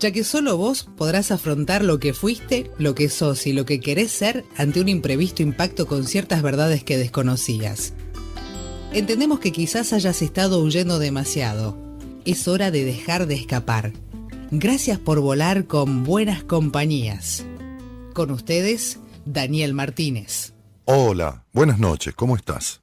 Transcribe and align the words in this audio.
ya 0.00 0.10
que 0.10 0.24
solo 0.24 0.56
vos 0.56 0.88
podrás 0.96 1.30
afrontar 1.30 1.84
lo 1.84 2.00
que 2.00 2.14
fuiste, 2.14 2.70
lo 2.78 2.94
que 2.94 3.10
sos 3.10 3.46
y 3.46 3.52
lo 3.52 3.66
que 3.66 3.80
querés 3.80 4.10
ser 4.10 4.44
ante 4.56 4.80
un 4.80 4.88
imprevisto 4.88 5.42
impacto 5.42 5.86
con 5.86 6.04
ciertas 6.06 6.42
verdades 6.42 6.82
que 6.82 6.96
desconocías. 6.96 7.92
Entendemos 8.92 9.38
que 9.38 9.52
quizás 9.52 9.92
hayas 9.92 10.22
estado 10.22 10.60
huyendo 10.60 10.98
demasiado. 10.98 11.78
Es 12.24 12.48
hora 12.48 12.70
de 12.70 12.84
dejar 12.84 13.26
de 13.26 13.34
escapar. 13.34 13.92
Gracias 14.50 14.98
por 14.98 15.20
volar 15.20 15.66
con 15.66 16.02
buenas 16.02 16.42
compañías. 16.42 17.44
Con 18.14 18.30
ustedes, 18.30 18.98
Daniel 19.24 19.74
Martínez. 19.74 20.54
Hola, 20.86 21.44
buenas 21.52 21.78
noches, 21.78 22.14
¿cómo 22.14 22.34
estás? 22.34 22.82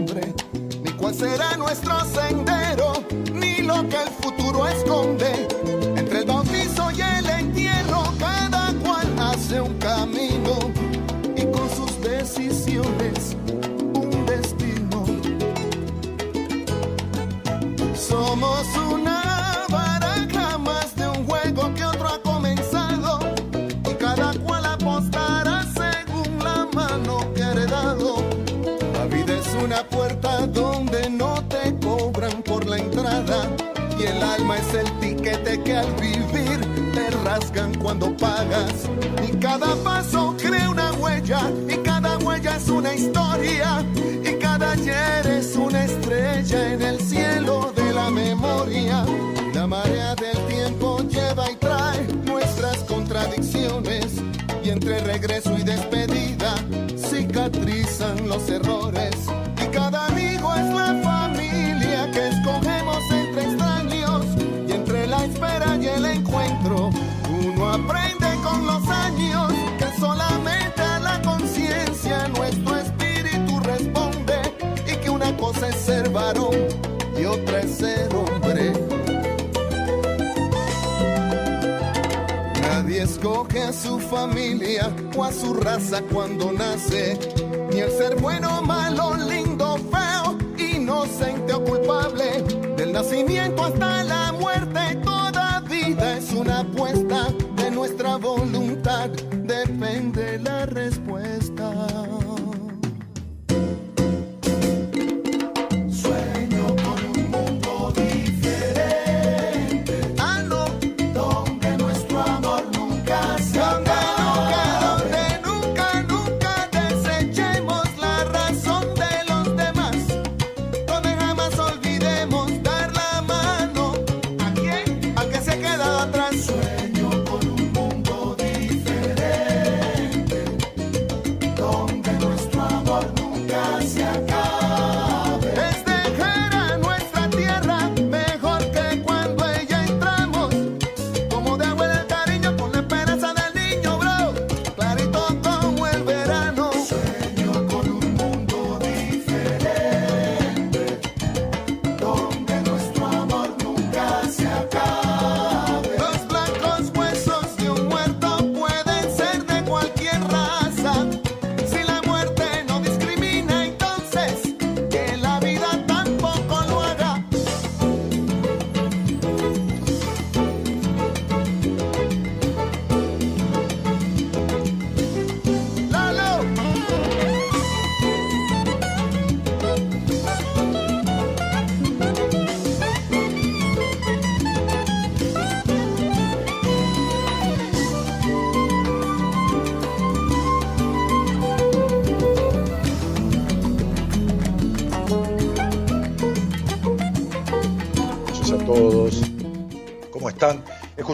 cuál 1.01 1.15
será 1.15 1.57
nuestro 1.57 1.93
sendero, 2.05 2.93
ni 3.33 3.57
lo 3.63 3.87
que 3.89 3.97
el 3.97 4.09
futuro 4.21 4.67
esconde. 4.67 5.47
Entre 5.97 6.19
el 6.19 6.25
bautizo 6.25 6.91
y 6.91 7.01
el 7.01 7.25
entierro, 7.27 8.03
cada 8.19 8.71
cual 8.83 9.07
hace 9.17 9.59
un 9.59 9.73
camino 9.79 10.59
y 11.35 11.43
con 11.45 11.67
sus 11.71 11.99
decisiones 12.01 13.35
un 13.95 14.25
destino. 14.27 15.05
Somos 17.95 18.67
una 18.77 18.90
alma 34.41 34.57
es 34.57 34.73
el 34.73 34.99
tiquete 34.99 35.61
que 35.63 35.75
al 35.75 35.93
vivir 35.95 36.59
te 36.93 37.09
rasgan 37.23 37.73
cuando 37.75 38.15
pagas. 38.17 38.89
Y 39.27 39.37
cada 39.37 39.75
paso 39.83 40.35
crea 40.37 40.69
una 40.69 40.91
huella 40.93 41.51
y 41.67 41.77
cada 41.77 42.17
huella 42.17 42.55
es 42.55 42.67
una 42.69 42.93
historia 42.93 43.83
y 44.23 44.33
cada 44.39 44.71
ayer 44.71 45.27
es 45.27 45.55
una 45.55 45.85
estrella 45.85 46.73
en 46.73 46.81
el 46.81 46.99
cielo 46.99 47.71
de 47.75 47.93
la 47.93 48.09
memoria. 48.09 49.05
La 49.53 49.67
marea 49.67 50.15
del 50.15 50.37
tiempo 50.47 50.99
lleva 51.09 51.51
y 51.51 51.55
trae 51.57 52.07
nuestras 52.25 52.77
contradicciones 52.85 54.05
y 54.63 54.69
entre 54.69 54.99
regreso 55.01 55.55
y 55.57 55.63
despedida 55.63 56.55
cicatrizan 56.97 58.27
los 58.27 58.49
errores. 58.49 59.15
Y 59.63 59.67
cada 59.67 60.07
amigo 60.07 60.53
es 60.55 60.73
la 60.73 61.00
a 83.61 83.73
su 83.73 83.99
familia 83.99 84.91
o 85.15 85.23
a 85.23 85.31
su 85.31 85.53
raza 85.53 86.01
cuando 86.11 86.51
nace, 86.51 87.17
ni 87.71 87.79
el 87.79 87.91
ser 87.91 88.19
bueno, 88.19 88.61
malo, 88.61 89.15
lindo, 89.15 89.77
feo, 89.91 90.37
inocente 90.57 91.53
o 91.53 91.63
culpable. 91.63 92.41
Del 92.75 92.91
nacimiento 92.91 93.63
hasta 93.63 94.03
la 94.03 94.31
muerte, 94.33 94.95
toda 95.03 95.59
vida 95.61 96.17
es 96.17 96.31
una 96.33 96.59
apuesta. 96.59 97.27
De 97.55 97.71
nuestra 97.71 98.15
voluntad 98.17 99.09
depende 99.09 100.39
la 100.39 100.65
respuesta. 100.65 101.71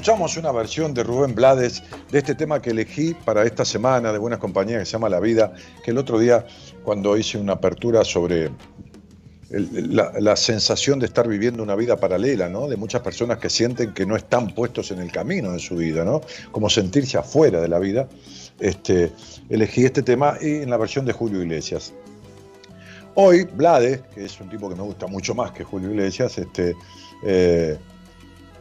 Escuchamos 0.07 0.37
una 0.37 0.53
versión 0.53 0.93
de 0.93 1.03
Rubén 1.03 1.35
Blades 1.35 1.83
de 2.09 2.19
este 2.19 2.33
tema 2.33 2.61
que 2.61 2.69
elegí 2.69 3.13
para 3.13 3.43
esta 3.43 3.65
semana 3.65 4.13
de 4.13 4.17
Buenas 4.17 4.39
Compañías 4.39 4.79
que 4.79 4.85
se 4.85 4.93
llama 4.93 5.09
La 5.09 5.19
Vida, 5.19 5.53
que 5.83 5.91
el 5.91 5.97
otro 5.97 6.17
día 6.17 6.45
cuando 6.85 7.17
hice 7.17 7.37
una 7.37 7.51
apertura 7.51 8.05
sobre 8.05 8.49
la, 9.49 10.35
sensación 10.37 10.99
de 10.99 11.07
estar 11.07 11.27
viviendo 11.27 11.61
una 11.61 11.75
vida 11.75 11.97
paralela, 11.97 12.47
¿no? 12.47 12.69
De 12.69 12.77
muchas 12.77 13.01
personas 13.01 13.39
que 13.39 13.49
sienten 13.49 13.93
que 13.93 14.05
no 14.05 14.15
están 14.15 14.55
puestos 14.55 14.91
en 14.91 14.99
el 14.99 15.11
camino 15.11 15.51
de 15.51 15.59
su 15.59 15.75
vida, 15.75 16.05
¿no? 16.05 16.21
Como 16.53 16.69
sentirse 16.69 17.17
afuera 17.17 17.59
de 17.59 17.67
la 17.67 17.77
vida. 17.77 18.07
Este, 18.61 19.11
elegí 19.49 19.83
este 19.83 20.03
tema 20.03 20.37
en 20.39 20.69
la 20.69 20.77
versión 20.77 21.03
de 21.03 21.11
Julio 21.11 21.41
Iglesias. 21.41 21.93
Hoy, 23.15 23.43
Blades, 23.43 24.03
que 24.15 24.23
es 24.23 24.39
un 24.39 24.49
tipo 24.49 24.69
que 24.69 24.75
me 24.75 24.83
gusta 24.83 25.05
mucho 25.07 25.35
más 25.35 25.51
que 25.51 25.65
Julio 25.65 25.89
Iglesias, 25.89 26.37
este, 26.37 26.77
eh, 27.25 27.77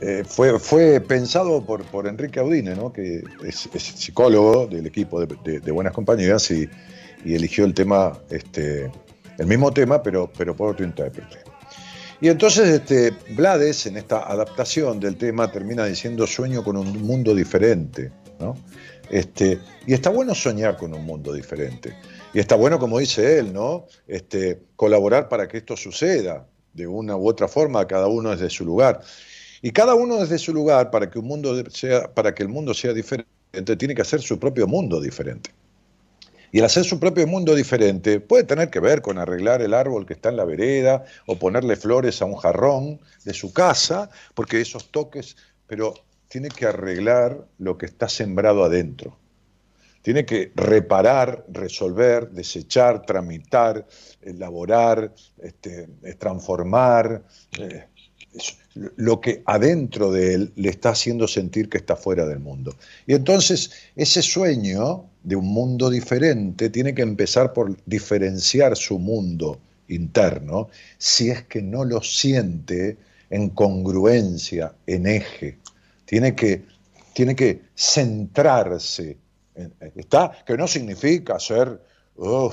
eh, 0.01 0.25
fue, 0.27 1.01
pensado 1.01 1.65
por, 1.65 1.85
por 1.85 2.07
Enrique 2.07 2.41
Audine, 2.41 2.75
¿no? 2.75 2.93
que 2.93 3.23
es, 3.45 3.69
psicólogo 3.75 4.67
del 4.67 4.87
equipo 4.87 5.25
de, 5.25 5.71
Buenas 5.73 5.93
Compañías 5.93 6.51
y, 6.51 6.69
eligió 7.25 7.65
el 7.65 7.75
tema, 7.75 8.17
este, 8.31 8.91
el 9.39 9.47
mismo 9.47 9.73
tema, 9.73 10.03
pero, 10.03 10.31
pero 10.37 10.55
por 10.55 10.71
otro 10.71 10.85
intérprete. 10.85 11.39
Y 12.21 12.29
entonces 12.29 12.69
este, 12.69 13.13
Blades, 13.35 13.87
en 13.87 13.97
esta 13.97 14.31
adaptación 14.31 15.01
del 15.01 15.17
tema, 15.17 15.51
termina 15.51 15.85
diciendo 15.87 16.27
sueño 16.27 16.63
con 16.63 16.77
un 16.77 17.03
mundo 17.03 17.35
diferente. 17.35 18.13
¿no? 18.39 18.55
Este, 19.11 19.59
y 19.87 19.95
está 19.95 20.11
bueno 20.11 20.35
soñar 20.35 20.77
con 20.77 20.95
un 20.95 21.05
mundo 21.05 21.33
diferente. 21.33 21.97
Y 22.33 22.39
está 22.39 22.55
bueno, 22.55 22.79
como 22.79 22.99
dice 22.99 23.39
él, 23.39 23.53
¿no? 23.53 23.87
Este, 24.07 24.61
colaborar 24.77 25.29
para 25.29 25.49
que 25.49 25.59
esto 25.59 25.77
suceda 25.77 26.47
de 26.73 26.87
una 26.87 27.17
u 27.17 27.29
otra 27.29 27.49
forma, 27.49 27.87
cada 27.87 28.09
uno 28.09 28.31
desde 28.31 28.51
su 28.51 28.65
lugar. 28.65 29.01
Y 29.67 29.73
cada 29.73 29.97
uno 29.97 30.19
desde 30.19 30.39
su 30.39 30.55
lugar, 30.55 30.93
para 30.93 31.11
que, 31.11 31.19
el 31.19 31.25
mundo 32.49 32.73
sea 32.73 32.93
diferente, 32.93 33.77
tiene 33.77 33.97
que 33.97 34.03
hacer 34.03 34.23
su 34.23 34.39
propio 34.39 34.69
mundo 34.69 35.01
diferente. 35.01 35.51
Y 36.53 36.61
el 36.61 36.65
hacer 36.65 36.85
su 36.85 37.01
propio 37.01 37.27
mundo 37.27 37.53
diferente 37.53 38.21
puede 38.21 38.45
tener 38.45 38.71
que 38.71 38.79
ver 38.79 39.03
con 39.03 39.19
arreglar 39.19 39.63
el 39.63 39.75
árbol 39.75 40.07
que 40.07 40.13
está 40.13 40.29
en 40.29 40.37
la 40.37 40.45
vereda 40.45 41.05
o 41.27 41.37
ponerle 41.37 41.75
flores 41.75 42.23
a 42.23 42.27
un 42.27 42.37
jarrón 42.37 43.01
de 43.25 43.35
su 43.35 43.53
casa, 43.53 44.09
porque 44.35 44.61
esos 44.61 44.93
toques, 44.93 45.37
pero 45.67 45.95
tiene 46.29 46.49
que 46.49 46.67
arreglar 46.67 47.49
lo 47.59 47.77
que 47.77 47.87
está 47.87 48.09
sembrado 48.09 48.63
adentro. 48.63 49.19
Tiene 50.01 50.25
que 50.25 50.53
reparar, 50.55 51.45
resolver, 51.49 52.31
desechar, 52.31 53.05
tramitar, 53.05 53.85
elaborar, 54.23 55.13
este, 55.43 55.89
transformar. 56.21 57.25
Eh, 57.59 57.89
lo 58.97 59.21
que 59.21 59.43
adentro 59.47 60.13
de 60.13 60.35
él 60.35 60.53
le 60.57 60.69
está 60.69 60.91
haciendo 60.91 61.27
sentir 61.27 61.69
que 61.69 61.79
está 61.79 61.97
fuera 61.97 62.27
del 62.27 62.41
mundo. 62.41 62.75
Y 63.07 63.15
entonces 63.15 63.71
ese 63.95 64.23
sueño 64.23 65.05
de 65.23 65.37
un 65.37 65.47
mundo 65.47 65.91
diferente 65.91 66.71
tiene 66.71 66.95
que 66.95 67.03
empezar 67.03 67.53
por 67.53 67.77
diferenciar 67.87 68.77
su 68.77 68.99
mundo 68.99 69.59
interno 69.89 70.69
si 70.99 71.31
es 71.31 71.45
que 71.45 71.63
no 71.63 71.85
lo 71.85 72.03
siente 72.03 72.97
en 73.31 73.51
congruencia, 73.51 74.75
en 74.87 75.07
eje. 75.07 75.59
Tiene 76.05 76.35
que, 76.35 76.65
tiene 77.13 77.35
que 77.35 77.63
centrarse. 77.75 79.17
¿Está? 79.95 80.33
Que 80.47 80.57
no 80.57 80.69
significa 80.69 81.41
ser 81.41 81.81
oh, 82.17 82.53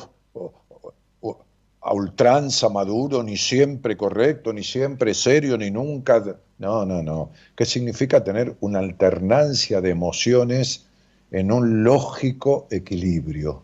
a 1.84 1.94
ultranza 1.94 2.70
maduro, 2.70 3.24
ni 3.24 3.36
siempre 3.36 3.98
correcto, 3.98 4.54
ni 4.54 4.64
siempre 4.64 5.14
serio, 5.14 5.58
ni 5.58 5.70
nunca. 5.70 6.24
No, 6.58 6.86
no, 6.86 7.04
no. 7.04 7.32
¿Qué 7.56 7.66
significa 7.66 8.24
tener 8.24 8.56
una 8.62 8.80
alternancia 8.80 9.82
de 9.82 9.90
emociones 9.90 10.86
en 11.32 11.52
un 11.52 11.84
lógico 11.84 12.68
equilibrio? 12.72 13.64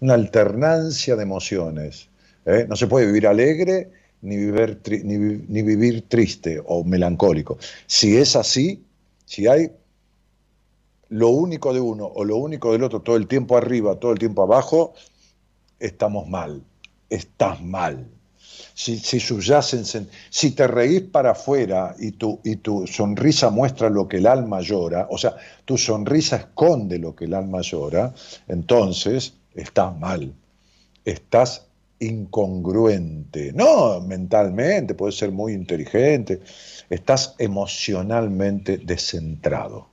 Una 0.00 0.14
alternancia 0.14 1.16
de 1.16 1.22
emociones. 1.22 2.08
¿eh? 2.46 2.64
No 2.66 2.76
se 2.76 2.86
puede 2.86 3.06
vivir 3.06 3.26
alegre 3.26 3.90
ni 4.22 4.38
vivir, 4.38 4.80
ni, 5.04 5.16
ni 5.16 5.62
vivir 5.62 6.08
triste 6.08 6.62
o 6.64 6.82
melancólico. 6.82 7.58
Si 7.86 8.16
es 8.16 8.36
así, 8.36 8.82
si 9.26 9.46
hay 9.46 9.70
lo 11.10 11.28
único 11.28 11.74
de 11.74 11.80
uno 11.80 12.06
o 12.06 12.24
lo 12.24 12.36
único 12.36 12.72
del 12.72 12.84
otro 12.84 13.02
todo 13.02 13.16
el 13.16 13.26
tiempo 13.26 13.58
arriba, 13.58 13.96
todo 13.96 14.12
el 14.12 14.18
tiempo 14.18 14.42
abajo, 14.42 14.94
estamos 15.78 16.26
mal 16.26 16.62
estás 17.10 17.60
mal. 17.60 18.08
Si, 18.74 18.98
si 18.98 19.20
si 19.20 20.50
te 20.52 20.66
reís 20.66 21.02
para 21.02 21.32
afuera 21.32 21.94
y 21.98 22.12
tu, 22.12 22.40
y 22.44 22.56
tu 22.56 22.86
sonrisa 22.86 23.50
muestra 23.50 23.90
lo 23.90 24.08
que 24.08 24.18
el 24.18 24.26
alma 24.26 24.60
llora, 24.60 25.06
o 25.10 25.18
sea, 25.18 25.36
tu 25.66 25.76
sonrisa 25.76 26.36
esconde 26.36 26.98
lo 26.98 27.14
que 27.14 27.26
el 27.26 27.34
alma 27.34 27.60
llora, 27.60 28.14
entonces 28.48 29.34
estás 29.54 29.98
mal, 29.98 30.32
estás 31.04 31.66
incongruente, 31.98 33.52
no 33.52 34.00
mentalmente, 34.00 34.94
puedes 34.94 35.18
ser 35.18 35.30
muy 35.30 35.52
inteligente, 35.52 36.40
estás 36.88 37.34
emocionalmente 37.38 38.78
descentrado. 38.78 39.88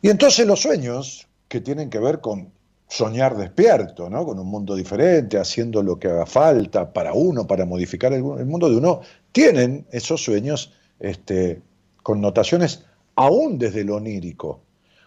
Y 0.00 0.08
entonces 0.08 0.46
los 0.46 0.60
sueños, 0.60 1.26
que 1.48 1.60
tienen 1.60 1.90
que 1.90 1.98
ver 1.98 2.20
con 2.20 2.52
soñar 2.92 3.38
despierto, 3.38 4.10
¿no? 4.10 4.26
Con 4.26 4.38
un 4.38 4.46
mundo 4.46 4.74
diferente, 4.76 5.38
haciendo 5.38 5.82
lo 5.82 5.98
que 5.98 6.08
haga 6.08 6.26
falta 6.26 6.92
para 6.92 7.14
uno, 7.14 7.46
para 7.46 7.64
modificar 7.64 8.12
el, 8.12 8.22
mundo 8.22 8.68
de 8.68 8.76
uno, 8.76 9.00
tienen 9.32 9.86
esos 9.90 10.22
sueños 10.22 10.74
este, 11.00 11.62
connotaciones 12.02 12.84
aún 13.14 13.58
desde 13.58 13.84
lo 13.84 13.96
onírico. 13.96 14.60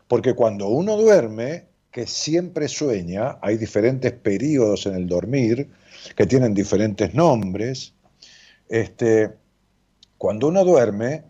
Porque 0.07 0.33
cuando 0.33 0.67
uno 0.69 0.97
duerme, 0.97 1.65
que 1.91 2.07
siempre 2.07 2.67
sueña, 2.67 3.37
hay 3.39 3.57
diferentes 3.57 4.11
periodos 4.13 4.87
en 4.87 4.95
el 4.95 5.05
dormir 5.05 5.69
que 6.15 6.25
tienen 6.25 6.55
diferentes 6.55 7.13
nombres. 7.13 7.93
Este, 8.67 9.29
cuando 10.17 10.47
uno 10.47 10.65
duerme, 10.65 11.23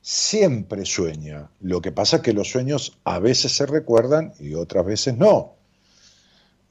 siempre 0.00 0.84
sueña. 0.84 1.52
Lo 1.60 1.80
que 1.80 1.92
pasa 1.92 2.16
es 2.16 2.22
que 2.22 2.32
los 2.32 2.50
sueños 2.50 2.98
a 3.04 3.20
veces 3.20 3.52
se 3.52 3.64
recuerdan 3.64 4.32
y 4.40 4.54
otras 4.54 4.84
veces 4.84 5.16
no. 5.16 5.59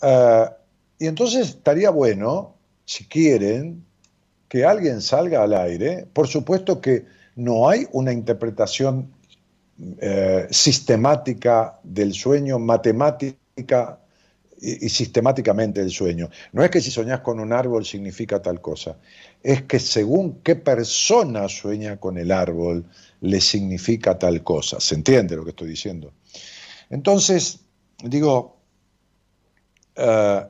Ah, 0.02 0.56
y 0.98 1.08
entonces 1.08 1.50
estaría 1.50 1.90
bueno, 1.90 2.56
si 2.86 3.06
quieren, 3.06 3.86
que 4.50 4.66
alguien 4.66 5.02
salga 5.02 5.44
al 5.44 5.54
aire. 5.54 6.08
Por 6.12 6.28
supuesto 6.28 6.82
que 6.82 7.06
no 7.36 7.70
hay 7.70 7.88
una 7.94 8.12
interpretación 8.12 9.12
eh, 10.02 10.48
sistemática 10.50 11.80
del 11.84 12.14
sueño, 12.14 12.60
matemática 12.60 14.00
y, 14.60 14.90
sistemáticamente 14.90 15.80
del 15.80 15.92
sueño. 15.92 16.30
No 16.52 16.64
es 16.64 16.70
que 16.70 16.82
si 16.82 16.92
soñás 16.92 17.22
con 17.22 17.40
un 17.40 17.54
árbol 17.54 17.86
significa 17.86 18.42
tal 18.42 18.60
cosa, 18.60 18.98
es 19.42 19.62
que 19.64 19.80
según 19.80 20.42
qué 20.42 20.56
persona 20.56 21.48
sueña 21.48 21.98
con 21.98 22.18
el 22.18 22.32
árbol, 22.32 22.84
le 23.22 23.40
significa 23.40 24.20
tal 24.20 24.44
cosa. 24.44 24.82
¿Se 24.82 24.96
entiende 24.96 25.38
lo 25.38 25.46
que 25.46 25.52
estoy 25.52 25.70
diciendo? 25.70 26.12
Entonces, 26.90 27.60
digo, 28.04 28.59
eh, 30.00 30.46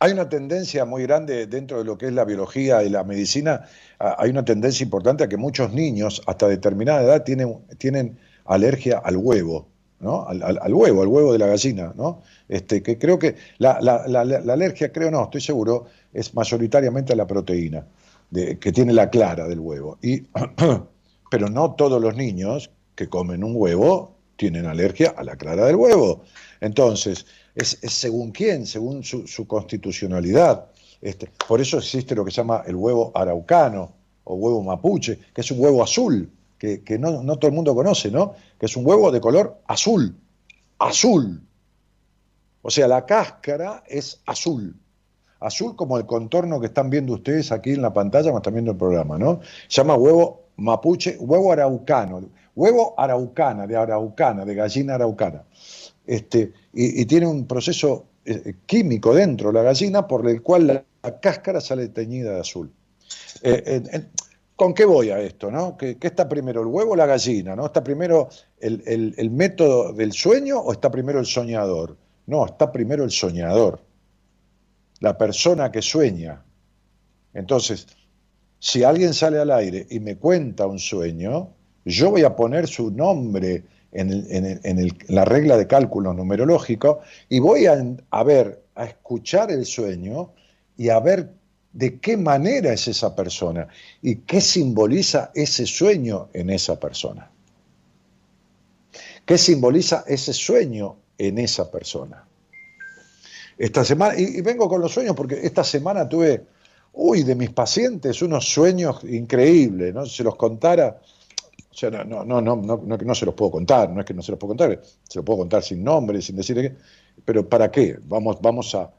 hay 0.00 0.12
una 0.12 0.28
tendencia 0.28 0.84
muy 0.84 1.02
grande 1.02 1.46
dentro 1.46 1.78
de 1.78 1.84
lo 1.84 1.98
que 1.98 2.06
es 2.06 2.12
la 2.12 2.24
biología 2.24 2.82
y 2.82 2.88
la 2.88 3.04
medicina, 3.04 3.66
hay 3.98 4.30
una 4.30 4.44
tendencia 4.44 4.82
importante 4.82 5.24
a 5.24 5.28
que 5.28 5.36
muchos 5.36 5.72
niños 5.74 6.22
hasta 6.26 6.48
determinada 6.48 7.02
edad 7.02 7.22
tienen, 7.22 8.18
alergia 8.46 8.98
al 9.04 9.18
huevo, 9.18 9.68
¿no? 10.00 10.26
Al, 10.26 10.74
huevo, 10.74 11.02
al 11.02 11.08
huevo 11.08 11.32
de 11.32 11.38
la 11.38 11.46
gallina, 11.48 11.92
¿no? 11.94 12.22
Este, 12.48 12.82
que 12.82 12.98
creo 12.98 13.18
que 13.18 13.36
la, 13.58 13.72
alergia, 13.72 14.90
creo 14.90 15.10
no, 15.10 15.24
estoy 15.24 15.42
seguro, 15.42 15.84
es 16.14 16.34
mayoritariamente 16.34 17.12
a 17.12 17.16
la 17.16 17.26
proteína 17.26 17.84
que 18.32 18.72
tiene 18.72 18.94
la 18.94 19.10
clara 19.10 19.46
del 19.48 19.60
huevo. 19.60 19.98
Y, 20.00 20.22
pero 21.30 21.48
no 21.48 21.74
todos 21.74 22.00
los 22.00 22.16
niños 22.16 22.70
que 22.94 23.08
comen 23.08 23.44
un 23.44 23.52
huevo 23.54 24.16
tienen 24.36 24.66
alergia 24.66 25.14
a 25.16 25.24
la 25.24 25.36
clara 25.36 25.66
del 25.66 25.76
huevo. 25.76 26.22
Entonces, 26.60 27.26
es, 27.60 27.78
según 27.92 28.30
quién, 28.32 28.66
según 28.66 29.02
su, 29.04 29.46
constitucionalidad. 29.46 30.66
Este, 31.00 31.30
por 31.48 31.60
eso 31.60 31.78
existe 31.78 32.14
lo 32.14 32.24
que 32.24 32.30
se 32.30 32.38
llama 32.38 32.62
el 32.66 32.76
huevo 32.76 33.12
araucano 33.14 33.92
o 34.24 34.34
huevo 34.34 34.62
mapuche, 34.62 35.18
que 35.34 35.40
es 35.40 35.50
un 35.50 35.60
huevo 35.60 35.82
azul, 35.82 36.30
que, 36.58 36.98
no, 36.98 37.22
todo 37.38 37.48
el 37.48 37.54
mundo 37.54 37.74
conoce, 37.74 38.10
¿no? 38.10 38.34
Que 38.58 38.66
es 38.66 38.76
un 38.76 38.86
huevo 38.86 39.10
de 39.10 39.20
color 39.20 39.60
azul, 39.66 40.14
azul. 40.78 41.42
O 42.60 42.70
sea, 42.70 42.86
la 42.86 43.06
cáscara 43.06 43.82
es 43.86 44.20
azul. 44.26 44.76
Azul 45.40 45.74
como 45.74 45.96
el 45.96 46.04
contorno 46.04 46.60
que 46.60 46.66
están 46.66 46.90
viendo 46.90 47.14
ustedes 47.14 47.50
aquí 47.50 47.70
en 47.70 47.80
la 47.80 47.94
pantalla, 47.94 48.24
cuando 48.24 48.40
están 48.40 48.54
viendo 48.54 48.72
el 48.72 48.76
programa, 48.76 49.16
¿no? 49.16 49.40
Se 49.68 49.80
llama 49.80 49.94
huevo 49.96 50.48
mapuche, 50.56 51.16
huevo 51.18 51.50
araucano, 51.50 52.28
huevo 52.54 52.94
araucana, 52.98 53.66
de 53.66 53.76
araucana, 53.76 54.44
de 54.44 54.54
gallina 54.54 54.96
araucana. 54.96 55.44
Este, 56.10 56.52
y, 56.72 57.06
tiene 57.06 57.28
un 57.28 57.46
proceso 57.46 58.06
eh, 58.24 58.54
químico 58.66 59.14
dentro 59.14 59.52
de 59.52 59.54
la 59.54 59.62
gallina 59.62 60.08
por 60.08 60.28
el 60.28 60.42
cual 60.42 60.66
la, 60.66 61.20
cáscara 61.20 61.60
sale 61.60 61.86
teñida 61.86 62.32
de 62.32 62.40
azul. 62.40 62.68
Eh, 63.42 63.80
¿Con 64.56 64.74
qué 64.74 64.84
voy 64.86 65.10
a 65.10 65.20
esto? 65.20 65.52
¿no? 65.52 65.76
¿Qué, 65.76 65.96
está 66.00 66.28
primero, 66.28 66.62
el 66.62 66.66
huevo 66.66 66.94
o 66.94 66.96
la 66.96 67.06
gallina? 67.06 67.54
¿no? 67.54 67.66
¿Está 67.66 67.84
primero 67.84 68.28
el, 68.58 69.30
método 69.30 69.92
del 69.92 70.12
sueño 70.12 70.58
o 70.58 70.72
está 70.72 70.90
primero 70.90 71.20
el 71.20 71.26
soñador? 71.26 71.96
No, 72.26 72.44
está 72.44 72.72
primero 72.72 73.04
el 73.04 73.12
soñador, 73.12 73.80
la 74.98 75.16
persona 75.16 75.70
que 75.70 75.80
sueña. 75.80 76.42
Entonces, 77.34 77.86
si 78.58 78.82
alguien 78.82 79.14
sale 79.14 79.38
al 79.38 79.52
aire 79.52 79.86
y 79.88 80.00
me 80.00 80.16
cuenta 80.16 80.66
un 80.66 80.80
sueño, 80.80 81.50
yo 81.84 82.10
voy 82.10 82.24
a 82.24 82.34
poner 82.34 82.66
su 82.66 82.90
nombre 82.90 83.62
en, 83.92 84.88
la 85.08 85.24
regla 85.24 85.56
de 85.56 85.66
cálculo 85.66 86.12
numerológico 86.12 87.00
y 87.28 87.38
voy 87.40 87.66
a, 87.66 88.22
ver, 88.22 88.62
a 88.74 88.84
escuchar 88.84 89.50
el 89.50 89.66
sueño 89.66 90.32
y 90.76 90.88
a 90.88 91.00
ver 91.00 91.30
de 91.72 91.98
qué 92.00 92.16
manera 92.16 92.72
es 92.72 92.88
esa 92.88 93.14
persona 93.14 93.68
y 94.02 94.16
qué 94.16 94.40
simboliza 94.40 95.30
ese 95.34 95.66
sueño 95.66 96.28
en 96.32 96.50
esa 96.50 96.78
persona. 96.78 97.30
¿Qué 99.24 99.38
simboliza 99.38 100.04
ese 100.06 100.32
sueño 100.32 100.96
en 101.18 101.38
esa 101.38 101.70
persona? 101.70 102.24
Esta 103.56 103.84
semana, 103.84 104.18
y, 104.18 104.40
vengo 104.40 104.68
con 104.68 104.80
los 104.80 104.92
sueños 104.92 105.14
porque 105.14 105.38
esta 105.42 105.62
semana 105.62 106.08
tuve, 106.08 106.44
uy, 106.94 107.22
de 107.22 107.34
mis 107.34 107.50
pacientes 107.50 108.22
unos 108.22 108.48
sueños 108.48 109.04
increíbles, 109.04 109.94
¿no? 109.94 110.06
Se 110.06 110.24
los 110.24 110.34
contara, 110.36 110.98
sea, 111.80 111.90
no, 111.90 112.24
no, 112.24 112.40
no, 112.40 112.56
no, 112.56 112.76
no, 112.84 113.14
se 113.14 113.26
los 113.26 113.34
puedo 113.34 113.50
contar, 113.50 113.90
no 113.90 114.00
es 114.00 114.06
que 114.06 114.14
no 114.14 114.22
se 114.22 114.32
los 114.32 114.38
puedo 114.38 114.50
contar, 114.50 114.80
se 115.08 115.18
los 115.18 115.24
puedo 115.24 115.38
contar 115.38 115.62
sin 115.62 115.82
nombre, 115.82 116.20
sin 116.22 116.36
decir 116.36 116.56
qué, 116.56 116.76
pero 117.24 117.48
¿para 117.48 117.70
qué? 117.70 117.98
Vamos, 118.06 118.38
vamos 118.40 118.74
a, 118.74 118.90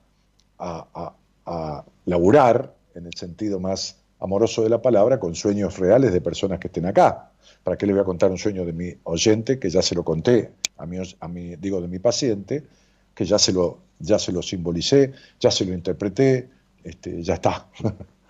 a 0.57 1.13
a 1.45 1.83
laburar, 2.05 2.73
en 2.95 3.05
el 3.05 3.13
sentido 3.15 3.59
más 3.59 3.97
amoroso 4.19 4.63
de 4.63 4.69
la 4.69 4.81
palabra, 4.81 5.19
con 5.19 5.35
sueños 5.35 5.77
reales 5.79 6.13
de 6.13 6.21
personas 6.21 6.59
que 6.59 6.67
estén 6.67 6.85
acá. 6.85 7.31
¿Para 7.63 7.77
qué 7.77 7.85
le 7.85 7.93
voy 7.93 8.01
a 8.01 8.05
contar 8.05 8.31
un 8.31 8.38
sueño 8.38 8.65
de 8.65 8.73
mi 8.73 8.93
oyente, 9.03 9.59
que 9.59 9.69
ya 9.69 9.81
se 9.81 9.95
lo 9.95 10.03
conté, 10.03 10.51
a 10.77 10.85
mi, 10.85 10.97
a 10.97 11.27
mi, 11.27 11.55
digo, 11.55 11.81
de 11.81 11.88
mi 11.88 12.00
paciente, 12.00 12.63
que 13.13 13.25
ya 13.25 13.39
se 13.39 13.53
lo, 13.53 13.79
ya 14.00 14.19
se 14.19 14.31
lo 14.31 14.41
simbolicé, 14.41 15.13
ya 15.39 15.51
se 15.51 15.65
lo 15.65 15.73
interpreté, 15.73 16.50
este, 16.83 17.21
ya 17.23 17.35
está. 17.35 17.67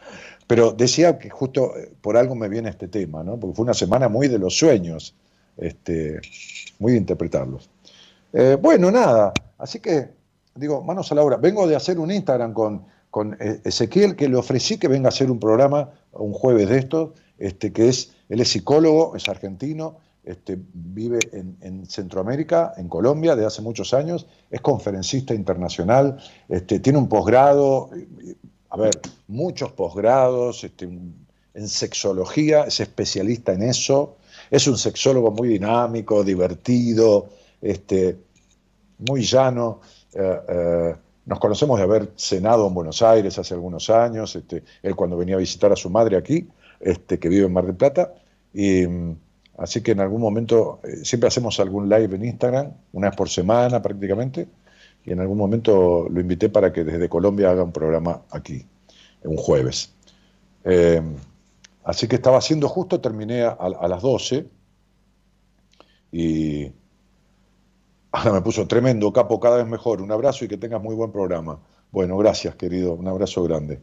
Pero 0.51 0.73
decía 0.73 1.17
que 1.17 1.29
justo 1.29 1.77
eh, 1.77 1.93
por 2.01 2.17
algo 2.17 2.35
me 2.35 2.49
viene 2.49 2.69
este 2.69 2.89
tema, 2.89 3.23
¿no? 3.23 3.39
porque 3.39 3.55
fue 3.55 3.63
una 3.63 3.73
semana 3.73 4.09
muy 4.09 4.27
de 4.27 4.37
los 4.37 4.57
sueños, 4.57 5.15
este, 5.55 6.19
muy 6.79 6.91
de 6.91 6.97
interpretarlos. 6.97 7.69
Eh, 8.33 8.57
bueno, 8.61 8.91
nada, 8.91 9.31
así 9.57 9.79
que 9.79 10.09
digo, 10.55 10.83
manos 10.83 11.09
a 11.09 11.15
la 11.15 11.23
obra. 11.23 11.37
Vengo 11.37 11.65
de 11.67 11.77
hacer 11.77 11.97
un 11.99 12.11
Instagram 12.11 12.51
con 12.53 12.85
con 13.11 13.37
eh, 13.39 13.61
Ezequiel, 13.63 14.15
que 14.15 14.27
le 14.27 14.37
ofrecí 14.37 14.77
que 14.77 14.87
venga 14.87 15.07
a 15.07 15.09
hacer 15.09 15.29
un 15.29 15.39
programa 15.39 15.91
un 16.13 16.33
jueves 16.33 16.69
de 16.69 16.79
estos, 16.79 17.11
este, 17.37 17.71
que 17.71 17.89
es, 17.89 18.13
él 18.29 18.41
es 18.41 18.49
psicólogo, 18.49 19.15
es 19.15 19.29
argentino, 19.29 19.97
este, 20.23 20.57
vive 20.73 21.19
en, 21.31 21.85
Centroamérica, 21.87 22.73
en 22.77 22.87
Colombia, 22.87 23.35
de 23.35 23.45
hace 23.45 23.61
muchos 23.61 23.93
años, 23.93 24.27
es 24.49 24.61
conferencista 24.61 25.33
internacional, 25.33 26.17
este, 26.47 26.79
tiene 26.79 26.99
un 26.99 27.09
posgrado, 27.09 27.89
a 28.71 28.77
ver, 28.77 29.01
muchos 29.27 29.73
posgrados 29.73 30.63
este, 30.63 30.85
en 30.85 31.67
sexología, 31.67 32.63
es 32.63 32.79
especialista 32.79 33.51
en 33.51 33.63
eso, 33.63 34.15
es 34.49 34.65
un 34.65 34.77
sexólogo 34.77 35.29
muy 35.29 35.49
dinámico, 35.49 36.23
divertido, 36.23 37.29
este, 37.61 38.17
muy 38.97 39.23
llano. 39.23 39.81
Eh, 40.13 40.39
eh, 40.47 40.95
nos 41.25 41.39
conocemos 41.39 41.77
de 41.77 41.83
haber 41.83 42.11
cenado 42.15 42.65
en 42.65 42.73
Buenos 42.73 43.01
Aires 43.01 43.37
hace 43.37 43.53
algunos 43.53 43.89
años, 43.89 44.35
este, 44.37 44.63
él 44.81 44.95
cuando 44.95 45.17
venía 45.17 45.35
a 45.35 45.39
visitar 45.39 45.71
a 45.73 45.75
su 45.75 45.89
madre 45.89 46.15
aquí, 46.15 46.47
este, 46.79 47.19
que 47.19 47.27
vive 47.27 47.47
en 47.47 47.53
Mar 47.53 47.65
del 47.65 47.75
Plata, 47.75 48.13
y 48.53 48.87
mm, 48.87 49.17
así 49.57 49.81
que 49.81 49.91
en 49.91 49.99
algún 49.99 50.21
momento 50.21 50.79
eh, 50.83 51.03
siempre 51.03 51.27
hacemos 51.27 51.59
algún 51.59 51.89
live 51.89 52.15
en 52.15 52.23
Instagram, 52.23 52.71
una 52.93 53.09
vez 53.09 53.17
por 53.17 53.27
semana 53.27 53.81
prácticamente, 53.81 54.47
y 55.05 55.11
en 55.11 55.19
algún 55.19 55.37
momento 55.37 56.07
lo 56.09 56.19
invité 56.19 56.49
para 56.49 56.71
que 56.71 56.83
desde 56.83 57.09
Colombia 57.09 57.51
haga 57.51 57.63
un 57.63 57.71
programa 57.71 58.21
aquí, 58.31 58.65
un 59.23 59.37
jueves. 59.37 59.93
Eh, 60.63 61.01
así 61.83 62.07
que 62.07 62.15
estaba 62.15 62.37
haciendo 62.37 62.69
justo, 62.69 63.01
terminé 63.01 63.43
a, 63.43 63.87
las 63.87 64.01
12 64.01 64.47
y 66.11 66.71
Ahora 68.13 68.33
me 68.33 68.41
puso 68.41 68.67
tremendo, 68.67 69.13
capo, 69.13 69.39
cada 69.39 69.55
vez 69.57 69.67
mejor. 69.67 70.01
Un 70.01 70.11
abrazo 70.11 70.43
y 70.43 70.49
que 70.49 70.57
tengas 70.57 70.81
muy 70.81 70.95
buen 70.95 71.13
programa. 71.13 71.59
Bueno, 71.91 72.17
gracias, 72.17 72.55
querido. 72.55 72.93
Un 72.93 73.07
abrazo 73.07 73.41
grande. 73.43 73.79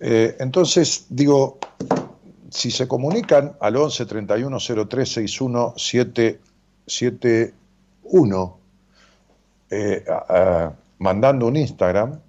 Eh, 0.00 0.34
entonces, 0.40 1.06
digo, 1.08 1.58
si 2.50 2.72
se 2.72 2.88
comunican 2.88 3.56
al 3.60 3.76
11 3.76 4.06
31 4.06 4.58
03 4.88 5.08
61 5.08 5.74
771, 5.76 8.58
mandando 10.98 11.46
un 11.46 11.56
Instagram, 11.56 12.20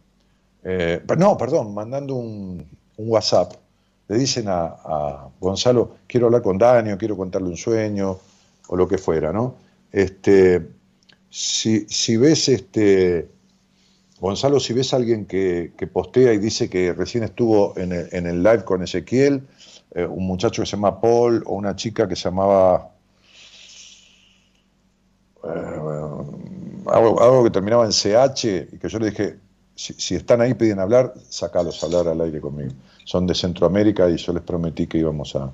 eh, 0.69 1.01
no, 1.17 1.37
perdón, 1.37 1.73
mandando 1.73 2.15
un, 2.15 2.65
WhatsApp, 2.97 3.53
le 4.07 4.17
dicen 4.17 4.45
a, 4.47 5.29
Gonzalo, 5.39 5.97
quiero 6.07 6.25
hablar 6.25 6.41
con 6.41 6.57
Dani, 6.57 6.97
quiero 6.97 7.15
contarle 7.15 7.47
un 7.47 7.57
sueño, 7.57 8.17
o 8.67 8.75
lo 8.75 8.87
que 8.87 8.97
fuera, 8.97 9.31
¿no? 9.31 9.55
Este, 9.91 10.67
si, 11.29 12.17
ves, 12.17 12.49
este, 12.49 13.29
Gonzalo, 14.19 14.59
si 14.59 14.73
ves 14.73 14.93
a 14.93 14.97
alguien 14.97 15.25
que, 15.25 15.71
postea 15.93 16.33
y 16.33 16.37
dice 16.37 16.69
que 16.69 16.91
recién 16.91 17.23
estuvo 17.23 17.77
en 17.77 17.93
el, 17.93 18.43
live 18.43 18.65
con 18.65 18.83
Ezequiel, 18.83 19.47
eh, 19.91 20.05
un 20.05 20.27
muchacho 20.27 20.63
que 20.63 20.65
se 20.65 20.75
llama 20.75 20.99
Paul 20.99 21.43
o 21.45 21.55
una 21.55 21.75
chica 21.75 22.07
que 22.07 22.15
se 22.15 22.23
llamaba... 22.23 22.89
Eh, 25.43 26.06
algo, 26.91 27.43
que 27.43 27.49
terminaba 27.49 27.85
en 27.85 27.91
CH 27.91 28.73
y 28.73 28.77
que 28.77 28.89
yo 28.89 28.99
le 28.99 29.11
dije, 29.11 29.37
si, 29.75 30.15
están 30.15 30.41
ahí 30.41 30.53
piden 30.53 30.79
hablar, 30.79 31.13
sacalos 31.29 31.81
a 31.83 31.85
hablar 31.85 32.07
al 32.07 32.21
aire 32.21 32.41
conmigo. 32.41 32.71
Son 33.05 33.27
de 33.27 33.35
Centroamérica 33.35 34.09
y 34.09 34.17
yo 34.17 34.33
les 34.33 34.43
prometí 34.43 34.87
que 34.87 34.97
íbamos 34.97 35.35
a, 35.35 35.51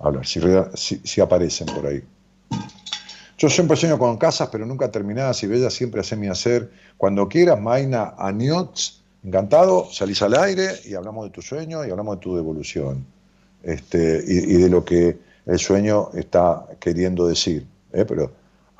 hablar, 0.00 0.24
si 0.26 1.20
aparecen 1.20 1.66
por 1.66 1.86
ahí. 1.86 2.02
Yo 3.42 3.50
siempre 3.50 3.76
sueño 3.76 3.98
con 3.98 4.18
casas, 4.18 4.50
pero 4.52 4.64
nunca 4.64 4.88
terminadas 4.88 5.42
y 5.42 5.48
bellas, 5.48 5.74
siempre 5.74 6.00
mi 6.16 6.28
hacer. 6.28 6.70
Cuando 6.96 7.28
quieras, 7.28 7.60
Maina 7.60 8.14
Aniots, 8.16 9.02
encantado, 9.24 9.88
salís 9.90 10.22
al 10.22 10.34
aire 10.34 10.70
y 10.84 10.94
hablamos 10.94 11.24
de 11.24 11.30
tu 11.30 11.42
sueño 11.42 11.84
y 11.84 11.90
hablamos 11.90 12.18
de 12.18 12.20
tu 12.20 12.36
devolución. 12.36 13.04
Este, 13.64 14.22
y, 14.24 14.58
de 14.58 14.68
lo 14.68 14.84
que 14.84 15.18
el 15.46 15.58
sueño 15.58 16.10
está 16.14 16.68
queriendo 16.78 17.26
decir. 17.26 17.66
¿eh? 17.92 18.04
Pero 18.06 18.30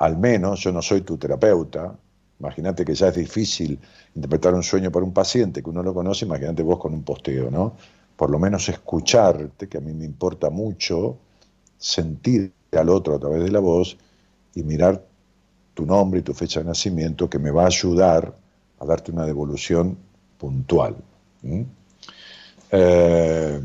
al 0.03 0.17
menos 0.17 0.59
yo 0.59 0.71
no 0.73 0.81
soy 0.81 1.01
tu 1.01 1.17
terapeuta. 1.17 1.95
Imagínate 2.37 2.83
que 2.83 2.93
ya 2.93 3.07
es 3.07 3.15
difícil 3.15 3.79
interpretar 4.15 4.53
un 4.53 4.61
sueño 4.61 4.91
para 4.91 5.05
un 5.05 5.13
paciente 5.13 5.63
que 5.63 5.69
uno 5.69 5.81
lo 5.81 5.93
conoce, 5.93 6.25
imagínate 6.25 6.61
vos 6.61 6.77
con 6.77 6.93
un 6.93 7.03
posteo, 7.03 7.49
¿no? 7.49 7.77
Por 8.17 8.29
lo 8.29 8.37
menos 8.37 8.67
escucharte, 8.67 9.69
que 9.69 9.77
a 9.77 9.81
mí 9.81 9.93
me 9.93 10.03
importa 10.03 10.49
mucho, 10.49 11.17
sentir 11.77 12.51
al 12.73 12.89
otro 12.89 13.15
a 13.15 13.19
través 13.19 13.43
de 13.43 13.51
la 13.51 13.59
voz 13.59 13.97
y 14.53 14.63
mirar 14.63 15.05
tu 15.73 15.85
nombre 15.85 16.19
y 16.19 16.23
tu 16.23 16.33
fecha 16.33 16.59
de 16.59 16.65
nacimiento 16.65 17.29
que 17.29 17.39
me 17.39 17.49
va 17.49 17.63
a 17.63 17.67
ayudar 17.67 18.35
a 18.79 18.85
darte 18.85 19.09
una 19.11 19.25
devolución 19.25 19.97
puntual. 20.37 20.97
Eh, 22.71 23.61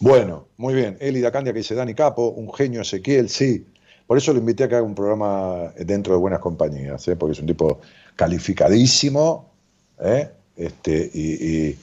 bueno, 0.00 0.48
muy 0.58 0.74
bien. 0.74 0.98
Eli 1.00 1.22
Candia 1.30 1.54
que 1.54 1.60
dice 1.60 1.74
Dani 1.74 1.94
Capo, 1.94 2.28
un 2.28 2.52
genio 2.52 2.82
Ezequiel, 2.82 3.30
sí. 3.30 3.71
Por 4.06 4.18
eso 4.18 4.32
lo 4.32 4.38
invité 4.38 4.64
a 4.64 4.68
que 4.68 4.74
haga 4.76 4.84
un 4.84 4.94
programa 4.94 5.72
dentro 5.78 6.14
de 6.14 6.20
buenas 6.20 6.40
compañías, 6.40 7.06
¿eh? 7.08 7.16
porque 7.16 7.32
es 7.32 7.40
un 7.40 7.46
tipo 7.46 7.80
calificadísimo, 8.16 9.50
¿eh? 10.00 10.28
este, 10.56 11.10
y, 11.14 11.76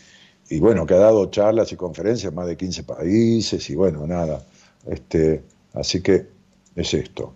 y, 0.50 0.60
bueno, 0.60 0.86
que 0.86 0.94
ha 0.94 1.00
dado 1.00 1.30
charlas 1.32 1.72
y 1.72 1.76
conferencias 1.76 2.32
en 2.32 2.36
más 2.36 2.48
de 2.48 2.58
15 2.58 2.84
países, 2.84 3.70
y 3.70 3.76
bueno, 3.76 4.06
nada. 4.06 4.44
Este, 4.86 5.44
así 5.74 6.02
que 6.02 6.26
es 6.76 6.94
esto. 6.94 7.34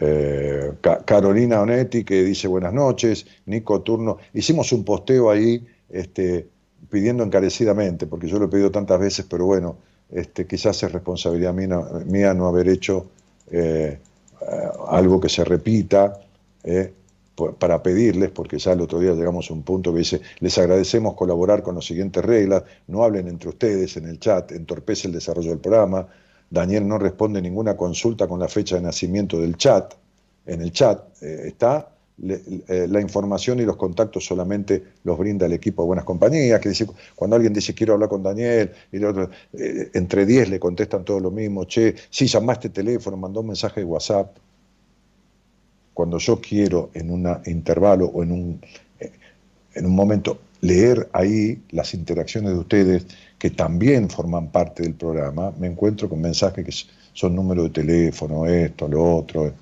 Eh, 0.00 0.74
Carolina 1.04 1.60
Onetti 1.60 2.04
que 2.04 2.22
dice 2.22 2.46
buenas 2.46 2.72
noches, 2.72 3.26
Nico 3.46 3.80
Turno, 3.82 4.18
hicimos 4.32 4.72
un 4.72 4.84
posteo 4.84 5.28
ahí 5.28 5.66
este, 5.88 6.46
pidiendo 6.88 7.24
encarecidamente, 7.24 8.06
porque 8.06 8.28
yo 8.28 8.38
lo 8.38 8.44
he 8.44 8.48
pedido 8.48 8.70
tantas 8.70 9.00
veces, 9.00 9.26
pero 9.28 9.46
bueno, 9.46 9.76
este, 10.10 10.46
quizás 10.46 10.82
es 10.82 10.92
responsabilidad 10.92 11.52
mía, 11.52 12.34
no 12.34 12.46
haber 12.46 12.68
hecho 12.68 13.06
eh, 13.50 13.98
algo 14.88 15.20
que 15.20 15.28
se 15.28 15.44
repita 15.44 16.20
eh, 16.64 16.92
para 17.58 17.82
pedirles, 17.82 18.30
porque 18.30 18.58
ya 18.58 18.72
el 18.72 18.80
otro 18.80 18.98
día 18.98 19.12
llegamos 19.12 19.50
a 19.50 19.54
un 19.54 19.62
punto 19.62 19.92
que 19.92 20.00
dice, 20.00 20.20
les 20.40 20.58
agradecemos 20.58 21.14
colaborar 21.14 21.62
con 21.62 21.76
las 21.76 21.84
siguientes 21.84 22.24
reglas, 22.24 22.64
no 22.88 23.04
hablen 23.04 23.28
entre 23.28 23.50
ustedes 23.50 23.96
en 23.96 24.06
el 24.06 24.18
chat, 24.18 24.50
entorpece 24.52 25.06
el 25.06 25.14
desarrollo 25.14 25.50
del 25.50 25.60
programa, 25.60 26.08
Daniel 26.50 26.88
no 26.88 26.98
responde 26.98 27.40
ninguna 27.40 27.76
consulta 27.76 28.26
con 28.26 28.40
la 28.40 28.48
fecha 28.48 28.76
de 28.76 28.82
nacimiento 28.82 29.40
del 29.40 29.56
chat, 29.56 29.94
en 30.46 30.62
el 30.62 30.72
chat 30.72 31.22
eh, 31.22 31.44
está, 31.46 31.88
eh, 32.20 32.88
la 32.90 33.00
información 33.00 33.60
y 33.60 33.62
los 33.62 33.76
contactos 33.76 34.24
solamente 34.24 34.82
los 35.04 35.16
brinda 35.16 35.46
el 35.46 35.52
equipo 35.52 35.82
de 35.82 35.86
Buenas 35.86 36.04
Compañías, 36.04 36.60
que 36.60 36.70
dice, 36.70 36.86
cuando 37.14 37.36
alguien 37.36 37.52
dice 37.52 37.74
quiero 37.74 37.94
hablar 37.94 38.08
con 38.08 38.24
Daniel, 38.24 38.72
eh, 38.90 39.90
entre 39.94 40.26
10 40.26 40.50
le 40.50 40.58
contestan 40.58 41.04
todo 41.04 41.20
lo 41.20 41.30
mismo, 41.30 41.64
che, 41.64 41.94
sí, 42.10 42.26
llamaste 42.26 42.70
teléfono, 42.70 43.16
mandó 43.16 43.40
un 43.40 43.48
mensaje 43.48 43.80
de 43.80 43.86
WhatsApp. 43.86 44.36
Cuando 45.94 46.18
yo 46.18 46.40
quiero 46.40 46.90
en 46.94 47.10
un 47.10 47.28
intervalo 47.46 48.06
o 48.06 48.22
en 48.24 48.32
un, 48.32 48.60
eh, 48.98 49.12
en 49.74 49.86
un 49.86 49.94
momento 49.94 50.40
leer 50.60 51.08
ahí 51.12 51.62
las 51.70 51.94
interacciones 51.94 52.50
de 52.50 52.58
ustedes 52.58 53.06
que 53.38 53.50
también 53.50 54.10
forman 54.10 54.50
parte 54.50 54.82
del 54.82 54.94
programa, 54.94 55.52
me 55.56 55.68
encuentro 55.68 56.08
con 56.08 56.20
mensajes 56.20 56.64
que 56.64 56.72
son 57.12 57.36
número 57.36 57.62
de 57.64 57.70
teléfono, 57.70 58.44
esto, 58.46 58.88
lo 58.88 59.18
otro 59.18 59.52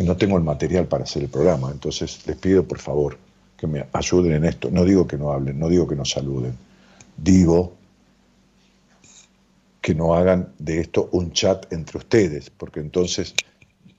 y 0.00 0.02
no 0.02 0.16
tengo 0.16 0.38
el 0.38 0.44
material 0.44 0.86
para 0.86 1.04
hacer 1.04 1.24
el 1.24 1.28
programa. 1.28 1.70
Entonces 1.70 2.26
les 2.26 2.36
pido 2.38 2.64
por 2.64 2.78
favor 2.78 3.18
que 3.58 3.66
me 3.66 3.86
ayuden 3.92 4.32
en 4.32 4.46
esto. 4.46 4.70
No 4.70 4.86
digo 4.86 5.06
que 5.06 5.18
no 5.18 5.30
hablen, 5.30 5.58
no 5.58 5.68
digo 5.68 5.86
que 5.86 5.94
no 5.94 6.06
saluden. 6.06 6.56
Digo 7.18 7.74
que 9.82 9.94
no 9.94 10.14
hagan 10.14 10.54
de 10.58 10.80
esto 10.80 11.10
un 11.12 11.32
chat 11.32 11.70
entre 11.70 11.98
ustedes, 11.98 12.48
porque 12.48 12.80
entonces 12.80 13.34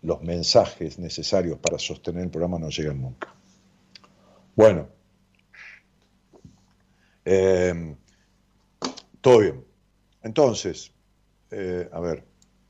los 0.02 0.24
mensajes 0.24 0.98
necesarios 0.98 1.60
para 1.60 1.78
sostener 1.78 2.24
el 2.24 2.30
programa 2.32 2.58
no 2.58 2.70
llegan 2.70 3.00
nunca. 3.00 3.32
Bueno, 4.56 4.88
eh, 7.26 7.96
todo 9.22 9.38
bien. 9.38 9.64
Entonces, 10.24 10.92
eh, 11.52 11.88
a 11.92 12.00
ver, 12.00 12.24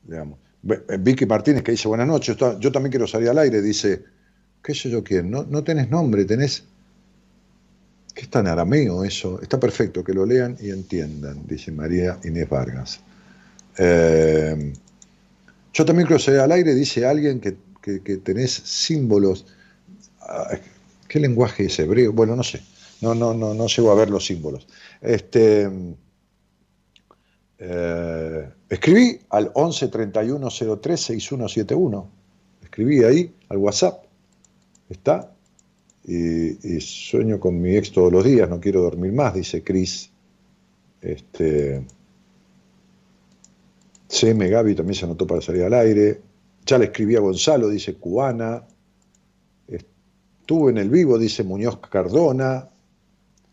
veamos. 0.03 0.50
Eh, 0.67 0.97
Vicky 0.99 1.25
Martínez 1.25 1.63
que 1.63 1.71
dice 1.71 1.87
buenas 1.87 2.07
noches, 2.07 2.37
yo 2.37 2.71
también 2.71 2.91
quiero 2.91 3.07
salir 3.07 3.29
al 3.29 3.39
aire, 3.39 3.61
dice, 3.61 4.03
qué 4.63 4.75
sé 4.75 4.89
yo 4.89 5.03
quién, 5.03 5.31
no, 5.31 5.43
no 5.43 5.63
tenés 5.63 5.89
nombre, 5.89 6.25
tenés... 6.25 6.63
¿Qué 8.13 8.21
está 8.21 8.41
en 8.41 8.47
arameo 8.47 9.05
eso? 9.05 9.41
Está 9.41 9.57
perfecto, 9.57 10.03
que 10.03 10.13
lo 10.13 10.25
lean 10.25 10.57
y 10.59 10.69
entiendan, 10.69 11.47
dice 11.47 11.71
María 11.71 12.19
Inés 12.25 12.49
Vargas. 12.49 12.99
Eh, 13.77 14.73
yo 15.73 15.85
también 15.85 16.07
quiero 16.07 16.19
salir 16.19 16.41
al 16.41 16.51
aire, 16.51 16.75
dice 16.75 17.05
alguien 17.05 17.39
que, 17.39 17.55
tenés 18.17 18.51
símbolos. 18.51 19.45
Ah, 20.19 20.57
¿Qué 21.07 21.19
lenguaje 21.21 21.65
es 21.65 21.79
hebreo? 21.79 22.11
Bueno, 22.11 22.35
no 22.35 22.43
sé. 22.43 22.61
No, 22.99 23.15
no, 23.15 23.33
no, 23.33 23.53
no 23.53 23.67
llego 23.67 23.91
a 23.91 23.95
ver 23.95 24.09
los 24.09 24.25
símbolos. 24.25 24.67
Este, 25.01 25.69
eh, 27.63 28.49
escribí 28.69 29.19
al 29.29 29.51
11 29.53 29.87
31 29.89 30.49
03 30.81 30.99
6171. 30.99 32.09
Escribí 32.63 33.03
ahí 33.03 33.35
al 33.49 33.57
WhatsApp. 33.57 34.03
Está. 34.89 35.31
Y, 36.03 36.79
sueño 36.81 37.39
con 37.39 37.61
mi 37.61 37.75
ex 37.75 37.91
todos 37.91 38.11
los 38.11 38.23
días, 38.23 38.49
no 38.49 38.59
quiero 38.59 38.81
dormir 38.81 39.11
más, 39.13 39.35
dice 39.35 39.63
Cris. 39.63 40.09
Este, 40.99 41.85
CM 44.07 44.49
Gaby 44.49 44.73
también 44.73 44.95
se 44.95 45.05
anotó 45.05 45.27
para 45.27 45.41
salir 45.41 45.63
al 45.63 45.75
aire. 45.75 46.19
Ya 46.65 46.79
le 46.79 46.85
escribí 46.85 47.15
a 47.15 47.19
Gonzalo, 47.19 47.69
dice 47.69 47.93
Cubana. 47.93 48.63
Estuve 49.67 50.71
en 50.71 50.79
el 50.79 50.89
vivo, 50.89 51.19
dice 51.19 51.43
Muñoz 51.43 51.77
Cardona. 51.77 52.67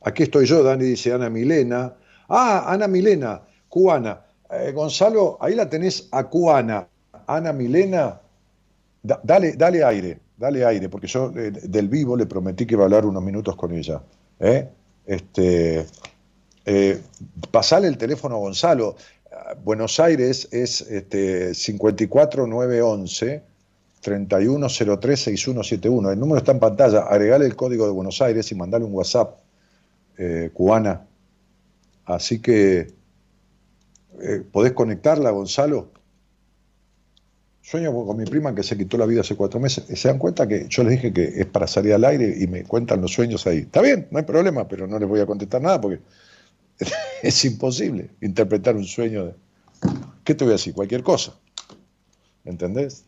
Aquí 0.01 0.23
estoy 0.23 0.47
yo, 0.47 0.63
Dani, 0.63 0.85
dice 0.85 1.13
Ana 1.13 1.29
Milena. 1.29 1.95
Ah, 2.29 2.73
Ana 2.73 2.89
Milena, 2.89 3.43
cubana. 3.69 4.21
Eh, 4.51 4.73
Gonzalo, 4.73 5.37
ahí 5.41 5.55
la 5.55 5.69
tenés 5.69 6.09
a 6.11 6.25
cubana. 6.25 6.89
Ana 7.27 7.53
Milena, 7.53 8.21
dale, 9.03 9.53
dale 9.53 9.85
aire, 9.85 10.19
dale 10.37 10.65
aire, 10.65 10.89
porque 10.89 11.07
yo 11.07 11.31
eh, 11.37 11.51
del 11.51 11.89
vivo 11.89 12.17
le 12.17 12.27
prometí 12.27 12.65
que 12.67 12.75
iba 12.75 12.85
a 12.85 12.87
hablar 12.87 13.05
unos 13.05 13.23
minutos 13.23 13.55
con 13.57 13.75
ella. 13.75 14.01
¿eh? 14.41 14.69
Este, 15.05 15.87
pasale 17.51 17.89
el 17.89 17.99
teléfono 17.99 18.37
a 18.37 18.39
Gonzalo. 18.39 18.97
Buenos 19.63 20.01
Aires 20.01 20.49
es 20.51 20.81
este, 20.83 21.55
54911 21.55 23.43
3103 24.01 25.21
6171. 25.21 26.11
El 26.13 26.19
número 26.19 26.39
está 26.39 26.53
en 26.53 26.61
pantalla. 26.61 27.01
Agregale 27.01 27.45
el 27.47 27.57
código 27.57 27.85
de 27.87 27.93
Buenos 27.93 28.23
Aires 28.23 28.51
y 28.51 28.55
mandale 28.55 28.85
un 28.85 28.95
WhatsApp 28.95 29.39
cubana. 30.55 31.07
Así 32.05 32.41
que 32.41 32.98
eh, 34.23 34.43
¿Podés 34.51 34.73
conectarla, 34.73 35.31
Gonzalo? 35.31 35.91
Sueño 37.63 37.93
con 37.93 38.17
mi 38.17 38.25
prima 38.25 38.55
que 38.55 38.63
se 38.63 38.79
quitó 38.79 38.97
la 38.97 39.05
vida 39.05 39.21
hace 39.21 39.37
cuatro 39.37 39.61
meses. 39.61 39.85
¿Se 39.99 40.09
dan 40.09 40.19
cuenta 40.19 40.49
que 40.49 40.67
yo 40.69 40.83
les 40.85 40.93
dije 40.93 41.13
que 41.13 41.25
es 41.25 41.47
para 41.47 41.67
salir 41.67 41.93
al 41.93 42.05
aire 42.05 42.35
y 42.41 42.47
me 42.47 42.65
cuentan 42.65 43.03
los 43.03 43.13
sueños 43.13 43.47
ahí? 43.47 43.59
Está 43.59 43.83
bien, 43.83 44.09
no 44.11 44.19
hay 44.19 44.25
problema, 44.25 44.67
pero 44.67 44.87
no 44.87 44.99
les 44.99 45.07
voy 45.07 45.21
a 45.21 45.27
contestar 45.27 45.61
nada 45.61 45.79
porque 45.79 46.01
es 47.23 47.45
imposible 47.45 48.09
interpretar 48.23 48.75
un 48.75 48.87
sueño 48.87 49.27
de... 49.27 49.35
¿Qué 50.25 50.35
te 50.35 50.45
voy 50.45 50.53
a 50.53 50.57
decir? 50.57 50.73
Cualquier 50.73 51.03
cosa. 51.03 51.35
¿Entendés? 52.45 53.05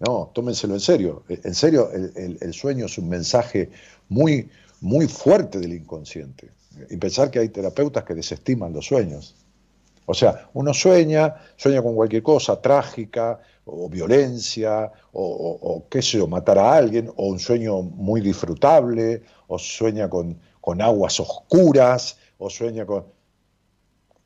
No, 0.00 0.30
tómenselo 0.34 0.74
en 0.74 0.80
serio. 0.80 1.22
En 1.28 1.54
serio, 1.54 1.90
el, 1.92 2.54
sueño 2.54 2.86
es 2.86 2.98
un 2.98 3.08
mensaje 3.08 3.70
muy, 4.08 4.48
muy 4.80 5.06
fuerte 5.06 5.60
del 5.60 5.74
inconsciente. 5.74 6.50
Y 6.90 6.96
pensar 6.96 7.30
que 7.30 7.38
hay 7.38 7.48
terapeutas 7.50 8.04
que 8.04 8.14
desestiman 8.14 8.72
los 8.72 8.86
sueños. 8.86 9.34
O 10.06 10.14
sea, 10.14 10.48
uno 10.54 10.74
sueña, 10.74 11.34
sueña 11.56 11.82
con 11.82 11.94
cualquier 11.94 12.22
cosa 12.22 12.60
trágica, 12.60 13.40
o 13.64 13.88
violencia, 13.88 14.90
o, 15.12 15.86
qué 15.90 16.02
sé 16.02 16.18
yo, 16.18 16.26
matar 16.26 16.58
a 16.58 16.74
alguien, 16.74 17.10
o 17.16 17.28
un 17.28 17.38
sueño 17.38 17.80
muy 17.80 18.20
disfrutable, 18.20 19.22
o 19.46 19.58
sueña 19.58 20.08
con, 20.08 20.38
aguas 20.80 21.18
oscuras, 21.20 22.18
o 22.38 22.50
sueña 22.50 22.84
con, 22.84 23.04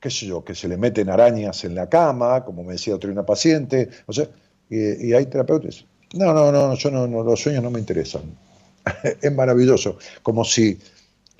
qué 0.00 0.10
sé 0.10 0.26
yo, 0.26 0.44
que 0.44 0.54
se 0.54 0.68
le 0.68 0.76
meten 0.76 1.08
arañas 1.08 1.64
en 1.64 1.74
la 1.74 1.88
cama, 1.88 2.44
como 2.44 2.64
me 2.64 2.72
decía 2.72 2.94
otra 2.94 3.10
una 3.10 3.24
paciente, 3.24 3.88
o 4.06 4.12
sea, 4.12 4.28
y, 4.68 5.12
hay 5.12 5.26
terapeutas. 5.26 5.84
No, 6.14 6.32
no, 6.32 6.50
no, 6.50 6.74
yo 6.74 6.90
no, 6.90 7.06
los 7.22 7.40
sueños 7.40 7.62
no 7.62 7.70
me 7.70 7.78
interesan. 7.78 8.22
es 9.22 9.32
maravilloso, 9.32 9.98
como 10.22 10.44
si 10.44 10.78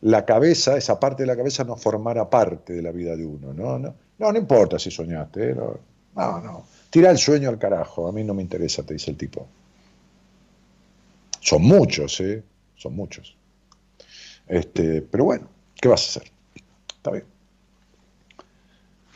la 0.01 0.25
cabeza, 0.25 0.77
esa 0.77 1.01
parte 1.01 1.25
de 1.25 1.27
la 1.27 1.37
cabeza 1.37 1.65
no 1.65 1.77
formara 1.77 2.31
parte 2.31 2.73
de 2.73 2.83
la 2.83 2.93
vida 2.93 3.17
de 3.17 3.27
uno, 3.27 3.53
¿no? 3.53 3.79
no 3.79 3.95
no, 4.19 4.33
no 4.33 4.39
importa 4.39 4.79
si 4.79 4.91
soñaste. 4.91 5.51
¿eh? 5.51 5.55
No, 5.55 6.41
no, 6.41 6.65
Tira 6.91 7.11
el 7.11 7.19
sueño 7.19 7.49
al 7.49 7.59
carajo. 7.59 8.09
A 8.09 8.13
mí 8.13 8.25
no 8.25 8.35
me 8.35 8.43
interesa, 8.43 8.83
te 8.83 8.95
dice 8.95 9.11
el 9.11 9.17
tipo. 9.17 9.47
Son 11.41 11.63
muchos, 11.63 12.21
¿eh? 12.21 12.43
Son 12.75 12.95
muchos. 12.95 13.37
Este, 14.47 15.03
pero 15.03 15.25
bueno, 15.25 15.49
¿qué 15.81 15.89
vas 15.89 16.05
a 16.05 16.09
hacer? 16.21 16.33
Está 16.97 17.11
bien. 17.13 17.25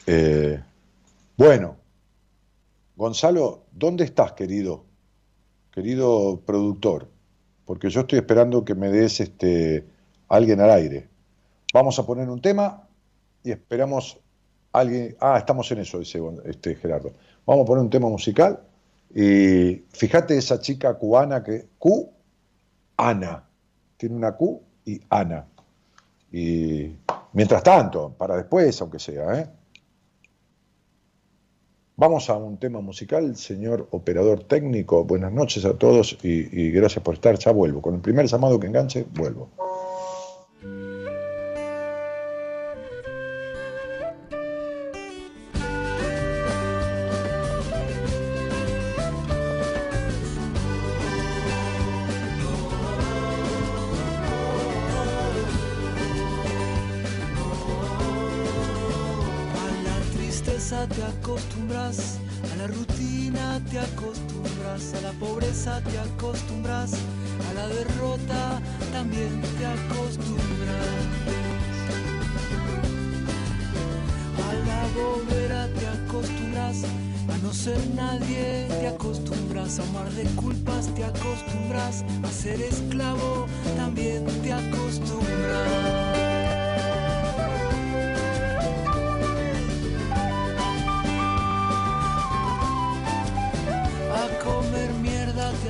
Eh, 0.06 0.62
bueno, 1.36 1.76
Gonzalo, 2.96 3.64
¿dónde 3.72 4.04
estás, 4.04 4.32
querido? 4.32 4.84
Querido 5.72 6.40
productor, 6.44 7.08
porque 7.64 7.88
yo 7.88 8.02
estoy 8.02 8.18
esperando 8.18 8.64
que 8.64 8.74
me 8.74 8.90
des 8.90 9.20
este, 9.20 9.86
alguien 10.32 10.60
al 10.60 10.70
aire. 10.70 11.08
Vamos 11.74 11.98
a 11.98 12.06
poner 12.06 12.28
un 12.30 12.40
tema 12.40 12.88
y 13.44 13.50
esperamos 13.50 14.18
alguien, 14.72 15.14
ah, 15.20 15.36
estamos 15.36 15.70
en 15.72 15.80
eso, 15.80 15.98
dice 15.98 16.20
este 16.46 16.74
Gerardo. 16.74 17.12
Vamos 17.44 17.64
a 17.64 17.66
poner 17.66 17.84
un 17.84 17.90
tema 17.90 18.08
musical 18.08 18.60
y 19.14 19.84
fíjate 19.90 20.38
esa 20.38 20.58
chica 20.58 20.94
cubana 20.94 21.44
que, 21.44 21.68
Q, 21.78 22.10
Ana, 22.96 23.44
tiene 23.98 24.16
una 24.16 24.32
Q 24.32 24.62
y 24.86 25.02
Ana. 25.10 25.46
Y 26.32 26.96
mientras 27.34 27.62
tanto, 27.62 28.14
para 28.16 28.36
después, 28.36 28.80
aunque 28.80 28.98
sea, 28.98 29.38
¿eh? 29.38 29.50
Vamos 31.94 32.30
a 32.30 32.36
un 32.36 32.56
tema 32.56 32.80
musical, 32.80 33.36
señor 33.36 33.86
operador 33.90 34.44
técnico. 34.44 35.04
Buenas 35.04 35.30
noches 35.30 35.66
a 35.66 35.74
todos 35.74 36.18
y, 36.22 36.48
y 36.58 36.70
gracias 36.70 37.04
por 37.04 37.14
estar. 37.14 37.38
Ya 37.38 37.52
vuelvo. 37.52 37.82
Con 37.82 37.96
el 37.96 38.00
primer 38.00 38.26
llamado 38.26 38.58
que 38.58 38.66
enganche, 38.66 39.06
vuelvo. 39.12 39.50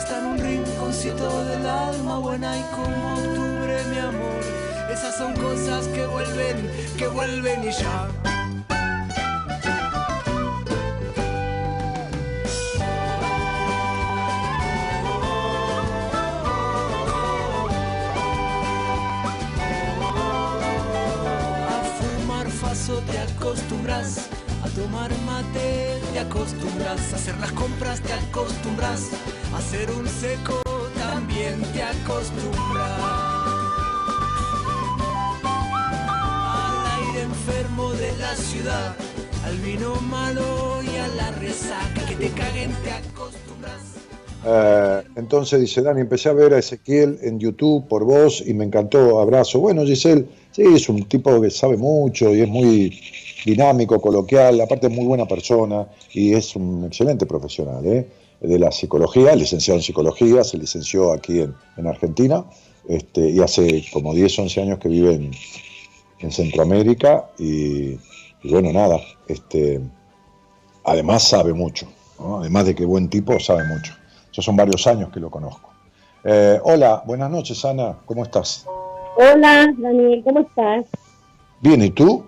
está 0.00 0.18
en 0.18 0.26
un 0.26 0.38
rinconcito 0.38 1.44
del 1.44 1.66
alma 1.66 2.18
buena 2.18 2.56
y 2.56 2.62
como 2.74 3.14
octubre 3.14 3.84
mi 3.90 3.98
amor, 3.98 4.40
esas 4.90 5.14
son 5.16 5.34
cosas 5.34 5.86
que 5.88 6.06
vuelven, 6.06 6.70
que 6.96 7.06
vuelven 7.06 7.64
y 7.64 7.70
ya. 7.70 8.39
Acostumbras, 26.40 27.12
a 27.12 27.16
hacer 27.16 27.36
las 27.38 27.52
compras 27.52 28.00
te 28.00 28.12
acostumbras, 28.14 29.10
a 29.52 29.58
hacer 29.58 29.90
un 29.90 30.08
seco 30.08 30.62
también 30.96 31.60
te 31.74 31.82
acostumbras. 31.82 33.00
Al 35.44 37.02
aire 37.02 37.22
enfermo 37.22 37.92
de 37.92 38.16
la 38.16 38.34
ciudad, 38.36 38.96
al 39.44 39.58
vino 39.58 39.94
malo 40.08 40.80
y 40.82 40.96
a 40.96 41.08
la 41.08 41.30
resaca 41.32 42.06
que 42.08 42.14
te 42.14 42.30
caguen 42.30 42.72
te 42.84 42.90
acostumbras. 42.90 43.82
Eh, 44.46 45.02
entonces 45.16 45.60
dice 45.60 45.82
Dani, 45.82 46.00
empecé 46.00 46.30
a 46.30 46.32
ver 46.32 46.54
a 46.54 46.58
Ezequiel 46.58 47.18
en 47.20 47.38
YouTube 47.38 47.86
por 47.86 48.04
vos 48.04 48.42
y 48.46 48.54
me 48.54 48.64
encantó, 48.64 49.20
abrazo. 49.20 49.60
Bueno, 49.60 49.84
Giselle, 49.84 50.26
sí, 50.52 50.62
es 50.62 50.88
un 50.88 51.06
tipo 51.06 51.38
que 51.38 51.50
sabe 51.50 51.76
mucho 51.76 52.34
y 52.34 52.40
es 52.40 52.48
muy 52.48 52.98
dinámico, 53.44 54.00
coloquial, 54.00 54.60
aparte 54.60 54.88
es 54.88 54.92
muy 54.92 55.06
buena 55.06 55.26
persona 55.26 55.86
y 56.12 56.34
es 56.34 56.56
un 56.56 56.84
excelente 56.84 57.26
profesional 57.26 57.84
¿eh? 57.86 58.08
de 58.40 58.58
la 58.58 58.70
psicología, 58.70 59.34
licenciado 59.34 59.78
en 59.78 59.82
psicología, 59.82 60.44
se 60.44 60.58
licenció 60.58 61.12
aquí 61.12 61.40
en, 61.40 61.54
en 61.76 61.86
Argentina 61.86 62.44
este, 62.88 63.28
y 63.28 63.40
hace 63.40 63.84
como 63.92 64.14
10, 64.14 64.38
11 64.38 64.62
años 64.62 64.78
que 64.78 64.88
vive 64.88 65.14
en, 65.14 65.30
en 66.20 66.32
Centroamérica 66.32 67.30
y, 67.38 67.98
y 68.42 68.50
bueno, 68.50 68.72
nada, 68.72 69.00
este, 69.28 69.80
además 70.84 71.22
sabe 71.22 71.52
mucho, 71.52 71.86
¿no? 72.18 72.40
además 72.40 72.66
de 72.66 72.74
que 72.74 72.84
buen 72.84 73.08
tipo, 73.08 73.38
sabe 73.40 73.64
mucho. 73.64 73.94
Ya 74.32 74.42
son 74.42 74.56
varios 74.56 74.86
años 74.86 75.10
que 75.10 75.20
lo 75.20 75.30
conozco. 75.30 75.70
Eh, 76.24 76.60
hola, 76.62 77.02
buenas 77.06 77.30
noches, 77.30 77.64
Ana, 77.64 77.96
¿cómo 78.04 78.24
estás? 78.24 78.66
Hola, 79.16 79.72
Daniel, 79.78 80.22
¿cómo 80.24 80.40
estás? 80.40 80.86
Bien, 81.60 81.82
¿y 81.82 81.90
tú? 81.90 82.24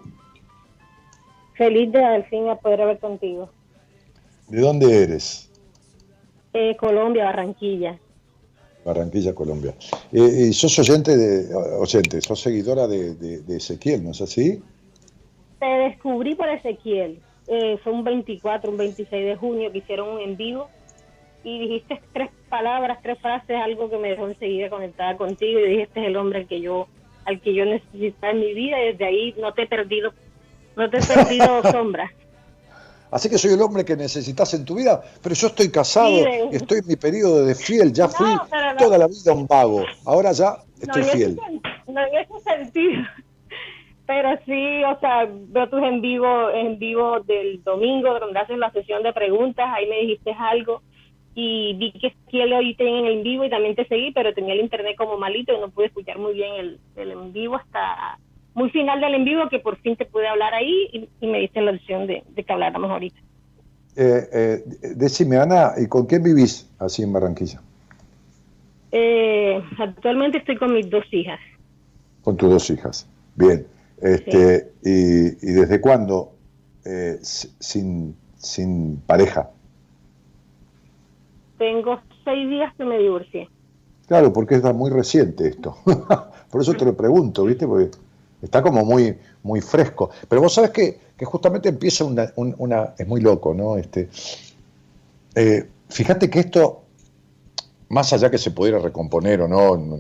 Feliz 1.55 1.93
de 1.93 2.03
al 2.05 2.25
fin 2.27 2.49
a 2.49 2.57
poder 2.57 2.81
hablar 2.83 2.99
contigo. 2.99 3.51
¿De 4.49 4.61
dónde 4.61 5.03
eres? 5.05 5.51
Eh, 6.55 6.77
Colombia, 6.77 7.25
Barranquilla. 7.25 7.99
Barranquilla, 8.85 9.35
Colombia. 9.35 9.75
Eh, 10.13 10.49
y 10.49 10.53
sos 10.53 10.77
oyente 10.79 11.17
de, 11.17 11.55
oyente, 11.55 12.21
sos 12.21 12.41
seguidora 12.41 12.87
de, 12.89 13.15
de- 13.15 13.41
de 13.41 13.57
Ezequiel, 13.57 14.03
¿no 14.05 14.11
es 14.11 14.21
así? 14.21 14.61
Te 15.61 15.67
descubrí 15.67 16.35
por 16.35 16.49
Ezequiel. 16.49 17.21
Eh, 17.47 17.79
fue 17.83 17.93
un 17.93 18.03
24, 18.05 18.71
un 18.71 18.77
26 18.77 19.25
de 19.25 19.37
junio 19.37 19.71
que 19.71 19.79
hicieron 19.79 20.09
un 20.09 20.21
en 20.21 20.37
vivo 20.37 20.69
y 21.45 21.59
dijiste 21.61 22.01
tres 22.13 22.31
palabras, 22.49 22.99
tres 23.03 23.19
frases, 23.21 23.57
algo 23.57 23.89
que 23.91 23.99
me 23.99 24.11
dejó 24.11 24.29
enseguida 24.29 24.69
conectada 24.71 25.17
contigo 25.17 25.59
y 25.61 25.69
dijiste 25.71 26.01
es 26.01 26.07
el 26.07 26.17
hombre 26.17 26.41
al 26.41 26.47
que 26.47 26.61
yo 26.61 26.87
al 27.25 27.41
que 27.41 27.55
yo 27.55 27.65
necesitaba 27.65 28.33
en 28.33 28.41
mi 28.41 28.53
vida 28.53 28.83
y 28.83 28.93
desde 28.93 29.05
ahí 29.05 29.35
no 29.39 29.53
te 29.55 29.63
he 29.63 29.67
perdido 29.69 30.13
no 30.77 30.91
te 30.91 30.99
he 30.99 31.03
perdido 31.03 31.63
sombra. 31.73 32.11
Así 33.11 33.29
que 33.29 33.37
soy 33.37 33.53
el 33.53 33.61
hombre 33.61 33.85
que 33.85 33.95
necesitas 33.95 34.55
en 34.55 34.65
tu 34.65 34.75
vida, 34.77 35.03
pero 35.23 35.35
yo 35.35 35.49
estoy 35.49 35.71
casado 35.71 36.09
Sí, 36.09 36.25
de- 36.25 36.49
y 36.53 36.57
estoy 36.57 36.79
en 36.79 36.87
mi 36.87 36.97
periodo 36.97 37.45
de 37.45 37.55
fiel, 37.55 37.93
ya 37.93 38.05
No, 38.07 38.11
fui 38.11 38.27
no. 38.27 38.77
toda 38.79 38.97
la 38.97 39.07
vida 39.07 39.33
un 39.35 39.47
vago, 39.47 39.85
ahora 40.07 40.33
ya 40.33 40.57
no, 40.57 40.63
estoy 40.81 41.03
ese 41.03 41.17
fiel. 41.19 41.37
no 41.89 42.01
en 42.07 42.15
ese 42.15 42.41
sentido. 42.43 43.03
Pero 44.07 44.31
sí, 44.47 44.83
o 44.85 44.99
sea, 44.99 45.29
veo 45.31 45.69
tus 45.69 45.83
en 45.83 46.01
vivo, 46.01 46.51
en 46.51 46.79
vivo 46.79 47.21
del 47.21 47.63
domingo, 47.63 48.19
donde 48.19 48.39
haces 48.41 48.59
la 48.59 48.71
sesión 48.73 49.03
de 49.03 49.13
preguntas, 49.13 49.67
ahí 49.73 49.87
me 49.89 50.01
dijiste 50.01 50.35
algo 50.37 50.83
y 51.35 51.75
vi 51.75 51.93
que 51.93 52.09
aquí 52.09 52.39
lo 52.45 52.59
oíste 52.59 52.87
en 52.87 53.07
el 53.07 53.13
en 53.19 53.23
vivo 53.23 53.45
y 53.45 53.51
también 53.51 53.75
te 53.75 53.87
seguí, 53.87 54.11
pero 54.13 54.35
tenía 54.35 54.55
el 54.55 54.61
internet 54.61 54.97
como 54.99 55.17
malito 55.19 55.55
y 55.55 55.61
no 55.61 55.71
pude 55.71 55.87
escuchar 55.87 56.19
muy 56.19 56.35
bien 56.35 56.53
el, 56.55 56.81
el 56.97 57.11
en 57.13 57.33
vivo 57.33 57.57
hasta 57.57 58.19
muy 58.55 58.71
final 58.71 59.01
del 59.01 59.15
en 59.15 59.25
vivo 59.25 59.49
que 59.49 59.59
por 59.61 59.79
fin 59.79 59.97
te 59.97 60.07
pude 60.07 60.29
hablar 60.29 60.55
ahí 60.55 60.89
y, 60.93 61.09
y 61.21 61.27
me 61.27 61.39
diste 61.39 61.61
la 61.61 61.73
opción 61.73 62.07
de, 62.07 62.23
de 62.29 62.45
que 62.45 62.53
habláramos 62.53 62.91
ahorita. 62.91 63.19
Eh, 63.95 64.29
eh, 64.33 64.65
decime, 64.97 65.37
Ana, 65.37 65.73
¿y 65.77 65.87
con 65.87 66.07
quién 66.07 66.23
vivís 66.23 66.67
así 66.79 67.03
en 67.03 67.13
Barranquilla? 67.13 67.61
Eh, 68.91 69.63
actualmente 69.79 70.39
estoy 70.39 70.57
con 70.57 70.73
mis 70.75 70.89
dos 70.89 71.05
hijas. 71.13 71.41
Con 72.23 72.37
tus 72.37 72.51
dos 72.51 72.71
hijas. 72.71 73.07
Bien. 73.35 73.67
Este, 74.01 74.73
y, 74.83 75.49
y 75.49 75.53
desde 75.53 75.81
cuándo 75.81 76.33
eh, 76.85 77.19
si- 77.23 77.53
sin, 77.61 78.17
sin 78.37 78.97
pareja? 79.07 79.51
Tengo 81.59 82.01
seis 82.25 82.49
días 82.49 82.73
que 82.77 82.85
me 82.85 82.99
divorcié. 82.99 83.49
Claro, 84.07 84.33
porque 84.33 84.57
es 84.57 84.63
muy 84.75 84.91
reciente 84.91 85.49
esto. 85.49 85.77
Por 86.51 86.61
eso 86.61 86.75
te 86.75 86.85
lo 86.85 86.95
pregunto, 86.97 87.45
¿viste? 87.45 87.67
Porque 87.67 87.91
está 88.43 88.63
como 88.63 88.85
muy, 88.85 89.17
muy 89.43 89.61
fresco. 89.61 90.11
Pero 90.29 90.43
vos 90.43 90.53
sabés 90.55 90.71
que, 90.71 90.99
que 91.17 91.25
justamente 91.25 91.69
empieza 91.69 92.05
una, 92.05 92.33
un- 92.37 92.55
una- 92.59 92.95
Es 92.99 93.07
muy 93.07 93.21
loco, 93.21 93.55
¿no? 93.55 93.77
Este, 93.77 94.09
eh, 95.35 95.69
fíjate 95.89 96.29
que 96.31 96.41
esto, 96.41 96.83
más 97.89 98.13
allá 98.13 98.31
que 98.31 98.39
se 98.39 98.51
pudiera 98.51 98.79
recomponer 98.79 99.43
o 99.43 99.49
no, 99.49 99.77
no, 99.77 99.99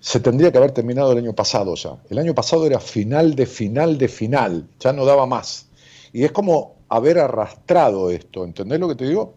se 0.00 0.20
tendría 0.20 0.52
que 0.52 0.58
haber 0.58 0.70
terminado 0.72 1.12
el 1.12 1.18
año 1.18 1.32
pasado 1.34 1.74
ya. 1.74 1.96
El 2.08 2.18
año 2.18 2.34
pasado 2.34 2.66
era 2.66 2.78
final 2.80 3.34
de 3.34 3.46
final 3.46 3.98
de 3.98 4.08
final, 4.08 4.66
ya 4.78 4.92
no 4.92 5.04
daba 5.04 5.26
más. 5.26 5.66
Y 6.12 6.24
es 6.24 6.32
como 6.32 6.76
haber 6.88 7.18
arrastrado 7.18 8.10
esto, 8.10 8.44
¿entendés 8.44 8.78
lo 8.78 8.88
que 8.88 8.94
te 8.94 9.06
digo? 9.06 9.34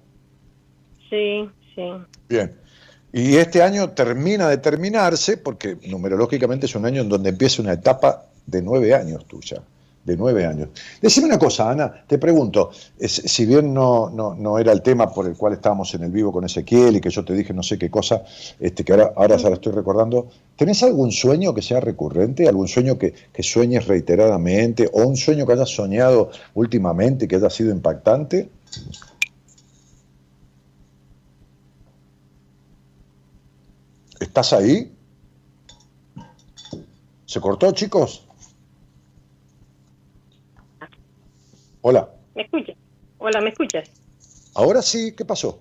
Sí, 1.10 1.50
sí. 1.76 1.82
Bien. 2.28 2.56
Y 3.12 3.38
este 3.38 3.64
año 3.64 3.90
termina 3.90 4.48
de 4.50 4.58
terminarse 4.58 5.38
porque 5.38 5.78
numerológicamente 5.88 6.68
es 6.68 6.76
un 6.76 6.86
año 6.86 7.02
en 7.02 7.10
donde 7.10 7.30
empieza 7.30 7.62
una 7.62 7.74
etapa 7.74 8.26
de 8.46 8.62
nueve 8.62 8.94
años 8.94 9.26
tuya. 9.26 9.62
De 10.06 10.16
nueve 10.16 10.46
años. 10.46 10.70
Decime 11.02 11.28
una 11.28 11.38
cosa, 11.38 11.70
Ana, 11.70 12.04
te 12.08 12.18
pregunto, 12.18 12.72
si 13.00 13.46
bien 13.46 13.74
no, 13.74 14.10
no, 14.10 14.34
no 14.34 14.58
era 14.58 14.72
el 14.72 14.82
tema 14.82 15.14
por 15.14 15.28
el 15.28 15.36
cual 15.36 15.54
estábamos 15.54 15.94
en 15.94 16.04
el 16.04 16.10
vivo 16.10 16.32
con 16.32 16.46
Ezequiel 16.46 16.96
y 16.96 17.02
que 17.02 17.10
yo 17.10 17.24
te 17.26 17.34
dije 17.34 17.54
no 17.54 17.62
sé 17.62 17.78
qué 17.78 17.92
cosa, 17.92 18.24
este, 18.60 18.84
que 18.84 18.94
ahora, 18.94 19.12
ahora 19.16 19.38
ya 19.38 19.50
la 19.50 19.56
estoy 19.56 19.74
recordando, 19.74 20.30
¿tenés 20.56 20.82
algún 20.84 21.12
sueño 21.12 21.54
que 21.54 21.62
sea 21.62 21.80
recurrente? 21.82 22.48
¿Algún 22.48 22.68
sueño 22.68 22.98
que, 22.98 23.14
que 23.34 23.44
sueñes 23.44 23.88
reiteradamente? 23.88 24.90
¿O 24.94 25.04
un 25.04 25.18
sueño 25.18 25.46
que 25.46 25.54
hayas 25.54 25.70
soñado 25.70 26.32
últimamente 26.54 27.28
que 27.28 27.36
haya 27.36 27.50
sido 27.50 27.72
impactante? 27.72 28.50
¿Estás 34.30 34.54
ahí? 34.54 34.92
¿Se 37.26 37.42
cortó, 37.42 37.72
chicos? 37.72 38.28
Hola. 41.82 42.08
¿Me 42.36 42.44
escuchas? 42.44 42.76
Hola, 43.18 43.42
¿me 43.42 43.50
escuchas? 43.50 43.90
Ahora 44.54 44.84
sí, 44.84 45.16
¿qué 45.18 45.26
pasó? 45.26 45.60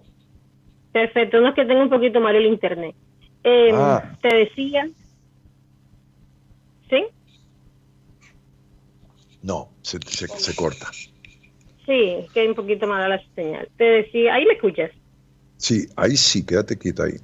Perfecto, 0.92 1.40
no 1.40 1.48
es 1.48 1.54
que 1.54 1.64
tengo 1.64 1.80
un 1.80 1.88
poquito 1.88 2.20
mal 2.20 2.36
el 2.36 2.44
internet. 2.44 2.94
Eh, 3.42 3.70
Ah. 3.72 4.14
Te 4.20 4.36
decía, 4.36 4.86
¿sí? 6.90 7.06
No, 9.42 9.70
se, 9.80 9.98
se- 10.06 10.28
se 10.28 10.54
corta. 10.54 10.90
Sí, 11.86 12.28
que 12.34 12.40
hay 12.40 12.48
un 12.48 12.54
poquito 12.54 12.86
de 12.86 13.08
la 13.08 13.22
señal. 13.34 13.66
Te 13.78 13.84
decía, 13.84 14.34
¿ahí 14.34 14.44
me 14.44 14.52
escuchas? 14.52 14.90
Sí, 15.56 15.88
ahí 15.96 16.18
sí, 16.18 16.44
quédate 16.44 16.76
quieta 16.76 17.04
ahí. 17.04 17.14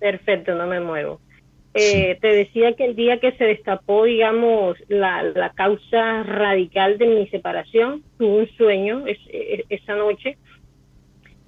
Perfecto, 0.00 0.54
no 0.54 0.66
me 0.66 0.80
muevo. 0.80 1.20
Eh, 1.74 2.18
Te 2.20 2.28
decía 2.28 2.72
que 2.74 2.84
el 2.84 2.96
día 2.96 3.20
que 3.20 3.30
se 3.32 3.44
destapó, 3.44 4.04
digamos, 4.04 4.76
la, 4.88 5.22
la 5.22 5.50
causa 5.50 6.24
radical 6.24 6.98
de 6.98 7.06
mi 7.06 7.28
separación, 7.28 8.02
tuve 8.18 8.40
un 8.40 8.48
sueño 8.56 9.06
es- 9.06 9.18
es- 9.32 9.64
esa 9.68 9.94
noche 9.94 10.36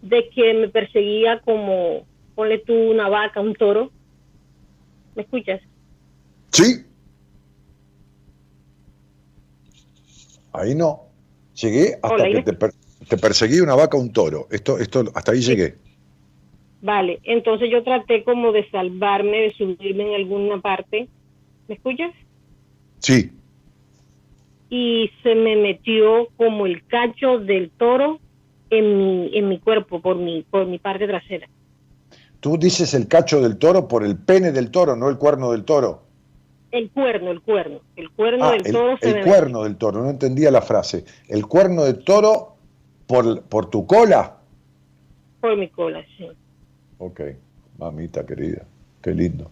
de 0.03 0.29
que 0.31 0.55
me 0.55 0.69
perseguía 0.69 1.41
como, 1.41 2.07
ponle 2.37 2.59
tú 2.59 2.73
una 2.75 3.09
vaca, 3.09 3.41
un 3.41 3.55
toro. 3.55 3.91
¿Me 5.17 5.23
escuchas? 5.23 5.61
Sí. 6.53 6.85
Ahí 10.53 10.75
no. 10.75 11.09
Llegué 11.55 11.95
hasta 11.95 12.15
Hola, 12.15 12.29
que 12.31 12.43
te, 12.43 12.53
per- 12.53 12.73
te 13.09 13.17
perseguí 13.17 13.61
una 13.61 13.75
vaca, 13.75 13.97
un 13.97 14.13
toro. 14.13 14.47
Esto, 14.51 14.79
esto, 14.79 15.05
hasta 15.15 15.33
ahí 15.33 15.41
llegué. 15.41 15.75
Vale, 16.83 17.21
entonces 17.23 17.71
yo 17.71 17.83
traté 17.85 18.25
como 18.25 18.53
de 18.53 18.69
salvarme, 18.71 19.39
de 19.43 19.53
subirme 19.55 20.09
en 20.09 20.15
alguna 20.17 20.61
parte. 20.61 21.09
¿Me 21.69 21.75
escuchas? 21.77 22.13
Sí. 22.99 23.31
y 24.71 25.11
se 25.23 25.35
me 25.35 25.57
metió 25.57 26.29
como 26.37 26.67
el 26.67 26.85
cacho 26.87 27.39
del 27.39 27.71
toro 27.71 28.21
en 28.71 28.97
mi 28.99 29.37
en 29.37 29.49
mi 29.49 29.59
cuerpo 29.59 30.01
por 30.01 30.17
mi 30.17 30.43
por 30.45 30.67
mi 30.67 30.79
parte 30.79 31.07
trasera 31.07 31.49
Tú 32.41 32.57
dices 32.59 32.95
el 32.95 33.07
cacho 33.07 33.41
del 33.43 33.59
toro 33.59 33.87
por 33.87 34.05
el 34.05 34.17
pene 34.17 34.51
del 34.51 34.71
toro, 34.71 34.97
no 34.97 35.09
el 35.09 35.19
cuerno 35.19 35.53
del 35.53 35.65
toro. 35.65 36.03
el 36.71 36.91
cuerno 36.91 37.31
el 37.31 37.41
cuerno 37.43 37.81
el 37.97 38.11
cuerno 38.11 38.47
Ah, 38.47 38.53
del 38.53 38.67
el, 38.67 38.73
toro 38.73 38.97
se 39.01 39.09
el 39.11 39.15
me 39.17 39.23
cuerno 39.25 39.63
del 39.65 39.77
toro, 39.77 40.03
no 40.03 40.11
entendía 40.11 40.51
la 40.51 40.63
frase. 40.63 41.05
El 41.29 41.47
cuerno 41.47 41.85
del 41.85 42.03
toro 42.05 42.57
por, 43.07 43.43
por 43.43 43.69
tu 43.69 43.87
cola. 43.87 44.39
por 45.41 45.57
mi 45.57 45.69
cola 45.69 46.03
sí 46.17 46.27
Ok, 47.05 47.21
mamita 47.79 48.25
querida, 48.25 48.65
qué 49.03 49.11
lindo. 49.11 49.51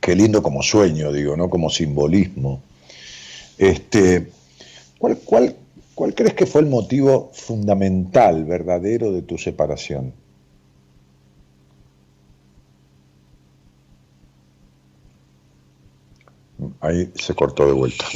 Qué 0.00 0.16
lindo 0.16 0.42
como 0.42 0.62
sueño, 0.62 1.12
digo, 1.12 1.36
no 1.36 1.50
como 1.50 1.68
simbolismo. 1.68 2.62
Este, 3.58 4.30
¿cuál, 4.98 5.18
cuál, 5.22 5.54
¿Cuál 5.94 6.14
crees 6.14 6.32
que 6.32 6.46
fue 6.46 6.62
el 6.62 6.68
motivo 6.68 7.30
fundamental, 7.34 8.44
verdadero 8.44 9.12
de 9.12 9.20
tu 9.20 9.36
separación? 9.36 10.14
Ahí 16.80 17.12
se 17.16 17.34
cortó 17.34 17.66
de 17.66 17.72
vuelta. 17.72 18.06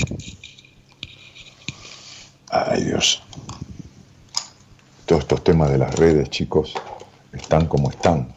Ay 2.49 2.85
Dios. 2.85 3.23
Todos 5.05 5.23
estos 5.23 5.45
temas 5.45 5.71
de 5.71 5.79
las 5.79 5.95
redes, 5.97 6.31
chicos, 6.31 6.75
están 7.33 7.67
como 7.67 7.91
están. 7.91 8.35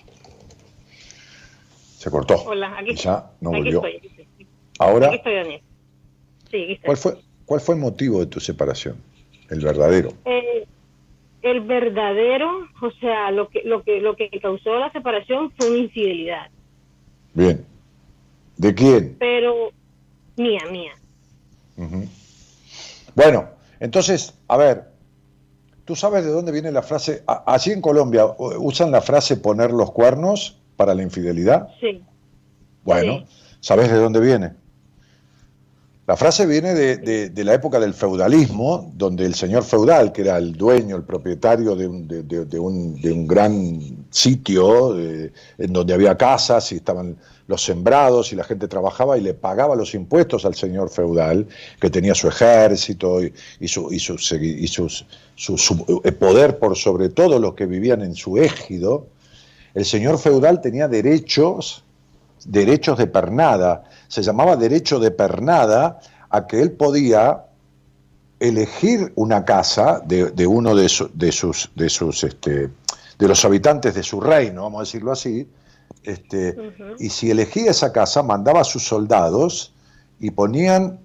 Se 1.98 2.10
cortó. 2.12 2.36
hola 2.46 2.78
aquí 2.78 2.92
Y 2.92 2.96
ya 2.96 3.32
no 3.42 3.50
aquí 3.50 3.58
volvió. 3.60 3.78
estoy 3.86 3.96
aquí 3.98 4.08
estoy, 4.08 4.48
Ahora, 4.80 5.08
aquí 5.08 5.16
estoy 5.16 5.34
Daniel 5.36 5.62
sí 6.52 6.64
aquí 6.64 6.72
estoy. 6.74 6.86
¿cuál 6.86 6.98
fue, 6.98 7.18
¿cuál 7.46 7.62
fue 7.62 7.76
el 7.76 7.82
motivo 7.82 8.20
de 8.20 8.28
tu 8.28 8.40
separación? 8.40 8.98
El 9.50 9.60
verdadero. 9.62 10.14
Eh, 10.26 10.66
el 11.42 11.62
verdadero 11.62 12.50
o 12.82 12.92
sea 13.00 13.32
lo 13.32 13.50
que 13.50 13.62
lo 13.64 13.84
que 13.84 14.00
lo 14.02 14.16
que 14.16 14.30
causó 14.42 14.78
la 14.80 14.92
separación 14.92 15.52
fue 15.58 15.70
una 15.70 15.78
infidelidad 15.78 16.48
Bien. 17.34 17.66
¿De 18.58 18.74
quién? 18.74 19.16
pero 19.20 19.72
mía 20.38 20.62
mía. 20.72 20.94
Bueno, 23.16 23.50
entonces, 23.80 24.34
a 24.48 24.58
ver, 24.58 24.86
¿tú 25.86 25.96
sabes 25.96 26.26
de 26.26 26.32
dónde 26.32 26.52
viene 26.52 26.72
la 26.72 26.82
frase? 26.82 27.24
Allí 27.28 27.72
en 27.72 27.82
Colombia 27.82 28.26
usan 28.38 28.92
la 28.92 29.02
frase 29.02 29.38
poner 29.38 29.72
los 29.72 29.92
cuernos 29.92 30.60
para 30.76 30.94
la 30.94 31.04
infidelidad. 31.04 31.70
sí 31.80 32.04
Bueno, 32.84 33.20
Sí. 33.20 33.26
¿sabes 33.62 33.90
de 33.90 33.98
dónde 33.98 34.20
viene? 34.20 34.54
La 36.08 36.16
frase 36.16 36.46
viene 36.46 36.76
de, 36.76 37.30
de- 37.30 37.44
la 37.44 37.56
época 37.56 37.80
del 37.80 37.96
feudalismo, 37.96 38.92
donde 38.96 39.26
el 39.26 39.34
señor 39.34 39.64
feudal, 39.64 40.12
que 40.12 40.22
era 40.22 40.38
el 40.38 40.54
dueño, 40.54 40.96
el 40.96 41.02
propietario 41.04 41.76
de 41.76 41.88
un, 41.88 42.08
de- 42.08 42.60
un- 42.60 43.00
un 43.04 43.28
gran 43.28 44.06
sitio, 44.12 44.94
de- 44.94 45.34
en 45.58 45.74
donde 45.74 45.96
había 45.96 46.16
casas 46.16 46.72
y 46.72 46.76
estaban 46.76 47.18
los 47.48 47.64
sembrados 47.64 48.32
y 48.32 48.36
la 48.36 48.44
gente 48.44 48.68
trabajaba 48.68 49.18
y 49.18 49.22
le 49.22 49.34
pagaba 49.34 49.76
los 49.76 49.96
impuestos 49.96 50.46
al 50.46 50.54
señor 50.54 50.92
feudal, 50.92 51.48
que 51.82 51.90
tenía 51.90 52.14
su 52.14 52.28
ejército 52.28 53.24
y, 53.24 53.34
y 53.60 53.68
su, 53.68 53.92
y 53.92 53.98
sus- 54.00 55.06
su, 55.36 55.58
su- 55.58 56.02
eh, 56.04 56.12
poder 56.12 56.60
por 56.60 56.78
sobre 56.78 57.10
todo 57.10 57.40
los 57.40 57.56
que 57.56 57.66
vivían 57.66 58.04
en 58.04 58.14
su 58.14 58.38
égido. 58.38 59.08
El 59.74 59.86
señor 59.86 60.20
feudal 60.20 60.62
tenía 60.62 60.88
derechos 60.88 61.82
derechos 62.46 63.00
de 63.00 63.08
pernada. 63.08 63.86
Se 64.08 64.22
llamaba 64.22 64.56
derecho 64.56 65.00
de 65.00 65.12
pernada 65.12 66.00
a 66.30 66.48
que 66.48 66.62
él 66.62 66.72
podía 66.72 67.44
elegir 68.40 69.12
una 69.16 69.46
casa 69.46 70.02
de, 70.06 70.32
de 70.32 70.46
uno 70.48 70.76
de, 70.76 70.90
su- 70.90 71.10
de 71.14 71.32
sus, 71.32 71.72
de 71.76 71.90
sus 71.90 72.24
este, 72.24 72.70
de 73.18 73.28
los 73.28 73.44
habitantes 73.46 73.96
de 73.96 74.04
su 74.04 74.20
reino, 74.20 74.64
vamos 74.64 74.80
a 74.80 74.84
decirlo 74.84 75.12
así, 75.12 75.48
este, 76.04 76.56
y 77.00 77.10
si 77.10 77.32
elegía 77.32 77.72
esa 77.72 77.92
casa, 77.92 78.22
mandaba 78.24 78.62
a 78.62 78.64
sus 78.66 78.86
soldados 78.86 79.74
y 80.20 80.32
ponían 80.32 81.00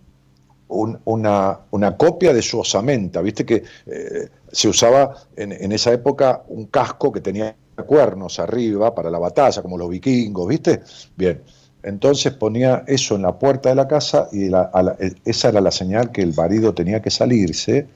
un- 0.69 0.99
una, 1.05 1.61
una 1.71 1.97
copia 1.97 2.33
de 2.33 2.43
su 2.43 2.59
osamenta. 2.61 3.21
Viste 3.23 3.45
que 3.47 3.63
eh, 3.87 4.29
se 4.53 4.69
usaba 4.69 5.15
en, 5.37 5.53
en 5.53 5.73
esa 5.73 5.93
época 5.93 6.43
un 6.49 6.67
casco 6.67 7.13
que 7.13 7.21
tenía 7.21 7.55
cuernos 7.87 8.39
arriba 8.41 8.95
para 8.95 9.09
la 9.11 9.19
batalla, 9.19 9.63
como 9.63 9.79
los 9.79 9.89
vikingos, 9.89 10.47
¿viste? 10.49 10.83
Bien. 11.17 11.43
Entonces 11.83 12.33
ponía 12.35 12.85
eso 12.87 13.17
en 13.17 13.23
la 13.23 13.39
puerta 13.39 13.71
de 13.71 13.75
la 13.75 13.89
casa 13.89 14.29
y 14.33 14.49
la- 14.49 14.71
la- 14.75 14.97
e- 14.99 15.15
esa 15.25 15.49
era 15.49 15.61
la 15.61 15.71
señal 15.71 16.13
que 16.13 16.23
el 16.23 16.35
marido 16.35 16.75
tenía 16.75 17.01
que 17.01 17.11
salirse 17.11 17.87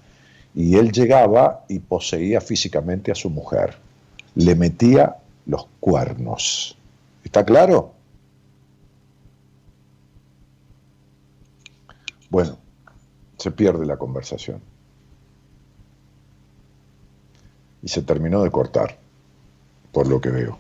y 0.55 0.77
él 0.77 0.93
llegaba 0.93 1.65
y 1.69 1.81
poseía 1.81 2.41
físicamente 2.41 3.13
a 3.13 3.15
su 3.15 3.29
mujer. 3.31 3.77
Le 4.37 4.55
metía 4.55 5.17
los 5.47 5.67
cuernos. 5.81 6.77
¿Está 7.25 7.45
claro? 7.45 7.93
Bueno, 12.31 12.57
se 13.39 13.51
pierde 13.51 13.87
la 13.87 13.97
conversación. 13.97 14.61
Y 17.83 17.89
se 17.89 18.03
terminó 18.03 18.43
de 18.43 18.51
cortar, 18.51 18.97
por 19.93 20.07
lo 20.09 20.21
que 20.21 20.31
veo. 20.31 20.59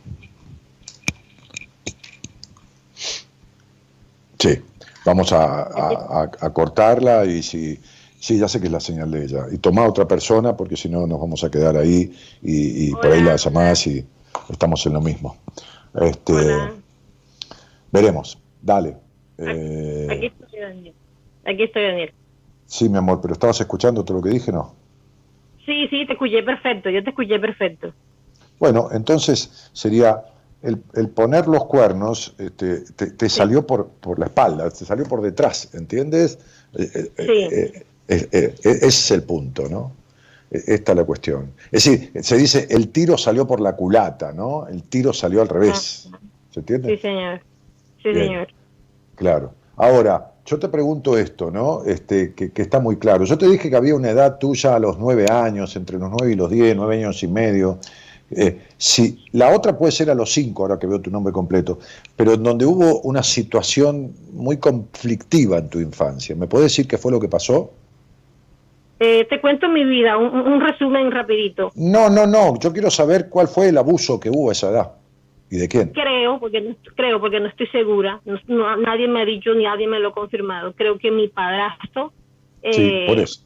Sí, 4.44 4.62
vamos 5.06 5.32
a, 5.32 5.62
a- 5.62 6.22
a- 6.22 6.30
a 6.46 6.52
cortarla 6.52 7.24
y 7.24 7.42
si... 7.42 7.80
Sí, 8.20 8.38
ya 8.38 8.46
sé 8.48 8.58
que 8.60 8.66
es 8.66 8.72
la 8.72 8.80
señal 8.80 9.10
de 9.10 9.24
ella. 9.24 9.46
Y 9.52 9.58
toma 9.58 9.84
a 9.84 9.88
otra 9.88 10.06
persona 10.06 10.54
porque 10.56 10.76
si 10.76 10.88
no 10.88 11.06
nos 11.06 11.18
vamos 11.20 11.44
a 11.44 11.50
quedar 11.50 11.76
ahí 11.76 12.10
y, 12.42 12.88
y 12.88 12.90
por 12.92 13.06
ahí 13.12 13.22
la 13.22 13.36
llamás 13.36 13.86
y 13.86 14.04
estamos 14.50 14.84
en 14.86 14.94
lo 14.94 15.00
mismo. 15.02 15.36
Este, 16.00 16.32
Hola. 16.32 16.72
Veremos, 17.92 18.38
dale. 18.60 18.96
Aquí 19.38 19.50
Eh, 19.50 20.32
estoy 20.32 20.60
Daniel 20.60 20.94
aquí 21.44 21.62
estoy 21.64 21.82
Daniel 21.82 22.12
sí, 22.66 22.88
mi 22.88 22.98
amor, 22.98 23.20
pero 23.20 23.34
¿estabas 23.34 23.60
escuchando 23.60 24.04
todo 24.04 24.18
lo 24.18 24.22
que 24.22 24.30
dije? 24.30 24.52
No. 24.52 24.74
Sí, 25.66 25.86
sí, 25.88 26.06
te 26.06 26.12
escuché 26.14 26.42
perfecto, 26.42 26.90
yo 26.90 27.02
te 27.02 27.10
escuché 27.10 27.38
perfecto. 27.38 27.92
Bueno, 28.58 28.88
entonces 28.92 29.70
sería 29.72 30.22
el, 30.64 30.82
el 30.94 31.08
poner 31.08 31.46
los 31.46 31.66
cuernos, 31.66 32.34
este, 32.38 32.80
te, 32.96 33.10
te 33.12 33.28
salió 33.28 33.66
por, 33.66 33.88
por 33.88 34.18
la 34.18 34.26
espalda, 34.26 34.70
te 34.70 34.84
salió 34.84 35.04
por 35.04 35.22
detrás, 35.22 35.68
¿entiendes? 35.74 36.38
Eh, 36.74 36.90
eh, 36.94 37.10
Sí. 37.16 37.22
eh, 37.54 37.84
eh, 38.08 38.28
eh, 38.32 38.54
ese 38.62 38.86
es 38.86 39.10
el 39.12 39.22
punto, 39.22 39.68
¿no? 39.68 39.92
Eh, 40.50 40.62
Esta 40.66 40.92
es 40.92 40.98
la 40.98 41.04
cuestión. 41.04 41.52
Es 41.72 41.84
decir, 41.84 42.12
se 42.22 42.36
dice 42.36 42.66
el 42.70 42.88
tiro 42.88 43.16
salió 43.16 43.46
por 43.46 43.60
la 43.60 43.74
culata, 43.76 44.32
¿no? 44.32 44.66
El 44.66 44.82
tiro 44.82 45.12
salió 45.12 45.40
al 45.42 45.48
revés. 45.48 46.08
¿Se 46.50 46.60
entiende? 46.60 46.94
Sí, 46.96 47.02
señor. 47.02 47.40
Sí, 48.02 48.10
Bien. 48.10 48.26
señor. 48.26 48.48
Claro. 49.16 49.52
Ahora, 49.76 50.32
yo 50.46 50.58
te 50.58 50.68
pregunto 50.68 51.16
esto, 51.16 51.50
¿no? 51.50 51.82
Este, 51.84 52.34
que, 52.34 52.52
que 52.52 52.62
está 52.62 52.78
muy 52.78 52.96
claro. 52.96 53.24
Yo 53.24 53.38
te 53.38 53.48
dije 53.48 53.70
que 53.70 53.76
había 53.76 53.94
una 53.94 54.10
edad 54.10 54.38
tuya 54.38 54.76
a 54.76 54.78
los 54.78 54.98
nueve 54.98 55.26
años, 55.30 55.74
entre 55.76 55.98
los 55.98 56.10
nueve 56.10 56.32
y 56.32 56.36
los 56.36 56.50
diez, 56.50 56.76
nueve 56.76 56.96
años 56.98 57.22
y 57.22 57.28
medio. 57.28 57.78
Eh, 58.30 58.58
si 58.76 59.24
la 59.32 59.54
otra 59.54 59.76
puede 59.78 59.92
ser 59.92 60.10
a 60.10 60.14
los 60.14 60.32
cinco, 60.32 60.62
ahora 60.62 60.78
que 60.78 60.86
veo 60.86 61.00
tu 61.00 61.10
nombre 61.10 61.32
completo, 61.32 61.78
pero 62.16 62.32
en 62.34 62.42
donde 62.42 62.64
hubo 62.66 63.00
una 63.02 63.22
situación 63.22 64.12
muy 64.32 64.56
conflictiva 64.58 65.58
en 65.58 65.68
tu 65.68 65.78
infancia. 65.78 66.34
¿Me 66.34 66.46
puedes 66.46 66.66
decir 66.66 66.88
qué 66.88 66.98
fue 66.98 67.12
lo 67.12 67.20
que 67.20 67.28
pasó? 67.28 67.70
Eh, 68.98 69.26
te 69.28 69.40
cuento 69.40 69.68
mi 69.68 69.84
vida, 69.84 70.16
un, 70.16 70.34
un 70.34 70.60
resumen 70.60 71.10
rapidito. 71.10 71.72
No, 71.74 72.08
no, 72.08 72.26
no. 72.26 72.58
Yo 72.58 72.72
quiero 72.72 72.90
saber 72.90 73.28
cuál 73.28 73.48
fue 73.48 73.68
el 73.68 73.78
abuso 73.78 74.18
que 74.18 74.30
hubo 74.30 74.48
a 74.48 74.52
esa 74.52 74.70
edad 74.70 74.92
y 75.50 75.56
de 75.56 75.68
quién. 75.68 75.90
Creo, 75.90 76.40
porque 76.40 76.60
no, 76.60 76.76
creo 76.96 77.20
porque 77.20 77.40
no 77.40 77.48
estoy 77.48 77.66
segura, 77.68 78.20
no- 78.24 78.38
no- 78.46 78.76
nadie 78.76 79.06
me 79.08 79.22
ha 79.22 79.24
dicho 79.24 79.52
ni 79.54 79.64
nadie 79.64 79.86
me 79.86 79.98
lo 79.98 80.08
ha 80.08 80.12
confirmado. 80.14 80.72
Creo 80.74 80.98
que 80.98 81.10
mi 81.10 81.28
padrastro, 81.28 82.12
Sí, 82.72 82.80
eh, 82.80 83.04
por 83.06 83.18
eso. 83.18 83.40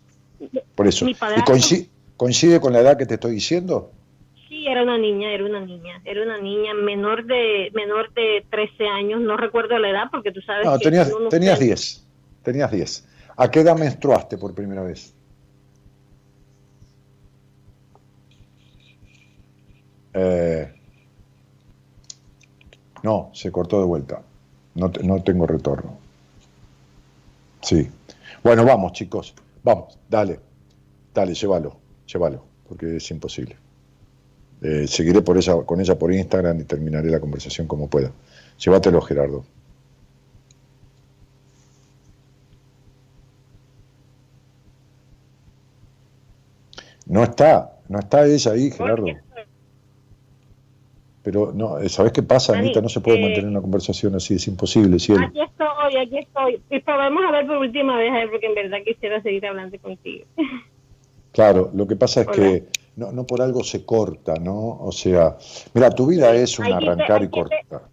Por 0.76 0.86
eso. 0.86 1.04
Mi 1.04 1.10
¿Y 1.12 1.88
coincide 2.16 2.60
con 2.60 2.72
la 2.72 2.80
edad 2.80 2.96
que 2.96 3.06
te 3.06 3.14
estoy 3.14 3.32
diciendo? 3.32 3.90
Sí, 4.48 4.66
era 4.66 4.82
una 4.82 4.96
niña, 4.96 5.30
era 5.32 5.44
una 5.44 5.61
niña, 5.61 6.00
era 6.04 6.22
una 6.22 6.38
niña 6.38 6.72
menor 6.74 7.26
de 7.26 7.70
menor 7.74 8.12
de 8.14 8.46
13 8.50 8.87
años, 8.87 9.20
no 9.20 9.37
recuerdo 9.37 9.78
la 9.78 9.90
edad 9.90 10.04
porque 10.11 10.32
tú 10.32 10.40
sabes 10.40 10.64
No, 10.66 10.78
que 10.78 10.84
tenías, 10.84 11.12
tenías 11.28 11.54
sabe. 11.58 11.66
10. 11.66 12.06
Tenías 12.42 12.70
10. 12.72 13.08
¿A 13.37 13.50
qué 13.50 13.61
edad 13.61 13.76
menstruaste 13.78 14.38
por 14.38 14.54
primera 14.54 14.82
vez? 14.82 15.14
Eh, 20.14 20.72
no, 23.02 23.30
se 23.34 23.52
cortó 23.52 23.78
de 23.80 23.87
vuelta. 23.87 24.22
No, 24.74 24.90
te- 24.90 25.02
no 25.02 25.22
tengo 25.22 25.46
retorno. 25.46 25.98
Sí. 27.62 27.88
Bueno, 28.42 28.64
vamos, 28.64 28.92
chicos. 28.92 29.34
Vamos, 29.62 29.98
dale. 30.08 30.40
Dale, 31.14 31.34
llévalo. 31.34 31.76
Llévalo, 32.06 32.44
porque 32.68 32.96
es 32.96 33.11
imposible. 33.11 33.56
Eh, 34.60 34.86
seguiré 34.88 35.22
por 35.22 35.36
ella, 35.36 35.54
con 35.64 35.80
ella 35.80 35.96
por 35.98 36.12
Instagram 36.12 36.60
y 36.60 36.64
terminaré 36.64 37.10
la 37.10 37.20
conversación 37.20 37.66
como 37.66 37.88
pueda. 37.88 38.10
Llévatelo, 38.58 39.00
Gerardo. 39.00 39.44
No 47.06 47.22
está, 47.22 47.78
no 47.88 47.98
está 47.98 48.26
ella 48.26 48.52
ahí, 48.52 48.70
Gerardo. 48.70 49.06
Pero 51.22 51.52
no, 51.52 51.78
eh, 51.78 51.88
¿sabés 51.88 52.12
qué 52.12 52.22
pasa, 52.22 52.56
Anita? 52.56 52.80
No 52.80 52.88
se 52.88 53.00
puede 53.00 53.18
eh, 53.18 53.22
mantener 53.22 53.50
una 53.50 53.60
conversación 53.60 54.14
así, 54.14 54.34
es 54.34 54.46
imposible. 54.48 54.98
Si 54.98 55.12
él- 55.12 55.24
Aquí 55.24 55.40
estoy, 55.40 55.96
aquí 56.00 56.18
estoy. 56.18 56.62
Y 56.70 56.80
probemos 56.80 57.22
a 57.26 57.32
ver 57.32 57.46
por 57.46 57.56
última 57.58 57.96
vez, 57.98 58.12
porque 58.30 58.46
en 58.46 58.54
verdad 58.54 58.78
quisiera 58.84 59.20
seguir 59.22 59.44
hablando 59.46 59.78
contigo. 59.80 60.26
Claro, 61.32 61.70
lo 61.74 61.86
que 61.86 61.96
pasa 61.96 62.22
es 62.22 62.28
Hola. 62.28 62.36
que 62.36 62.64
no, 62.98 63.12
no 63.12 63.24
por 63.24 63.40
algo 63.40 63.62
se 63.62 63.84
corta, 63.84 64.34
¿no? 64.34 64.78
O 64.80 64.90
sea, 64.90 65.37
mira, 65.72 65.88
tu 65.90 66.06
vida 66.06 66.34
es 66.34 66.58
un 66.58 66.66
Hay 66.66 66.72
te- 66.72 66.76
arrancar 66.78 67.20
y 67.20 67.24
hay 67.24 67.30
cortar. 67.30 67.88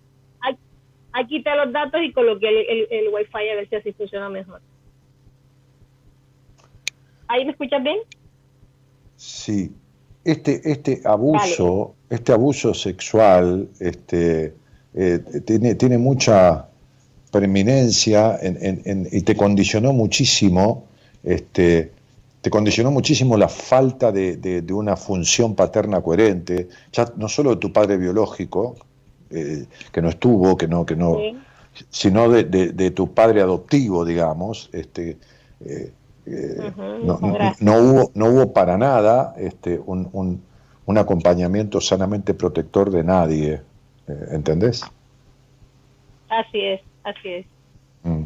Aquí 1.17 1.41
te 1.41 1.55
los 1.55 1.71
datos 1.71 2.01
y 2.03 2.11
coloqué 2.11 2.49
el, 2.49 2.57
el, 2.57 2.87
el 2.91 3.13
wifi 3.13 3.49
a 3.49 3.55
ver 3.55 3.69
si 3.69 3.75
así 3.77 3.93
funciona 3.93 4.27
mejor. 4.29 4.59
¿Ahí 7.27 7.45
me 7.45 7.51
escuchas 7.51 7.81
bien? 7.81 7.99
Sí, 9.15 9.71
este, 10.25 10.59
este 10.69 11.01
abuso, 11.05 11.95
este 12.09 12.33
abuso 12.33 12.73
sexual, 12.73 13.69
este, 13.79 14.55
eh, 14.93 15.19
tiene, 15.45 15.75
tiene 15.75 15.97
mucha 15.97 16.67
preeminencia 17.31 18.37
en- 18.41 18.57
en- 18.61 18.81
en- 18.83 19.07
y 19.09 19.21
te 19.21 19.37
condicionó 19.37 19.93
muchísimo, 19.93 20.85
este, 21.23 21.93
te 22.45 22.51
condicionó 22.51 22.91
muchísimo 22.91 23.37
la 23.37 23.49
falta 23.49 24.11
de, 24.11 24.37
de- 24.37 24.61
de 24.61 24.71
una 24.71 24.95
función 24.95 25.55
paterna 25.55 25.99
coherente, 26.01 26.69
ya 26.93 27.11
no 27.17 27.27
solo 27.27 27.49
de 27.49 27.55
tu 27.55 27.73
padre 27.73 27.97
biológico, 27.97 28.75
eh, 29.31 29.65
que 29.91 29.99
no 29.99 30.09
estuvo, 30.09 30.55
que 30.55 30.67
no, 30.67 30.85
que 30.85 30.95
no, 30.95 31.15
Sí. 31.15 31.35
sino 31.89 32.29
de, 32.29 32.91
tu 32.91 33.11
padre 33.15 33.41
adoptivo, 33.41 34.05
digamos, 34.05 34.69
este, 34.73 35.17
eh, 35.65 35.91
eh, 36.27 36.71
no, 37.61 37.77
hubo, 37.79 38.11
no 38.13 38.25
hubo 38.27 38.53
para 38.53 38.77
nada 38.77 39.33
este, 39.39 39.81
un, 39.83 40.07
un- 40.13 40.39
un 40.85 40.97
acompañamiento 40.99 41.81
sanamente 41.81 42.35
protector 42.35 42.91
de 42.91 43.03
nadie, 43.03 43.59
¿entendés? 44.29 44.83
Así 46.29 46.59
es, 46.61 46.81
así 47.03 47.27
es. 47.27 47.45
Mm. 48.03 48.23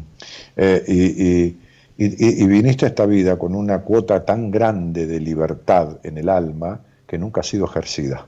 Y, 0.86 1.56
y- 2.04 2.06
y- 2.26 2.42
y 2.42 2.46
viniste 2.46 2.86
a 2.86 2.88
esta 2.88 3.04
vida 3.06 3.38
con 3.38 3.54
una 3.54 3.80
cuota 3.82 4.24
tan 4.24 4.50
grande 4.50 5.06
de 5.06 5.20
libertad 5.20 5.98
en 6.02 6.16
el 6.18 6.28
alma 6.28 6.80
que 7.06 7.18
nunca 7.18 7.42
ha 7.42 7.44
sido 7.44 7.66
ejercida. 7.66 8.26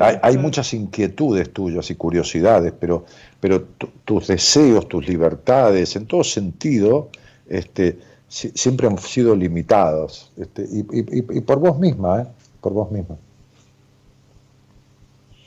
Hay, 0.00 0.36
muchas 0.38 0.74
inquietudes 0.74 1.52
tuyas 1.52 1.90
y 1.90 1.94
curiosidades, 1.94 2.72
pero, 2.78 3.04
pero 3.38 3.62
tu- 3.62 3.90
tus 4.04 4.26
deseos, 4.26 4.88
tus 4.88 5.06
libertades, 5.06 5.94
en 5.94 6.06
todo 6.06 6.24
sentido, 6.24 7.10
este, 7.48 7.98
si- 8.28 8.50
siempre 8.50 8.86
han 8.88 8.98
sido 8.98 9.36
limitados. 9.36 10.32
Este, 10.36 10.62
y- 10.62 11.38
y 11.38 11.40
por 11.42 11.60
vos 11.60 11.78
misma, 11.78 12.22
¿eh? 12.22 12.26
Por 12.60 12.72
vos 12.72 12.90
misma. 12.90 13.16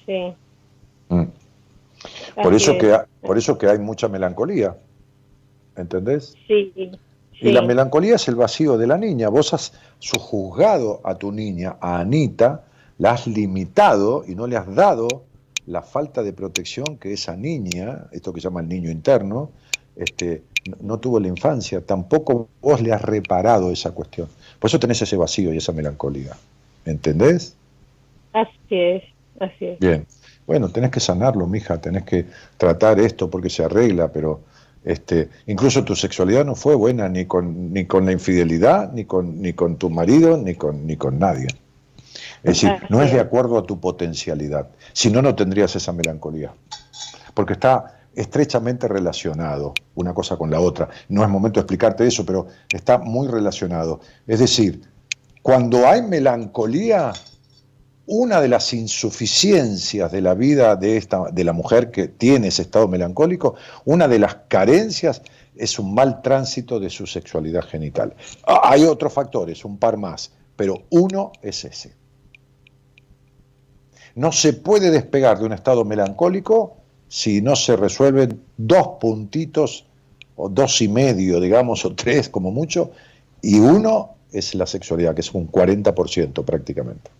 Sí. 0.05 0.33
Por, 2.35 2.53
así 2.53 2.63
eso 2.63 2.71
es. 2.73 2.77
que, 2.79 2.97
por 3.21 3.37
eso 3.37 3.57
que 3.57 3.67
hay 3.67 3.79
mucha 3.79 4.07
melancolía. 4.07 4.75
¿Entendés? 5.75 6.35
Sí, 6.47 6.71
Y 7.41 7.51
la 7.51 7.61
melancolía 7.61 8.15
es 8.15 8.27
el 8.27 8.35
vacío 8.35 8.77
de 8.77 8.87
la 8.87 8.97
niña. 8.97 9.29
Vos 9.29 9.53
has 9.53 9.73
sujuzgado 9.99 11.01
a 11.03 11.15
tu 11.15 11.31
niña, 11.31 11.77
a 11.81 11.99
Anita, 11.99 12.65
la 12.99 13.11
has 13.11 13.27
limitado 13.27 14.23
y 14.27 14.35
no 14.35 14.47
le 14.47 14.55
has 14.55 14.73
dado 14.73 15.07
la 15.65 15.81
falta 15.81 16.21
de 16.23 16.33
protección 16.33 16.97
que 16.97 17.13
esa 17.13 17.35
niña, 17.35 18.05
esto 18.11 18.33
que 18.33 18.41
llama 18.41 18.61
el 18.61 18.67
niño 18.67 18.91
interno, 18.91 19.49
este, 19.95 20.43
no, 20.69 20.77
no 20.81 20.99
tuvo 20.99 21.17
en 21.17 21.23
la 21.23 21.29
infancia. 21.29 21.81
Tampoco 21.81 22.49
vos 22.61 22.81
le 22.81 22.93
has 22.93 23.01
reparado 23.01 23.71
esa 23.71 23.91
cuestión. 23.91 24.27
Por 24.59 24.69
eso 24.69 24.79
tenés 24.79 25.01
ese 25.01 25.17
vacío 25.17 25.53
y 25.53 25.57
esa 25.57 25.71
melancolía. 25.71 26.35
¿Entendés? 26.85 27.55
Así 28.33 28.51
es, 28.69 29.03
así 29.39 29.65
es. 29.65 29.79
Bien. 29.79 30.05
Bueno, 30.45 30.69
tenés 30.69 30.91
que 30.91 30.99
sanarlo, 30.99 31.47
mija, 31.47 31.79
tenés 31.79 32.03
que 32.03 32.25
tratar 32.57 32.99
esto 32.99 33.29
porque 33.29 33.49
se 33.49 33.63
arregla, 33.63 34.11
pero 34.11 34.41
este, 34.83 35.29
incluso 35.47 35.83
tu 35.83 35.95
sexualidad 35.95 36.45
no 36.45 36.55
fue 36.55 36.75
buena 36.75 37.07
ni 37.07 37.25
con, 37.25 37.71
ni 37.71 37.85
con 37.85 38.05
la 38.05 38.11
infidelidad, 38.11 38.91
ni 38.91 39.05
con, 39.05 39.41
ni 39.41 39.53
con 39.53 39.77
tu 39.77 39.89
marido, 39.89 40.37
ni 40.37 40.55
con, 40.55 40.85
ni 40.85 40.97
con 40.97 41.19
nadie. 41.19 41.47
Es 42.43 42.61
decir, 42.61 42.71
no 42.89 43.01
es 43.01 43.11
de 43.13 43.21
acuerdo 43.21 43.57
a 43.57 43.63
tu 43.63 43.79
potencialidad. 43.79 44.67
Si 44.91 45.09
no, 45.09 45.21
no 45.21 45.33
tendrías 45.33 45.75
esa 45.77 45.93
melancolía. 45.93 46.53
Porque 47.33 47.53
está 47.53 48.01
estrechamente 48.15 48.87
relacionado 48.87 49.73
una 49.95 50.13
cosa 50.13 50.35
con 50.35 50.51
la 50.51 50.59
otra. 50.59 50.89
No 51.07 51.23
es 51.23 51.29
momento 51.29 51.59
de 51.59 51.61
explicarte 51.61 52.05
eso, 52.05 52.25
pero 52.25 52.47
está 52.69 52.97
muy 52.97 53.29
relacionado. 53.29 54.01
Es 54.27 54.39
decir, 54.39 54.81
cuando 55.41 55.87
hay 55.87 56.01
melancolía, 56.01 57.13
una 58.05 58.41
de 58.41 58.49
las 58.49 58.73
insuficiencias 58.73 60.11
de 60.11 60.21
la 60.21 60.33
vida 60.33 60.75
de, 60.75 60.97
esta, 60.97 61.31
de 61.31 61.43
la 61.43 61.53
mujer 61.53 61.89
que 61.89 62.07
tiene 62.09 62.47
ese 62.47 62.63
estado 62.63 62.87
melancólico, 62.87 63.55
una 63.85 64.07
de 64.07 64.19
las 64.19 64.35
carencias 64.47 65.21
es 65.55 65.79
un 65.79 65.93
mal 65.93 66.21
tránsito 66.21 66.79
de 66.79 66.89
su 66.89 67.07
sexualidad 67.07 67.63
genital. 67.63 68.13
Ah, 68.45 68.61
Hay 68.65 68.83
otros 68.83 69.13
factores, 69.13 69.63
un 69.63 69.77
par 69.77 69.97
más, 69.97 70.31
pero 70.55 70.83
uno 70.89 71.31
es 71.41 71.63
ese. 71.63 71.93
No 74.15 74.31
se 74.31 74.53
puede 74.53 74.91
despegar 74.91 75.39
de 75.39 75.45
un 75.45 75.53
estado 75.53 75.85
melancólico 75.85 76.77
si 77.07 77.41
no 77.41 77.55
se 77.55 77.75
resuelven 77.75 78.41
dos 78.57 78.87
puntitos, 78.99 79.85
o 80.35 80.49
dos 80.49 80.81
y 80.81 80.87
medio, 80.87 81.39
digamos, 81.39 81.85
o 81.85 81.93
tres 81.93 82.27
como 82.27 82.51
mucho, 82.51 82.91
y 83.41 83.59
uno 83.59 84.15
es 84.31 84.55
la 84.55 84.65
sexualidad, 84.65 85.13
que 85.13 85.21
es 85.21 85.31
un 85.33 85.51
40% 85.51 86.43
prácticamente. 86.43 87.11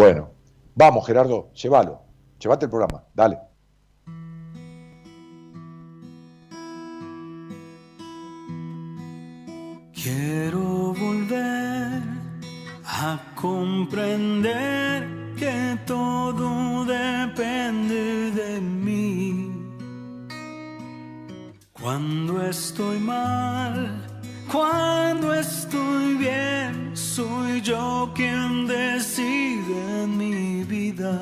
Bueno, 0.00 0.30
vamos 0.74 1.06
Gerardo, 1.06 1.52
llévalo, 1.52 2.00
llévate 2.38 2.64
el 2.64 2.70
programa, 2.70 3.04
dale. 3.12 3.38
Quiero 9.92 10.94
volver 10.94 12.02
a 12.82 13.20
comprender 13.34 15.06
que 15.36 15.78
todo 15.86 16.86
depende 16.86 18.30
de 18.30 18.58
mí. 18.58 19.52
Cuando 21.74 22.42
estoy 22.46 22.98
mal, 23.00 24.06
cuando 24.50 25.34
estoy 25.34 26.14
bien, 26.14 26.89
soy 27.16 27.60
yo 27.62 28.12
quien 28.14 28.66
decide 28.66 30.06
mi 30.06 30.62
vida. 30.64 31.16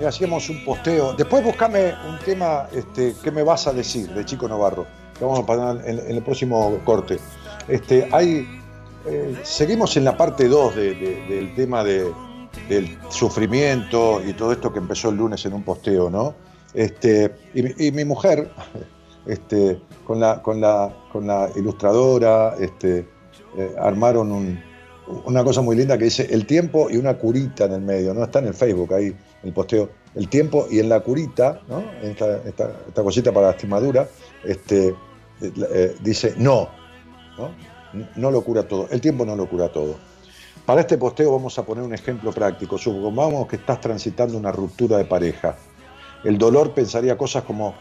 hacíamos 0.05 0.49
un 0.49 0.63
posteo. 0.65 1.13
Después 1.13 1.43
buscame 1.43 1.93
un 2.09 2.17
tema 2.25 2.67
este, 2.71 3.13
que 3.23 3.31
me 3.31 3.43
vas 3.43 3.67
a 3.67 3.73
decir 3.73 4.09
de 4.13 4.25
Chico 4.25 4.47
Navarro. 4.47 4.85
que 5.17 5.23
vamos 5.25 5.39
a 5.41 5.45
poner 5.45 5.87
en, 5.87 5.99
el 6.17 6.23
próximo 6.23 6.79
corte. 6.83 7.19
Este, 7.67 8.07
eh, 9.05 9.35
seguimos 9.43 9.95
en 9.97 10.05
la 10.05 10.17
parte 10.17 10.47
2 10.47 10.75
de- 10.75 10.95
de- 10.95 11.25
del 11.29 11.53
tema 11.55 11.83
de, 11.83 12.11
del 12.67 12.97
sufrimiento 13.09 14.21
y 14.25 14.33
todo 14.33 14.51
esto 14.51 14.71
que 14.73 14.79
empezó 14.79 15.09
el 15.09 15.17
lunes 15.17 15.45
en 15.45 15.53
un 15.53 15.63
posteo, 15.63 16.09
¿no? 16.09 16.33
Este, 16.73 17.31
y, 17.53 17.61
mi- 17.61 17.73
mujer, 18.05 18.49
este, 19.27 19.79
con, 20.05 20.19
la, 20.19 20.41
ilustradora, 21.55 22.55
este, 22.59 23.07
eh, 23.57 23.75
armaron 23.79 24.31
un, 24.31 24.59
una 25.25 25.43
cosa 25.43 25.61
muy 25.61 25.75
linda 25.75 25.97
que 25.97 26.05
dice 26.05 26.27
el 26.31 26.47
tiempo 26.47 26.89
y 26.89 26.97
una 26.97 27.13
curita 27.17 27.65
en 27.65 27.73
el 27.73 27.81
medio, 27.81 28.13
¿no? 28.13 28.23
Está 28.23 28.39
en 28.39 28.47
el 28.47 28.53
Facebook 28.55 28.93
ahí, 28.93 29.15
el 29.43 29.53
posteo. 29.53 29.89
El 30.15 30.29
tiempo 30.29 30.67
y 30.69 30.79
en 30.79 30.89
la 30.89 30.99
curita, 30.99 31.61
¿no? 31.67 31.83
Esta, 32.01 32.71
cosita 32.95 33.31
para 33.31 33.47
la 33.47 33.51
estimadura, 33.53 34.07
este, 34.43 34.95
eh, 35.41 35.95
dice 36.01 36.35
¿no? 36.37 36.69
No 38.15 38.31
lo 38.31 38.41
cura 38.43 38.67
todo. 38.67 38.87
El 38.91 39.01
tiempo 39.01 39.25
no 39.25 39.35
lo 39.35 39.47
cura 39.47 39.69
todo. 39.69 39.95
Para 40.65 40.81
este 40.81 40.97
posteo 40.97 41.31
vamos 41.31 41.57
a 41.59 41.65
poner 41.65 41.83
un 41.83 41.93
ejemplo 41.93 42.31
práctico. 42.31 42.77
Supongamos 42.77 43.47
que 43.47 43.57
estás 43.57 43.81
transitando 43.81 44.37
una 44.37 44.51
ruptura 44.51 44.97
de 44.97 45.05
pareja. 45.05 45.57
El 46.23 46.37
dolor 46.37 46.73
pensaría 46.73 47.17
cosas 47.17 47.43
como 47.43 47.75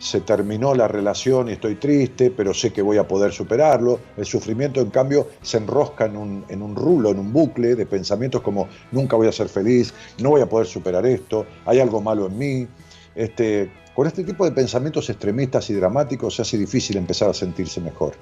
se 0.00 0.22
terminó 0.22 0.74
la 0.74 0.88
relación 0.88 1.50
y 1.50 1.52
estoy 1.52 1.74
triste, 1.74 2.30
pero 2.30 2.54
sé 2.54 2.72
que 2.72 2.80
voy 2.80 2.96
a 2.96 3.06
poder 3.06 3.32
superarlo. 3.32 4.00
El 4.16 4.24
sufrimiento, 4.24 4.80
en 4.80 4.88
cambio, 4.88 5.28
se 5.42 5.58
enrosca 5.58 6.06
en 6.06 6.16
un, 6.16 6.44
en 6.48 6.62
un 6.62 6.74
rulo, 6.74 7.10
en 7.10 7.18
un 7.18 7.30
bucle 7.34 7.76
de 7.76 7.84
pensamientos 7.84 8.40
como 8.40 8.66
nunca 8.92 9.16
voy 9.16 9.28
a 9.28 9.32
ser 9.32 9.50
feliz, 9.50 9.92
no 10.18 10.30
voy 10.30 10.40
a 10.40 10.48
poder 10.48 10.66
superar 10.66 11.04
esto, 11.04 11.44
hay 11.66 11.80
algo 11.80 12.00
malo 12.00 12.26
en 12.26 12.38
mí. 12.38 12.66
Este, 13.14 13.70
con 13.94 14.06
este 14.06 14.24
tipo 14.24 14.46
de 14.46 14.52
pensamientos 14.52 15.10
extremistas 15.10 15.68
y 15.68 15.74
dramáticos 15.74 16.34
se 16.36 16.42
hace 16.42 16.56
difícil 16.56 16.96
empezar 16.96 17.28
a 17.28 17.34
sentirse 17.34 17.78
mejor. 17.82 18.14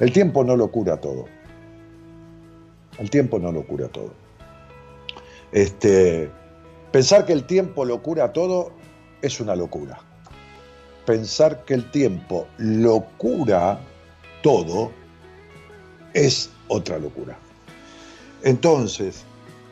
El 0.00 0.10
tiempo 0.12 0.42
no 0.44 0.56
lo 0.56 0.70
cura 0.70 0.96
todo. 0.98 1.26
El 2.98 3.10
tiempo 3.10 3.38
no 3.38 3.52
lo 3.52 3.66
cura 3.66 3.88
todo. 3.88 4.14
Este, 5.52 6.30
pensar 6.90 7.26
que 7.26 7.34
el 7.34 7.44
tiempo 7.44 7.84
lo 7.84 8.02
cura 8.02 8.32
todo 8.32 8.72
es 9.20 9.40
una 9.40 9.54
locura. 9.54 10.07
Pensar 11.08 11.64
que 11.64 11.72
el 11.72 11.90
tiempo 11.90 12.46
lo 12.58 13.00
cura 13.16 13.80
todo 14.42 14.92
es 16.12 16.50
otra 16.68 16.98
locura. 16.98 17.38
Entonces, 18.42 19.24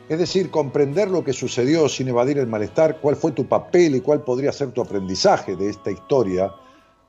es 0.09 0.17
decir, 0.17 0.49
comprender 0.49 1.11
lo 1.11 1.23
que 1.23 1.33
sucedió 1.33 1.87
sin 1.89 2.07
evadir 2.07 2.39
el 2.39 2.47
malestar, 2.47 2.97
cuál 3.01 3.15
fue 3.15 3.33
tu 3.33 3.45
papel 3.45 3.97
y 3.97 4.01
cuál 4.01 4.21
podría 4.21 4.51
ser 4.51 4.71
tu 4.71 4.81
aprendizaje 4.81 5.55
de 5.55 5.69
esta 5.69 5.91
historia, 5.91 6.51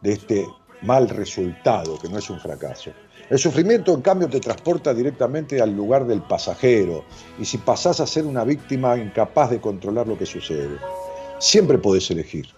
de 0.02 0.12
este 0.12 0.46
mal 0.82 1.08
resultado, 1.08 1.98
que 1.98 2.10
no 2.10 2.18
es 2.18 2.28
un 2.28 2.38
fracaso. 2.38 2.90
El 3.30 3.38
sufrimiento, 3.38 3.94
en 3.94 4.02
cambio, 4.02 4.28
te 4.28 4.40
transporta 4.40 4.92
directamente 4.92 5.62
al 5.62 5.74
lugar 5.74 6.06
del 6.06 6.20
pasajero, 6.20 7.02
y 7.38 7.46
si 7.46 7.56
pasás 7.56 7.98
a 8.00 8.06
ser 8.06 8.26
una 8.26 8.44
víctima 8.44 8.98
incapaz 8.98 9.48
de 9.48 9.58
controlar 9.62 10.06
lo 10.06 10.18
que 10.18 10.26
sucede, 10.26 10.76
siempre 11.38 11.78
podés 11.78 12.10
elegir. 12.10 12.57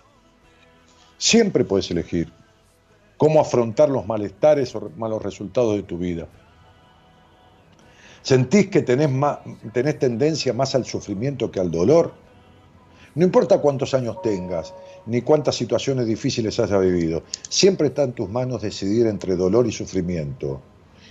Siempre 1.20 1.66
podés 1.66 1.90
elegir 1.90 2.32
cómo 3.18 3.42
afrontar 3.42 3.90
los 3.90 4.06
malestares 4.06 4.74
o 4.74 4.90
malos 4.96 5.22
resultados 5.22 5.76
de 5.76 5.82
tu 5.82 5.98
vida. 5.98 6.26
¿Sentís 8.22 8.70
que 8.70 8.80
tenés, 8.80 9.10
más, 9.10 9.40
tenés 9.74 9.98
tendencia 9.98 10.54
más 10.54 10.74
al 10.74 10.86
sufrimiento 10.86 11.50
que 11.50 11.60
al 11.60 11.70
dolor? 11.70 12.14
No 13.14 13.26
importa 13.26 13.60
cuántos 13.60 13.92
años 13.92 14.22
tengas, 14.22 14.72
ni 15.04 15.20
cuántas 15.20 15.56
situaciones 15.56 16.06
difíciles 16.06 16.58
hayas 16.58 16.80
vivido, 16.80 17.22
siempre 17.50 17.88
está 17.88 18.04
en 18.04 18.14
tus 18.14 18.30
manos 18.30 18.62
decidir 18.62 19.06
entre 19.06 19.36
dolor 19.36 19.66
y 19.66 19.72
sufrimiento. 19.72 20.62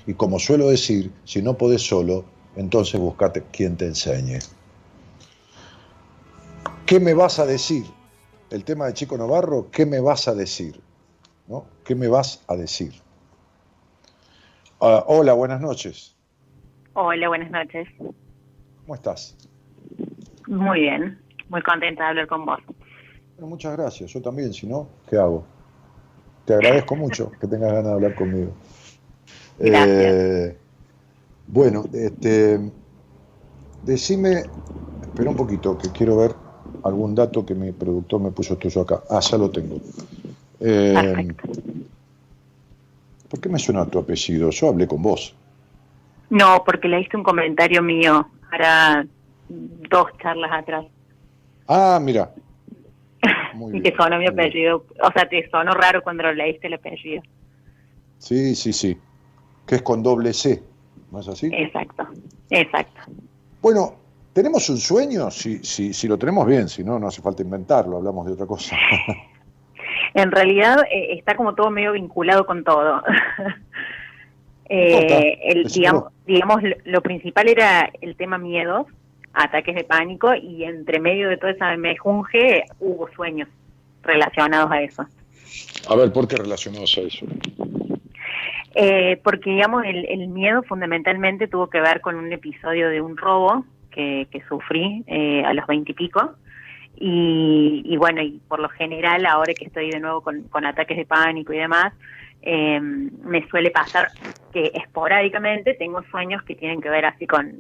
Y 0.08 0.16
como 0.16 0.40
suelo 0.40 0.70
decir, 0.70 1.12
si 1.24 1.44
no 1.44 1.56
podés 1.56 1.84
solo, 1.84 2.26
entonces 2.56 3.00
buscate 3.00 3.44
quien 3.52 3.78
te 3.78 3.86
enseñe. 3.86 4.40
¿Qué 6.88 7.00
me 7.00 7.14
vas 7.14 7.38
a 7.38 7.46
decir? 7.46 7.86
El 8.52 8.64
tema 8.64 8.88
de 8.88 8.94
Chico 8.94 9.16
Navarro, 9.16 9.70
¿qué 9.72 9.86
me 9.86 10.00
vas 10.00 10.28
a 10.28 10.34
decir? 10.34 10.82
¿No? 11.48 11.66
¿Qué 11.84 11.94
me 11.94 12.08
vas 12.08 12.44
a 12.48 12.56
decir? 12.56 12.94
Ah, 14.82 15.04
hola, 15.08 15.34
buenas 15.34 15.62
noches. 15.62 16.16
Hola, 16.94 17.28
buenas 17.28 17.52
noches. 17.52 17.88
¿Cómo 17.98 18.96
estás? 18.96 19.38
Muy 20.48 20.82
bien, 20.82 21.22
muy 21.50 21.62
contenta 21.62 22.04
de 22.06 22.10
hablar 22.10 22.28
con 22.28 22.46
vos. 22.46 22.60
Bueno, 23.36 23.50
muchas 23.50 23.78
gracias. 23.78 24.12
Yo 24.12 24.22
también, 24.22 24.52
si 24.52 24.66
no, 24.66 24.88
¿qué 25.08 25.18
hago? 25.18 25.46
Te 26.46 26.56
agradezco 26.56 26.96
mucho 26.96 27.32
que 27.40 27.48
tengas 27.48 27.72
ganas 27.72 27.86
de 27.86 27.92
hablar 27.92 28.16
conmigo. 28.16 28.52
Eh, 29.60 30.58
bueno, 31.46 31.84
este, 31.94 32.60
decime, 33.84 34.44
espera 35.04 35.30
un 35.30 35.36
poquito, 35.36 35.78
que 35.78 35.92
quiero 35.92 36.18
ver 36.18 36.49
algún 36.84 37.16
dato 37.16 37.46
que 37.46 37.54
mi 37.56 37.72
productor 37.72 38.22
me 38.22 38.32
puso 38.32 38.58
tuyo 38.58 38.82
acá. 38.82 39.02
Ah, 39.10 39.20
ya 39.20 39.38
lo 39.38 39.50
tengo. 39.50 39.78
Eh. 40.60 41.28
¿Por 43.30 43.40
qué 43.40 43.50
me 43.50 43.60
suena 43.60 43.86
tu 43.86 44.00
apellido? 44.00 44.50
Yo 44.50 44.70
hablé 44.70 44.88
con 44.88 45.02
vos. 45.02 45.36
No, 46.30 46.64
porque 46.66 46.88
leíste 46.88 47.18
un 47.18 47.24
comentario 47.24 47.82
mío 47.82 48.28
ahora 48.52 49.06
dos 49.50 50.06
charlas 50.22 50.52
atrás 50.52 50.86
Ah, 51.68 52.00
mira. 52.02 52.34
Muy 53.54 53.70
y 53.78 53.80
bien, 53.80 53.84
te 53.84 53.96
sonó 53.96 54.18
mi 54.18 54.24
bien. 54.24 54.34
apellido. 54.34 54.86
O 55.04 55.12
sea, 55.12 55.30
te 55.30 55.48
sonó 55.50 55.72
raro 55.74 56.02
cuando 56.02 56.24
leíste 56.34 56.68
el 56.68 56.74
apellido. 56.74 57.22
Sí, 58.18 58.56
sí, 58.56 58.74
sí. 58.74 58.98
Que 59.68 59.76
es 59.76 59.82
con 59.84 60.02
doble 60.02 60.34
C. 60.34 60.64
¿No 61.12 61.20
es 61.20 61.28
así? 61.28 61.50
Exacto, 61.54 62.08
exacto. 62.50 63.02
Bueno, 63.62 63.96
¿tenemos 64.40 64.70
un 64.70 64.78
sueño? 64.78 65.30
Si, 65.32 65.62
si, 65.66 65.94
si 65.94 66.08
lo 66.08 66.18
tenemos 66.18 66.48
bien, 66.48 66.70
si 66.70 66.82
no, 66.82 66.98
no 66.98 67.10
hace 67.10 67.22
falta 67.22 67.42
inventarlo, 67.42 67.98
hablamos 67.98 68.26
de 68.26 68.34
otra 68.34 68.46
cosa. 68.46 68.76
En 70.16 70.32
realidad 70.32 70.80
eh, 70.92 71.18
está 71.20 71.36
como 71.36 71.54
todo 71.54 71.70
medio 71.70 71.92
vinculado 71.92 72.46
con 72.46 72.64
todo. 72.64 73.04
Eh, 74.72 75.40
el, 75.46 75.64
digamos, 76.28 76.62
lo, 76.62 76.76
lo 76.86 77.02
principal 77.02 77.50
era 77.50 77.90
el 78.02 78.16
tema 78.16 78.38
miedos, 78.38 78.86
ataques 79.34 79.74
de 79.74 79.84
pánico 79.84 80.36
y 80.36 80.64
entre 80.64 81.00
medio 81.00 81.28
de 81.28 81.38
toda 81.38 81.54
esa 81.54 81.76
mejunje 81.76 82.66
hubo 82.80 83.10
sueños 83.14 83.50
relacionados 84.04 84.72
a 84.72 84.84
eso. 84.84 85.08
A 85.90 85.96
ver, 85.96 86.14
¿por 86.14 86.28
qué 86.28 86.36
relacionados 86.36 86.96
a 87.00 87.02
eso? 87.02 87.26
Eh, 88.76 89.20
porque, 89.24 89.50
digamos, 89.50 89.84
el, 89.86 90.06
el 90.06 90.28
miedo 90.28 90.62
fundamentalmente 90.62 91.48
tuvo 91.48 91.68
que 91.68 91.82
ver 91.82 92.00
con 92.02 92.16
un 92.16 92.32
episodio 92.32 92.90
de 92.90 93.02
un 93.02 93.18
robo 93.18 93.66
que, 93.92 94.28
que 94.32 94.42
sufrí 94.48 95.04
eh, 95.08 95.44
a 95.46 95.54
los 95.54 95.66
veintipico. 95.68 96.36
Y, 97.02 97.82
y 97.86 97.98
bueno, 97.98 98.22
y 98.22 98.40
por 98.48 98.60
lo 98.60 98.68
general, 98.70 99.26
ahora 99.26 99.54
que 99.54 99.66
estoy 99.66 99.90
de 99.90 100.00
nuevo 100.00 100.22
con, 100.22 100.44
con 100.44 100.66
ataques 100.66 100.98
de 100.98 101.06
pánico 101.06 101.54
y 101.54 101.58
demás, 101.58 101.94
eh, 102.42 102.80
me 102.82 103.48
suele 103.50 103.72
pasar 103.72 104.08
que 104.52 104.72
esporádicamente 104.74 105.74
tengo 105.76 106.02
sueños 106.12 106.44
que 106.44 106.56
tienen 106.56 106.82
que 106.82 106.90
ver 106.90 107.06
así 107.06 107.26
con, 107.28 107.54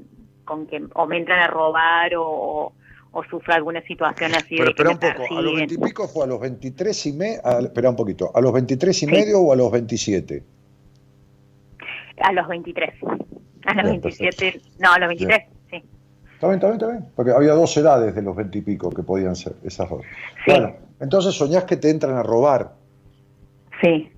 con 0.45 0.67
que 0.67 0.81
o 0.93 1.05
me 1.05 1.17
entran 1.17 1.39
a 1.39 1.47
robar 1.47 2.15
o, 2.15 2.73
o, 3.11 3.23
sufro 3.29 3.53
alguna 3.53 3.81
situación 3.83 4.33
así 4.35 4.55
Pero 4.57 4.69
espera 4.71 4.89
un 4.91 4.99
poco, 4.99 5.07
a 5.07 5.17
los 5.19 5.27
persiguen. 5.29 5.55
veintipico 5.55 6.07
fue 6.07 6.23
a 6.25 6.27
los 6.27 6.39
23 6.39 7.05
y 7.05 7.13
medio, 7.13 7.41
espera 7.61 7.89
un 7.89 7.95
poquito, 7.95 8.31
¿a 8.33 8.41
los 8.41 8.51
23 8.53 9.03
y 9.03 9.05
Sí. 9.05 9.11
medio 9.11 9.39
o 9.39 9.53
a 9.53 9.55
los 9.55 9.71
27? 9.71 10.43
A 12.21 12.33
los 12.33 12.47
23. 12.47 12.93
A 13.65 13.73
los 13.73 13.83
Bien, 13.83 14.01
27. 14.01 14.61
No, 14.79 14.91
a 14.93 14.99
los 14.99 15.07
23, 15.09 15.41
sí. 15.47 15.58
Está 16.39 16.47
bien, 16.47 16.55
está 16.55 16.67
bien, 16.67 16.79
está 16.79 16.87
bien. 16.87 17.05
Porque 17.17 17.31
había 17.31 17.51
dos 17.53 17.75
edades 17.75 18.15
de 18.15 18.21
los 18.21 18.33
20 18.33 18.57
y 18.59 18.61
pico 18.61 18.89
que 18.91 19.03
podían 19.03 19.35
ser, 19.35 19.55
esas 19.63 19.89
dos. 19.89 20.03
Sí. 20.45 20.51
Bueno, 20.51 20.73
entonces 21.01 21.35
soñás 21.35 21.65
que 21.65 21.75
te 21.75 21.89
entran 21.89 22.15
a 22.15 22.23
robar. 22.23 22.75
Sí. 23.81 24.09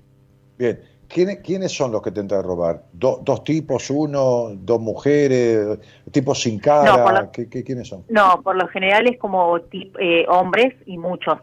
Bien. 0.56 0.80
¿Quiénes, 1.08 1.38
quiénes 1.38 1.72
son 1.76 1.90
los 1.90 2.00
que 2.00 2.12
te 2.12 2.20
entran 2.20 2.38
a 2.40 2.42
robar? 2.44 2.84
Do- 2.92 3.20
¿Dos 3.24 3.42
tipos, 3.42 3.90
uno, 3.90 4.50
dos 4.54 4.80
mujeres, 4.80 5.80
tipos 6.12 6.40
sin 6.40 6.60
cara? 6.60 6.96
No, 6.96 7.02
por 7.04 7.12
lo- 7.24 7.32
¿Qué, 7.32 7.48
qué- 7.48 7.64
quiénes 7.64 7.88
son? 7.88 8.04
No, 8.08 8.40
por 8.40 8.54
lo 8.54 8.68
general 8.68 9.06
es 9.08 9.18
como 9.18 9.58
tip- 9.62 9.96
eh, 10.00 10.24
hombres 10.28 10.74
y 10.86 10.96
muchos, 10.98 11.38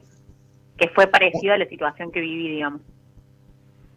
que 0.78 0.88
fue 0.96 1.08
parecido 1.08 1.54
a 1.54 1.58
la 1.58 1.68
situación 1.68 2.10
que 2.10 2.22
viví, 2.22 2.52
digamos. 2.56 2.82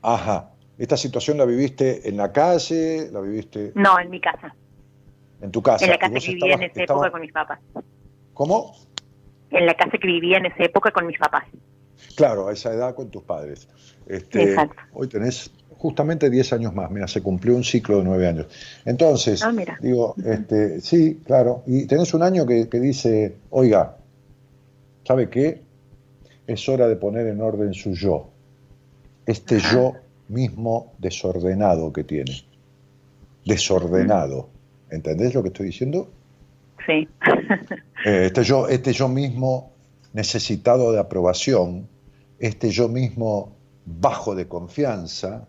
Ajá. 0.03 0.51
¿Esta 0.78 0.97
situación 0.97 1.39
la 1.39 1.45
viviste 1.45 2.09
en 2.09 2.16
la 2.16 2.33
calle? 2.33 3.09
¿La 3.12 3.20
viviste 3.20 3.70
No, 3.76 3.99
en 4.01 4.11
mi 4.11 4.20
casa. 4.20 4.53
En 5.43 5.51
tu 5.51 5.61
casa? 5.62 5.84
en 5.84 5.90
la 5.90 5.97
¿Y 5.97 5.99
casa 5.99 6.14
que 6.14 6.32
vivía 6.34 6.55
en 6.55 6.62
esa 6.62 6.80
estabas- 6.80 7.07
época 7.07 7.11
con 7.12 7.20
mis 7.20 7.32
papás. 7.32 7.59
¿Cómo? 8.32 8.74
En 9.51 9.66
la 9.66 9.74
casa 9.74 9.99
que 9.99 10.07
vivía 10.07 10.38
en 10.38 10.47
esa 10.47 10.64
época 10.64 10.90
con 10.90 11.07
mis 11.07 11.18
papás. 11.18 11.45
Claro, 12.16 12.49
a 12.49 12.53
esa 12.53 12.72
edad 12.72 12.95
con 12.95 13.11
tus 13.11 13.22
padres. 13.22 13.68
Este, 14.07 14.43
Exacto. 14.45 14.76
Hoy 14.95 15.09
tenés 15.09 15.51
justamente 15.76 16.30
10 16.30 16.53
años 16.53 16.74
más, 16.74 16.90
mira, 16.90 17.07
se 17.09 17.20
cumplió 17.22 17.55
un 17.57 17.64
ciclo 17.64 17.99
de 17.99 18.05
9 18.05 18.26
años. 18.28 18.47
Entonces, 18.84 19.43
Ah, 19.43 19.53
mira. 19.53 19.76
digo, 19.82 20.14
este, 20.24 20.80
sí, 20.80 21.20
claro, 21.26 21.62
y 21.66 21.86
tenés 21.86 22.14
un 22.14 22.22
año 22.22 22.47
que, 22.47 22.68
que 22.68 22.78
dice, 22.80 23.36
oiga, 23.51 23.97
¿sabe 25.05 25.28
qué? 25.28 25.61
Es 26.47 26.68
hora 26.68 26.86
de 26.88 26.97
poner 26.97 27.26
en 27.26 27.40
orden 27.40 27.74
su 27.74 27.93
yo. 27.95 28.30
Este 29.26 29.59
yo 29.59 29.95
mismo 30.28 30.93
desordenado 30.99 31.93
que 31.93 32.05
tiene. 32.05 32.32
Desordenado. 33.45 34.49
¿Entendés 34.93 35.34
lo 35.34 35.43
que 35.43 35.49
estoy 35.49 35.66
diciendo? 35.66 36.09
Sí. 36.86 37.09
Eh, 38.05 38.26
este, 38.26 38.43
yo, 38.43 38.66
este 38.66 38.93
yo 38.93 39.07
mismo 39.07 39.70
necesitado 40.12 40.90
de 40.90 40.99
aprobación, 40.99 41.86
este 42.40 42.70
yo 42.70 42.88
mismo 42.88 43.55
bajo 43.86 44.34
de 44.34 44.49
confianza, 44.49 45.47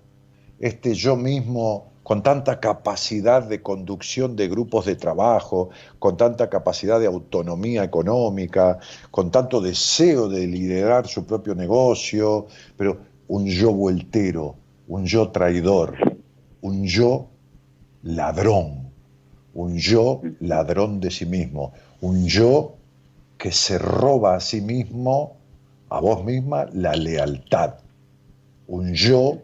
este 0.60 0.94
yo 0.94 1.16
mismo 1.16 1.92
con 2.04 2.22
tanta 2.22 2.60
capacidad 2.60 3.42
de 3.42 3.64
conducción 3.64 4.36
de 4.36 4.48
grupos 4.50 4.86
de 4.86 4.96
trabajo, 4.96 5.72
con 5.98 6.16
tanta 6.16 6.48
capacidad 6.48 7.00
de 7.00 7.08
autonomía 7.08 7.84
económica, 7.84 8.78
con 9.10 9.32
tanto 9.32 9.60
deseo 9.60 10.30
de 10.30 10.46
liderar 10.46 11.08
su 11.08 11.26
propio 11.26 11.56
negocio, 11.56 12.46
pero 12.78 13.00
un 13.30 13.48
yo 13.48 13.74
vueltero, 13.74 14.56
un 14.88 15.08
yo 15.08 15.30
traidor, 15.30 15.96
un 16.62 16.86
yo 16.86 17.30
ladrón, 18.04 18.83
un 19.54 19.78
yo 19.78 20.22
ladrón 20.40 21.00
de 21.00 21.12
sí 21.12 21.26
mismo, 21.26 21.74
un 22.02 22.26
yo 22.28 22.76
que 23.38 23.52
se 23.52 23.78
roba 23.78 24.36
a 24.36 24.40
sí 24.40 24.62
mismo, 24.62 25.38
a 25.90 26.00
vos 26.00 26.24
misma, 26.24 26.66
la 26.74 26.96
lealtad, 26.96 27.76
un 28.68 28.94
yo 28.94 29.40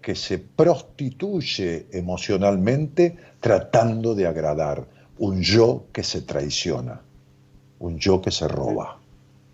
que 0.00 0.14
se 0.14 0.38
prostituye 0.38 1.86
emocionalmente 1.92 3.16
tratando 3.40 4.14
de 4.14 4.26
agradar, 4.26 4.84
un 5.18 5.42
yo 5.42 5.86
que 5.92 6.02
se 6.02 6.22
traiciona, 6.22 7.00
un 7.78 7.98
yo 7.98 8.20
que 8.22 8.30
se 8.30 8.46
roba. 8.48 8.98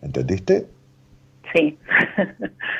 ¿Entendiste? 0.03 0.67
Sí. 1.53 1.79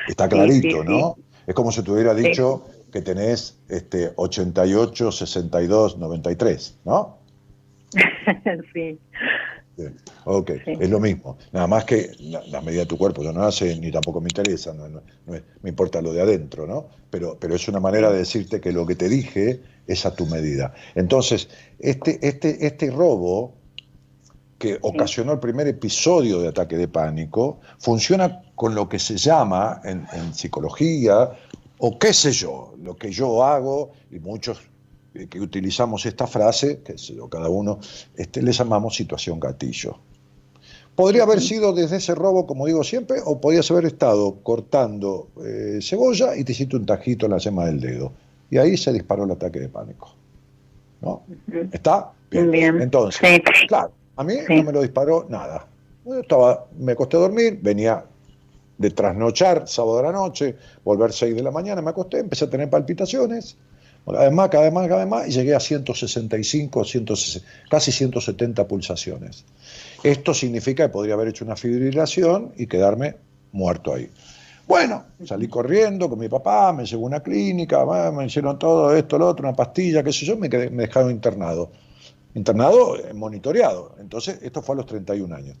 Está 0.07 0.27
clarito, 0.29 0.83
¿no? 0.83 1.15
Es 1.47 1.55
como 1.55 1.71
si 1.71 1.81
te 1.81 1.91
hubiera 1.91 2.13
dicho 2.13 2.65
que 2.93 3.01
tenés 3.01 3.57
este, 3.69 4.13
88, 4.15 5.11
62, 5.11 5.97
93, 5.97 6.77
¿no? 6.85 7.17
sí. 8.73 8.99
Bien. 9.75 9.95
Ok, 10.25 10.51
es 10.67 10.89
lo 10.91 10.99
mismo. 10.99 11.39
Nada 11.51 11.65
más 11.65 11.85
que 11.85 12.11
la, 12.19 12.43
la, 12.45 12.61
medida 12.61 12.81
de 12.81 12.85
tu 12.85 12.95
cuerpo, 12.95 13.23
yo 13.23 13.33
no 13.33 13.41
hace 13.41 13.75
ni 13.79 13.91
tampoco 13.91 14.21
me 14.21 14.27
interesa, 14.27 14.71
no, 14.73 14.87
no, 14.87 15.01
no 15.25 15.33
es, 15.33 15.41
me 15.63 15.71
importa 15.71 15.99
lo 16.03 16.13
de 16.13 16.21
adentro, 16.21 16.67
¿no? 16.67 16.89
Pero, 17.09 17.35
pero 17.39 17.55
es 17.55 17.67
una 17.67 17.79
manera 17.79 18.11
de 18.11 18.19
decirte 18.19 18.61
que 18.61 18.71
lo 18.71 18.85
que 18.85 18.93
te 18.93 19.09
dije 19.09 19.61
es 19.87 20.05
a 20.05 20.15
tu 20.15 20.27
medida. 20.27 20.75
Entonces, 20.93 21.49
este, 21.79 22.19
este, 22.21 22.67
este 22.67 22.91
robo 22.91 23.55
que 24.59 24.77
ocasionó 24.81 25.33
el 25.33 25.39
primer 25.39 25.67
episodio 25.67 26.39
de 26.39 26.49
ataque 26.49 26.77
de 26.77 26.87
pánico 26.87 27.59
funciona 27.79 28.43
con 28.53 28.75
lo 28.75 28.87
que 28.87 28.99
se 28.99 29.17
llama 29.17 29.81
en, 29.83 30.05
en 30.13 30.35
psicología, 30.35 31.31
o 31.85 31.99
qué 31.99 32.13
sé 32.13 32.31
yo, 32.31 32.75
lo 32.81 32.95
que 32.95 33.11
yo 33.11 33.43
hago, 33.43 33.91
y 34.09 34.17
muchos 34.17 34.61
que 35.29 35.41
utilizamos 35.41 36.05
esta 36.05 36.25
frase, 36.25 36.79
que 36.81 36.95
cada 37.29 37.49
uno, 37.49 37.79
este, 38.15 38.41
le 38.41 38.53
llamamos 38.53 38.95
situación 38.95 39.37
gatillo. 39.37 39.97
Podría 40.95 41.23
haber 41.23 41.41
sido 41.41 41.73
desde 41.73 41.97
ese 41.97 42.15
robo, 42.15 42.47
como 42.47 42.67
digo 42.67 42.85
siempre, 42.85 43.17
o 43.25 43.41
podías 43.41 43.69
haber 43.69 43.83
estado 43.83 44.35
cortando 44.43 45.27
eh, 45.45 45.79
cebolla 45.81 46.37
y 46.37 46.45
te 46.45 46.53
hiciste 46.53 46.77
un 46.77 46.85
tajito 46.85 47.25
en 47.25 47.33
la 47.33 47.37
yema 47.39 47.65
del 47.65 47.81
dedo. 47.81 48.13
Y 48.49 48.59
ahí 48.59 48.77
se 48.77 48.93
disparó 48.93 49.25
el 49.25 49.31
ataque 49.31 49.59
de 49.59 49.67
pánico. 49.67 50.15
¿No? 51.01 51.23
¿Está? 51.73 52.13
Bien. 52.31 52.49
Bien. 52.49 52.81
Entonces, 52.81 53.19
Sí. 53.21 53.67
claro, 53.67 53.91
a 54.15 54.23
mí 54.23 54.35
Sí. 54.47 54.55
no 54.55 54.63
me 54.63 54.71
lo 54.71 54.81
disparó 54.81 55.25
nada. 55.27 55.67
Yo 56.05 56.21
estaba, 56.21 56.65
me 56.79 56.93
acosté 56.93 57.17
a 57.17 57.19
dormir, 57.19 57.59
venía 57.61 58.05
de 58.77 58.89
trasnochar 58.91 59.67
sábado 59.67 59.97
de 59.97 60.03
la 60.03 60.11
noche, 60.11 60.55
volver 60.83 61.13
6 61.13 61.35
de 61.35 61.43
la 61.43 61.51
mañana, 61.51 61.81
me 61.81 61.91
acosté, 61.91 62.19
empecé 62.19 62.45
a 62.45 62.49
tener 62.49 62.69
palpitaciones, 62.69 63.55
cada 64.05 64.23
vez 64.25 64.31
más, 64.33 64.49
cada 64.49 64.63
vez 64.65 64.73
más, 64.73 64.87
cada 64.87 64.99
vez 65.01 65.07
más, 65.09 65.27
y 65.27 65.31
llegué 65.31 65.55
a 65.55 65.59
165, 65.59 66.83
160, 66.83 67.47
casi 67.69 67.91
170 67.91 68.67
pulsaciones. 68.67 69.45
Esto 70.03 70.33
significa 70.33 70.87
que 70.87 70.89
podría 70.91 71.13
haber 71.13 71.29
hecho 71.29 71.45
una 71.45 71.55
fibrilación 71.55 72.51
y 72.57 72.67
quedarme 72.67 73.15
muerto 73.51 73.93
ahí. 73.93 74.09
Bueno, 74.67 75.03
salí 75.25 75.47
corriendo 75.47 76.09
con 76.09 76.19
mi 76.19 76.29
papá, 76.29 76.73
me 76.73 76.85
llevó 76.85 77.03
a 77.03 77.07
una 77.07 77.19
clínica, 77.21 77.85
me 78.11 78.25
hicieron 78.25 78.57
todo 78.57 78.95
esto, 78.95 79.17
lo 79.17 79.27
otro, 79.27 79.47
una 79.47 79.55
pastilla, 79.55 80.03
qué 80.03 80.11
sé 80.11 80.25
yo, 80.25 80.35
me, 80.37 80.49
quedé- 80.49 80.69
me 80.69 80.83
dejaron 80.87 81.11
internado. 81.11 81.69
Internado, 82.35 82.95
eh, 82.97 83.13
monitoreado. 83.13 83.95
Entonces, 83.99 84.39
esto 84.41 84.61
fue 84.61 84.73
a 84.75 84.77
los 84.77 84.85
31 84.85 85.33
años. 85.35 85.55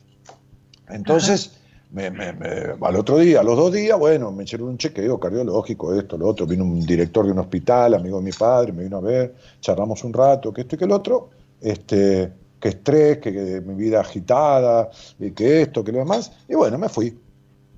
Entonces, 0.89 1.51
me- 1.93 2.11
me- 2.11 2.33
me- 2.33 2.75
al 2.81 2.95
otro 2.95 3.17
día, 3.19 3.39
a 3.39 3.43
los 3.43 3.55
dos 3.55 3.71
días, 3.71 3.97
bueno, 3.97 4.31
me 4.31 4.43
hicieron 4.43 4.69
un 4.69 4.77
chequeo 4.77 5.19
cardiológico, 5.19 5.97
esto, 5.97 6.17
lo 6.17 6.27
otro. 6.27 6.45
Vino 6.45 6.63
un 6.63 6.85
director 6.85 7.25
de 7.25 7.31
un 7.31 7.39
hospital, 7.39 7.93
amigo 7.93 8.17
de 8.17 8.23
mi 8.23 8.31
padre, 8.31 8.73
me 8.73 8.83
vino 8.83 8.97
a 8.97 9.01
ver, 9.01 9.35
charlamos 9.61 10.03
un 10.03 10.11
rato, 10.11 10.51
que 10.53 10.61
esto 10.61 10.75
y 10.75 10.79
que 10.79 10.85
el 10.85 10.91
otro, 10.91 11.29
este, 11.61 12.31
que 12.59 12.69
estrés, 12.69 13.19
que, 13.19 13.31
que 13.31 13.61
mi 13.61 13.75
vida 13.75 14.01
agitada, 14.01 14.89
y 15.19 15.31
que 15.31 15.61
esto, 15.61 15.83
que 15.83 15.91
lo 15.91 15.99
demás. 15.99 16.31
Y 16.49 16.55
bueno, 16.55 16.77
me 16.77 16.89
fui. 16.89 17.17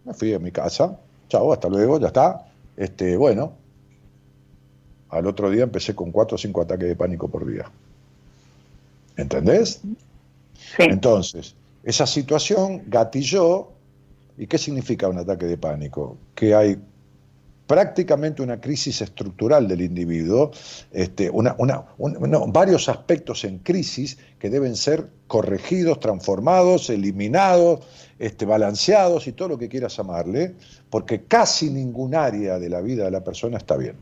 Me 0.05 0.13
fui 0.13 0.33
a 0.33 0.39
mi 0.39 0.51
casa. 0.51 0.97
Chao, 1.27 1.51
hasta 1.51 1.67
luego, 1.67 1.99
ya 1.99 2.07
está. 2.07 2.47
Este, 2.77 3.17
bueno, 3.17 3.53
al 5.09 5.27
otro 5.27 5.49
día 5.49 5.63
empecé 5.63 5.95
con 5.95 6.11
cuatro 6.11 6.35
o 6.35 6.37
cinco 6.37 6.61
ataques 6.61 6.87
de 6.87 6.95
pánico 6.95 7.27
por 7.27 7.45
día. 7.45 7.69
¿Entendés? 9.17 9.81
Sí. 10.53 10.83
Entonces, 10.83 11.55
esa 11.83 12.05
situación 12.05 12.83
gatilló. 12.87 13.69
¿Y 14.37 14.47
qué 14.47 14.57
significa 14.57 15.07
un 15.07 15.17
ataque 15.17 15.45
de 15.45 15.57
pánico? 15.57 16.17
Que 16.35 16.53
hay 16.55 16.77
prácticamente 17.67 18.43
una 18.43 18.61
crisis 18.61 19.01
estructural 19.01 19.67
del 19.67 19.81
individuo, 19.81 20.51
este, 20.91 21.29
una, 21.31 21.55
una- 21.57 21.85
un- 21.97 22.13
no, 22.29 22.45
varios 22.47 22.89
aspectos 22.89 23.43
en 23.43 23.59
crisis 23.59 24.19
que 24.37 24.49
deben 24.51 24.75
ser 24.75 25.07
corregidos, 25.27 25.99
transformados, 25.99 26.89
eliminados, 26.91 27.79
este, 28.19 28.45
balanceados 28.45 29.27
y 29.27 29.31
todo 29.31 29.47
lo 29.49 29.57
que 29.57 29.67
quieras 29.67 29.97
llamarle, 29.97 30.53
porque 30.91 31.23
casi 31.23 31.69
ningún 31.71 32.13
área 32.13 32.59
de 32.59 32.69
la 32.69 32.81
vida 32.81 33.05
de 33.05 33.11
la 33.11 33.23
persona 33.23 33.57
está 33.57 33.75
bien. 33.77 33.95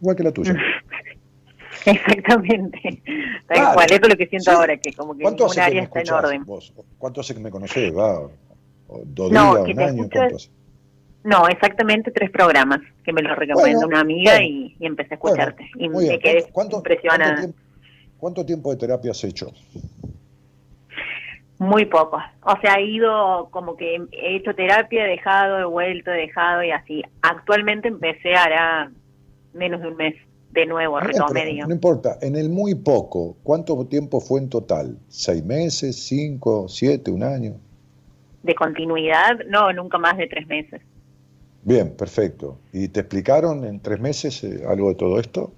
Igual 0.00 0.16
que 0.16 0.22
la 0.24 0.32
tuya. 0.32 0.56
Exactamente. 1.86 3.02
Tal 3.48 3.56
Claro. 3.58 3.74
cual, 3.74 3.86
eso 3.90 4.02
es 4.02 4.08
lo 4.08 4.16
que 4.16 4.26
siento 4.26 4.50
Sí. 4.50 4.56
ahora, 4.56 4.76
que 4.76 4.92
como 4.92 5.16
que 5.16 5.22
¿Cuánto 5.22 5.44
un 5.44 5.50
hace 5.50 5.60
que 5.60 5.66
área 5.66 5.82
está 5.84 6.00
en 6.00 6.10
orden. 6.12 6.44
vos? 6.44 6.72
¿Cuánto 6.98 7.20
hace 7.20 7.34
que 7.34 7.40
me 7.40 7.50
conocés? 7.50 7.96
¿Va? 7.96 8.28
¿O 8.94 9.02
¿Dos 9.06 9.30
No, 9.32 9.52
días, 9.52 9.64
que 9.64 9.70
un 9.72 9.76
te 9.78 9.84
año? 9.84 10.02
escucho 10.02 10.18
¿Cuánto 10.18 10.36
hace? 10.36 10.48
No, 11.24 11.48
exactamente 11.48 12.10
tres 12.10 12.30
programas 12.30 12.80
que 13.04 13.12
me 13.12 13.22
lo 13.22 13.34
recomendó 13.34 13.60
Bueno, 13.80 13.86
una 13.86 14.00
amiga 14.00 14.32
bueno. 14.32 14.46
y, 14.46 14.76
y 14.78 14.86
empecé 14.86 15.14
a 15.14 15.18
Bueno, 15.18 15.36
escucharte. 15.42 15.70
y 15.76 15.88
me 15.88 16.18
quedé 16.18 16.44
¿Cuánto, 16.52 16.76
impresionada. 16.78 17.24
cuánto 17.24 17.40
tiempo, 17.42 17.58
cuánto 18.18 18.46
tiempo 18.46 18.70
de 18.72 18.76
terapia 18.76 19.10
has 19.12 19.22
hecho? 19.24 19.52
Muy 21.58 21.84
poco. 21.86 22.18
O 22.44 22.60
sea, 22.60 22.74
he 22.74 22.86
ido 22.86 23.48
como 23.52 23.76
que 23.76 23.94
he 24.10 24.36
hecho 24.36 24.52
terapia, 24.54 25.04
he 25.06 25.10
dejado, 25.10 25.58
he 25.60 25.64
vuelto, 25.64 26.10
he 26.10 26.16
dejado 26.26 26.64
y 26.64 26.72
así. 26.72 27.02
Actualmente 27.22 27.86
empecé 27.86 28.34
hará 28.34 28.90
menos 29.54 29.80
de 29.80 29.88
un 29.88 29.96
mes. 29.96 30.14
De 30.50 30.66
nuevo, 30.66 30.96
Bien, 30.96 31.06
retomé, 31.06 31.40
pero 31.40 31.50
digo. 31.50 31.66
no 31.66 31.72
importa, 31.72 32.18
en 32.20 32.36
el 32.36 32.50
muy 32.50 32.74
poco, 32.74 33.38
¿cuánto 33.42 33.86
tiempo 33.86 34.20
fue 34.20 34.38
en 34.38 34.50
total? 34.50 34.98
¿Seis 35.08 35.42
meses, 35.42 35.96
cinco, 36.04 36.68
siete, 36.68 37.10
un 37.10 37.22
año? 37.22 37.54
De 38.42 38.54
continuidad, 38.54 39.38
no, 39.48 39.72
nunca 39.72 39.98
más 39.98 40.16
de 40.16 40.26
tres 40.26 40.46
meses. 40.46 40.80
Bien, 41.62 41.94
perfecto. 41.96 42.58
¿Y 42.72 42.88
te 42.88 43.00
explicaron 43.00 43.64
en 43.64 43.80
tres 43.80 44.00
meses 44.00 44.42
eh, 44.42 44.64
algo 44.68 44.88
de 44.88 44.94
todo 44.96 45.20
esto? 45.20 45.52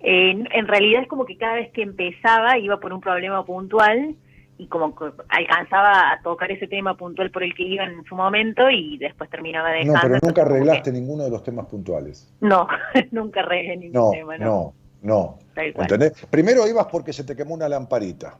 Eh, 0.00 0.30
en 0.52 0.66
realidad 0.66 1.02
es 1.02 1.08
como 1.08 1.24
que 1.24 1.36
cada 1.36 1.54
vez 1.54 1.70
que 1.70 1.82
empezaba 1.82 2.58
iba 2.58 2.80
por 2.80 2.92
un 2.92 3.00
problema 3.00 3.44
puntual 3.46 4.16
y 4.58 4.66
como 4.66 4.94
que 4.96 5.04
alcanzaba 5.28 6.12
a 6.12 6.20
tocar 6.22 6.50
ese 6.50 6.66
tema 6.66 6.96
puntual 6.96 7.30
por 7.30 7.44
el 7.44 7.54
que 7.54 7.62
iba 7.62 7.84
en 7.84 8.02
su 8.04 8.16
momento 8.16 8.68
y 8.68 8.98
después 8.98 9.30
terminaba 9.30 9.70
No, 9.70 9.76
dejando. 9.92 10.00
pero 10.02 10.18
nunca 10.22 10.42
arreglaste 10.42 10.90
ninguno 10.92 11.22
de 11.24 11.30
los 11.30 11.42
temas 11.44 11.66
puntuales. 11.66 12.28
No, 12.40 12.66
nunca 13.12 13.40
arreglé 13.40 13.76
ningún 13.76 13.92
No, 13.92 14.10
tema, 14.10 14.36
no. 14.38 14.74
no, 15.02 15.38
no. 15.54 15.62
¿Entendés? 15.80 16.26
Primero 16.30 16.66
ibas 16.66 16.86
porque 16.86 17.12
se 17.12 17.22
te 17.22 17.36
quemó 17.36 17.54
una 17.54 17.68
lamparita 17.68 18.36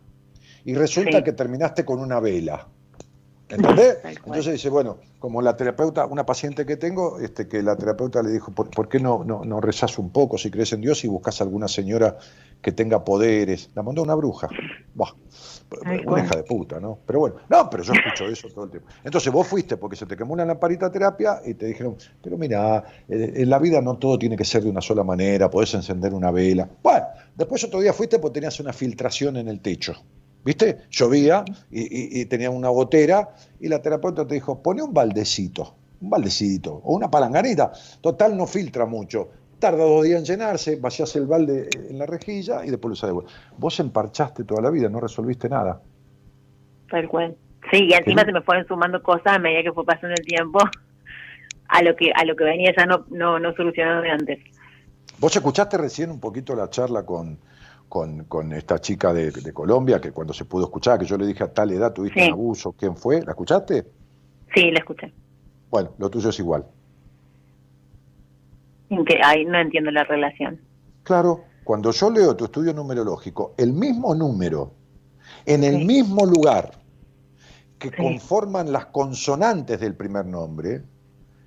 y 0.64 0.74
resulta 0.74 1.18
Sí. 1.18 1.24
que 1.24 1.32
terminaste 1.32 1.84
con 1.84 2.00
una 2.00 2.20
vela. 2.20 2.66
¿Entendés? 3.48 3.98
Entonces 4.24 4.54
dice, 4.54 4.70
bueno, 4.70 4.96
como 5.18 5.42
la 5.42 5.54
terapeuta, 5.56 6.06
una 6.06 6.24
paciente 6.24 6.64
que 6.64 6.76
tengo, 6.78 7.18
este, 7.20 7.48
que 7.48 7.62
la 7.62 7.76
terapeuta 7.76 8.22
le 8.22 8.30
dijo, 8.30 8.50
¿por, 8.52 8.70
por 8.70 8.88
qué 8.88 8.98
no, 8.98 9.24
no, 9.24 9.44
no 9.44 9.60
rezás 9.60 9.98
un 9.98 10.10
poco 10.10 10.38
si 10.38 10.50
crees 10.50 10.72
en 10.72 10.80
Dios 10.80 11.04
y 11.04 11.08
buscas 11.08 11.40
alguna 11.42 11.68
señora 11.68 12.16
que 12.62 12.72
tenga 12.72 13.04
poderes? 13.04 13.68
La 13.74 13.82
mandó 13.82 14.02
una 14.02 14.14
bruja. 14.14 14.48
Tal 14.48 16.06
una 16.06 16.24
hija 16.24 16.36
de 16.36 16.42
puta, 16.44 16.80
¿no? 16.80 16.98
Pero 17.06 17.20
bueno, 17.20 17.36
no, 17.48 17.68
pero 17.70 17.82
yo 17.82 17.92
escucho 17.94 18.26
eso 18.26 18.48
todo 18.48 18.64
el 18.66 18.70
tiempo. 18.70 18.88
Entonces 19.04 19.32
vos 19.32 19.46
fuiste 19.46 19.76
porque 19.76 19.96
se 19.96 20.06
te 20.06 20.16
quemó 20.16 20.32
una 20.34 20.44
lamparita 20.44 20.86
de 20.86 20.92
terapia 20.92 21.40
y 21.44 21.54
te 21.54 21.66
dijeron, 21.66 21.96
pero 22.22 22.36
mira, 22.38 22.84
eh, 23.08 23.32
en 23.36 23.50
la 23.50 23.58
vida 23.58 23.80
no 23.80 23.96
todo 23.96 24.18
tiene 24.18 24.36
que 24.36 24.44
ser 24.44 24.62
de 24.62 24.70
una 24.70 24.80
sola 24.82 25.02
manera, 25.02 25.50
podés 25.50 25.72
encender 25.74 26.12
una 26.14 26.30
vela. 26.30 26.68
Bueno, 26.82 27.06
después 27.34 27.64
otro 27.64 27.80
día 27.80 27.92
fuiste 27.92 28.18
porque 28.18 28.34
tenías 28.34 28.60
una 28.60 28.72
filtración 28.72 29.36
en 29.38 29.48
el 29.48 29.60
techo. 29.60 29.94
¿Viste? 30.45 30.78
Llovía 30.90 31.45
y, 31.70 31.82
y- 31.82 32.20
y 32.20 32.24
tenía 32.26 32.51
una 32.51 32.68
gotera 32.68 33.28
y 33.61 33.68
la 33.68 33.80
terapeuta 33.80 34.26
te 34.26 34.34
dijo, 34.34 34.61
pone 34.62 34.82
un 34.82 34.93
baldecito, 34.93 35.74
un 36.01 36.11
baldecito 36.11 36.80
o 36.84 36.95
una 36.95 37.11
palanganita. 37.11 37.70
Total, 38.01 38.36
no 38.36 38.47
filtra 38.47 38.84
mucho. 38.86 39.28
Tarda 39.61 39.84
dos 39.84 40.03
días 40.03 40.18
en 40.18 40.24
llenarse, 40.24 40.74
vacías 40.76 41.14
el 41.14 41.26
balde 41.26 41.68
en 41.88 41.97
la 41.97 42.07
rejilla 42.07 42.64
y 42.64 42.70
después 42.70 42.88
lo 42.90 42.93
usas 42.95 43.09
de 43.11 43.14
vuelta. 43.14 43.32
Vos 43.57 43.78
emparchaste 43.78 44.43
toda 44.43 44.61
la 44.61 44.70
vida, 44.70 44.88
no 44.88 44.99
resolviste 44.99 45.49
nada. 45.49 45.80
Tal 46.90 47.09
cual. 47.09 47.36
Sí, 47.70 47.84
y 47.84 47.93
encima 47.93 48.22
¿Qué? 48.22 48.26
se 48.26 48.32
me 48.32 48.43
fueron 48.43 48.66
sumando 48.66 49.01
cosas 49.01 49.34
a 49.34 49.38
medida 49.38 49.62
que 49.62 49.72
fue 49.72 49.84
pasando 49.84 50.14
el 50.18 50.26
tiempo 50.26 50.59
a 51.68 51.82
lo 51.82 51.95
que 51.97 52.11
a 52.12 52.24
lo 52.24 52.34
que 52.36 52.43
venía 52.45 52.74
ya 52.76 52.84
no 52.84 53.07
no, 53.11 53.38
no 53.38 53.55
solucionado 53.55 54.03
de 54.03 54.11
antes. 54.11 54.38
Vos 55.18 55.34
escuchaste 55.36 55.78
recién 55.78 56.11
un 56.11 56.18
poquito 56.18 56.57
la 56.57 56.68
charla 56.68 57.07
con, 57.07 57.38
con, 57.93 58.24
con 58.24 58.55
esta 58.55 58.78
chica 58.78 59.12
de, 59.12 59.30
de 59.30 59.53
Colombia, 59.53 60.01
que 60.01 60.12
cuando 60.12 60.32
se 60.32 60.47
pudo 60.47 60.64
escuchar, 60.64 60.99
que 60.99 61.05
yo 61.05 61.18
le 61.18 61.26
dije 61.26 61.45
a 61.45 61.53
tal 61.53 61.72
edad 61.72 61.93
tuviste 61.93 62.20
Sí. 62.20 62.26
un 62.28 62.32
abuso, 62.32 62.72
¿quién 62.72 62.97
fue? 62.97 63.20
¿La 63.20 63.32
escuchaste? 63.32 63.84
Sí, 64.55 64.70
la 64.70 64.78
escuché. 64.78 65.12
Bueno, 65.70 65.90
lo 65.99 66.09
tuyo 66.09 66.30
es 66.30 66.38
igual. 66.38 66.64
En 68.88 69.05
que 69.05 69.18
ay, 69.22 69.45
no 69.45 69.61
entiendo 69.61 69.90
la 69.90 70.05
relación. 70.05 70.59
Claro, 71.03 71.45
cuando 71.64 71.90
yo 71.90 72.09
leo 72.09 72.34
tu 72.34 72.47
estudio 72.47 72.72
numerológico, 72.72 73.53
el 73.59 73.74
mismo 73.74 74.14
número, 74.14 74.72
en 75.45 75.62
el 75.62 75.84
mismo 75.84 76.24
lugar 76.24 76.70
que 77.78 77.90
conforman 77.90 78.72
las 78.72 78.86
consonantes 78.86 79.78
del 79.80 79.97
primer 79.97 80.24
nombre, 80.24 80.82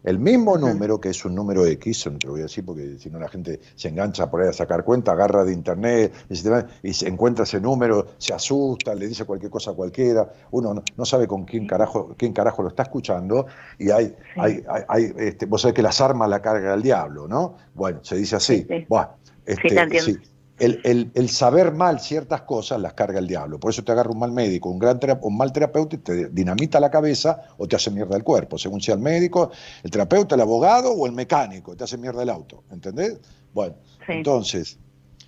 el 0.05 0.19
mismo 0.19 0.57
número, 0.57 1.01
que 1.01 1.09
es 1.09 1.25
un 1.25 1.33
número 1.33 1.65
X, 1.65 2.05
no 2.05 2.19
te 2.19 2.27
lo 2.27 2.33
voy 2.33 2.41
a 2.41 2.43
decir 2.43 2.63
porque 2.63 2.97
si 2.99 3.09
no 3.09 3.19
la 3.19 3.27
gente 3.27 3.59
se 3.75 3.89
engancha 3.89 4.29
por 4.29 4.41
ahí 4.41 4.49
a 4.49 4.53
sacar 4.53 4.83
cuenta, 4.83 5.13
agarra 5.13 5.43
de 5.43 5.51
internet 5.51 6.13
y 6.29 6.93
se, 6.93 7.07
encuentra 7.07 7.43
ese 7.43 7.59
número, 7.59 8.07
se 8.19 8.33
asusta, 8.33 8.93
le 8.93 9.07
dice 9.07 9.25
cualquier 9.25 9.51
cosa 9.51 9.71
a 9.71 9.73
cualquiera, 9.73 10.31
uno 10.51 10.83
no, 10.95 11.05
sabe 11.05 11.27
con 11.27 11.43
quién 11.45 11.65
carajo, 11.65 12.13
quién 12.17 12.33
carajo 12.33 12.61
lo 12.61 12.69
está 12.69 12.83
escuchando, 12.83 13.47
y 13.79 13.89
hay, 13.89 14.15
hay, 14.35 14.63
hay, 14.69 14.83
hay, 14.87 15.13
este, 15.17 15.47
vos 15.47 15.61
sabés 15.61 15.73
que 15.73 15.81
las 15.81 15.99
armas 15.99 16.29
la 16.29 16.41
carga 16.41 16.75
el 16.75 16.83
diablo, 16.83 17.27
¿no? 17.27 17.55
Bueno, 17.73 17.99
se 18.03 18.15
dice 18.15 18.35
así. 18.35 18.67
Buah, 18.87 19.09
este, 19.45 19.79
entiendo. 19.79 19.99
sí. 19.99 20.17
El, 20.57 20.79
el- 20.85 21.11
el 21.15 21.29
saber 21.29 21.73
mal 21.73 21.99
ciertas 21.99 22.41
cosas 22.43 22.79
las 22.79 22.93
carga 22.93 23.19
el 23.19 23.27
diablo. 23.27 23.59
Por 23.59 23.71
eso 23.71 23.83
te 23.83 23.91
agarra 23.91 24.11
un 24.11 24.19
mal 24.19 24.31
médico, 24.31 24.69
un, 24.69 24.79
gran 24.79 24.99
un 25.21 25.35
mal 25.37 25.51
terapeuta 25.51 25.95
y 25.97 25.99
te 25.99 26.29
dinamita 26.29 26.79
la 26.79 26.89
cabeza 26.89 27.41
o 27.57 27.67
te 27.67 27.75
hace 27.75 27.91
mierda 27.91 28.15
el 28.15 28.23
cuerpo, 28.23 28.57
según 28.57 28.79
sea 28.81 28.95
el 28.95 29.01
médico, 29.01 29.51
el 29.83 29.91
terapeuta, 29.91 30.35
el 30.35 30.41
abogado 30.41 30.93
o 30.93 31.05
el 31.07 31.11
mecánico, 31.11 31.75
te 31.75 31.83
hace 31.83 31.97
mierda 31.97 32.23
el 32.23 32.29
auto. 32.29 32.63
¿Entendés? 32.71 33.17
Bueno, 33.53 33.75
entonces, 34.07 34.77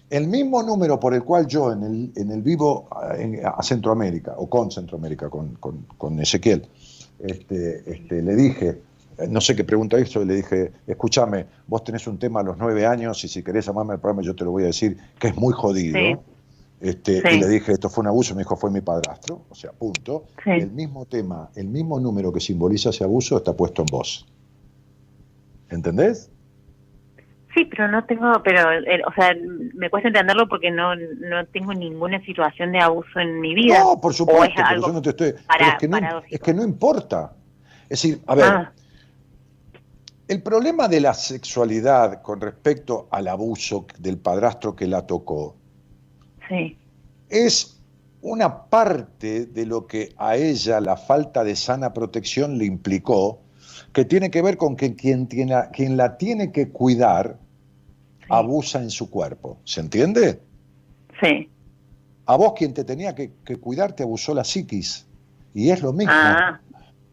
el 0.09 0.28
mismo 0.28 0.63
número 0.63 0.97
por 0.99 1.13
el 1.13 1.23
cual 1.25 1.45
yo 1.47 1.73
en 1.73 1.84
el, 1.84 2.11
en 2.15 2.32
el 2.32 2.41
vivo 2.41 2.88
a, 2.91 3.17
en- 3.17 3.41
a 3.45 3.61
Centroamérica, 3.63 4.34
o 4.38 4.49
con 4.49 4.71
Centroamérica, 4.71 5.30
con, 5.30 5.55
con- 5.55 5.86
con 5.97 6.17
Ezequiel, 6.21 6.65
este, 7.19 7.84
este, 7.91 8.21
le 8.21 8.36
dije, 8.36 8.69
eh, 8.69 8.82
no 9.30 9.41
sé 9.41 9.55
qué 9.55 9.63
pregunta 9.63 9.99
hizo, 9.99 10.22
y 10.22 10.26
le 10.26 10.36
dije, 10.36 10.72
escúchame, 10.86 11.45
vos 11.68 11.84
tenés 11.84 12.05
un 12.07 12.20
tema 12.20 12.41
a 12.41 12.43
los 12.43 12.57
nueve 12.57 12.86
años 12.86 13.24
y 13.24 13.28
si 13.28 13.43
querés 13.43 13.65
llamarme 13.65 13.93
al 13.93 13.99
programa 13.99 14.22
yo 14.22 14.36
te 14.36 14.43
lo 14.43 14.51
voy 14.51 14.63
a 14.63 14.68
decir, 14.68 14.97
que 15.20 15.30
es 15.30 15.36
muy 15.36 15.53
jodido. 15.53 15.97
Sí. 15.97 16.15
Este, 16.80 17.22
Sí. 17.22 17.38
Y 17.38 17.39
le 17.39 17.47
dije, 17.47 17.72
esto 17.72 17.89
fue 17.89 18.03
un 18.03 18.07
abuso, 18.07 18.36
me 18.36 18.41
dijo, 18.41 18.55
fue 18.55 18.70
mi 18.70 18.82
padrastro, 18.82 19.41
o 19.49 19.55
sea, 19.55 19.72
punto. 19.72 20.26
Sí. 20.43 20.51
El 20.51 20.72
mismo 20.72 21.05
tema, 21.05 21.49
el 21.55 21.68
mismo 21.68 21.99
número 21.99 22.32
que 22.32 22.39
simboliza 22.39 22.91
ese 22.91 23.03
abuso 23.03 23.38
está 23.38 23.53
puesto 23.53 23.82
en 23.82 23.88
vos. 23.91 24.28
¿Entendés? 25.70 26.30
Sí, 27.55 27.65
pero 27.65 27.88
no 27.88 28.05
tengo, 28.05 28.32
pero, 28.43 28.72
eh, 28.72 29.01
o 29.07 29.13
sea, 29.13 29.36
me 29.74 29.89
cuesta 29.89 30.09
entenderlo 30.09 30.47
porque 30.47 30.70
no, 30.70 30.95
no 30.95 31.43
tengo 31.47 31.74
ninguna 31.74 32.24
situación 32.24 32.72
de 32.72 32.80
abuso 32.80 33.20
en 33.20 33.41
mi 33.41 33.55
vida. 33.55 33.80
No, 33.80 33.99
por 33.99 34.13
supuesto, 34.13 34.61
es 34.61 34.68
pero 34.70 34.82
yo 34.86 34.93
no 34.93 35.01
te 35.01 35.09
estoy. 35.09 35.34
pero 35.57 35.72
es, 35.72 35.76
que 35.80 35.88
no, 35.88 36.22
es 36.30 36.39
que 36.39 36.53
no 36.53 36.63
importa. 36.63 37.34
Es 37.89 38.01
decir, 38.01 38.22
a 38.28 38.36
ver, 38.36 38.45
Ah. 38.45 38.72
El 40.28 40.41
problema 40.41 40.88
de 40.88 41.01
la 41.01 41.13
sexualidad 41.13 42.21
con 42.21 42.41
respecto 42.41 43.07
al 43.11 43.28
abuso 43.28 43.86
del 43.99 44.17
padrastro 44.17 44.75
que 44.75 44.88
la 44.88 45.05
tocó 45.05 45.55
Sí, 46.47 46.78
es 47.30 47.82
una 48.21 48.65
parte 48.65 49.45
de 49.45 49.65
lo 49.65 49.86
que 49.88 50.13
a 50.17 50.36
ella 50.36 50.80
la 50.80 50.97
falta 50.97 51.43
de 51.43 51.55
sana 51.55 51.93
protección 51.93 52.57
le 52.57 52.65
implicó, 52.65 53.41
que 53.93 54.05
tiene 54.05 54.32
que 54.32 54.41
ver 54.41 54.57
con 54.57 54.75
que 54.75 54.95
quien, 54.95 55.28
tiene, 55.28 55.55
quien 55.73 55.97
la 55.97 56.17
tiene 56.17 56.51
que 56.51 56.69
cuidar 56.69 57.38
abusa 58.30 58.82
en 58.82 58.89
su 58.89 59.09
cuerpo. 59.09 59.57
¿Se 59.63 59.82
entiende? 59.82 60.39
sí. 61.21 61.49
A 62.30 62.36
vos 62.36 62.53
quien 62.57 62.73
te 62.73 62.84
tenía 62.84 63.15
que, 63.15 63.32
que 63.45 63.55
cuidar 63.55 63.93
te 63.93 64.03
abusó 64.03 64.34
la 64.34 64.43
psiquis. 64.43 65.07
Y 65.53 65.69
es 65.69 65.82
lo 65.82 65.93
mismo. 65.93 66.11
Ah, 66.13 66.59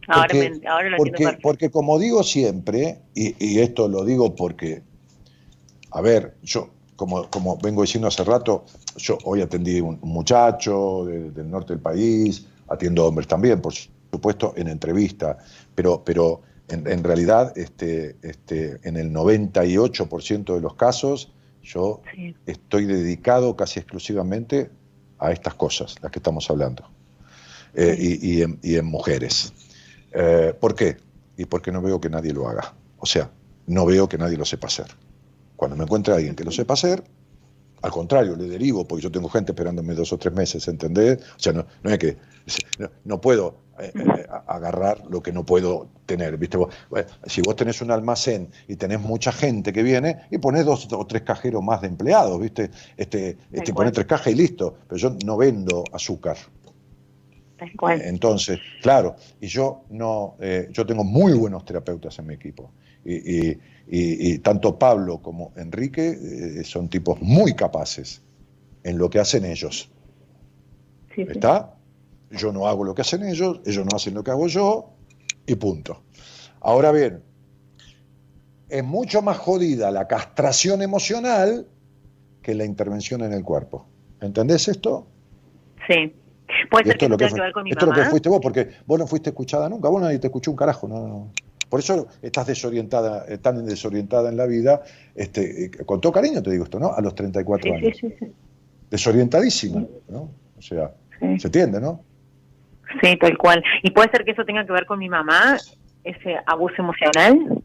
ahora, 0.09 0.28
Porque- 0.28 0.50
me- 0.50 0.68
ahora 0.68 0.90
lo 0.90 0.96
porque, 0.96 1.11
entiendo 1.11 1.30
perfecto. 1.30 1.48
porque 1.48 1.70
como 1.70 1.98
digo 1.98 2.22
siempre, 2.22 2.98
y, 3.14 3.34
y 3.44 3.61
esto 3.61 3.88
lo 3.88 4.05
digo 4.05 4.34
porque, 4.34 4.82
a 5.90 6.00
ver, 6.00 6.36
yo, 6.42 6.70
como, 6.96 7.28
como 7.30 7.57
vengo 7.59 7.82
diciendo 7.82 8.09
hace 8.09 8.24
rato, 8.24 8.64
yo 8.96 9.18
hoy 9.24 9.40
atendí 9.42 9.80
un, 9.80 9.98
muchacho 10.02 11.05
de- 11.07 11.30
del 11.30 11.50
norte 11.50 11.72
del 11.72 11.80
país, 11.82 12.46
atiendo 12.68 13.07
hombres 13.07 13.26
también, 13.28 13.61
por 13.61 13.72
supuesto, 13.74 14.55
en 14.57 14.68
entrevista, 14.68 15.38
pero, 15.74 16.02
pero 16.05 16.42
en, 16.68 16.86
en 16.86 17.02
realidad 17.05 17.52
este, 17.59 18.16
este, 18.22 18.78
en 18.84 18.96
el 18.96 19.11
98% 19.12 20.55
de 20.55 20.61
los 20.61 20.74
casos 20.74 21.32
yo 21.62 22.02
estoy 22.46 22.84
dedicado 22.84 23.57
casi 23.57 23.80
exclusivamente 23.80 24.70
a 25.18 25.32
estas 25.32 25.55
cosas, 25.55 25.96
las 26.02 26.11
que 26.12 26.18
estamos 26.18 26.48
hablando, 26.50 26.84
Eh, 27.76 27.96
y, 27.98 28.36
y 28.36 28.42
en, 28.42 28.59
y 28.62 28.76
en 28.76 28.84
mujeres. 28.86 29.52
Eh, 30.14 30.54
¿Por 30.58 30.74
qué? 30.74 30.96
Y 31.36 31.44
porque 31.46 31.72
no 31.72 31.82
veo 31.82 32.00
que 32.00 32.08
nadie 32.08 32.32
lo 32.32 32.48
haga. 32.48 32.74
O 32.98 33.06
sea, 33.06 33.30
no 33.66 33.84
veo 33.84 34.08
que 34.08 34.18
nadie 34.18 34.36
lo 34.36 34.44
sepa 34.44 34.68
hacer. 34.68 34.86
Cuando 35.56 35.76
me 35.76 35.84
encuentre 35.84 36.14
alguien 36.14 36.34
que 36.34 36.44
lo 36.44 36.50
sepa 36.50 36.74
hacer, 36.74 37.04
al 37.82 37.90
contrario, 37.90 38.34
le 38.34 38.48
derivo, 38.48 38.86
porque 38.86 39.02
yo 39.02 39.12
tengo 39.12 39.28
gente 39.28 39.52
esperándome 39.52 39.94
dos 39.94 40.12
o 40.12 40.18
tres 40.18 40.32
meses, 40.32 40.66
¿entendés? 40.68 41.18
O 41.36 41.38
sea, 41.38 41.52
no, 41.52 41.66
no 41.82 41.90
es 41.90 41.98
que 41.98 42.16
no, 42.78 42.90
no 43.04 43.20
puedo 43.20 43.56
eh, 43.78 43.92
eh, 43.94 44.26
agarrar 44.46 45.02
lo 45.10 45.22
que 45.22 45.32
no 45.32 45.44
puedo 45.44 45.88
tener, 46.06 46.38
¿viste? 46.38 46.56
Vos, 46.56 46.72
bueno, 46.88 47.08
si 47.26 47.42
vos 47.42 47.56
tenés 47.56 47.82
un 47.82 47.90
almacén 47.90 48.50
y 48.68 48.76
tenés 48.76 49.00
mucha 49.00 49.32
gente 49.32 49.72
que 49.72 49.82
viene, 49.82 50.20
y 50.30 50.38
ponés 50.38 50.64
dos 50.64 50.88
o 50.92 51.06
tres 51.06 51.22
cajeros 51.22 51.62
más 51.62 51.80
de 51.80 51.88
empleados, 51.88 52.40
¿viste? 52.40 52.70
Este, 52.96 53.36
este, 53.52 53.74
ponés 53.74 53.92
tres 53.92 54.06
cajas 54.06 54.28
y 54.28 54.36
listo. 54.36 54.76
Pero 54.88 54.96
yo 54.96 55.16
no 55.24 55.36
vendo 55.36 55.84
azúcar. 55.92 56.36
Cual. 57.76 58.02
Entonces, 58.02 58.61
claro, 58.80 59.16
y 59.40 59.46
yo 59.46 59.84
no, 59.90 60.36
eh, 60.40 60.68
yo 60.70 60.84
tengo 60.84 61.05
muy 61.05 61.32
buenos 61.32 61.64
terapeutas 61.64 62.18
en 62.18 62.26
mi 62.26 62.34
equipo. 62.34 62.70
Y, 63.05 63.14
y- 63.14 63.50
y- 63.86 64.32
y 64.32 64.38
tanto 64.38 64.78
Pablo 64.78 65.20
como 65.20 65.52
Enrique 65.57 66.09
eh, 66.09 66.64
son 66.64 66.88
tipos 66.88 67.20
muy 67.20 67.55
capaces 67.55 68.22
en 68.82 68.98
lo 68.98 69.09
que 69.11 69.18
hacen 69.18 69.44
ellos. 69.44 69.90
Sí, 71.14 71.24
sí. 71.24 71.32
¿Está? 71.32 71.74
Yo 72.30 72.52
no 72.52 72.66
hago 72.66 72.84
lo 72.84 72.94
que 72.94 73.02
hacen 73.02 73.24
ellos, 73.24 73.61
ellos 73.64 73.84
no 73.84 73.96
hacen 73.96 74.14
lo 74.14 74.24
que 74.24 74.30
hago 74.30 74.46
yo, 74.48 74.90
y 75.46 75.55
punto. 75.55 76.02
Ahora 76.61 76.90
bien, 76.92 77.22
es 78.68 78.82
mucho 78.82 79.22
más 79.22 79.38
jodida 79.38 79.90
la 79.90 80.09
castración 80.09 80.82
emocional 80.82 81.66
que 82.42 82.55
la 82.55 82.64
intervención 82.64 83.22
en 83.22 83.32
el 83.32 83.44
cuerpo. 83.44 83.86
¿Entendés 84.20 84.68
esto? 84.68 85.07
Sí. 85.86 86.12
Puede 86.70 86.84
ser 86.84 86.92
esto 86.94 86.98
que 86.98 87.04
es 87.06 87.10
lo 87.10 87.16
que, 87.18 87.28
fue- 87.28 87.36
que 87.38 87.42
ver 87.42 87.52
con 87.52 87.64
mi 87.64 87.70
esto 87.70 87.84
es 87.84 87.88
lo 87.88 87.92
que 87.94 88.00
mamá. 88.00 88.10
fuiste 88.10 88.28
vos, 88.28 88.40
porque 88.42 88.68
vos 88.86 88.98
no 88.98 89.06
fuiste 89.06 89.30
escuchada 89.30 89.68
nunca, 89.68 89.88
vos 89.88 90.00
nadie 90.02 90.18
te 90.18 90.26
escuchó 90.28 90.50
un 90.50 90.56
carajo, 90.56 90.88
no, 90.88 91.06
no. 91.08 91.32
Por 91.68 91.80
eso 91.80 92.06
estás 92.22 92.46
desorientada, 92.46 93.24
eh, 93.28 93.38
tan 93.38 93.64
desorientada 93.66 94.28
en 94.28 94.36
la 94.36 94.46
vida, 94.46 94.82
este, 95.14 95.64
eh, 95.66 95.70
con 95.84 96.00
todo 96.00 96.12
cariño 96.12 96.42
te 96.42 96.50
digo 96.50 96.64
esto, 96.64 96.78
¿no? 96.78 96.92
A 96.94 97.00
los 97.00 97.14
34 97.14 97.70
Sí, 97.72 97.76
años. 97.76 97.96
sí, 98.00 98.08
sí, 98.10 98.16
sí. 98.20 98.26
Desorientadísima, 98.90 99.84
¿no? 100.08 100.30
O 100.56 100.62
sea, 100.62 100.92
se 101.38 101.48
entiende, 101.48 101.80
¿no? 101.80 102.04
Sí, 103.02 103.16
tal 103.18 103.36
cual. 103.38 103.62
Y 103.82 103.90
puede 103.90 104.10
ser 104.10 104.24
que 104.24 104.32
eso 104.32 104.44
tenga 104.44 104.64
que 104.64 104.72
ver 104.72 104.86
con 104.86 104.98
mi 104.98 105.08
mamá, 105.08 105.56
ese 106.04 106.36
abuso 106.46 106.76
emocional. 106.78 107.60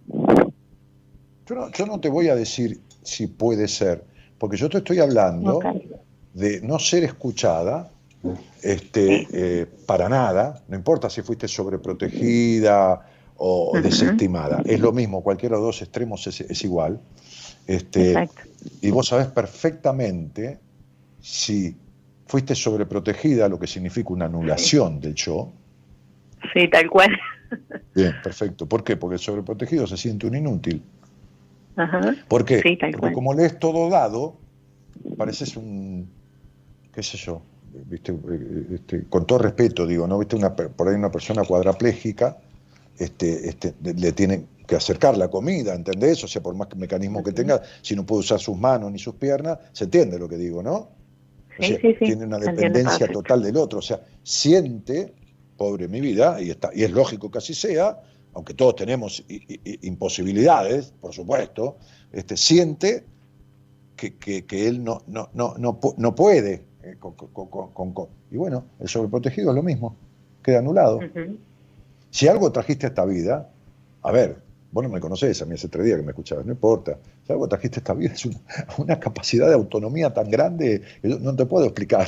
Yo 1.46 1.56
no, 1.56 1.72
yo 1.72 1.86
no 1.86 2.00
te 2.00 2.10
voy 2.10 2.30
a 2.30 2.36
decir 2.36 2.80
si 3.04 3.28
puede 3.28 3.68
ser, 3.68 4.04
porque 4.38 4.58
yo 4.58 4.70
te 4.70 4.78
estoy 4.80 5.00
hablando 5.00 5.58
Ok. 5.58 5.66
de 6.34 6.62
no 6.62 6.80
ser 6.80 7.04
escuchada 7.04 7.92
este, 8.62 9.28
eh, 9.32 9.66
para 9.86 10.10
nada, 10.10 10.62
no 10.68 10.76
importa 10.76 11.10
si 11.10 11.22
fuiste 11.22 11.48
sobreprotegida 11.48 13.06
o 13.38 13.80
desestimada, 13.82 14.62
es 14.66 14.80
lo 14.80 14.92
mismo, 14.92 15.24
cualquiera 15.24 15.56
de 15.56 15.62
los 15.62 15.68
dos 15.68 15.82
extremos 15.82 16.28
es, 16.28 16.42
es 16.42 16.64
igual. 16.64 17.00
Este, 17.68 18.12
Exacto. 18.12 18.42
y 18.82 18.90
vos 18.92 19.08
sabés 19.08 19.28
perfectamente 19.28 20.60
si 21.22 21.76
fuiste 22.26 22.56
sobreprotegida, 22.56 23.48
lo 23.48 23.60
que 23.60 23.68
significa 23.68 24.10
una 24.10 24.26
anulación 24.26 25.00
del 25.00 25.16
yo. 25.16 25.52
Sí, 26.54 26.68
tal 26.70 26.90
cual. 26.90 27.18
Bien, 27.96 28.14
perfecto. 28.24 28.68
¿Por 28.68 28.84
qué? 28.84 28.98
Porque 28.98 29.16
el 29.16 29.20
sobreprotegido 29.20 29.88
se 29.88 29.98
siente 29.98 30.28
un 30.28 30.36
inútil. 30.36 30.84
Ajá. 31.76 32.16
¿Por 32.28 32.46
qué? 32.46 32.62
Sí, 32.62 32.78
tal 32.78 32.92
Porque 32.92 33.02
cual. 33.02 33.14
como 33.14 33.34
le 33.34 33.46
es 33.46 33.58
todo 33.60 33.90
dado, 33.90 34.38
pareces 35.18 35.58
un, 35.58 36.10
qué 36.94 37.02
sé 37.02 37.18
yo, 37.18 37.42
viste, 37.86 38.12
eh, 38.14 38.68
este, 38.76 39.08
con 39.10 39.26
todo 39.26 39.40
respeto 39.40 39.86
digo, 39.88 40.08
¿no? 40.08 40.18
Viste, 40.20 40.36
una, 40.36 40.56
por 40.56 40.88
ahí 40.88 40.96
una 40.96 41.12
persona 41.12 41.44
cuadraplégica, 41.46 42.38
este, 42.98 43.50
este, 43.50 43.76
le- 43.82 44.12
tienen 44.14 44.50
que 44.68 44.76
acercar 44.76 45.18
la 45.18 45.30
comida, 45.30 45.74
¿entendés? 45.76 46.24
O 46.24 46.28
sea, 46.28 46.42
por 46.42 46.56
más 46.56 46.68
mecanismo 46.76 47.24
que 47.24 47.32
tenga, 47.34 47.62
si 47.82 47.96
no 47.96 48.06
puede 48.06 48.22
usar 48.22 48.40
sus 48.40 48.58
manos 48.58 48.92
ni 48.92 49.00
sus 49.00 49.16
piernas, 49.16 49.60
se 49.74 49.86
entiende 49.86 50.20
lo 50.20 50.30
que 50.30 50.38
digo, 50.38 50.62
¿no? 50.64 50.76
O 51.58 51.64
Sí, 51.64 51.68
sea, 51.68 51.78
sí, 51.82 51.96
sí, 52.00 52.06
tiene 52.06 52.26
una 52.26 52.40
dependencia 52.40 53.08
total 53.12 53.42
del 53.44 53.58
otro, 53.58 53.80
o 53.80 53.82
sea, 53.82 54.02
siente, 54.24 55.16
pobre 55.58 55.88
mi 55.88 56.02
vida, 56.02 56.42
y, 56.42 56.52
está, 56.52 56.72
y 56.74 56.84
es 56.84 56.92
lógico 56.92 57.30
que 57.32 57.40
así 57.40 57.54
sea, 57.54 58.00
aunque 58.34 58.54
todos 58.54 58.76
tenemos 58.78 59.24
imposibilidades, 59.82 60.92
por 61.00 61.14
supuesto, 61.14 61.80
este, 62.12 62.38
siente 62.38 63.10
que, 63.96 64.18
que- 64.18 64.46
que 64.46 64.68
él 64.68 64.84
no, 64.84 65.04
no, 65.08 65.30
no, 65.34 65.56
no, 65.58 65.80
no 65.98 66.16
puede. 66.16 66.69
Eh, 66.84 66.96
con- 67.00 67.14
con- 67.14 67.70
con- 67.72 67.94
con- 67.94 68.08
y 68.32 68.38
bueno, 68.38 68.64
el 68.80 68.88
sobreprotegido 68.88 69.50
es 69.52 69.56
lo 69.56 69.64
mismo, 69.64 69.96
queda 70.44 70.60
anulado. 70.60 71.00
Si 72.10 72.28
algo 72.28 72.52
trajiste 72.52 72.86
a 72.88 72.90
esta 72.90 73.06
vida, 73.06 73.50
a 74.02 74.12
ver, 74.12 74.38
vos 74.72 74.84
no 74.84 74.90
me 74.90 75.00
conocés, 75.00 75.42
a 75.42 75.46
mí 75.46 75.56
hace 75.56 75.68
tres 75.68 75.86
días 75.86 75.98
que 75.98 76.04
me 76.04 76.12
escuchabas, 76.12 76.46
no 76.46 76.52
importa. 76.54 76.98
Si 77.26 77.32
algo 77.34 77.48
trajiste 77.48 77.78
a 77.78 77.82
esta 77.82 77.94
vida 77.94 78.14
es 78.14 78.26
una, 78.26 78.38
una 78.78 79.00
capacidad 79.00 79.48
de 79.48 79.54
autonomía 79.56 80.14
tan 80.14 80.30
grande, 80.30 80.82
que 81.02 81.10
yo 81.10 81.20
no 81.20 81.36
te 81.36 81.46
puedo 81.46 81.66
explicar. 81.66 82.08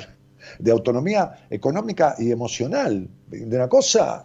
De 0.58 0.72
autonomía 0.72 1.46
económica 1.52 2.16
y 2.18 2.32
emocional, 2.32 3.08
de 3.28 3.56
una 3.56 3.68
cosa. 3.70 4.24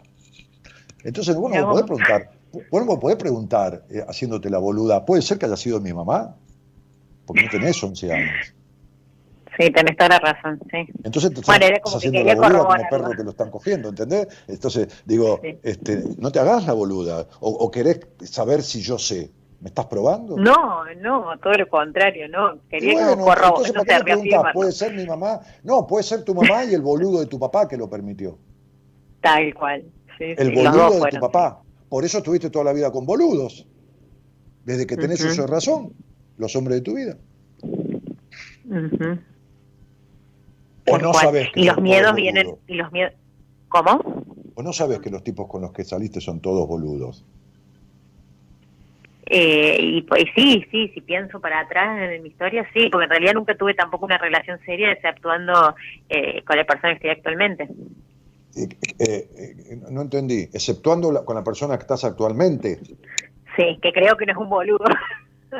Entonces, 1.04 1.36
vos 1.36 1.50
no 1.50 1.56
me 1.56 1.62
podés 1.72 1.84
preguntar, 1.86 2.30
vos 2.70 2.86
no 2.86 2.94
me 2.94 3.00
podés 3.00 3.16
preguntar, 3.18 3.84
eh, 3.90 4.02
haciéndote 4.08 4.48
la 4.48 4.58
boluda, 4.58 5.04
¿puede 5.04 5.20
ser 5.22 5.38
que 5.38 5.44
haya 5.46 5.56
sido 5.58 5.78
mi 5.80 5.92
mamá? 5.92 6.34
Porque 7.26 7.42
no 7.44 7.50
tenés 7.50 7.82
11 7.84 8.10
años. 8.12 8.54
Sí, 9.58 9.70
tenés 9.70 9.96
toda 9.96 10.10
la 10.10 10.18
razón, 10.18 10.60
sí. 10.70 10.78
Entonces 11.02 11.32
te 11.32 11.40
Bueno, 11.40 11.64
estás, 11.64 11.80
como 11.80 11.92
que 11.94 11.96
haciendo 11.98 12.18
quería 12.18 12.34
la 12.34 12.40
boluda 12.48 12.58
como 12.64 12.88
perro 12.90 13.10
que 13.16 13.24
lo 13.24 13.30
están 13.30 13.50
cogiendo, 13.50 13.88
¿entendés? 13.88 14.28
Entonces, 14.48 14.88
digo, 15.06 15.40
Sí. 15.42 15.58
este, 15.62 16.02
no 16.18 16.30
te 16.30 16.40
hagas 16.40 16.66
la 16.66 16.72
boluda. 16.74 17.26
O, 17.40 17.50
o 17.50 17.70
querés 17.70 18.00
saber 18.24 18.62
si 18.62 18.82
yo 18.82 18.98
sé. 18.98 19.30
¿Me 19.58 19.68
estás 19.68 19.86
probando? 19.86 20.36
No, 20.36 20.84
no, 21.00 21.38
todo 21.42 21.54
lo 21.54 21.66
contrario, 21.68 22.28
no. 22.28 22.58
Quería 22.68 22.92
bueno, 22.92 23.24
corroborar, 23.24 23.48
entonces, 23.48 23.74
no 23.74 23.84
reafirmarlo. 23.84 24.52
¿Puede 24.52 24.72
ser 24.72 24.92
mi 24.94 25.06
mamá? 25.06 25.40
No, 25.64 25.86
puede 25.86 26.04
ser 26.04 26.24
tu 26.24 26.34
mamá 26.34 26.64
y 26.64 26.74
el 26.74 26.82
boludo 26.82 27.20
de 27.20 27.26
tu 27.26 27.38
papá 27.38 27.66
que 27.66 27.78
lo 27.78 27.88
permitió. 27.88 28.38
Tal 29.22 29.54
cual. 29.54 29.82
Sí, 30.18 30.24
El 30.36 30.48
sí, 30.50 30.54
boludo 30.54 31.04
de 31.04 31.10
tu 31.10 31.20
papá. 31.20 31.62
Por 31.88 32.04
eso 32.04 32.18
estuviste 32.18 32.50
toda 32.50 32.66
la 32.66 32.74
vida 32.74 32.92
con 32.92 33.06
boludos. 33.06 33.66
Desde 34.64 34.86
que 34.86 34.96
tenés 34.96 35.20
Ujú. 35.22 35.30
uso 35.32 35.42
de 35.42 35.48
razón, 35.48 35.92
los 36.36 36.54
hombres 36.54 36.76
de 36.76 36.82
tu 36.82 36.94
vida. 36.94 37.16
Ujú. 37.62 39.18
O 40.88 40.98
no 40.98 41.12
sabes 41.14 41.48
Y 41.54 41.64
los 41.64 41.78
miedos 41.80 42.14
vienen, 42.14 42.48
y 42.66 42.74
los 42.74 42.90
miedos... 42.92 43.12
¿Cómo? 43.68 44.24
O 44.54 44.62
no 44.62 44.72
sabes 44.72 45.00
que 45.00 45.10
los 45.10 45.22
tipos 45.24 45.48
con 45.48 45.62
los 45.62 45.72
que 45.72 45.84
saliste 45.84 46.20
son 46.20 46.40
todos 46.40 46.66
boludos. 46.66 47.24
Eh, 49.28 49.76
y 49.80 50.02
pues 50.02 50.24
sí, 50.36 50.64
sí, 50.70 50.88
si 50.94 51.00
pienso 51.00 51.40
para 51.40 51.60
atrás 51.60 52.10
en 52.12 52.22
mi 52.22 52.28
historia, 52.28 52.64
sí, 52.72 52.88
porque 52.90 53.04
en 53.04 53.10
realidad 53.10 53.34
nunca 53.34 53.56
tuve 53.56 53.74
tampoco 53.74 54.04
una 54.06 54.18
relación 54.18 54.60
seria, 54.64 54.92
exceptuando 54.92 55.74
eh, 56.08 56.42
con 56.44 56.56
la 56.56 56.64
persona 56.64 56.90
que 56.90 56.96
estoy 56.96 57.10
actualmente. 57.10 57.64
Eh, 58.56 58.68
eh, 59.00 59.28
eh, 59.38 59.80
no 59.90 60.02
entendí. 60.02 60.42
Exceptuando 60.52 61.10
la- 61.10 61.24
con 61.24 61.34
la 61.34 61.42
persona 61.42 61.76
que 61.76 61.82
estás 61.82 62.04
actualmente. 62.04 62.78
Sí, 63.56 63.78
que 63.82 63.92
creo 63.92 64.16
que 64.16 64.26
no 64.26 64.32
es 64.32 64.38
un 64.38 64.48
boludo. 64.48 64.84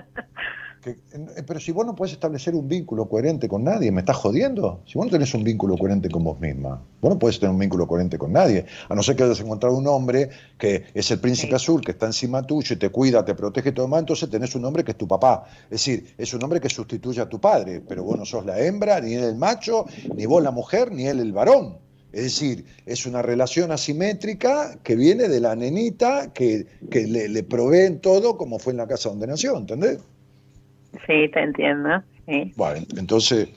Que- 0.87 0.93
eh, 0.93 1.43
pero 1.45 1.59
si 1.59 1.73
vos 1.73 1.85
no 1.85 1.97
podés 1.97 2.13
establecer 2.13 2.55
un 2.55 2.69
vínculo 2.69 3.09
coherente 3.09 3.49
con 3.49 3.65
nadie, 3.65 3.91
¿me 3.91 4.03
estás 4.03 4.15
jodiendo? 4.19 4.83
Si 4.87 4.95
vos 4.97 5.07
no 5.07 5.11
tenés 5.11 5.35
un 5.35 5.43
vínculo 5.43 5.77
coherente 5.77 6.09
con 6.09 6.23
vos 6.23 6.39
misma, 6.39 6.81
vos 7.01 7.13
no 7.13 7.19
podés 7.19 7.41
tener 7.41 7.53
un 7.53 7.59
vínculo 7.59 7.89
coherente 7.89 8.17
con 8.19 8.33
nadie, 8.33 8.67
a 8.89 8.95
no 8.95 9.03
ser 9.03 9.17
que 9.17 9.25
hayas 9.25 9.41
encontrado 9.41 9.77
un 9.77 9.89
hombre 9.89 10.31
que 10.57 10.85
es 10.95 11.11
el 11.11 11.19
príncipe 11.19 11.49
Sí. 11.49 11.55
azul, 11.57 11.81
que 11.85 11.91
está 11.91 12.07
encima 12.07 12.47
tuyo 12.47 12.77
y 12.77 12.79
te 12.79 12.91
cuida, 12.91 13.25
te 13.25 13.35
protege 13.35 13.71
y 13.71 13.73
todo 13.73 13.87
demás, 13.87 13.99
entonces 13.99 14.31
tenés 14.31 14.55
un 14.55 14.65
hombre 14.65 14.85
que 14.85 14.93
es 14.93 14.97
tu 14.97 15.09
papá. 15.09 15.47
Es 15.65 15.71
decir, 15.71 16.15
es 16.17 16.33
un 16.35 16.45
hombre 16.45 16.61
que 16.61 16.69
sustituye 16.69 17.21
a 17.21 17.29
tu 17.29 17.41
padre, 17.41 17.81
pero 17.81 18.05
vos 18.05 18.17
no 18.17 18.25
sos 18.25 18.47
la 18.47 18.61
hembra, 18.61 19.01
ni 19.01 19.15
él 19.15 19.25
el 19.25 19.35
macho, 19.35 19.87
ni 20.15 20.25
vos 20.27 20.41
la 20.41 20.53
mujer, 20.53 20.93
ni 20.93 21.09
él 21.09 21.19
el 21.19 21.33
varón. 21.33 21.79
Es 22.13 22.23
decir, 22.23 22.65
es 22.87 23.07
una 23.07 23.23
relación 23.23 23.73
asimétrica 23.73 24.79
que 24.85 24.95
viene 24.95 25.29
de 25.29 25.41
la 25.41 25.57
nenita 25.57 26.33
que, 26.33 26.65
que 26.89 27.09
le, 27.09 27.29
le 27.29 27.43
proveen 27.43 28.01
todo 28.01 28.37
como 28.39 28.61
fue 28.61 28.71
en 28.71 28.77
la 28.77 28.87
casa 28.87 29.09
donde 29.09 29.27
nació, 29.27 29.59
¿entendés? 29.59 29.99
Sí, 31.07 31.29
te 31.33 31.41
entiendo. 31.43 32.03
Sí, 32.27 32.53
Bueno, 32.57 32.85
entonces, 32.97 33.49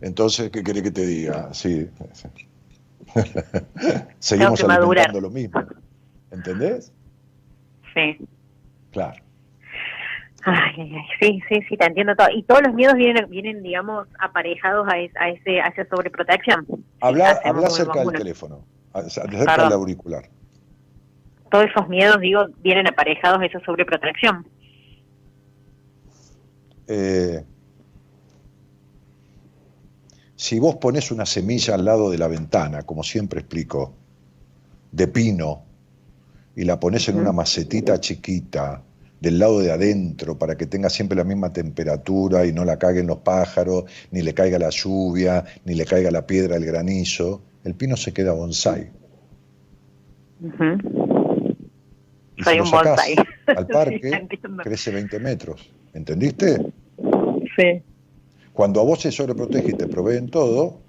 entonces, 0.00 0.50
¿qué 0.50 0.62
querés 0.62 0.82
que 0.82 0.90
te 0.90 1.06
diga? 1.06 1.52
Sí. 1.52 1.88
sí. 2.12 2.28
Seguimos 4.18 4.62
alimentando 4.62 5.20
lo 5.20 5.30
mismo. 5.30 5.62
¿Entendés? 6.30 6.92
sí. 7.94 8.18
Claro. 8.90 9.22
Ay, 10.46 10.92
sí, 11.20 11.40
sí, 11.48 11.60
sí, 11.68 11.76
te 11.76 11.86
entiendo 11.86 12.14
todo. 12.14 12.28
Y 12.34 12.42
todos 12.42 12.60
los 12.66 12.74
miedos 12.74 12.94
vienen, 12.96 13.28
vienen 13.30 13.62
digamos, 13.62 14.06
aparejados 14.18 14.86
a, 14.92 14.98
es- 14.98 15.16
a 15.16 15.30
ese, 15.30 15.60
a 15.60 15.68
esa 15.68 15.86
sobreprotección. 15.88 16.66
Habla, 17.00 17.40
habla 17.44 17.70
cerca 17.70 18.00
del 18.00 18.12
teléfono, 18.12 18.66
cerca 19.08 19.56
del 19.64 19.72
auricular. 19.72 20.28
Todos 21.50 21.66
esos 21.66 21.88
miedos, 21.88 22.20
digo, 22.20 22.46
vienen 22.58 22.86
aparejados 22.88 23.40
a 23.40 23.46
esa 23.46 23.60
sobreprotección. 23.60 24.46
Eh, 26.86 27.42
si 30.36 30.58
vos 30.58 30.76
pones 30.76 31.10
una 31.10 31.26
semilla 31.26 31.74
al 31.74 31.84
lado 31.84 32.10
de 32.10 32.18
la 32.18 32.28
ventana, 32.28 32.82
como 32.82 33.02
siempre 33.02 33.40
explico, 33.40 33.94
de 34.92 35.08
pino, 35.08 35.62
y 36.56 36.64
la 36.64 36.78
pones 36.78 37.08
en 37.08 37.18
una 37.18 37.32
macetita 37.32 38.00
chiquita, 38.00 38.82
del 39.20 39.38
lado 39.38 39.60
de 39.60 39.72
adentro, 39.72 40.36
para 40.38 40.56
que 40.56 40.66
tenga 40.66 40.90
siempre 40.90 41.16
la 41.16 41.24
misma 41.24 41.52
temperatura 41.52 42.44
y 42.44 42.52
no 42.52 42.64
la 42.64 42.78
caguen 42.78 43.06
los 43.06 43.18
pájaros, 43.18 43.84
ni 44.10 44.20
le 44.20 44.34
caiga 44.34 44.58
la 44.58 44.68
lluvia, 44.68 45.44
ni 45.64 45.74
le 45.74 45.86
caiga 45.86 46.10
la 46.10 46.26
piedra, 46.26 46.56
el 46.56 46.66
granizo, 46.66 47.40
el 47.64 47.74
pino 47.74 47.96
se 47.96 48.12
queda 48.12 48.32
bonsai. 48.32 48.90
Soy 52.42 52.54
si 52.54 52.60
un 52.60 52.70
bonsai. 52.70 53.16
al 53.46 53.66
parque, 53.72 54.28
crece 54.62 54.90
20 54.90 55.18
metros. 55.20 55.72
¿Entendiste? 55.94 56.72
Sí. 57.56 57.82
Cuando 58.52 58.80
a 58.80 58.84
vos 58.84 59.00
se 59.00 59.10
sobreprotege 59.10 59.70
y 59.70 59.74
te 59.74 59.86
proveen 59.86 60.28
todo, 60.28 60.80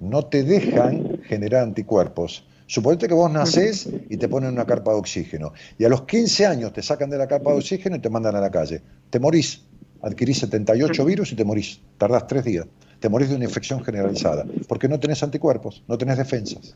no 0.00 0.24
te 0.24 0.42
dejan 0.42 1.20
generar 1.24 1.62
anticuerpos. 1.62 2.46
Suponete 2.66 3.08
que 3.08 3.14
vos 3.14 3.30
nacés 3.30 3.88
y 4.08 4.16
te 4.16 4.28
ponen 4.28 4.52
una 4.52 4.64
carpa 4.64 4.92
de 4.92 4.98
oxígeno. 4.98 5.52
Y 5.78 5.84
a 5.84 5.88
los 5.88 6.02
15 6.02 6.46
años 6.46 6.72
te 6.72 6.82
sacan 6.82 7.10
de 7.10 7.18
la 7.18 7.28
carpa 7.28 7.52
de 7.52 7.58
oxígeno 7.58 7.96
y 7.96 7.98
te 7.98 8.08
mandan 8.08 8.36
a 8.36 8.40
la 8.40 8.50
calle. 8.50 8.80
Te 9.10 9.20
morís. 9.20 9.62
Adquirís 10.02 10.38
78 10.38 11.04
virus 11.04 11.32
y 11.32 11.36
te 11.36 11.44
morís. 11.44 11.80
Tardás 11.98 12.26
tres 12.26 12.44
días. 12.44 12.66
Te 13.00 13.08
morís 13.08 13.28
de 13.28 13.36
una 13.36 13.44
infección 13.44 13.82
generalizada. 13.84 14.46
Porque 14.66 14.88
no 14.88 14.98
tenés 14.98 15.22
anticuerpos, 15.22 15.82
no 15.88 15.98
tenés 15.98 16.18
defensas. 16.18 16.74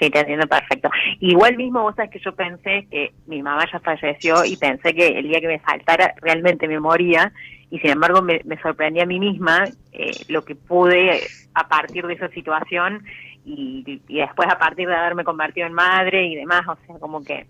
Sí, 0.00 0.08
te 0.08 0.20
entiendo 0.20 0.46
perfecto. 0.46 0.88
Igual 1.20 1.58
mismo 1.58 1.82
vos 1.82 1.94
sabés 1.94 2.10
que 2.10 2.20
yo 2.20 2.34
pensé 2.34 2.86
que 2.90 3.12
mi 3.26 3.42
mamá 3.42 3.66
ya 3.70 3.80
falleció 3.80 4.46
y 4.46 4.56
pensé 4.56 4.94
que 4.94 5.08
el 5.08 5.28
día 5.28 5.40
que 5.40 5.46
me 5.46 5.58
faltara 5.58 6.14
realmente 6.22 6.66
me 6.66 6.80
moría 6.80 7.30
y 7.68 7.78
sin 7.80 7.90
embargo 7.90 8.22
me, 8.22 8.40
sorprendí 8.62 9.00
a 9.00 9.06
mí 9.06 9.20
misma 9.20 9.64
eh, 9.92 10.12
lo 10.28 10.42
que 10.42 10.54
pude 10.54 11.20
a 11.52 11.68
partir 11.68 12.06
de 12.06 12.14
esa 12.14 12.28
situación 12.28 13.04
y, 13.44 14.00
y 14.08 14.18
después 14.18 14.48
a 14.48 14.58
partir 14.58 14.88
de 14.88 14.96
haberme 14.96 15.22
convertido 15.22 15.66
en 15.66 15.74
madre 15.74 16.26
y 16.26 16.34
demás, 16.34 16.62
o 16.66 16.76
sea, 16.86 16.98
como 16.98 17.22
que 17.22 17.46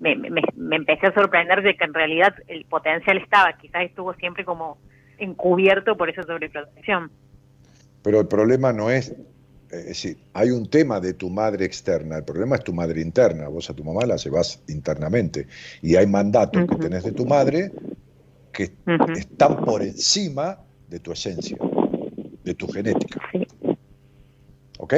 me, 0.00 0.16
me, 0.16 0.42
me 0.56 0.76
empecé 0.76 1.08
a 1.08 1.14
sorprender 1.14 1.62
de 1.62 1.76
que 1.76 1.84
en 1.84 1.92
realidad 1.92 2.34
el 2.48 2.64
potencial 2.64 3.18
estaba, 3.18 3.52
quizás 3.52 3.82
estuvo 3.82 4.14
siempre 4.14 4.46
como 4.46 4.78
encubierto 5.18 5.98
por 5.98 6.08
esa 6.08 6.22
sobreprotección. 6.22 7.10
Pero 8.02 8.20
el 8.20 8.28
problema 8.28 8.72
no 8.72 8.90
es, 8.90 9.14
es 9.72 9.86
decir, 9.86 10.18
hay 10.32 10.50
un 10.50 10.68
tema 10.68 11.00
de 11.00 11.14
tu 11.14 11.30
madre 11.30 11.64
externa, 11.64 12.16
el 12.16 12.24
problema 12.24 12.56
es 12.56 12.64
tu 12.64 12.72
madre 12.72 13.00
interna, 13.00 13.48
vos 13.48 13.70
a 13.70 13.74
tu 13.74 13.84
mamá 13.84 14.04
la 14.04 14.16
llevas 14.16 14.62
internamente 14.68 15.46
y 15.82 15.94
hay 15.96 16.06
mandatos 16.06 16.66
que 16.68 16.76
tenés 16.76 17.04
de 17.04 17.12
tu 17.12 17.24
madre 17.24 17.70
que 18.52 18.72
están 19.16 19.64
por 19.64 19.82
encima 19.82 20.58
de 20.88 20.98
tu 20.98 21.12
esencia, 21.12 21.56
de 22.42 22.54
tu 22.54 22.66
genética, 22.68 23.20
Sí. 23.30 23.46
¿ok? 24.78 24.94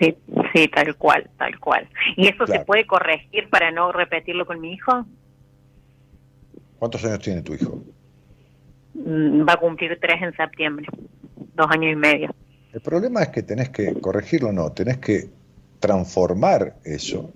Sí, 0.00 0.16
sí, 0.54 0.68
tal 0.74 0.96
cual, 0.96 1.30
tal 1.38 1.58
cual. 1.60 1.88
¿Y 2.16 2.26
eso 2.26 2.44
Claro. 2.44 2.60
se 2.60 2.64
puede 2.66 2.86
corregir 2.86 3.48
para 3.50 3.70
no 3.70 3.92
repetirlo 3.92 4.44
con 4.46 4.60
mi 4.60 4.72
hijo? 4.72 5.06
¿Cuántos 6.78 7.04
años 7.04 7.20
tiene 7.20 7.42
tu 7.42 7.54
hijo? 7.54 7.82
Mm, 8.94 9.46
Va 9.46 9.52
a 9.52 9.56
cumplir 9.56 9.98
tres 10.00 10.20
en 10.22 10.34
septiembre, 10.34 10.86
dos 11.54 11.66
años 11.70 11.92
y 11.92 11.96
medio. 11.96 12.34
El 12.72 12.80
problema 12.80 13.22
es 13.22 13.28
que 13.28 13.42
tenés 13.42 13.70
que 13.70 14.00
corregirlo, 14.00 14.52
no, 14.52 14.70
tenés 14.72 14.98
que 14.98 15.28
transformar 15.80 16.76
eso, 16.84 17.32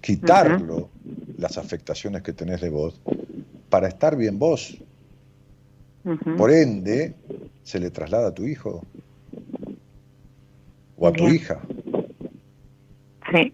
quitarlo, 0.00 0.88
las 1.36 1.58
afectaciones 1.58 2.22
que 2.22 2.32
tenés 2.32 2.60
de 2.60 2.70
vos, 2.70 3.00
para 3.68 3.88
estar 3.88 4.16
bien 4.16 4.38
vos. 4.38 4.78
Por 6.38 6.52
ende, 6.52 7.14
se 7.64 7.80
le 7.80 7.90
traslada 7.90 8.28
a 8.28 8.34
tu 8.34 8.44
hijo. 8.44 8.82
o 10.96 11.08
a 11.08 11.12
tu 11.12 11.28
hija. 11.28 11.60
Sí. 13.32 13.52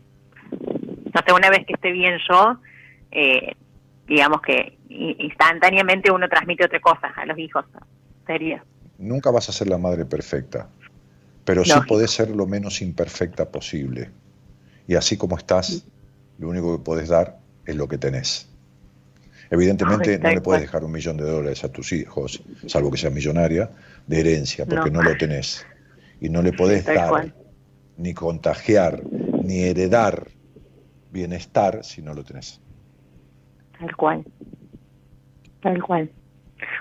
Sé, 1.27 1.33
una 1.33 1.51
vez 1.51 1.67
que 1.67 1.73
esté 1.73 1.91
bien 1.91 2.19
yo, 2.29 2.59
eh, 3.11 3.55
digamos 4.07 4.43
que 4.43 4.79
instantáneamente 4.89 6.13
uno 6.13 6.29
transmite 6.29 6.67
otra 6.67 6.81
cosa 6.81 7.09
a 7.17 7.25
los 7.25 7.39
hijos. 7.39 7.65
Sería. 8.27 8.63
Nunca 8.99 9.31
vas 9.31 9.49
a 9.49 9.53
ser 9.53 9.69
la 9.69 9.79
madre 9.79 10.05
perfecta, 10.05 10.69
pero 11.45 11.64
sí 11.64 11.72
podés 11.88 12.11
ser 12.11 12.30
lo 12.30 12.47
menos 12.47 12.82
imperfecta 12.82 13.51
posible. 13.51 14.11
Y 14.86 14.95
así 14.95 15.16
como 15.16 15.36
estás, 15.36 15.84
lo 16.38 16.49
único 16.49 16.76
que 16.76 16.84
podés 16.84 17.09
dar 17.09 17.38
es 17.66 17.76
lo 17.76 17.88
que 17.88 17.99
tenés. 17.99 18.49
Evidentemente 19.51 20.18
no 20.18 20.30
le 20.30 20.40
puedes 20.40 20.62
dejar 20.62 20.82
un 20.84 20.93
millón 20.93 21.16
de 21.18 21.24
dólares 21.24 21.62
a 21.62 21.68
tus 21.70 21.93
hijos, 21.93 22.43
salvo 22.66 22.90
que 22.90 22.97
seas 22.99 23.12
millonaria, 23.12 23.70
de 24.07 24.20
herencia, 24.20 24.64
porque 24.66 24.90
no, 24.90 25.03
No. 25.03 25.11
lo 25.11 25.16
tenés. 25.18 25.66
Y 26.20 26.28
no 26.28 26.40
le 26.43 26.53
podés 26.53 26.84
Tal 26.84 26.95
dar, 26.95 27.09
cual. 27.11 27.34
ni 27.99 28.14
contagiar, 28.14 29.03
ni 29.43 29.62
heredar 29.64 30.28
bienestar 31.11 31.84
si 31.84 32.01
no 32.01 32.14
lo 32.14 32.24
tenés. 32.24 32.61
Tal 33.78 33.95
cual. 33.97 34.24
Tal 35.61 35.82
cual. 35.82 36.11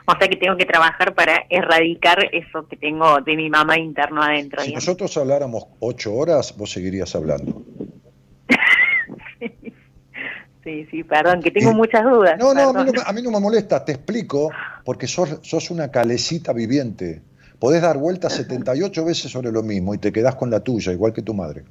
O 0.06 0.18
sea 0.18 0.28
que 0.28 0.36
tengo 0.38 0.58
que 0.58 0.66
trabajar 0.66 1.14
para 1.16 1.46
erradicar 1.50 2.18
eso 2.34 2.68
que 2.68 2.76
tengo 2.78 3.22
de 3.22 3.36
mi 3.36 3.50
mamá 3.50 3.78
interno 3.78 4.22
adentro. 4.24 4.62
Si 4.62 4.68
digamos. 4.68 4.86
nosotros 4.88 5.16
habláramos 5.18 5.66
ocho 5.80 6.14
horas, 6.14 6.56
vos 6.58 6.72
seguirías 6.72 7.14
hablando. 7.16 7.62
Sí, 10.64 10.86
sí, 10.92 11.04
perdón, 11.04 11.42
que 11.42 11.50
tengo 11.50 11.72
Eh, 11.72 11.74
muchas 11.74 12.04
dudas. 12.04 12.38
No, 12.38 12.54
no, 12.54 12.70
a 12.70 12.74
mí 12.74 12.84
no, 12.86 12.92
me- 12.94 13.02
a 13.04 13.12
mí 13.14 13.22
no 13.24 13.32
me 13.32 13.40
molesta, 13.40 13.84
te 13.84 13.94
explico, 13.94 14.52
porque 14.86 15.08
sos, 15.08 15.40
sos 15.42 15.72
una 15.72 15.90
calecita 15.90 16.54
viviente. 16.54 17.24
Podés 17.58 17.82
dar 17.82 17.98
vueltas 17.98 18.34
78 18.34 19.04
veces 19.04 19.32
sobre 19.32 19.52
lo 19.52 19.64
mismo 19.64 19.96
y 19.96 19.98
te 19.98 20.12
quedás 20.12 20.36
con 20.36 20.52
la 20.52 20.60
tuya, 20.60 20.92
igual 20.92 21.14
que 21.14 21.24
tu 21.24 21.34
madre. 21.34 21.64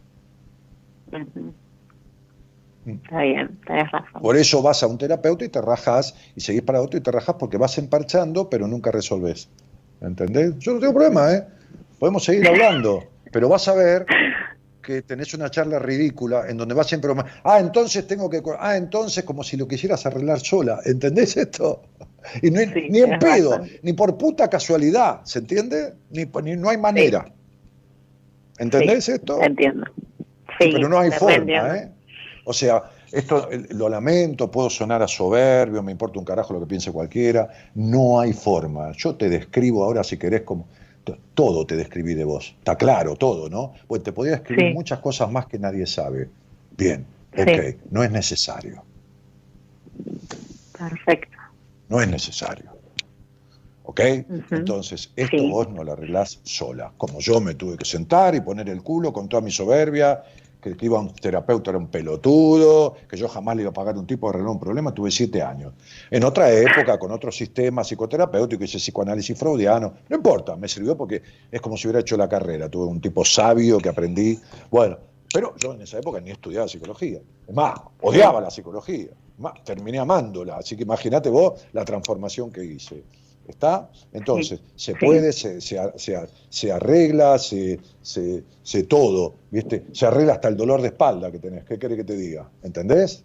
Está 2.87 3.21
bien, 3.23 3.59
tenés 3.67 3.91
razón. 3.93 4.23
Por 4.23 4.37
eso 4.37 4.63
vas 4.63 4.83
a 4.83 4.87
un 4.87 4.97
terapeuta 4.99 5.45
y 5.45 5.49
te 5.49 5.61
rajás, 5.61 6.15
y 6.35 6.41
seguís 6.41 6.63
para 6.63 6.81
otro 6.81 6.99
y 6.99 7.03
te 7.03 7.11
rajás 7.13 7.37
porque 7.39 7.57
vas 7.59 7.77
emparchando, 7.79 8.49
pero 8.49 8.67
nunca 8.67 8.91
resolvés. 8.91 9.49
¿Entendés? 10.01 10.59
Yo 10.59 10.73
no 10.73 10.81
tengo 10.81 10.95
problema, 10.95 11.33
¿eh? 11.35 11.45
Podemos 11.99 12.25
seguir 12.25 12.49
hablando, 12.49 13.05
pero 13.31 13.49
vas 13.51 13.69
a 13.69 13.75
ver 13.75 14.07
que 14.83 15.03
tenés 15.03 15.35
una 15.35 15.51
charla 15.51 15.79
ridícula 15.79 16.49
en 16.49 16.57
donde 16.57 16.75
vas 16.75 16.87
siempre... 16.87 17.13
Ah, 17.45 17.61
entonces 17.61 18.07
tengo 18.07 18.31
que... 18.31 18.43
Ah, 18.59 18.77
entonces 18.79 19.25
como 19.25 19.45
si 19.45 19.59
lo 19.59 19.69
quisieras 19.69 20.07
arreglar 20.07 20.41
sola. 20.41 20.81
¿Entendés 20.87 21.37
esto? 21.37 21.83
Y 22.43 22.51
no, 22.51 22.61
Sí, 22.61 22.89
ni 22.89 23.01
en 23.01 23.19
pedo, 23.19 23.51
razón. 23.59 23.69
ni 23.83 23.93
por 23.93 24.17
puta 24.17 24.49
casualidad, 24.49 25.21
¿se 25.25 25.41
entiende? 25.41 25.93
Ni, 26.11 26.25
por- 26.25 26.43
ni- 26.43 26.57
no 26.57 26.71
hay 26.71 26.79
manera. 26.79 27.27
¿Entendés 28.59 29.05
Sí, 29.05 29.13
esto? 29.13 29.43
Entiendo. 29.43 29.85
Pero 30.59 30.89
no 30.89 30.99
hay 30.99 31.11
forma. 31.11 31.77
¿eh? 31.77 31.91
O 32.45 32.53
sea, 32.53 32.83
esto 33.13 33.49
lo 33.71 33.89
lamento, 33.89 34.51
puedo 34.51 34.71
sonar 34.71 35.03
a 35.03 35.09
soberbio, 35.09 35.83
me 35.83 35.93
importa 35.93 36.19
un 36.19 36.25
carajo 36.25 36.55
lo 36.55 36.61
que 36.61 36.67
piense 36.67 36.91
cualquiera. 36.93 37.49
No 37.75 38.19
hay 38.21 38.33
forma. 38.33 38.93
Yo 38.93 39.15
te 39.17 39.29
describo 39.29 39.85
ahora, 39.85 40.03
si 40.05 40.17
querés, 40.17 40.43
como. 40.43 40.67
Todo 41.35 41.67
te 41.67 41.77
describí 41.77 42.15
de 42.15 42.23
vos. 42.25 42.55
Está 42.59 42.77
claro, 42.77 43.17
todo, 43.17 43.49
¿no? 43.49 43.73
Pues 43.89 44.03
te 44.03 44.13
podía 44.13 44.35
escribir 44.37 44.69
Sí. 44.69 44.75
muchas 44.75 45.01
cosas 45.01 45.33
más 45.33 45.47
que 45.47 45.59
nadie 45.59 45.87
sabe. 45.87 46.29
Bien, 46.77 47.05
Sí. 47.35 47.43
ok, 47.43 47.77
no 47.91 48.05
es 48.05 48.11
necesario. 48.13 48.85
Perfecto. 50.79 51.37
No 51.89 52.01
es 52.01 52.09
necesario. 52.09 52.71
¿Ok? 53.85 54.01
Entonces, 54.51 55.11
esto 55.17 55.39
Sí. 55.39 55.51
vos 55.51 55.69
no 55.71 55.83
lo 55.83 55.93
arreglás 55.95 56.39
sola. 56.45 56.93
Como 56.97 57.19
yo 57.19 57.41
me 57.41 57.55
tuve 57.55 57.77
que 57.77 57.85
sentar 57.85 58.35
y 58.37 58.41
poner 58.41 58.69
el 58.69 58.83
culo 58.83 59.13
con 59.13 59.29
toda 59.29 59.41
mi 59.43 59.51
soberbia, 59.51 60.23
que 60.61 60.77
iba 60.81 60.99
un 60.99 61.15
terapeuta 61.15 61.71
era 61.71 61.79
un 61.79 61.89
pelotudo, 61.89 62.95
que 63.09 63.17
yo 63.17 63.29
jamás 63.29 63.57
le 63.57 63.63
iba 63.63 63.71
a 63.71 63.75
pagar 63.75 63.97
un 63.97 64.07
tipo 64.07 64.27
de 64.27 64.31
arreglar 64.31 64.53
un 64.53 64.61
problema, 64.61 64.93
tuve 64.93 65.11
siete 65.11 65.43
años. 65.43 65.73
En 66.11 66.25
otra 66.25 66.51
época, 66.53 66.99
con 66.99 67.11
otro 67.11 67.33
sistema 67.33 67.83
psicoterapéutico, 67.83 68.65
hice 68.65 68.79
psicoanálisis 68.79 69.39
freudiano, 69.39 69.95
no 70.09 70.17
importa, 70.17 70.57
me 70.57 70.69
sirvió 70.69 70.97
porque 70.97 71.23
es 71.51 71.61
como 71.61 71.77
si 71.77 71.87
hubiera 71.87 72.01
hecho 72.01 72.17
la 72.17 72.29
carrera, 72.29 72.69
tuve 72.69 72.87
un 72.87 73.01
tipo 73.01 73.25
sabio 73.25 73.79
que 73.79 73.89
aprendí, 73.89 74.39
bueno, 74.71 74.99
pero 75.33 75.55
yo 75.57 75.75
en 75.75 75.83
esa 75.83 75.99
época 75.99 76.21
ni 76.21 76.31
estudiaba 76.31 76.69
psicología, 76.69 77.21
es 77.47 77.55
más, 77.55 77.81
odiaba 78.01 78.41
la 78.41 78.51
psicología, 78.51 79.11
más, 79.39 79.63
terminé 79.65 79.99
amándola, 79.99 80.57
así 80.57 80.77
que 80.77 80.83
imagínate 80.83 81.31
vos 81.31 81.67
la 81.73 81.85
transformación 81.85 82.51
que 82.51 82.65
hice. 82.65 83.03
¿Está? 83.49 83.91
Entonces, 84.13 84.61
se 84.77 84.95
puede, 84.95 85.33
se, 85.33 85.61
se, 85.61 85.77
se, 85.97 86.19
se 86.49 86.73
arregla, 86.73 87.37
se, 87.39 87.79
todo, 88.89 89.35
¿viste? 89.51 89.87
Se 89.93 90.07
arregla 90.07 90.35
hasta 90.35 90.49
el 90.49 90.57
dolor 90.57 90.81
de 90.81 90.89
espalda 90.89 91.33
que 91.33 91.39
tenés, 91.41 91.65
¿qué 91.65 91.79
querés 91.79 91.97
que 91.99 92.05
te 92.05 92.17
diga? 92.17 92.49
¿Entendés? 92.63 93.25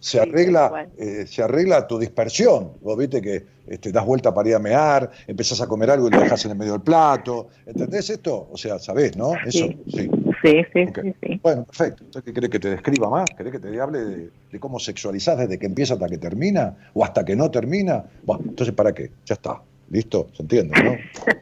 Se 0.00 0.20
arregla, 0.20 0.88
eh, 0.98 1.24
se 1.28 1.42
arregla 1.42 1.86
tu 1.86 1.98
dispersión. 1.98 2.72
Vos 2.80 2.96
viste 2.96 3.20
que 3.20 3.44
este, 3.66 3.90
das 3.92 4.04
vuelta 4.04 4.32
para 4.34 4.48
ir 4.48 4.54
a 4.56 4.58
mear, 4.58 5.10
empezás 5.26 5.60
a 5.60 5.66
comer 5.66 5.90
algo 5.90 6.08
y 6.08 6.10
lo 6.10 6.20
dejas 6.20 6.44
en 6.44 6.52
el 6.52 6.58
medio 6.58 6.72
del 6.72 6.82
plato. 6.82 7.48
¿Entendés 7.66 8.10
esto? 8.10 8.48
O 8.50 8.56
sea, 8.56 8.78
sabés, 8.78 9.16
¿no? 9.16 9.32
Eso, 9.46 9.66
Sí. 9.66 9.82
sí. 9.92 10.10
Sí, 10.44 10.62
sí, 10.74 10.86
sí, 10.94 11.14
sí. 11.22 11.40
Bueno, 11.42 11.64
perfecto. 11.64 12.04
Entonces, 12.04 12.22
¿qué 12.22 12.34
querés 12.34 12.50
que 12.50 12.58
te 12.58 12.68
describa 12.68 13.08
más? 13.08 13.30
¿Querés 13.34 13.50
que 13.50 13.58
te 13.58 13.80
hable 13.80 13.98
de, 13.98 14.30
de 14.52 14.60
cómo 14.60 14.78
sexualizás 14.78 15.38
desde 15.38 15.58
que 15.58 15.64
empieza 15.64 15.94
hasta 15.94 16.06
que 16.06 16.18
termina? 16.18 16.76
¿O 16.92 17.02
hasta 17.02 17.24
que 17.24 17.34
no 17.34 17.50
termina? 17.50 18.04
Bueno, 18.24 18.44
entonces, 18.48 18.74
¿para 18.74 18.92
qué? 18.92 19.10
Ya 19.24 19.34
está. 19.36 19.62
¿Listo? 19.88 20.28
¿Se 20.34 20.42
entiende, 20.42 20.82
no? 20.82 20.96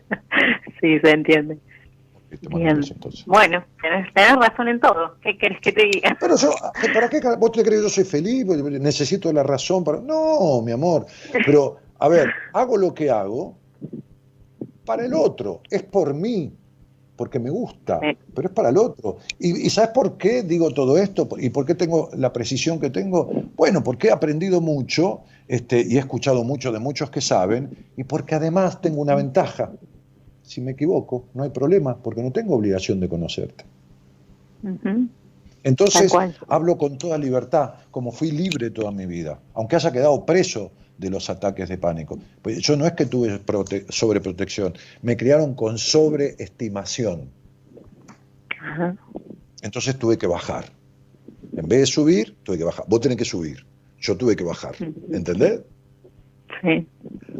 Sí, 0.80 0.98
se 0.98 1.10
entiende. 1.10 1.58
Bien. 2.50 2.80
Bueno, 3.26 3.64
tenés, 3.80 4.36
razón 4.36 4.66
en 4.66 4.80
todo. 4.80 5.16
¿Qué 5.22 5.38
querés 5.38 5.60
que 5.60 5.70
te 5.70 5.84
diga? 5.84 6.16
Pero 6.18 6.36
yo, 6.36 6.50
¿para 6.94 7.08
qué? 7.08 7.20
¿Vos 7.38 7.52
te 7.52 7.62
crees 7.62 7.82
que 7.82 7.84
yo 7.84 7.88
soy 7.88 8.04
feliz? 8.04 8.44
¿Necesito 8.46 9.32
la 9.32 9.44
razón 9.44 9.84
para.? 9.84 10.00
No, 10.00 10.60
mi 10.60 10.72
amor. 10.72 11.06
Pero, 11.32 11.76
a 12.00 12.08
ver, 12.08 12.32
hago 12.52 12.76
lo 12.76 12.92
que 12.92 13.10
hago 13.10 13.56
para 14.84 15.04
el 15.04 15.14
otro. 15.14 15.60
Es 15.70 15.84
por 15.84 16.14
mí. 16.14 16.52
Porque 17.16 17.38
me 17.38 17.50
gusta. 17.50 18.00
Pero 18.34 18.48
es 18.48 18.54
para 18.54 18.70
el 18.70 18.78
otro. 18.78 19.18
¿Y, 19.38 19.66
y 19.66 19.70
sabes 19.70 19.90
por 19.90 20.16
qué 20.16 20.42
digo 20.42 20.72
todo 20.72 20.96
esto? 20.96 21.28
¿Y 21.38 21.50
por 21.50 21.66
qué 21.66 21.74
tengo 21.74 22.08
la 22.16 22.32
precisión 22.32 22.80
que 22.80 22.90
tengo? 22.90 23.30
Bueno, 23.56 23.84
porque 23.84 24.08
he 24.08 24.10
aprendido 24.10 24.60
mucho 24.60 25.20
este, 25.48 25.84
y 25.86 25.96
he 25.96 25.98
escuchado 25.98 26.42
mucho 26.44 26.72
de 26.72 26.78
muchos 26.78 27.10
que 27.10 27.20
saben. 27.20 27.76
Y 27.96 28.04
porque 28.04 28.34
además 28.34 28.80
tengo 28.80 29.00
una 29.00 29.14
ventaja. 29.14 29.72
Si 30.42 30.60
me 30.60 30.72
equivoco, 30.72 31.24
no 31.34 31.42
hay 31.42 31.50
problema, 31.50 31.96
porque 31.96 32.22
no 32.22 32.32
tengo 32.32 32.56
obligación 32.56 32.98
de 33.00 33.08
conocerte. 33.08 33.64
Entonces 35.64 36.12
hablo 36.48 36.78
con 36.78 36.98
toda 36.98 37.18
libertad, 37.18 37.74
como 37.90 38.10
fui 38.12 38.30
libre 38.30 38.70
toda 38.70 38.90
mi 38.90 39.06
vida, 39.06 39.38
aunque 39.54 39.76
haya 39.76 39.92
quedado 39.92 40.24
preso 40.24 40.72
de 40.98 41.10
los 41.10 41.28
ataques 41.30 41.68
de 41.68 41.78
pánico. 41.78 42.18
Pues 42.42 42.58
yo 42.60 42.76
no 42.76 42.86
es 42.86 42.92
que 42.92 43.06
tuve 43.06 43.40
prote- 43.44 43.86
sobreprotección, 43.90 44.74
me 45.02 45.16
criaron 45.16 45.54
con 45.54 45.78
sobreestimación. 45.78 47.30
Ajá. 48.60 48.96
Entonces 49.62 49.98
tuve 49.98 50.18
que 50.18 50.26
bajar. 50.26 50.66
En 51.56 51.68
vez 51.68 51.80
de 51.80 51.86
subir, 51.86 52.36
tuve 52.42 52.58
que 52.58 52.64
bajar. 52.64 52.84
Vos 52.88 53.00
tenés 53.00 53.18
que 53.18 53.24
subir, 53.24 53.64
yo 54.00 54.16
tuve 54.16 54.36
que 54.36 54.44
bajar. 54.44 54.74
¿Entendés? 55.12 55.62
Sí, 56.60 56.86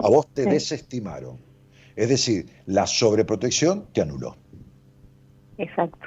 A 0.01 0.09
vos 0.09 0.27
te 0.35 0.45
Sí. 0.45 0.51
desestimaron. 0.51 1.37
Es 1.95 2.09
decir, 2.09 2.47
la 2.67 2.87
sobreprotección 2.87 3.87
te 3.93 4.01
anuló. 4.01 4.37
exacto. 5.59 5.99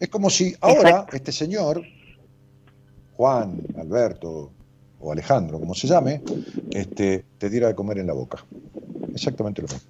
Es 0.00 0.08
como 0.08 0.30
si 0.30 0.54
ahora 0.60 0.88
Exacto. 0.90 1.16
este 1.16 1.30
señor, 1.32 1.82
Juan, 3.16 3.60
Alberto 3.78 4.52
o 5.00 5.12
Alejandro, 5.12 5.58
como 5.60 5.74
se 5.74 5.86
llame, 5.86 6.22
este, 6.70 7.24
te 7.38 7.48
diera 7.50 7.68
de 7.68 7.74
comer 7.74 7.98
en 7.98 8.06
la 8.08 8.12
boca. 8.14 8.38
Exactamente 9.14 9.62
lo 9.62 9.68
mismo. 9.68 9.88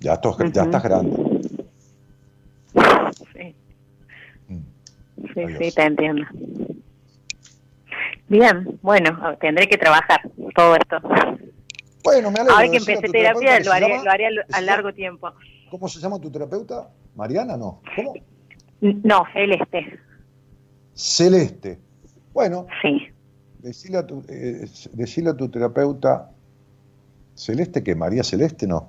Ya, 0.00 0.14
estás- 0.14 0.36
ya 0.52 0.62
estás 0.62 0.82
grande. 0.82 1.16
Sí, 3.32 3.54
Mm. 4.48 4.58
sí, 5.34 5.40
Adiós. 5.40 5.58
sí, 5.62 5.72
te 5.74 5.82
entiendo. 5.82 6.24
Bien, 8.28 8.78
bueno, 8.82 9.18
tendré 9.40 9.66
que 9.68 9.76
trabajar 9.78 10.20
todo 10.54 10.76
esto. 10.76 10.96
Bueno, 12.02 12.30
me 12.30 12.40
alegro. 12.40 12.54
Ahora 12.56 12.70
que 12.70 12.76
empecé 12.78 13.08
terapia, 13.08 13.60
lo 13.60 13.72
haré, 13.72 13.88
llama- 13.88 14.04
lo 14.04 14.10
haré 14.10 14.26
a, 14.52 14.60
largo 14.60 14.92
tiempo. 14.92 15.30
¿Cómo 15.70 15.88
se 15.88 16.00
llama 16.00 16.18
tu 16.18 16.30
terapeuta? 16.30 16.88
Mariana, 17.14 17.56
no. 17.56 17.80
¿Cómo? 17.96 18.14
No, 18.80 19.24
celeste. 19.32 19.98
Celeste. 20.94 21.78
Bueno, 22.32 22.66
Sí, 22.82 23.08
decirle 23.64 23.98
a 23.98 24.06
tu, 24.06 24.22
eh, 24.28 24.66
decirle 24.92 25.30
a 25.30 25.36
tu 25.36 25.48
terapeuta, 25.50 26.30
Celeste, 27.34 27.82
que 27.82 27.94
María 27.94 28.22
Celeste, 28.22 28.66
no. 28.66 28.80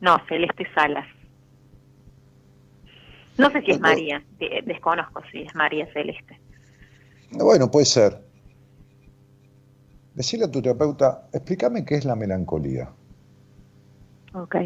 no, 0.00 0.16
Celeste 0.28 0.64
Salas. 0.74 1.06
No 3.38 3.50
sé 3.50 3.62
si 3.62 3.72
es. 3.72 3.80
María, 3.80 4.22
de- 4.38 4.62
desconozco 4.66 5.22
si 5.30 5.42
es 5.42 5.54
María 5.54 5.86
Celeste. 5.92 6.40
Bueno, 7.30 7.70
puede 7.70 7.86
ser. 7.86 8.20
Decirle 10.14 10.44
a 10.46 10.50
tu 10.50 10.60
terapeuta, 10.60 11.28
explícame 11.32 11.84
qué 11.84 11.94
es 11.96 12.04
la 12.04 12.14
melancolía. 12.16 12.90
Ok, 14.34 14.56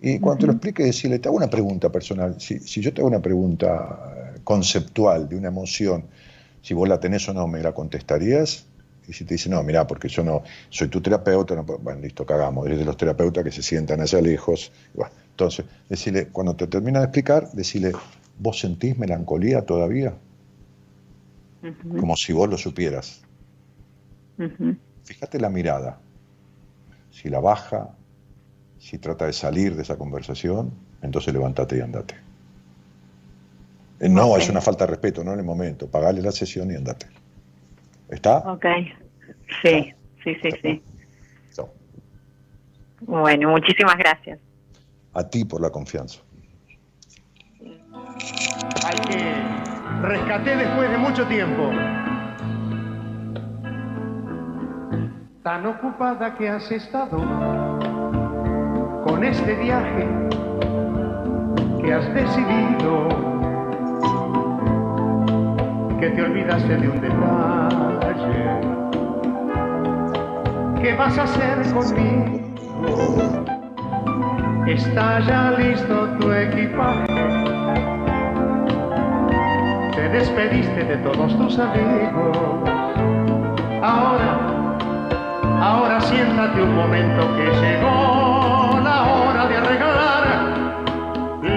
Y 0.00 0.20
cuando 0.20 0.40
te 0.40 0.46
lo 0.46 0.52
explique, 0.52 0.82
decirle, 0.84 1.18
te 1.18 1.28
hago 1.28 1.36
una 1.36 1.48
pregunta 1.50 1.90
personal. 1.90 2.40
Si, 2.40 2.58
si 2.60 2.80
yo 2.80 2.92
te 2.92 3.00
hago 3.00 3.08
una 3.08 3.22
pregunta 3.22 4.34
eh, 4.36 4.40
conceptual 4.44 5.28
de 5.28 5.36
una 5.36 5.48
emoción, 5.48 6.10
si 6.64 6.72
vos 6.72 6.88
la 6.88 6.98
tenés 6.98 7.28
o 7.28 7.34
no, 7.34 7.46
¿me 7.46 7.60
la 7.60 7.72
contestarías? 7.72 8.64
Y 9.06 9.12
si 9.12 9.26
te 9.26 9.34
dice, 9.34 9.50
no, 9.50 9.62
mira, 9.62 9.86
porque 9.86 10.08
yo 10.08 10.24
no 10.24 10.44
soy 10.70 10.88
tu 10.88 11.02
terapeuta, 11.02 11.54
no 11.54 11.62
bueno, 11.62 12.00
listo, 12.00 12.24
cagamos. 12.24 12.64
Eres 12.64 12.78
de 12.78 12.86
los 12.86 12.96
terapeutas 12.96 13.44
que 13.44 13.52
se 13.52 13.62
sientan 13.62 14.00
allá 14.00 14.18
lejos. 14.22 14.72
Bueno, 14.94 15.12
entonces, 15.28 15.66
decirle, 15.90 16.28
cuando 16.28 16.56
te 16.56 16.66
termina 16.66 17.00
de 17.00 17.04
explicar, 17.04 17.50
decirle, 17.52 17.92
¿vos 18.38 18.60
sentís 18.60 18.96
melancolía 18.98 19.66
todavía? 19.66 20.14
Como 22.00 22.16
si 22.16 22.32
vos 22.32 22.48
lo 22.48 22.56
supieras. 22.56 23.20
Fíjate 25.04 25.38
la 25.38 25.50
mirada. 25.50 25.98
Si 27.10 27.28
la 27.28 27.40
baja, 27.40 27.90
si 28.78 28.96
trata 28.96 29.26
de 29.26 29.34
salir 29.34 29.76
de 29.76 29.82
esa 29.82 29.98
conversación, 29.98 30.72
entonces 31.02 31.34
levántate 31.34 31.76
y 31.76 31.80
andate. 31.82 32.23
Eh, 34.04 34.08
No, 34.10 34.26
Ok. 34.32 34.38
es 34.40 34.50
una 34.50 34.60
falta 34.60 34.84
de 34.84 34.90
respeto, 34.90 35.24
no 35.24 35.32
en 35.32 35.38
el 35.38 35.44
momento. 35.46 35.88
Pagale 35.90 36.20
la 36.20 36.30
sesión 36.30 36.70
y 36.70 36.74
andate. 36.74 37.06
¿Está? 38.10 38.38
Ok. 38.40 38.66
Sí, 39.62 39.94
sí, 40.22 40.36
sí, 40.42 40.50
sí. 40.60 40.82
No. 41.56 41.70
Bueno, 43.00 43.50
muchísimas 43.50 43.96
gracias. 43.96 44.38
A 45.14 45.26
ti 45.26 45.46
por 45.46 45.62
la 45.62 45.70
confianza. 45.70 46.20
Hay 48.84 49.00
que 49.08 50.02
rescaté 50.02 50.54
después 50.56 50.90
de 50.90 50.98
mucho 50.98 51.26
tiempo. 51.26 51.70
Tan 55.42 55.64
ocupada 55.66 56.34
que 56.36 56.46
has 56.48 56.70
estado 56.70 57.16
con 59.06 59.24
este 59.24 59.54
viaje 59.54 60.06
que 61.82 61.92
has 61.92 62.14
decidido 62.14 63.33
que 66.04 66.10
te 66.10 66.22
olvidaste 66.22 66.76
de 66.76 66.88
un 66.88 67.00
detalle. 67.00 68.60
¿Qué 70.82 70.94
vas 70.96 71.16
a 71.16 71.22
hacer 71.22 71.72
conmigo? 71.72 72.40
Está 74.66 75.20
ya 75.20 75.52
listo 75.52 76.08
tu 76.20 76.30
equipaje. 76.30 77.06
Te 79.94 80.08
despediste 80.10 80.84
de 80.84 80.96
todos 80.98 81.38
tus 81.38 81.58
amigos. 81.58 82.36
Ahora, 83.82 84.76
ahora 85.62 86.00
siéntate 86.02 86.62
un 86.62 86.74
momento 86.74 87.34
que 87.36 87.44
llegó 87.62 88.78
la 88.84 89.04
hora 89.04 89.46
de 89.46 89.56
arreglar 89.56 90.24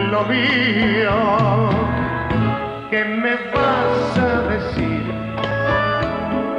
lo 0.10 0.24
mío. 0.24 1.68
¿Qué 2.90 3.04
me 3.04 3.36
vas? 3.54 4.17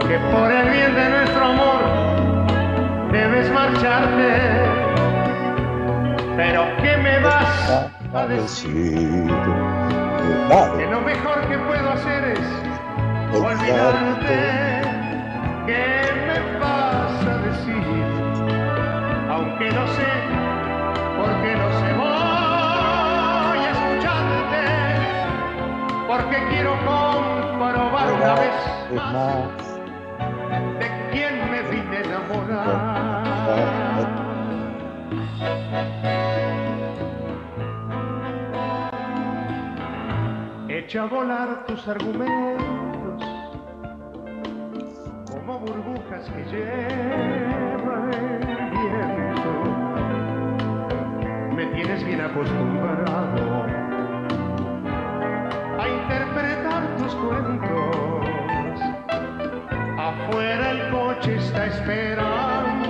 Que 0.08 0.18
por 0.32 0.50
el 0.50 0.70
bien 0.70 0.94
de 0.94 1.10
nuestro 1.10 1.44
amor 1.44 1.80
debes 3.12 3.52
marcharte. 3.52 4.40
Pero 6.34 6.64
¿qué 6.82 6.96
me 6.96 7.18
vas 7.20 7.90
a 8.14 8.26
decir? 8.26 9.30
Que 10.78 10.86
lo 10.86 11.02
mejor 11.02 11.46
que 11.50 11.58
puedo 11.58 11.90
hacer 11.90 12.24
es 12.24 12.40
olvidarte. 13.34 14.80
¿Qué 15.66 16.00
me 16.26 16.58
vas 16.58 17.26
a 17.26 17.38
decir? 17.44 18.04
Aunque 19.28 19.70
no 19.72 19.86
sé, 19.88 20.10
porque 21.18 21.54
no 21.54 21.68
sé, 21.80 21.92
voy 21.98 23.58
a 23.58 23.70
escucharte. 23.72 24.64
Porque 26.08 26.38
quiero 26.48 26.72
comprobar 26.86 28.10
una 28.10 28.34
vez 28.36 28.54
más 29.12 29.67
Echa 40.68 41.02
a 41.02 41.06
volar 41.06 41.66
tus 41.66 41.86
argumentos 41.86 43.22
como 45.30 45.58
burbujas 45.58 46.30
que 46.30 46.44
lleva 46.44 48.10
el 48.12 48.40
viento. 48.70 49.52
Me 51.54 51.66
tienes 51.66 52.02
bien 52.06 52.22
acostumbrado 52.22 53.66
a 55.78 55.86
interpretar 55.86 56.96
tus 56.96 57.14
cuentos. 57.14 58.26
Afuera 59.98 60.70
el 60.70 60.87
está 61.26 61.66
esperando. 61.66 62.88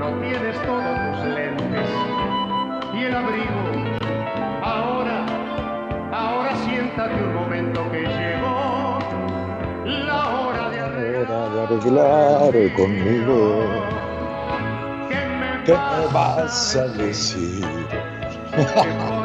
Lo 0.00 0.12
tienes 0.20 0.56
todos 0.62 1.22
tus 1.22 1.34
lentes 1.34 1.88
y 2.94 3.04
el 3.04 3.14
abrigo. 3.14 3.62
Ahora, 4.62 5.24
ahora 6.12 6.56
siéntate 6.64 7.14
un 7.22 7.34
momento 7.34 7.90
que 7.90 8.00
llegó 8.02 8.98
la 9.84 10.40
hora 10.40 10.70
de 10.70 10.80
arreglar. 10.80 11.30
hora 11.30 11.50
de 11.50 11.60
arreglar 11.62 12.74
conmigo. 12.74 13.62
¿Qué 15.08 15.26
me 15.26 15.64
¿Qué 15.64 15.72
me 15.72 16.12
vas 16.12 16.76
a 16.76 16.88
decir? 16.88 17.64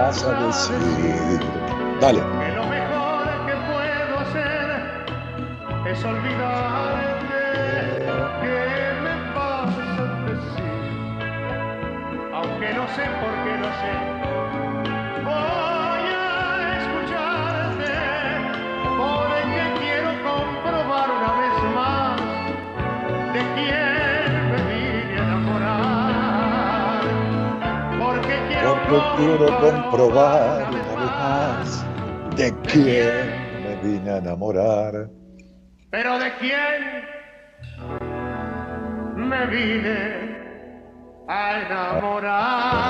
vas, 0.00 0.24
a 0.24 0.32
decir? 0.46 1.40
Dale. 2.00 2.20
Que 2.20 2.52
lo 2.54 2.66
mejor 2.66 3.46
que 3.46 3.54
puedo 3.70 4.18
hacer 4.20 4.66
es 5.90 6.04
olvidarte. 6.04 7.42
¿Qué 8.42 8.58
me 9.04 9.14
vas 9.34 9.74
a 9.78 9.90
decir? 10.28 10.72
Aunque 12.34 12.68
no 12.74 12.84
sé 12.88 13.04
por 13.20 13.32
qué 13.44 13.52
no 13.58 13.70
sé. 13.80 14.15
Quiero 28.86 29.46
comprobar 29.58 30.70
una 30.70 30.94
vez 30.94 31.10
más 31.18 31.84
de 32.36 32.54
quién 32.70 33.34
me 33.64 33.74
vine 33.82 34.10
a 34.10 34.18
enamorar. 34.18 35.10
Pero 35.90 36.18
de 36.20 36.32
quién 36.38 37.02
me 39.16 39.46
vine 39.46 40.36
a 41.26 41.62
enamorar. 41.66 42.86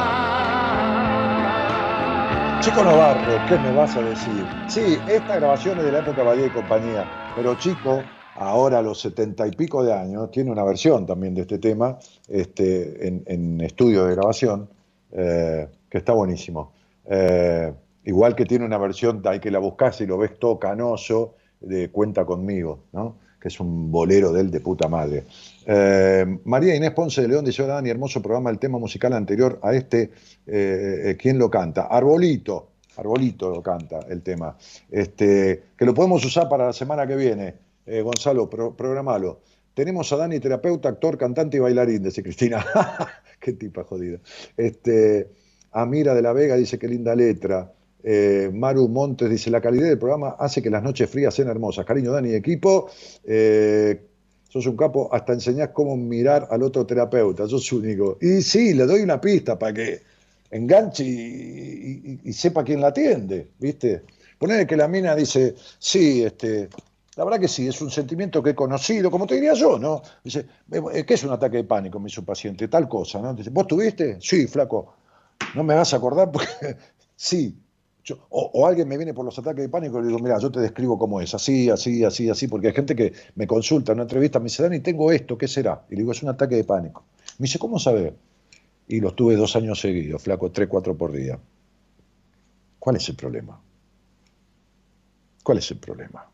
Chico 2.60 2.84
Navarro, 2.84 3.40
¿qué 3.48 3.56
me 3.58 3.72
vas 3.72 3.96
a 3.96 4.02
decir? 4.02 4.44
Sí, 4.68 4.98
esta 5.08 5.36
grabación 5.36 5.78
es 5.78 5.84
de 5.86 5.92
la 5.92 6.00
época 6.00 6.22
Badía 6.22 6.44
y 6.48 6.50
compañía, 6.50 7.06
pero 7.34 7.54
Chico, 7.54 8.04
ahora 8.34 8.80
a 8.80 8.82
los 8.82 9.00
setenta 9.00 9.46
y 9.46 9.52
pico 9.52 9.82
de 9.82 9.94
años, 9.94 10.30
tiene 10.30 10.50
una 10.50 10.62
versión 10.62 11.06
también 11.06 11.34
de 11.34 11.40
este 11.40 11.56
tema 11.56 11.96
este, 12.28 13.08
en, 13.08 13.22
en 13.26 13.62
estudio 13.62 14.04
de 14.04 14.14
grabación, 14.14 14.68
eh, 15.12 15.68
que 15.90 15.98
está 15.98 16.12
buenísimo. 16.12 16.72
Eh, 17.08 17.72
igual 18.04 18.34
que 18.34 18.44
tiene 18.44 18.64
una 18.64 18.78
versión, 18.78 19.22
hay 19.24 19.40
que 19.40 19.50
la 19.50 19.58
buscas 19.58 20.00
y 20.00 20.06
lo 20.06 20.18
ves 20.18 20.38
todo 20.38 20.58
canoso, 20.58 21.34
de 21.60 21.88
Cuenta 21.90 22.24
conmigo, 22.24 22.80
¿no? 22.92 23.16
que 23.40 23.48
es 23.48 23.60
un 23.60 23.90
bolero 23.92 24.32
de 24.32 24.40
él 24.40 24.50
de 24.50 24.60
puta 24.60 24.88
madre. 24.88 25.24
Eh, 25.66 26.38
María 26.44 26.74
Inés 26.74 26.92
Ponce 26.92 27.22
de 27.22 27.28
León 27.28 27.44
dice, 27.44 27.62
hola 27.62 27.74
Dani, 27.74 27.90
hermoso 27.90 28.20
programa, 28.22 28.50
el 28.50 28.58
tema 28.58 28.78
musical 28.78 29.12
anterior 29.12 29.58
a 29.62 29.74
este, 29.74 30.10
eh, 30.46 31.16
¿quién 31.20 31.38
lo 31.38 31.48
canta? 31.50 31.82
Arbolito, 31.82 32.70
Arbolito 32.96 33.50
lo 33.50 33.62
canta 33.62 34.00
el 34.08 34.22
tema, 34.22 34.56
este, 34.90 35.62
que 35.76 35.84
lo 35.84 35.94
podemos 35.94 36.24
usar 36.24 36.48
para 36.48 36.66
la 36.66 36.72
semana 36.72 37.06
que 37.06 37.16
viene. 37.16 37.54
Gonzalo, 38.02 38.50
pro- 38.50 38.74
programalo. 38.74 39.42
Tenemos 39.72 40.12
a 40.12 40.16
Dani, 40.16 40.40
terapeuta, 40.40 40.88
actor, 40.88 41.16
cantante 41.16 41.58
y 41.58 41.60
bailarín, 41.60 42.02
dice 42.02 42.20
Cristina. 42.22 42.64
Qué 43.40 43.52
tipa 43.52 43.84
jodida. 43.84 44.18
Este, 44.56 45.28
Amira 45.76 46.14
de 46.14 46.22
la 46.22 46.32
Vega 46.32 46.56
dice 46.56 46.78
qué 46.78 46.88
linda 46.88 47.14
letra. 47.14 47.70
Eh, 48.02 48.50
Maru 48.52 48.88
Montes 48.88 49.28
dice 49.28 49.50
la 49.50 49.60
calidad 49.60 49.88
del 49.88 49.98
programa 49.98 50.36
hace 50.38 50.62
que 50.62 50.70
las 50.70 50.82
noches 50.82 51.10
frías 51.10 51.34
sean 51.34 51.48
hermosas. 51.48 51.84
Cariño, 51.84 52.12
Dani, 52.12 52.32
equipo. 52.32 52.88
Eh, 53.24 54.00
sos 54.48 54.66
un 54.66 54.76
capo, 54.76 55.10
hasta 55.12 55.34
enseñás 55.34 55.70
cómo 55.74 55.94
mirar 55.94 56.48
al 56.50 56.62
otro 56.62 56.86
terapeuta, 56.86 57.46
sos 57.46 57.70
único. 57.72 58.16
Y 58.22 58.40
sí, 58.40 58.72
le 58.72 58.86
doy 58.86 59.02
una 59.02 59.20
pista 59.20 59.58
para 59.58 59.74
que 59.74 60.00
enganche 60.50 61.04
y, 61.04 62.32
sepa 62.32 62.64
quién 62.64 62.80
la 62.80 62.88
atiende, 62.88 63.48
¿viste? 63.58 64.02
Ponele 64.38 64.66
que 64.66 64.76
la 64.76 64.88
mina 64.88 65.14
dice, 65.14 65.54
sí, 65.78 66.24
este, 66.24 66.70
La 67.16 67.24
verdad 67.24 67.40
que 67.40 67.48
sí, 67.48 67.68
es 67.68 67.82
un 67.82 67.90
sentimiento 67.90 68.42
que 68.42 68.50
he 68.50 68.54
conocido, 68.54 69.10
como 69.10 69.26
te 69.26 69.34
diría 69.34 69.52
yo, 69.52 69.78
¿no? 69.78 70.00
Dice, 70.24 70.46
eh, 70.72 71.04
¿qué 71.04 71.14
es 71.14 71.24
un 71.24 71.32
ataque 71.32 71.58
de 71.58 71.64
pánico? 71.64 71.98
Me 71.98 72.06
dice 72.06 72.20
un 72.20 72.26
paciente, 72.26 72.68
tal 72.68 72.88
cosa, 72.88 73.20
¿no? 73.20 73.34
Dice, 73.34 73.50
¿vos 73.50 73.66
tuviste? 73.66 74.18
Sí, 74.20 74.46
flaco. 74.46 74.95
No 75.54 75.64
me 75.64 75.74
vas 75.74 75.92
a 75.92 75.96
acordar 75.96 76.30
porque 76.30 76.76
sí. 77.16 77.58
O 78.30 78.64
alguien 78.64 78.86
me 78.86 78.96
viene 78.96 79.12
por 79.12 79.24
los 79.24 79.36
ataques 79.36 79.64
de 79.64 79.68
pánico 79.68 79.98
y 79.98 80.02
le 80.02 80.08
digo, 80.08 80.20
mira, 80.20 80.38
yo 80.38 80.50
te 80.52 80.60
describo 80.60 80.96
cómo 80.96 81.20
es, 81.20 81.34
así, 81.34 81.70
así, 81.70 82.04
así, 82.04 82.30
así, 82.30 82.46
porque 82.46 82.68
hay 82.68 82.72
gente 82.72 82.94
que 82.94 83.12
me 83.34 83.48
consulta 83.48 83.90
en 83.90 83.96
una 83.96 84.04
entrevista, 84.04 84.38
me 84.38 84.44
dice, 84.44 84.62
Dani, 84.62 84.78
tengo 84.78 85.10
esto, 85.10 85.36
¿qué 85.36 85.48
será? 85.48 85.84
Y 85.90 85.96
le 85.96 86.02
digo, 86.02 86.12
es 86.12 86.22
un 86.22 86.28
ataque 86.28 86.54
de 86.54 86.62
pánico. 86.62 87.04
Me 87.38 87.44
dice, 87.44 87.58
¿cómo 87.58 87.80
saber? 87.80 88.14
Y 88.86 89.00
los 89.00 89.16
tuve 89.16 89.34
dos 89.34 89.56
años 89.56 89.80
seguidos, 89.80 90.22
flaco, 90.22 90.52
tres, 90.52 90.68
cuatro 90.68 90.96
por 90.96 91.10
día. 91.10 91.36
¿Cuál 92.78 92.94
es 92.94 93.08
el 93.08 93.16
problema? 93.16 93.60
¿Cuál 95.42 95.58
es 95.58 95.68
el 95.72 95.78
problema? 95.78 96.30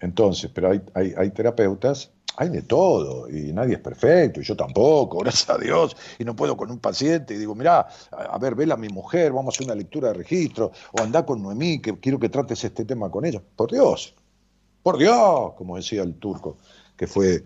Entonces, 0.00 0.50
pero 0.52 0.70
hay, 0.70 0.82
hay, 0.94 1.14
hay 1.16 1.30
terapeutas, 1.30 2.10
hay 2.36 2.50
de 2.50 2.62
todo, 2.62 3.28
y 3.30 3.52
nadie 3.52 3.74
es 3.74 3.80
perfecto, 3.80 4.40
y 4.40 4.44
yo 4.44 4.56
tampoco, 4.56 5.18
gracias 5.24 5.50
a 5.50 5.58
Dios, 5.58 5.96
y 6.18 6.24
no 6.24 6.36
puedo 6.36 6.56
con 6.56 6.70
un 6.70 6.78
paciente, 6.78 7.34
y 7.34 7.38
digo, 7.38 7.54
mirá, 7.54 7.88
a, 8.10 8.38
ver, 8.38 8.54
vela 8.54 8.74
a 8.74 8.76
mi 8.76 8.88
mujer, 8.88 9.32
vamos 9.32 9.54
a 9.54 9.56
hacer 9.56 9.66
una 9.66 9.74
lectura 9.74 10.08
de 10.08 10.14
registro, 10.14 10.70
o 10.92 11.02
andá 11.02 11.24
con 11.24 11.42
Noemí, 11.42 11.80
que 11.80 11.98
quiero 11.98 12.18
que 12.18 12.28
trates 12.28 12.62
este 12.64 12.84
tema 12.84 13.10
con 13.10 13.24
ella. 13.24 13.42
Por 13.56 13.72
Dios, 13.72 14.14
por 14.82 14.98
Dios, 14.98 15.54
como 15.56 15.76
decía 15.76 16.02
el 16.02 16.14
turco, 16.14 16.58
que 16.96 17.06
fue 17.06 17.42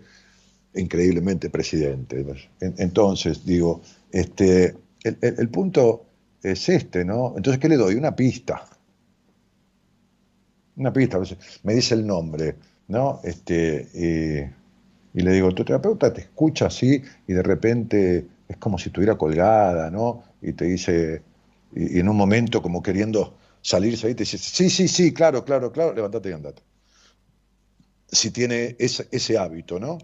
increíblemente 0.75 1.49
presidente. 1.49 2.25
En- 2.59 2.75
Entonces, 2.77 3.45
digo, 3.45 3.81
este, 4.11 4.75
el, 5.03 5.49
punto 5.49 6.05
es 6.43 6.69
este, 6.69 7.03
¿no? 7.03 7.33
Entonces, 7.35 7.59
¿qué 7.59 7.69
le 7.69 7.77
doy? 7.77 7.95
Una 7.95 8.15
pista. 8.15 8.65
Una 10.75 10.93
pista. 10.93 11.19
Me 11.63 11.73
dice 11.73 11.95
el 11.95 12.05
nombre, 12.05 12.55
¿no? 12.87 13.19
Este, 13.23 14.53
y 15.13 15.21
le 15.21 15.31
digo, 15.31 15.53
tu 15.53 15.65
terapeuta 15.65 16.13
te 16.13 16.21
escucha 16.21 16.67
así 16.67 17.01
y 17.27 17.33
de 17.33 17.43
repente 17.43 18.27
es 18.47 18.57
como 18.57 18.77
si 18.77 18.89
estuviera 18.89 19.17
colgada, 19.17 19.89
¿no? 19.91 20.23
Y 20.41 20.53
te 20.53 20.65
dice, 20.65 21.21
y, 21.75 21.99
en 21.99 22.09
un 22.09 22.15
momento 22.15 22.61
como 22.61 22.81
queriendo 22.81 23.37
salirse 23.61 24.07
ahí, 24.07 24.15
te 24.15 24.23
dice, 24.23 24.37
sí, 24.37 24.69
sí, 24.69 24.87
sí, 24.87 25.13
claro, 25.13 25.43
claro, 25.43 25.71
claro, 25.71 25.93
levántate 25.93 26.29
y 26.29 26.33
andate. 26.33 26.61
Si 28.07 28.31
tiene 28.31 28.75
ese, 28.79 29.37
hábito, 29.37 29.79
¿no? 29.79 29.97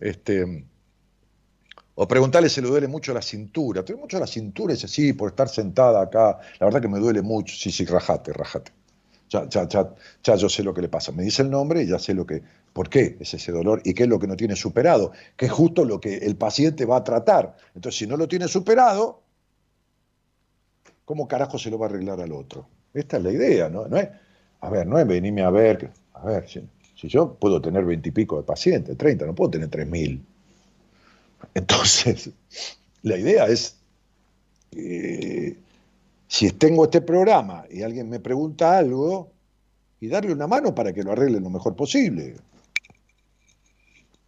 Este, 0.00 0.66
o 1.94 2.08
preguntarle 2.08 2.48
si 2.48 2.60
le 2.60 2.68
duele 2.68 2.88
mucho 2.88 3.14
la 3.14 3.22
cintura. 3.22 3.84
¿Te 3.84 3.92
duele 3.92 4.02
mucho 4.02 4.18
la 4.18 4.26
cintura? 4.26 4.74
Dice, 4.74 4.88
sí, 4.88 5.12
por 5.14 5.30
estar 5.30 5.48
sentada 5.48 6.02
acá. 6.02 6.40
La 6.58 6.66
verdad 6.66 6.82
que 6.82 6.88
me 6.88 6.98
duele 6.98 7.22
mucho. 7.22 7.54
Sí, 7.56 7.70
sí, 7.70 7.86
rajate, 7.86 8.32
rajate. 8.32 8.72
Ya, 9.30 9.48
ya, 9.48 9.66
ya, 9.66 9.94
ya 10.22 10.36
yo 10.36 10.48
sé 10.50 10.62
lo 10.62 10.74
que 10.74 10.82
le 10.82 10.88
pasa. 10.88 11.12
Me 11.12 11.22
dice 11.22 11.40
el 11.40 11.50
nombre 11.50 11.82
y 11.82 11.86
ya 11.86 11.98
sé 11.98 12.12
lo 12.12 12.26
que, 12.26 12.42
por 12.74 12.90
qué 12.90 13.16
es 13.20 13.34
ese 13.34 13.52
dolor 13.52 13.82
y 13.86 13.94
qué 13.94 14.04
es 14.04 14.10
lo 14.10 14.20
que 14.20 14.28
no 14.28 14.36
tiene 14.36 14.56
superado, 14.56 15.12
que 15.36 15.46
es 15.46 15.52
justo 15.52 15.86
lo 15.86 16.00
que 16.00 16.18
el 16.18 16.36
paciente 16.36 16.86
va 16.86 16.98
a 16.98 17.04
tratar. 17.04 17.56
Entonces, 17.74 17.98
si 18.00 18.08
no 18.08 18.18
lo 18.18 18.28
tiene 18.28 18.48
superado, 18.48 19.22
¿cómo 21.04 21.26
carajo 21.28 21.58
se 21.58 21.70
lo 21.70 21.78
va 21.78 21.86
a 21.86 21.88
arreglar 21.88 22.20
al 22.20 22.32
otro? 22.32 22.66
Esta 22.92 23.16
es 23.16 23.22
la 23.22 23.32
idea, 23.32 23.68
¿no? 23.68 23.86
no 23.88 23.96
es, 23.96 24.08
a 24.60 24.70
ver, 24.70 24.86
no 24.86 24.98
es 24.98 25.06
venirme 25.06 25.42
a 25.42 25.50
ver, 25.50 25.78
que- 25.78 25.90
a 26.14 26.24
ver, 26.26 26.48
si, 26.48 26.60
si 26.94 27.08
yo 27.08 27.34
puedo 27.34 27.60
tener 27.60 27.84
veintipico 27.84 28.36
de 28.36 28.42
pacientes, 28.44 28.96
30, 28.96 29.26
no 29.26 29.34
puedo 29.34 29.50
tener 29.52 29.68
tres 29.68 29.86
mil. 29.88 30.24
Entonces, 31.54 32.30
la 33.02 33.18
idea 33.18 33.46
es, 33.46 33.76
eh, 34.72 35.56
si 36.28 36.50
tengo 36.52 36.84
este 36.84 37.00
programa 37.02 37.64
y 37.70 37.82
alguien 37.82 38.10
me 38.10 38.20
pregunta 38.20 38.78
algo, 38.78 39.30
y 40.00 40.08
darle 40.08 40.32
una 40.32 40.46
mano 40.48 40.74
para 40.74 40.92
que 40.92 41.02
lo 41.02 41.12
arregle 41.12 41.40
lo 41.40 41.50
mejor 41.50 41.76
posible. 41.76 42.36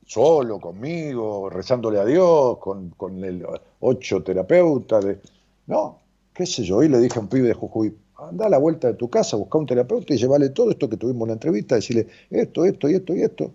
Solo, 0.06 0.60
conmigo, 0.60 1.50
rezándole 1.50 1.98
a 1.98 2.04
Dios, 2.04 2.58
con, 2.58 2.90
con 2.90 3.22
el 3.24 3.44
ocho 3.80 4.22
terapeutas. 4.22 5.04
De, 5.04 5.18
no, 5.66 5.98
qué 6.32 6.46
sé 6.46 6.62
yo, 6.62 6.76
hoy 6.76 6.88
le 6.88 7.00
dije 7.00 7.18
a 7.18 7.22
un 7.22 7.28
pibe 7.28 7.48
de 7.48 7.54
Jujuy, 7.54 7.92
anda 8.16 8.46
a 8.46 8.48
la 8.48 8.58
vuelta 8.58 8.86
de 8.86 8.94
tu 8.94 9.10
casa, 9.10 9.36
busca 9.36 9.58
un 9.58 9.66
terapeuta 9.66 10.14
y 10.14 10.16
llévale 10.16 10.50
todo 10.50 10.70
esto 10.70 10.88
que 10.88 10.96
tuvimos 10.96 11.22
en 11.22 11.28
la 11.28 11.34
entrevista, 11.34 11.74
decirle 11.74 12.06
esto, 12.30 12.64
esto 12.64 12.88
y 12.88 12.94
esto 12.94 13.14
y 13.16 13.22
esto. 13.22 13.52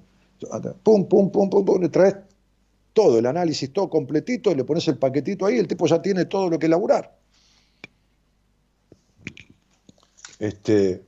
Pum, 0.84 1.08
pum, 1.08 1.32
pum, 1.32 1.50
pum, 1.50 1.64
pum, 1.64 1.82
le 1.82 1.90
traes 1.90 2.16
todo, 2.94 3.18
el 3.18 3.26
análisis, 3.26 3.72
todo 3.72 3.90
completito, 3.90 4.52
y 4.52 4.56
le 4.56 4.66
pones 4.66 4.86
el 4.90 4.98
paquetito 4.98 5.46
ahí, 5.46 5.58
el 5.58 5.68
tipo 5.68 5.88
ya 5.88 6.02
tiene 6.02 6.26
todo 6.26 6.50
lo 6.50 6.60
que 6.60 6.66
elaborar. 6.66 7.16
Este, 10.38 11.02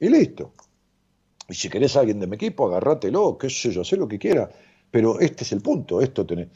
y 0.00 0.08
listo. 0.08 0.52
Y 1.48 1.54
si 1.54 1.68
querés 1.68 1.96
a 1.96 2.00
alguien 2.00 2.18
de 2.18 2.26
mi 2.26 2.36
equipo, 2.36 2.66
agárratelo, 2.66 3.36
qué 3.38 3.50
sé 3.50 3.70
yo, 3.70 3.84
sé 3.84 3.96
lo 3.96 4.08
que 4.08 4.18
quiera. 4.18 4.50
Pero 4.90 5.20
este 5.20 5.44
es 5.44 5.52
el 5.52 5.60
punto, 5.60 6.00
esto 6.00 6.26
tenés. 6.26 6.48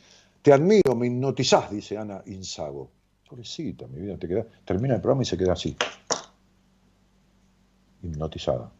Te 0.42 0.52
admiro, 0.52 0.94
me 0.94 1.06
hipnotizás, 1.06 1.70
dice 1.70 1.96
Ana 1.96 2.22
Insago. 2.26 2.90
Pobrecita, 3.28 3.86
mi 3.86 4.00
vida, 4.00 4.18
te 4.18 4.28
queda, 4.28 4.46
termina 4.64 4.94
el 4.94 5.00
programa 5.00 5.22
y 5.22 5.26
se 5.26 5.38
queda 5.38 5.52
así. 5.54 5.76
Hipnotizada. 8.02 8.70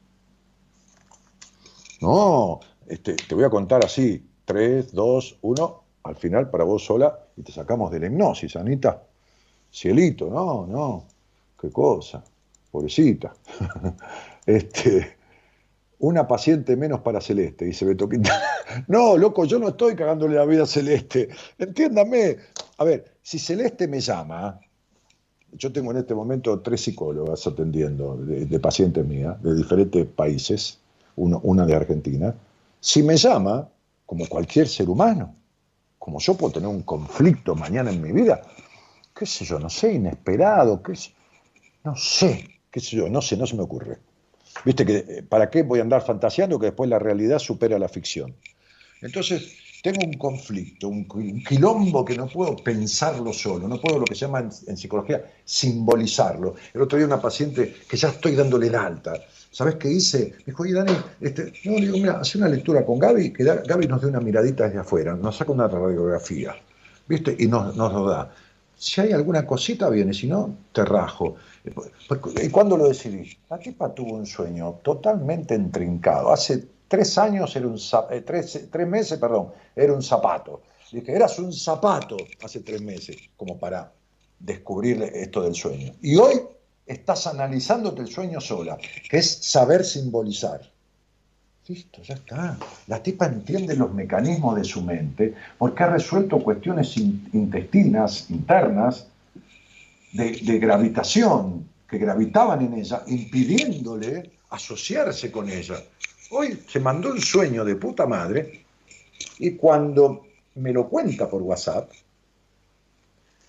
No, 2.00 2.60
este, 2.86 3.14
te 3.14 3.34
voy 3.34 3.44
a 3.44 3.50
contar 3.50 3.84
así. 3.84 4.28
3, 4.44 4.92
2, 4.92 5.38
1, 5.40 5.84
al 6.02 6.16
final 6.16 6.50
para 6.50 6.64
vos 6.64 6.84
sola 6.84 7.18
y 7.36 7.42
te 7.42 7.52
sacamos 7.52 7.90
de 7.90 8.00
la 8.00 8.06
hipnosis, 8.06 8.56
Anita. 8.56 9.02
Cielito, 9.72 10.28
no, 10.28 10.66
no, 10.66 11.06
qué 11.60 11.70
cosa, 11.70 12.22
pobrecita. 12.70 13.34
Este, 14.46 15.16
una 16.04 16.26
paciente 16.26 16.76
menos 16.76 17.00
para 17.00 17.20
Celeste, 17.20 17.64
dice 17.64 17.84
Beto. 17.84 18.08
No, 18.88 19.16
loco, 19.16 19.44
yo 19.44 19.58
no 19.58 19.68
estoy 19.68 19.94
cagándole 19.94 20.36
la 20.36 20.44
vida 20.44 20.64
a 20.64 20.66
Celeste. 20.66 21.28
Entiéndame. 21.58 22.36
A 22.78 22.84
ver, 22.84 23.16
si 23.22 23.38
Celeste 23.38 23.86
me 23.86 24.00
llama, 24.00 24.60
yo 25.52 25.72
tengo 25.72 25.92
en 25.92 25.98
este 25.98 26.14
momento 26.14 26.60
tres 26.60 26.82
psicólogas 26.82 27.46
atendiendo 27.46 28.16
de, 28.16 28.46
de 28.46 28.60
pacientes 28.60 29.06
mías, 29.06 29.40
de 29.42 29.54
diferentes 29.54 30.04
países, 30.06 30.78
uno, 31.16 31.40
una 31.44 31.64
de 31.64 31.74
Argentina. 31.74 32.34
Si 32.80 33.02
me 33.02 33.16
llama, 33.16 33.68
como 34.04 34.26
cualquier 34.26 34.68
ser 34.68 34.88
humano, 34.88 35.34
como 35.98 36.18
yo 36.18 36.34
puedo 36.34 36.52
tener 36.52 36.68
un 36.68 36.82
conflicto 36.82 37.54
mañana 37.54 37.90
en 37.90 38.02
mi 38.02 38.12
vida, 38.12 38.42
qué 39.16 39.24
sé 39.24 39.44
yo, 39.44 39.58
no 39.58 39.70
sé, 39.70 39.94
inesperado, 39.94 40.82
qué 40.82 40.96
sé, 40.96 41.14
no 41.84 41.96
sé, 41.96 42.60
qué 42.70 42.80
sé 42.80 42.96
yo, 42.96 43.08
no 43.08 43.22
sé, 43.22 43.36
no 43.36 43.46
se 43.46 43.56
me 43.56 43.62
ocurre. 43.62 43.98
Viste 44.62 44.86
que, 44.86 44.96
eh, 44.98 45.22
¿para 45.22 45.50
qué 45.50 45.62
voy 45.62 45.78
a 45.80 45.82
andar 45.82 46.02
fantaseando 46.02 46.58
que 46.58 46.66
después 46.66 46.88
la 46.88 46.98
realidad 46.98 47.38
supera 47.38 47.78
la 47.78 47.88
ficción? 47.88 48.36
Entonces, 49.00 49.52
tengo 49.82 50.02
un 50.02 50.18
conflicto, 50.18 50.88
un, 50.88 51.06
qui- 51.08 51.32
un 51.32 51.42
quilombo 51.44 52.04
que 52.04 52.14
no 52.16 52.30
puedo 52.32 52.62
pensarlo 52.62 53.32
solo, 53.32 53.68
no 53.68 53.80
puedo 53.80 53.98
lo 53.98 54.08
que 54.08 54.14
se 54.14 54.22
llama 54.26 54.40
en, 54.40 54.76
psicología 54.76 55.24
simbolizarlo. 55.44 56.54
El 56.74 56.82
otro 56.82 56.98
día 56.98 57.06
una 57.06 57.20
paciente 57.22 57.72
que 57.88 57.96
ya 57.96 58.08
estoy 58.10 58.34
dándole 58.36 58.68
el 58.68 58.74
alta, 58.76 59.24
¿sabes 59.50 59.76
qué 59.76 59.90
hice? 59.90 60.36
Me 60.40 60.44
dijo, 60.46 60.62
oye 60.64 60.74
Dani, 60.74 61.04
este, 61.20 61.58
no, 61.64 61.80
digo, 61.80 61.98
mira, 61.98 62.20
hace 62.20 62.38
una 62.38 62.48
lectura 62.48 62.84
con 62.86 62.98
Gaby, 62.98 63.32
que 63.32 63.44
Gaby 63.44 63.88
nos 63.88 64.02
dé 64.02 64.08
una 64.08 64.20
miradita 64.20 64.64
desde 64.66 64.80
afuera, 64.80 65.14
nos 65.16 65.36
saca 65.36 65.52
una 65.52 65.68
radiografía, 65.68 66.56
¿viste? 67.06 67.36
Y 67.38 67.46
nos, 67.48 67.74
nos 67.76 67.92
lo 67.92 68.06
da. 68.08 68.34
Si 68.74 69.00
hay 69.00 69.12
alguna 69.12 69.46
cosita, 69.46 69.88
viene, 69.90 70.12
si 70.12 70.26
no, 70.26 70.66
te 70.72 70.84
rajo. 70.84 71.36
¿Y 71.64 72.48
cuándo 72.50 72.76
lo 72.76 72.88
decidí? 72.88 73.30
La 73.48 73.58
tipa 73.58 73.94
tuvo 73.94 74.14
un 74.14 74.26
sueño 74.26 74.80
totalmente 74.82 75.54
entrincado. 75.54 76.30
Hace 76.30 76.66
tres 76.88 77.16
años, 77.16 77.56
era 77.56 77.66
un, 77.66 77.78
eh, 78.10 78.20
tres, 78.20 78.68
tres 78.70 78.86
meses, 78.86 79.18
perdón, 79.18 79.48
era 79.74 79.92
un 79.92 80.02
zapato. 80.02 80.62
Dije, 80.92 81.12
eras 81.12 81.38
un 81.38 81.52
zapato 81.52 82.16
hace 82.42 82.60
tres 82.60 82.82
meses, 82.82 83.16
como 83.36 83.58
para 83.58 83.90
descubrir 84.38 85.02
esto 85.02 85.42
del 85.42 85.54
sueño. 85.54 85.92
Y 86.02 86.16
hoy 86.16 86.40
estás 86.86 87.26
analizándote 87.26 88.02
el 88.02 88.08
sueño 88.08 88.40
sola, 88.40 88.76
que 89.08 89.16
es 89.16 89.38
saber 89.44 89.84
simbolizar. 89.84 90.60
Listo, 91.66 92.02
ya 92.02 92.14
está. 92.14 92.58
La 92.88 93.02
tipa 93.02 93.24
entiende 93.24 93.74
los 93.74 93.90
mecanismos 93.92 94.56
de 94.56 94.64
su 94.64 94.82
mente 94.82 95.34
porque 95.56 95.82
ha 95.82 95.86
resuelto 95.88 96.44
cuestiones 96.44 96.94
in- 96.98 97.30
intestinas, 97.32 98.30
internas, 98.30 99.06
de, 100.14 100.58
gravitación, 100.58 101.68
que 101.88 101.98
gravitaban 101.98 102.62
en 102.62 102.74
ella, 102.74 103.02
impidiéndole 103.06 104.30
asociarse 104.50 105.30
con 105.30 105.48
ella. 105.48 105.82
Hoy 106.30 106.62
se 106.68 106.80
mandó 106.80 107.10
un 107.10 107.20
sueño 107.20 107.64
de 107.64 107.76
puta 107.76 108.06
madre 108.06 108.64
y 109.38 109.52
cuando 109.52 110.26
me 110.54 110.72
lo 110.72 110.88
cuenta 110.88 111.28
por 111.28 111.42
WhatsApp, 111.42 111.90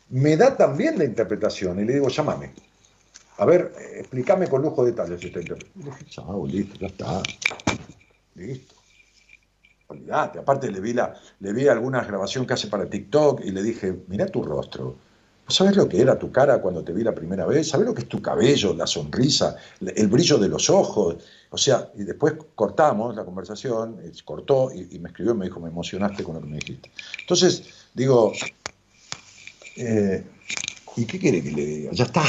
me 0.10 0.36
da 0.38 0.56
también 0.58 0.98
la 0.98 1.06
interpretación 1.06 1.80
y 1.80 1.86
le 1.86 1.94
digo, 1.94 2.10
llámame. 2.10 2.52
A 3.38 3.46
ver, 3.46 3.74
explícame 3.96 4.48
con 4.48 4.62
lujo 4.62 4.84
de 4.84 4.92
detalles 4.92 5.24
esta 5.24 5.40
interpretación. 5.40 5.96
Chao, 6.08 6.48
listo, 6.48 6.76
ya 6.80 6.88
está. 6.88 7.22
Listo. 8.36 8.76
Olvídate. 9.88 10.40
Aparte 10.40 10.72
le 10.72 10.80
vi, 10.80 10.94
la, 10.94 11.14
le 11.40 11.54
vi 11.54 11.68
alguna 11.68 12.04
grabación 12.04 12.48
que 12.48 12.54
hace 12.54 12.68
para 12.68 12.90
TikTok 12.90 13.42
y 13.44 13.52
le 13.52 13.62
dije, 13.62 13.96
mira 14.08 14.26
tu 14.28 14.42
rostro. 14.42 14.96
¿Sabes 15.48 15.76
lo 15.76 15.88
que 15.88 16.02
era 16.02 16.18
tu 16.18 16.32
cara 16.32 16.60
cuando 16.60 16.84
te 16.84 16.92
vi 16.92 17.04
la 17.04 17.14
primera 17.14 17.46
vez? 17.46 17.70
¿Sabes 17.70 17.86
lo 17.86 17.94
que 17.94 18.02
es 18.02 18.10
tu 18.10 18.20
cabello, 18.22 18.74
la 18.74 18.88
sonrisa, 18.88 19.56
el 19.80 20.08
brillo 20.08 20.38
de 20.40 20.50
los 20.50 20.70
ojos? 20.72 21.18
O 21.52 21.58
sea, 21.58 21.92
y 21.96 22.04
después 22.04 22.34
cortamos 22.56 23.16
la 23.16 23.24
conversación, 23.24 24.00
eh, 24.04 24.12
cortó 24.26 24.72
y, 24.74 24.96
y 24.96 25.00
me 25.00 25.10
escribió 25.10 25.34
y 25.34 25.38
me 25.38 25.46
dijo, 25.46 25.60
me 25.60 25.70
emocionaste 25.70 26.24
con 26.24 26.36
lo 26.36 26.42
que 26.42 26.48
me 26.48 26.58
dijiste. 26.58 26.90
Entonces, 27.22 27.64
digo, 27.94 28.34
eh, 29.76 30.24
¿y 30.96 31.06
qué 31.06 31.20
quiere 31.20 31.44
que 31.44 31.52
le 31.52 31.66
diga? 31.66 31.92
Ya 31.94 32.06
está, 32.06 32.24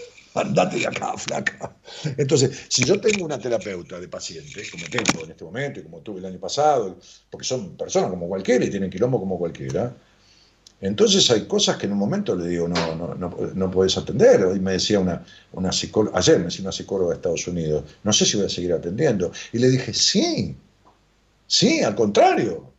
andate 0.34 0.78
de 0.78 0.86
acá, 0.86 1.16
flaca. 1.18 1.76
Entonces, 2.16 2.66
si 2.68 2.84
yo 2.84 3.00
tengo 3.00 3.24
una 3.24 3.38
terapeuta 3.38 4.00
de 4.00 4.08
pacientes, 4.08 4.70
como 4.70 4.86
tengo 4.86 5.24
en 5.24 5.30
este 5.32 5.44
momento 5.44 5.80
y 5.80 5.82
como 5.82 5.98
tuve 5.98 6.20
el 6.20 6.26
año 6.26 6.38
pasado, 6.38 6.98
porque 7.30 7.44
son 7.46 7.76
personas 7.76 8.10
como 8.10 8.28
cualquiera 8.28 8.64
y 8.64 8.70
tienen 8.70 8.90
quilombo 8.90 9.20
como 9.20 9.38
cualquiera, 9.38 9.94
entonces 10.82 11.30
hay 11.30 11.46
cosas 11.46 11.76
que 11.76 11.86
en 11.86 11.92
un 11.92 11.98
momento 11.98 12.34
le 12.34 12.48
digo, 12.48 12.66
no, 12.66 12.96
no, 12.96 13.14
no, 13.14 13.36
no 13.54 13.70
puedes 13.70 13.96
atender. 13.96 14.44
Hoy 14.44 14.58
me 14.58 14.72
decía 14.72 14.98
una, 14.98 15.24
una 15.52 15.70
psicóloga, 15.70 16.18
ayer 16.18 16.38
me 16.38 16.46
decía 16.46 16.62
una 16.62 16.72
psicóloga 16.72 17.10
de 17.10 17.16
Estados 17.16 17.46
Unidos, 17.46 17.84
no 18.02 18.12
sé 18.12 18.26
si 18.26 18.36
voy 18.36 18.46
a 18.46 18.48
seguir 18.48 18.72
atendiendo. 18.72 19.30
Y 19.52 19.58
le 19.58 19.68
dije, 19.68 19.94
sí, 19.94 20.56
sí, 21.46 21.82
al 21.82 21.94
contrario. 21.94 22.72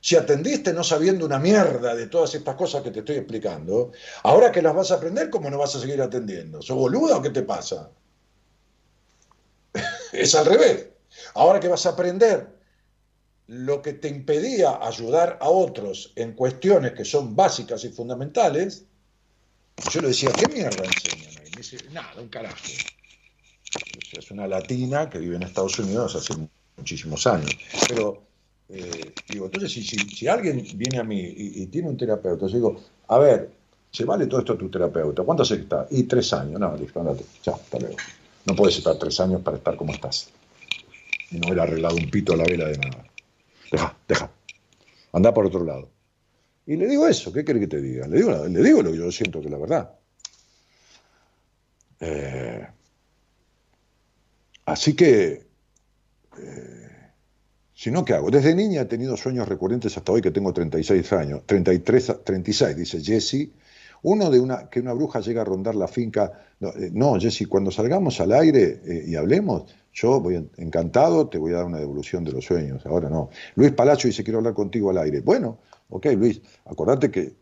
Si 0.00 0.16
atendiste 0.16 0.72
no 0.72 0.82
sabiendo 0.82 1.26
una 1.26 1.38
mierda 1.38 1.94
de 1.94 2.06
todas 2.06 2.34
estas 2.34 2.54
cosas 2.54 2.82
que 2.82 2.90
te 2.90 3.00
estoy 3.00 3.16
explicando, 3.16 3.92
ahora 4.22 4.50
que 4.50 4.62
las 4.62 4.74
vas 4.74 4.90
a 4.90 4.94
aprender, 4.94 5.28
¿cómo 5.28 5.50
no 5.50 5.58
vas 5.58 5.76
a 5.76 5.80
seguir 5.80 6.00
atendiendo? 6.00 6.62
¿Sos 6.62 6.78
boluda 6.78 7.18
o 7.18 7.22
qué 7.22 7.28
te 7.28 7.42
pasa? 7.42 7.90
es 10.14 10.34
al 10.34 10.46
revés. 10.46 10.86
Ahora 11.34 11.60
que 11.60 11.68
vas 11.68 11.84
a 11.84 11.90
aprender 11.90 12.59
lo 13.50 13.82
que 13.82 13.94
te 13.94 14.06
impedía 14.06 14.78
ayudar 14.80 15.36
a 15.40 15.48
otros 15.48 16.12
en 16.14 16.34
cuestiones 16.34 16.92
que 16.92 17.04
son 17.04 17.34
básicas 17.34 17.84
y 17.84 17.88
fundamentales, 17.88 18.84
yo 19.90 20.00
le 20.00 20.08
decía, 20.08 20.30
¿qué 20.30 20.46
mierda 20.46 20.84
enseñan 20.84 21.36
ahí? 21.36 21.50
Me 21.50 21.56
dice, 21.56 21.78
nada, 21.90 22.14
un 22.20 22.28
carajo. 22.28 22.56
Es 24.12 24.30
una 24.30 24.46
latina 24.46 25.10
que 25.10 25.18
vive 25.18 25.34
en 25.34 25.42
Estados 25.42 25.76
Unidos 25.80 26.14
hace 26.14 26.32
muchísimos 26.76 27.26
años. 27.26 27.50
Pero, 27.88 28.22
eh, 28.68 29.12
digo, 29.28 29.46
entonces, 29.46 29.72
si, 29.72 29.82
si, 29.82 29.98
si, 29.98 30.28
alguien 30.28 30.64
viene 30.76 30.98
a 31.00 31.04
mí 31.04 31.18
y, 31.18 31.62
y, 31.64 31.66
tiene 31.66 31.88
un 31.88 31.96
terapeuta, 31.96 32.46
yo 32.46 32.54
digo, 32.54 32.80
a 33.08 33.18
ver, 33.18 33.50
¿se 33.90 34.04
vale 34.04 34.28
todo 34.28 34.38
esto 34.38 34.52
a 34.52 34.58
tu 34.58 34.70
terapeuta? 34.70 35.24
¿Cuánto 35.24 35.42
hace 35.42 35.56
que 35.56 35.62
está? 35.62 35.88
Y 35.90 36.04
tres 36.04 36.32
años. 36.34 36.60
No, 36.60 36.76
listo, 36.76 37.00
andate. 37.00 37.24
Chao, 37.42 37.56
hasta 37.56 37.80
luego. 37.80 37.96
No 38.44 38.54
puedes 38.54 38.78
estar 38.78 38.96
tres 38.96 39.18
años 39.18 39.42
para 39.42 39.56
estar 39.56 39.74
como 39.74 39.92
estás. 39.92 40.30
Y 41.32 41.38
no 41.38 41.48
haber 41.48 41.60
arreglado 41.60 41.96
un 41.96 42.08
pito 42.08 42.34
a 42.34 42.36
la 42.36 42.44
vela 42.44 42.68
de 42.68 42.78
nada 42.78 43.09
deja, 43.70 43.96
deja, 44.08 44.30
anda 45.12 45.32
por 45.32 45.46
otro 45.46 45.64
lado. 45.64 45.90
Y 46.66 46.76
le 46.76 46.86
digo 46.86 47.06
eso, 47.06 47.32
¿qué 47.32 47.44
quiere 47.44 47.60
que 47.60 47.66
te 47.66 47.80
diga? 47.80 48.06
Le 48.06 48.18
digo, 48.18 48.46
le 48.46 48.62
digo 48.62 48.82
lo 48.82 48.92
que 48.92 48.98
yo 48.98 49.10
siento 49.10 49.40
que 49.40 49.46
es 49.46 49.52
la 49.52 49.58
verdad. 49.58 49.98
Eh, 52.00 52.66
así 54.66 54.94
que, 54.94 55.46
eh, 56.38 56.80
si 57.74 57.90
no, 57.90 58.04
¿qué 58.04 58.14
hago? 58.14 58.30
Desde 58.30 58.54
niña 58.54 58.82
he 58.82 58.84
tenido 58.84 59.16
sueños 59.16 59.48
recurrentes 59.48 59.96
hasta 59.96 60.12
hoy 60.12 60.22
que 60.22 60.30
tengo 60.30 60.52
36 60.52 61.12
años, 61.12 61.42
33, 61.46 62.24
36, 62.24 62.76
dice 62.76 63.00
Jesse. 63.02 63.50
Uno 64.02 64.30
de 64.30 64.40
una, 64.40 64.70
que 64.70 64.80
una 64.80 64.92
bruja 64.92 65.20
llega 65.20 65.42
a 65.42 65.44
rondar 65.44 65.74
la 65.74 65.88
finca. 65.88 66.32
No, 66.60 66.68
eh, 66.68 66.90
no 66.92 67.18
Jesse, 67.18 67.46
cuando 67.48 67.70
salgamos 67.70 68.20
al 68.20 68.32
aire 68.32 68.80
eh, 68.84 69.04
y 69.08 69.16
hablemos, 69.16 69.64
yo 69.92 70.20
voy 70.20 70.48
encantado, 70.56 71.28
te 71.28 71.38
voy 71.38 71.52
a 71.52 71.56
dar 71.56 71.64
una 71.66 71.78
devolución 71.78 72.24
de 72.24 72.32
los 72.32 72.44
sueños, 72.44 72.84
ahora 72.86 73.10
no. 73.10 73.30
Luis 73.56 73.72
Palacio 73.72 74.08
dice, 74.08 74.22
quiero 74.22 74.38
hablar 74.38 74.54
contigo 74.54 74.90
al 74.90 74.98
aire. 74.98 75.20
Bueno, 75.20 75.58
ok, 75.88 76.06
Luis, 76.16 76.40
acordate 76.64 77.10
que 77.10 77.34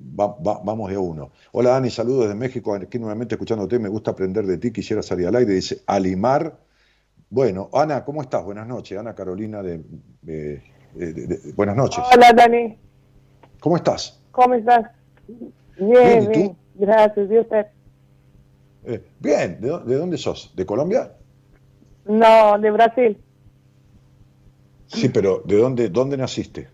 va, 0.00 0.26
va, 0.26 0.60
vamos 0.62 0.90
de 0.90 0.96
a 0.96 1.00
uno. 1.00 1.30
Hola 1.52 1.70
Dani, 1.70 1.90
saludos 1.90 2.24
desde 2.24 2.34
México, 2.34 2.74
aquí 2.74 2.98
nuevamente 2.98 3.34
escuchándote, 3.34 3.78
me 3.78 3.88
gusta 3.88 4.10
aprender 4.10 4.46
de 4.46 4.58
ti, 4.58 4.70
quisiera 4.70 5.02
salir 5.02 5.26
al 5.26 5.36
aire, 5.36 5.54
dice 5.54 5.82
Alimar. 5.86 6.58
Bueno, 7.30 7.68
Ana, 7.72 8.04
¿cómo 8.04 8.22
estás? 8.22 8.44
Buenas 8.44 8.66
noches, 8.66 8.98
Ana 8.98 9.14
Carolina 9.14 9.62
de... 9.62 9.82
de, 10.22 10.62
de, 10.94 11.12
de 11.12 11.52
buenas 11.52 11.76
noches. 11.76 12.04
Hola 12.14 12.32
Dani. 12.32 12.78
¿Cómo 13.60 13.76
estás? 13.76 14.20
¿Cómo 14.30 14.54
estás? 14.54 14.90
Bien, 15.26 15.50
bien. 15.78 16.30
bien. 16.30 16.56
Gracias, 16.74 17.30
¿y 17.30 17.38
usted? 17.38 17.66
Eh, 18.84 19.04
bien, 19.18 19.60
¿De, 19.60 19.80
¿de 19.84 19.96
dónde 19.96 20.16
sos? 20.16 20.52
¿De 20.54 20.64
Colombia? 20.64 21.12
No, 22.08 22.58
de 22.58 22.70
Brasil. 22.70 23.22
Sí, 24.86 25.10
pero 25.10 25.42
¿de 25.44 25.56
dónde, 25.58 25.90
dónde 25.90 26.16
naciste? 26.16 26.68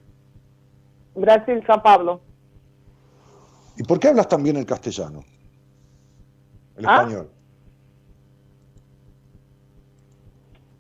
Brasil, 1.17 1.63
San 1.67 1.83
Pablo. 1.83 2.21
¿Y 3.77 3.83
por 3.83 3.99
qué 3.99 4.09
hablas 4.09 4.29
también 4.29 4.57
el 4.57 4.65
castellano? 4.65 5.25
El 6.77 6.87
¿Ah? 6.87 7.03
español. 7.03 7.31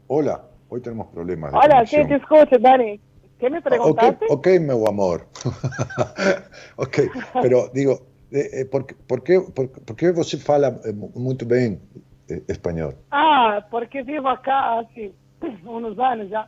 Hola, 0.06 0.44
hoy 0.68 0.81
tenemos 0.81 1.09
problemas. 1.09 1.51
De 1.51 1.59
Hola, 1.59 1.85
sí, 1.86 1.97
conexión. 1.97 2.09
te 2.09 2.14
escucho, 2.14 2.59
Dani. 2.60 3.01
¿Qué 3.40 3.51
me 3.51 3.60
preguntaste? 3.60 4.26
Ok, 4.31 4.39
ok, 4.39 4.60
meu 4.60 4.86
amor. 4.86 5.26
ok, 6.76 6.98
pero 7.43 7.68
digo, 7.74 8.06
eh, 8.31 8.60
eh, 8.60 8.64
por, 8.66 8.86
por, 8.86 9.24
qué, 9.24 9.40
por, 9.40 9.68
por 9.70 9.97
que 9.97 10.12
você 10.12 10.39
fala 10.39 10.81
eh, 10.85 10.93
muito 10.93 11.44
bem 11.44 11.81
eh, 12.28 12.42
espanhol? 12.48 12.94
Ah, 13.10 13.66
porque 13.70 14.02
vivo 14.02 14.28
acá 14.28 14.78
hace 14.78 15.12
unos 15.64 15.98
años 15.98 16.28
ya. 16.30 16.46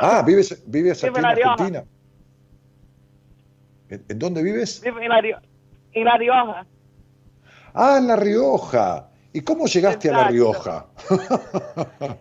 Ah, 0.00 0.22
¿vives, 0.26 0.62
vives 0.66 1.02
aquí 1.04 1.18
en. 1.18 1.24
Argentina? 1.24 1.84
¿En, 3.88 4.04
en 4.08 4.18
dónde 4.18 4.42
vives? 4.42 4.80
Vivo 4.82 5.00
en 5.00 5.08
La, 5.08 5.20
en 5.92 6.04
la 6.04 6.16
Rioja. 6.16 6.66
Ah, 7.74 7.96
en 7.98 8.06
La 8.06 8.16
Rioja. 8.16 9.08
¿Y 9.32 9.40
cómo 9.42 9.66
llegaste 9.66 10.10
a 10.10 10.12
La. 10.12 10.28
Rioja? 10.28 10.86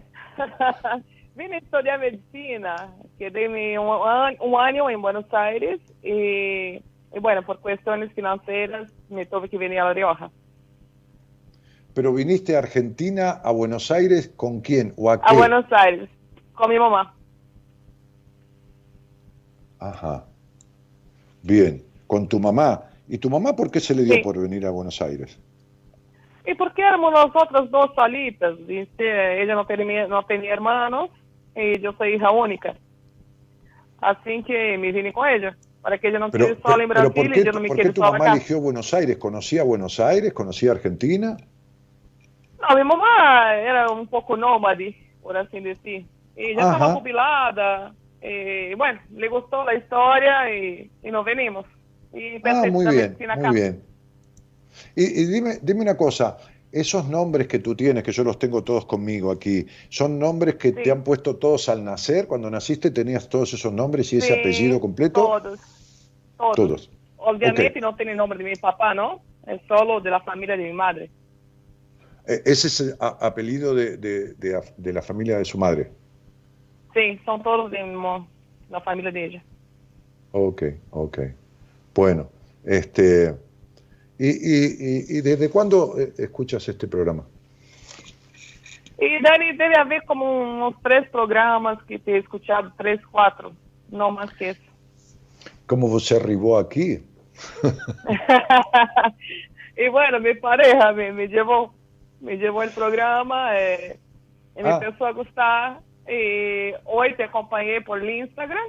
Vine 1.35 1.55
a 1.55 1.59
estudiar 1.59 1.99
medicina, 1.99 2.91
quedé 3.19 3.47
un 3.77 4.59
año 4.59 4.89
en 4.89 5.01
Buenos 5.03 5.31
Aires 5.31 5.79
y, 6.01 6.77
y 6.77 7.19
bueno, 7.21 7.43
por 7.43 7.59
cuestiones 7.59 8.11
financieras 8.13 8.91
me 9.09 9.25
tuve 9.27 9.47
que 9.47 9.57
venir 9.59 9.79
a 9.79 9.85
La 9.85 9.93
Rioja. 9.93 10.31
Pero 11.97 12.13
viniste 12.13 12.55
a 12.55 12.59
Argentina, 12.59 13.31
a 13.31 13.49
Buenos 13.51 13.89
Aires, 13.89 14.31
¿con 14.35 14.61
quién? 14.61 14.93
¿O 14.97 15.09
a 15.09 15.19
qué? 15.19 15.33
A 15.33 15.33
Buenos 15.33 15.65
Aires, 15.71 16.07
con 16.53 16.69
mi 16.69 16.77
mamá. 16.77 17.15
Ajá. 19.79 20.25
Bien, 21.41 21.81
con 22.05 22.27
tu 22.27 22.39
mamá. 22.39 22.83
¿Y 23.07 23.17
tu 23.17 23.31
mamá 23.31 23.55
por 23.55 23.71
qué 23.71 23.79
se 23.79 23.95
le 23.95 24.03
dio 24.03 24.13
Sí. 24.13 24.21
por 24.21 24.39
venir 24.39 24.67
a 24.67 24.69
Buenos 24.69 25.01
Aires? 25.01 25.39
Y 26.45 26.53
porque 26.53 26.83
éramos 26.83 27.11
nosotros 27.13 27.71
dos 27.71 27.89
solitas, 27.95 28.53
¿viste? 28.67 29.41
Ella 29.41 29.55
no 29.55 29.65
tenía, 29.65 30.05
no 30.07 30.23
tenía 30.23 30.53
hermanos 30.53 31.09
y 31.55 31.79
yo 31.81 31.93
soy 31.93 32.13
hija 32.13 32.29
única. 32.29 32.75
Así 34.01 34.43
que 34.43 34.77
me 34.77 34.91
vine 34.91 35.11
con 35.13 35.27
ella, 35.27 35.57
para 35.81 35.97
que 35.97 36.09
ella 36.09 36.19
no 36.19 36.29
Pero, 36.29 36.45
quede 36.45 36.61
sola 36.61 36.83
en 36.83 36.89
pero 36.89 37.01
Brasil 37.09 37.23
¿por 37.23 37.33
qué, 37.33 37.39
y 37.39 37.43
yo 37.43 37.51
no 37.53 37.59
me 37.59 37.67
por 37.69 37.77
qué 37.77 37.89
tu 37.89 38.01
mamá 38.01 38.17
acá. 38.17 38.31
eligió 38.33 38.61
Buenos 38.61 38.93
Aires? 38.93 39.17
¿Conocía 39.17 39.63
Buenos 39.63 39.99
Aires? 39.99 40.31
¿Conocía 40.31 40.73
Argentina? 40.73 41.35
No, 42.61 42.75
mi 42.75 42.83
mamá 42.83 43.55
era 43.55 43.89
un 43.89 44.07
poco 44.07 44.35
nómade, 44.35 44.95
por 45.21 45.37
así 45.37 45.59
decir. 45.59 46.05
Y 46.35 46.55
ya 46.55 46.61
Ajá. 46.63 46.73
estaba 46.73 46.93
jubilada. 46.95 47.93
Y 48.21 48.73
bueno, 48.75 48.99
le 49.11 49.27
gustó 49.29 49.63
la 49.63 49.75
historia 49.75 50.53
y, 50.53 50.89
y 51.03 51.11
nos 51.11 51.23
venimos. 51.25 51.65
Y 52.13 52.37
Ah, 52.37 52.39
pensé 52.43 52.71
muy 52.71 52.85
en 52.85 52.91
bien, 52.91 53.17
muy 53.39 53.53
bien. 53.53 53.83
Y, 54.95 55.03
y 55.21 55.25
dime, 55.25 55.57
dime 55.61 55.81
una 55.81 55.97
cosa, 55.97 56.37
esos 56.71 57.07
nombres 57.07 57.47
que 57.47 57.59
tú 57.59 57.75
tienes, 57.75 58.03
que 58.03 58.11
yo 58.11 58.23
los 58.23 58.37
tengo 58.39 58.63
todos 58.63 58.85
conmigo 58.85 59.31
aquí, 59.31 59.65
¿son 59.89 60.17
nombres 60.19 60.55
que 60.55 60.69
Sí. 60.69 60.83
te 60.83 60.91
han 60.91 61.03
puesto 61.03 61.35
todos 61.35 61.69
al 61.69 61.83
nacer? 61.83 62.27
Cuando 62.27 62.49
naciste 62.49 62.91
tenías 62.91 63.29
todos 63.29 63.53
esos 63.53 63.71
nombres 63.73 64.11
y 64.13 64.17
ese 64.17 64.33
Sí, 64.33 64.39
apellido 64.39 64.79
completo? 64.79 65.21
Todos. 65.21 65.59
Todos. 66.37 66.55
Todos. 66.55 66.91
Obviamente 67.17 67.79
no 67.81 67.95
tiene 67.95 68.15
nombre 68.15 68.37
de 68.37 68.45
mi 68.45 68.55
papá, 68.55 68.93
¿no? 68.93 69.21
Es 69.45 69.61
solo 69.67 69.99
de 70.01 70.11
la 70.11 70.21
familia 70.21 70.55
de 70.57 70.63
mi 70.63 70.73
madre. 70.73 71.09
Eh, 72.27 72.41
Ese 72.45 72.67
es 72.67 72.79
el 72.81 72.95
apellido 72.99 73.73
de, 73.73 73.97
de- 73.97 74.33
de- 74.33 74.61
de 74.77 74.93
la 74.93 75.01
familia 75.01 75.37
de 75.37 75.45
su 75.45 75.57
madre. 75.57 75.91
Sí, 76.93 77.19
son 77.25 77.41
todos 77.43 77.71
de 77.71 77.79
la 78.69 78.81
familia 78.81 79.11
de 79.11 79.25
ella. 79.25 79.43
Ok, 80.31 80.63
ok. 80.91 81.19
Bueno, 81.93 82.29
este. 82.63 83.35
¿Y, 84.19 84.29
y, 84.29 84.65
y- 84.79 85.17
y 85.17 85.21
desde 85.21 85.49
cuándo 85.49 85.97
eh, 85.99 86.13
escuchas 86.17 86.67
este 86.67 86.87
programa? 86.87 87.23
Y 88.99 89.21
Dani, 89.21 89.55
debe 89.55 89.75
haber 89.77 90.03
como 90.05 90.25
unos 90.25 90.73
tres 90.81 91.07
programas 91.11 91.81
que 91.83 91.99
te 91.99 92.13
he 92.13 92.17
escuchado, 92.17 92.73
tres, 92.77 92.99
cuatro, 93.11 93.53
no 93.89 94.09
más 94.09 94.33
que 94.33 94.49
eso. 94.49 94.61
¿Cómo 95.67 95.87
você 95.87 96.15
arribó 96.15 96.57
aquí? 96.57 97.03
y 99.77 99.87
bueno, 99.89 100.19
mi 100.19 100.33
pareja 100.35 100.91
me, 100.93 101.11
me 101.11 101.27
llevó, 101.27 101.75
me 102.21 102.37
llevó 102.37 102.63
el 102.63 102.71
programa 102.71 103.57
eh, 103.59 103.99
y 104.55 104.63
me 104.63 104.69
Ah. 104.69 104.79
empezó 104.81 105.05
a 105.05 105.11
gustar. 105.13 105.79
Y 106.09 106.73
hoy 106.85 107.15
te 107.17 107.23
acompañé 107.25 107.81
por 107.81 107.99
el 108.01 108.09
Instagram 108.09 108.65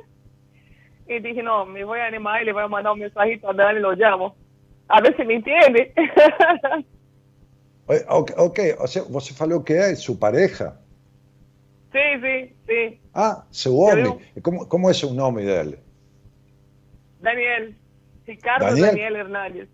y 1.06 1.20
dije, 1.20 1.42
no, 1.42 1.64
me 1.64 1.84
voy 1.84 2.00
a 2.00 2.06
animar 2.06 2.42
y 2.42 2.46
le 2.46 2.52
voy 2.52 2.64
a 2.64 2.68
mandar 2.68 2.92
un 2.92 2.98
mensajito 3.00 3.48
a 3.50 3.54
Dani, 3.54 3.78
lo 3.80 3.92
llamo. 3.92 4.36
A 4.88 5.00
ver 5.00 5.16
se 5.16 5.24
me 5.24 5.34
entende. 5.36 5.92
Eh, 7.88 8.04
Ok, 8.08 8.32
ok, 8.36 8.58
o 8.80 8.86
sea, 8.86 9.02
você 9.04 9.32
falou 9.32 9.62
que 9.62 9.72
é 9.72 9.94
sua 9.94 10.14
pareja. 10.16 10.76
sim, 11.90 12.20
sim, 12.20 12.54
sim. 12.66 13.00
Ah, 13.14 13.46
seu 13.50 13.74
homem. 13.76 14.04
Eu- 14.36 14.42
Como, 14.42 14.66
como 14.66 14.90
é 14.90 14.92
o 15.06 15.14
nome 15.14 15.42
dele? 15.44 15.78
Daniel. 17.20 17.72
Ricardo 18.26 18.66
Daniel? 18.66 18.86
Daniel, 18.88 19.16
Hernández. 19.16 19.68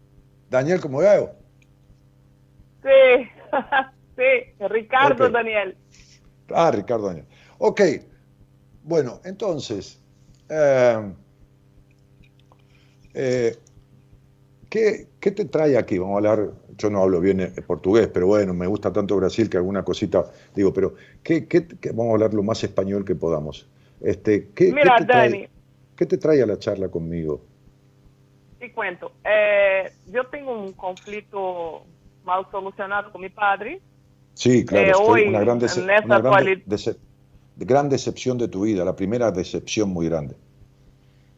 Daniel 0.48 0.80
como 0.80 1.02
eu? 1.02 1.30
Sí, 2.84 2.90
sí, 4.16 4.56
Ricardo. 4.60 5.28
Daniel. 5.30 5.76
Ah, 6.50 6.70
Ricardo 6.70 7.06
Daniel. 7.08 7.26
Ok, 7.58 7.80
bueno, 8.82 9.20
entonces, 9.24 9.98
eh, 10.48 11.14
eh, 13.14 13.56
¿qué, 14.68 15.08
qué 15.20 15.30
te 15.30 15.44
trae 15.46 15.76
aquí? 15.76 15.98
Vamos 15.98 16.14
a 16.14 16.18
hablar, 16.18 16.52
yo 16.76 16.90
no 16.90 17.02
hablo 17.02 17.20
bien 17.20 17.40
eh, 17.40 17.52
portugués, 17.66 18.08
pero 18.12 18.26
bueno, 18.26 18.54
me 18.54 18.66
gusta 18.66 18.92
tanto 18.92 19.16
Brasil 19.16 19.48
que 19.50 19.56
alguna 19.56 19.84
cosita 19.84 20.30
digo, 20.54 20.72
pero 20.72 20.94
¿qué, 21.22 21.46
qué- 21.48 21.66
qué- 21.66 21.90
vamos 21.90 22.10
a 22.10 22.14
hablar 22.14 22.34
lo 22.34 22.42
más 22.42 22.62
español 22.64 23.04
que 23.04 23.14
podamos. 23.14 23.68
Este, 24.00 24.50
¿qué, 24.54 24.66
qué 24.66 24.72
Mira, 24.74 24.96
te 24.96 25.06
trae, 25.06 25.28
Dani, 25.30 25.48
¿Qué 25.96 26.06
te 26.06 26.18
trae 26.18 26.42
a 26.42 26.46
la 26.46 26.58
charla 26.58 26.90
conmigo? 26.90 27.42
te 28.58 28.72
cuento. 28.72 29.12
Eh, 29.24 29.92
yo 30.06 30.26
tengo 30.28 30.52
un 30.52 30.72
conflicto 30.74 31.86
mal 32.24 32.46
solucionado 32.50 33.12
con 33.12 33.20
mi 33.20 33.28
padre. 33.28 33.80
Sí, 34.34 34.64
claro, 34.64 34.90
Eh, 34.90 34.94
hoy, 34.96 35.28
una, 35.28 35.40
gran, 35.40 35.60
dece- 35.60 35.80
en 35.80 36.04
una 36.06 36.18
gran, 36.18 36.44
dece- 36.66 36.98
gran 37.56 37.88
decepción 37.88 38.36
de 38.36 38.48
tu 38.48 38.62
vida, 38.62 38.84
la 38.84 38.96
primera 38.96 39.30
decepción 39.30 39.90
muy 39.90 40.08
grande. 40.08 40.34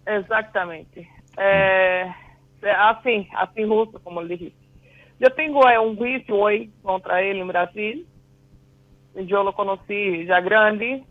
Exactamente. 0.06 1.06
É 1.36 2.10
assim, 2.64 3.28
assim 3.34 3.66
justo 3.66 4.00
como 4.00 4.20
ele 4.22 4.36
disse. 4.36 4.56
Eu 5.20 5.30
tenho 5.30 5.60
é, 5.68 5.78
um 5.78 5.94
juízo 5.94 6.32
hoje 6.34 6.70
contra 6.82 7.22
ele 7.22 7.40
em 7.40 7.46
Brasil. 7.46 8.06
Eu 9.14 9.46
o 9.46 9.52
conheci 9.52 10.26
já 10.26 10.40
grande. 10.40 11.04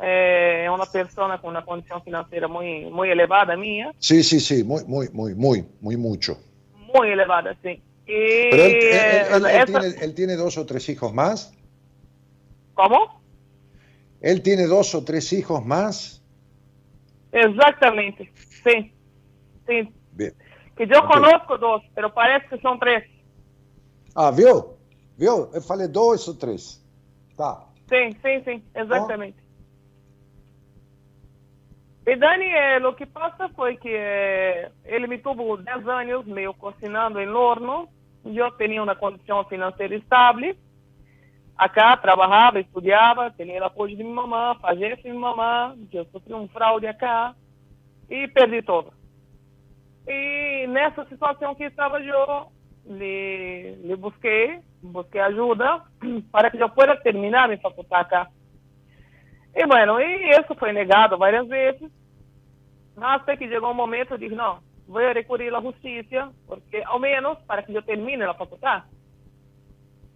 É, 0.00 0.64
é 0.64 0.70
uma 0.70 0.86
pessoa 0.86 1.38
com 1.38 1.48
uma 1.48 1.62
condição 1.62 2.00
financeira 2.00 2.46
muito, 2.46 2.90
muito 2.90 3.10
elevada 3.10 3.56
minha. 3.56 3.92
Sí, 3.98 4.22
sí, 4.22 4.38
sí, 4.40 4.62
muy, 4.62 4.84
muy, 4.84 5.08
muy, 5.12 5.34
muy, 5.34 5.66
muy 5.80 5.96
mucho. 5.96 6.36
Muito 6.72 7.04
elevada, 7.04 7.56
sim. 7.62 7.82
Pero 8.08 8.62
él, 8.64 8.72
él- 8.72 9.26
él- 9.34 9.34
él 9.34 9.46
essa- 9.46 9.64
tiene, 9.66 9.86
él 10.04 10.14
tiene 10.14 10.36
dos 10.36 10.56
o 10.56 10.64
tres 10.64 10.88
hijos 10.88 11.12
más. 11.12 11.52
Como? 12.74 13.20
Él 14.22 14.42
tiene 14.42 14.66
dos 14.66 14.94
o 14.94 15.04
tres 15.04 15.30
hijos 15.32 15.64
más. 15.64 16.22
Exatamente. 17.32 18.32
Sim. 18.64 18.90
Sim. 19.66 19.92
Bien. 20.12 20.34
Que 20.74 20.84
Ok. 20.84 21.06
conozco 21.06 21.58
dois, 21.58 21.82
mas 21.96 22.12
parece 22.12 22.48
que 22.48 22.58
são 22.60 22.78
três. 22.78 23.04
Ah, 24.14 24.30
¿vio? 24.30 24.78
¿Vio? 25.18 25.50
Eu 25.52 25.60
falei 25.60 25.86
dos 25.88 26.26
o 26.28 26.34
tres. 26.38 26.82
Tá. 27.36 27.66
Sim, 27.88 28.12
sim, 28.22 28.42
sim, 28.44 28.62
exatamente. 28.74 29.36
E 32.06 32.16
Dani, 32.16 32.46
eh, 32.46 32.78
o 32.86 32.94
que 32.94 33.04
passa 33.06 33.48
foi 33.50 33.76
que 33.76 33.90
eh, 33.90 34.70
ele 34.84 35.06
me 35.06 35.18
tuvo 35.18 35.58
10 35.58 35.86
anos 35.86 36.24
meio 36.26 36.54
cocinando 36.54 37.20
em 37.20 37.28
horno. 37.28 37.88
Eu 38.24 38.50
tinha 38.52 38.82
uma 38.82 38.94
condição 38.94 39.44
financeira 39.44 39.94
estável. 39.94 40.54
Acá 41.56 41.96
trabalhava, 41.96 42.60
estudava, 42.60 43.30
tinha 43.30 43.60
o 43.60 43.64
apoio 43.64 43.96
de 43.96 44.04
fazia 44.60 44.94
isso 44.94 45.02
de 45.02 45.10
minha 45.10 45.20
mamã. 45.20 45.76
Eu 45.92 46.04
sofri 46.06 46.34
um 46.34 46.48
fraude 46.48 46.86
acá 46.86 47.34
e 48.08 48.28
perdi 48.28 48.62
tudo. 48.62 48.92
E 50.06 50.66
nessa 50.68 51.04
situação 51.06 51.54
que 51.54 51.64
estava 51.64 52.00
eu, 52.00 52.50
lhe, 52.86 53.96
busquei, 53.96 54.60
busquei 54.82 55.20
ajuda 55.20 55.82
para 56.32 56.50
que 56.50 56.62
eu 56.62 56.68
pueda 56.70 56.96
terminar 56.96 57.48
minha 57.48 57.60
faculdade 57.60 58.06
acá. 58.06 58.28
E 59.54 59.66
bueno, 59.66 60.00
isso 60.00 60.54
foi 60.58 60.72
negado 60.72 61.18
várias 61.18 61.46
vezes. 61.48 61.90
Até 62.96 63.36
que 63.36 63.48
chegou 63.48 63.70
um 63.70 63.74
momento, 63.74 64.18
disse, 64.18 64.34
não, 64.34 64.60
vou 64.88 65.12
recorrer 65.12 65.54
à 65.54 65.60
justiça, 65.60 66.32
porque 66.46 66.82
ao 66.86 66.98
menos 66.98 67.38
para 67.46 67.62
que 67.62 67.74
eu 67.74 67.82
termine 67.82 68.22
a 68.24 68.34
faculdade. 68.34 68.86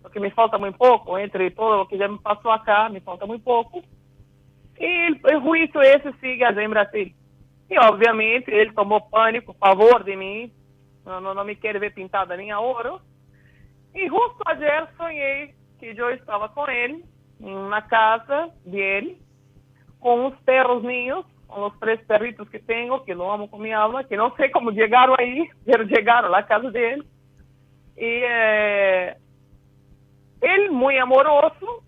Porque 0.01 0.19
me 0.19 0.31
falta 0.31 0.59
muito 0.59 0.78
pouco, 0.78 1.19
entre 1.19 1.51
todo 1.51 1.82
o 1.82 1.86
que 1.86 1.99
já 1.99 2.09
me 2.09 2.19
passou 2.19 2.51
acá, 2.51 2.89
me 2.89 3.01
falta 3.01 3.27
muito 3.27 3.44
pouco. 3.44 3.85
E 4.81 5.11
o 5.12 5.40
juízo 5.43 5.81
esse 5.81 6.12
sigue 6.19 6.43
allá 6.43 6.65
em 6.65 6.69
Brasil. 6.69 7.12
E, 7.70 7.78
obviamente, 7.78 8.51
ele 8.51 8.73
tomou 8.73 9.01
pânico, 9.01 9.55
pavor 9.55 10.03
de 10.03 10.16
mim, 10.16 10.53
não 11.05 11.44
me 11.44 11.55
quer 11.55 11.78
ver 11.78 11.94
pintada 11.94 12.36
nem 12.36 12.51
a 12.51 12.59
ouro. 12.59 13.01
E 13.94 14.09
justo 14.09 14.43
ayer 14.47 14.89
sonhei 14.97 15.55
que 15.78 15.94
eu 15.97 16.11
estava 16.11 16.49
com 16.49 16.69
ele, 16.69 17.05
em 17.40 17.55
uma 17.55 17.82
casa 17.82 18.51
dele, 18.65 19.20
com 20.01 20.27
uns 20.27 20.39
perros 20.40 20.82
minhos, 20.82 21.24
com 21.53 21.66
os 21.66 21.79
três 21.79 22.01
perritos 22.07 22.49
que 22.49 22.59
tenho, 22.59 22.99
que 23.01 23.12
lo 23.12 23.31
amo 23.31 23.47
com 23.47 23.59
minha 23.59 23.79
alma, 23.79 24.03
que 24.03 24.16
não 24.16 24.35
sei 24.37 24.49
como 24.49 24.73
chegaram 24.73 25.15
aí, 25.19 25.51
mas 25.66 25.89
chegaram 25.89 26.31
lá 26.31 26.39
à 26.39 26.43
casa 26.43 26.70
dele. 26.70 27.03
E 27.97 28.24
eh, 28.24 29.16
ele, 30.41 30.70
muito 30.70 31.01
amoroso, 31.01 31.85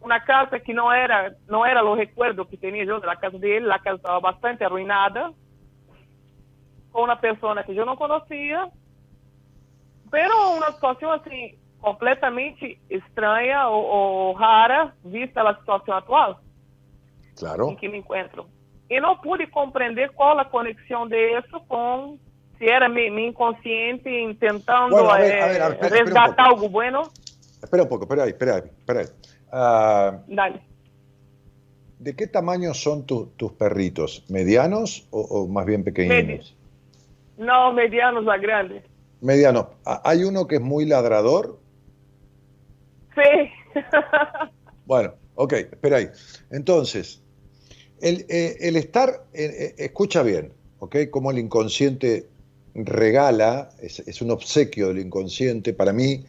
uma 0.00 0.18
casa 0.18 0.58
que 0.58 0.72
não 0.72 0.90
era 0.90 1.36
não 1.46 1.64
era 1.64 1.84
o 1.84 1.94
recuerdo 1.94 2.44
que 2.46 2.56
tinha 2.56 2.82
eu 2.82 3.00
da 3.00 3.14
casa 3.14 3.38
dele, 3.38 3.70
a 3.70 3.78
casa 3.78 3.96
estava 3.96 4.20
bastante 4.20 4.64
arruinada, 4.64 5.30
com 6.90 7.04
uma 7.04 7.16
pessoa 7.16 7.62
que 7.62 7.76
eu 7.76 7.86
não 7.86 7.96
conhecia, 7.96 8.70
pero 10.10 10.56
uma 10.56 10.72
situação 10.72 11.10
assim 11.12 11.58
completamente 11.80 12.80
estranha 12.88 13.68
ou, 13.68 13.84
ou 13.84 14.32
rara, 14.32 14.94
vista 15.04 15.42
a 15.42 15.54
situação 15.54 15.94
atual 15.94 16.40
Claro. 17.36 17.70
em 17.70 17.76
que 17.76 17.88
me 17.88 17.98
encontro. 17.98 18.46
E 18.94 19.00
não 19.00 19.16
pude 19.16 19.46
compreender 19.48 20.08
qual 20.12 20.38
a 20.38 20.44
conexão 20.44 21.08
disso 21.08 21.58
com 21.66 22.16
se 22.58 22.64
era 22.68 22.88
mi, 22.88 23.10
mi 23.10 23.26
inconsciente 23.26 24.08
tentando 24.38 24.90
Bueno, 24.94 25.10
a 25.10 25.18
ver, 25.18 25.32
eh, 25.34 25.42
a 25.42 25.46
ver, 25.48 25.62
a 25.62 25.68
ver, 25.70 25.78
espera, 25.82 26.04
resgatar 26.04 26.46
algo 26.46 26.68
bueno. 26.68 27.00
Espera 27.60 27.82
un 27.82 27.88
poco, 27.88 28.04
espera 28.04 28.22
ahí, 28.24 28.30
espera 28.30 28.54
ahí. 28.56 28.62
Espera 28.78 29.00
ahí. 29.00 29.06
Ah, 29.50 30.18
Dale. 30.28 30.60
¿De 31.98 32.14
qué 32.14 32.26
tamaño 32.28 32.72
son 32.74 33.04
tu- 33.04 33.32
tus 33.36 33.52
perritos? 33.52 34.24
¿Medianos 34.28 35.08
o, 35.10 35.20
o 35.22 35.48
más 35.48 35.66
bien 35.66 35.82
pequeños? 35.82 36.54
Não 37.36 37.72
medianos 37.72 38.28
a 38.28 38.36
grandes. 38.36 38.84
Medianos. 39.20 39.66
Hay 40.04 40.22
uno 40.22 40.46
que 40.46 40.56
es 40.56 40.60
muy 40.62 40.84
ladrador. 40.86 41.58
Sí. 43.16 43.50
Bueno, 44.86 45.14
ok, 45.34 45.52
espera 45.54 45.96
ahí. 45.96 46.08
Entonces, 46.50 47.23
el, 48.04 48.26
eh, 48.28 48.58
el 48.60 48.76
estar, 48.76 49.24
eh, 49.32 49.44
eh, 49.58 49.74
escucha 49.78 50.22
bien, 50.22 50.52
ok, 50.78 50.96
como 51.10 51.30
el 51.30 51.38
inconsciente 51.38 52.26
regala, 52.74 53.70
es, 53.80 54.00
es 54.00 54.20
un 54.20 54.30
obsequio 54.30 54.88
del 54.88 54.98
inconsciente. 54.98 55.72
Para 55.72 55.94
mí, 55.94 56.22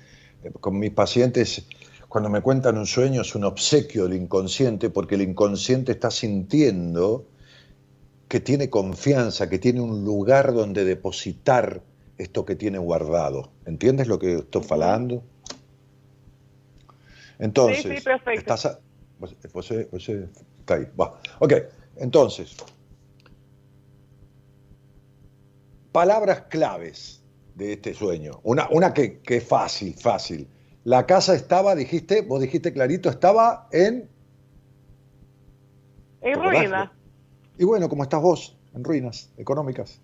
con 0.61 0.79
mis 0.79 0.91
pacientes, 0.91 1.65
cuando 2.07 2.29
me 2.29 2.39
cuentan 2.41 2.77
un 2.77 2.85
sueño, 2.85 3.23
es 3.23 3.35
un 3.35 3.43
obsequio 3.43 4.07
del 4.07 4.21
inconsciente, 4.21 4.89
porque 4.89 5.15
el 5.15 5.23
inconsciente 5.23 5.91
está 5.91 6.09
sintiendo 6.11 7.25
que 8.29 8.39
tiene 8.39 8.69
confianza, 8.69 9.49
que 9.49 9.59
tiene 9.59 9.81
un 9.81 10.05
lugar 10.05 10.53
donde 10.53 10.85
depositar 10.85 11.81
esto 12.17 12.45
que 12.45 12.55
tiene 12.55 12.77
guardado. 12.77 13.49
¿Entiendes 13.65 14.07
lo 14.07 14.17
que 14.17 14.35
estoy 14.35 14.63
falando? 14.63 15.23
Entonces, 17.37 17.83
Sí, 17.83 17.97
sí, 17.97 18.01
perfecto. 18.05 18.39
estás 18.39 18.65
a- 18.65 18.79
está 20.65 20.75
ahí, 20.75 20.87
va. 20.99 21.19
Ok, 21.39 21.53
entonces, 21.97 22.57
palabras 25.91 26.41
claves 26.49 27.23
de 27.53 27.73
este 27.73 27.93
sueño. 27.93 28.39
Una, 28.43 28.67
una 28.71 28.93
que, 28.93 29.19
que 29.19 29.37
es 29.37 29.47
fácil, 29.47 29.93
fácil. 29.93 30.47
La 30.83 31.05
casa 31.05 31.35
estaba, 31.35 31.75
dijiste, 31.75 32.21
vos 32.21 32.41
dijiste 32.41 32.73
clarito, 32.73 33.09
estaba 33.09 33.67
en... 33.71 34.09
Em 36.21 36.33
¿Te 36.33 36.39
acordás? 36.39 36.59
ruína. 36.61 36.93
Y 37.57 37.63
bueno, 37.63 37.87
como 37.87 38.03
estás 38.03 38.21
vos, 38.21 38.57
en 38.73 38.83
ruinas 38.83 39.31
económicas. 39.37 40.01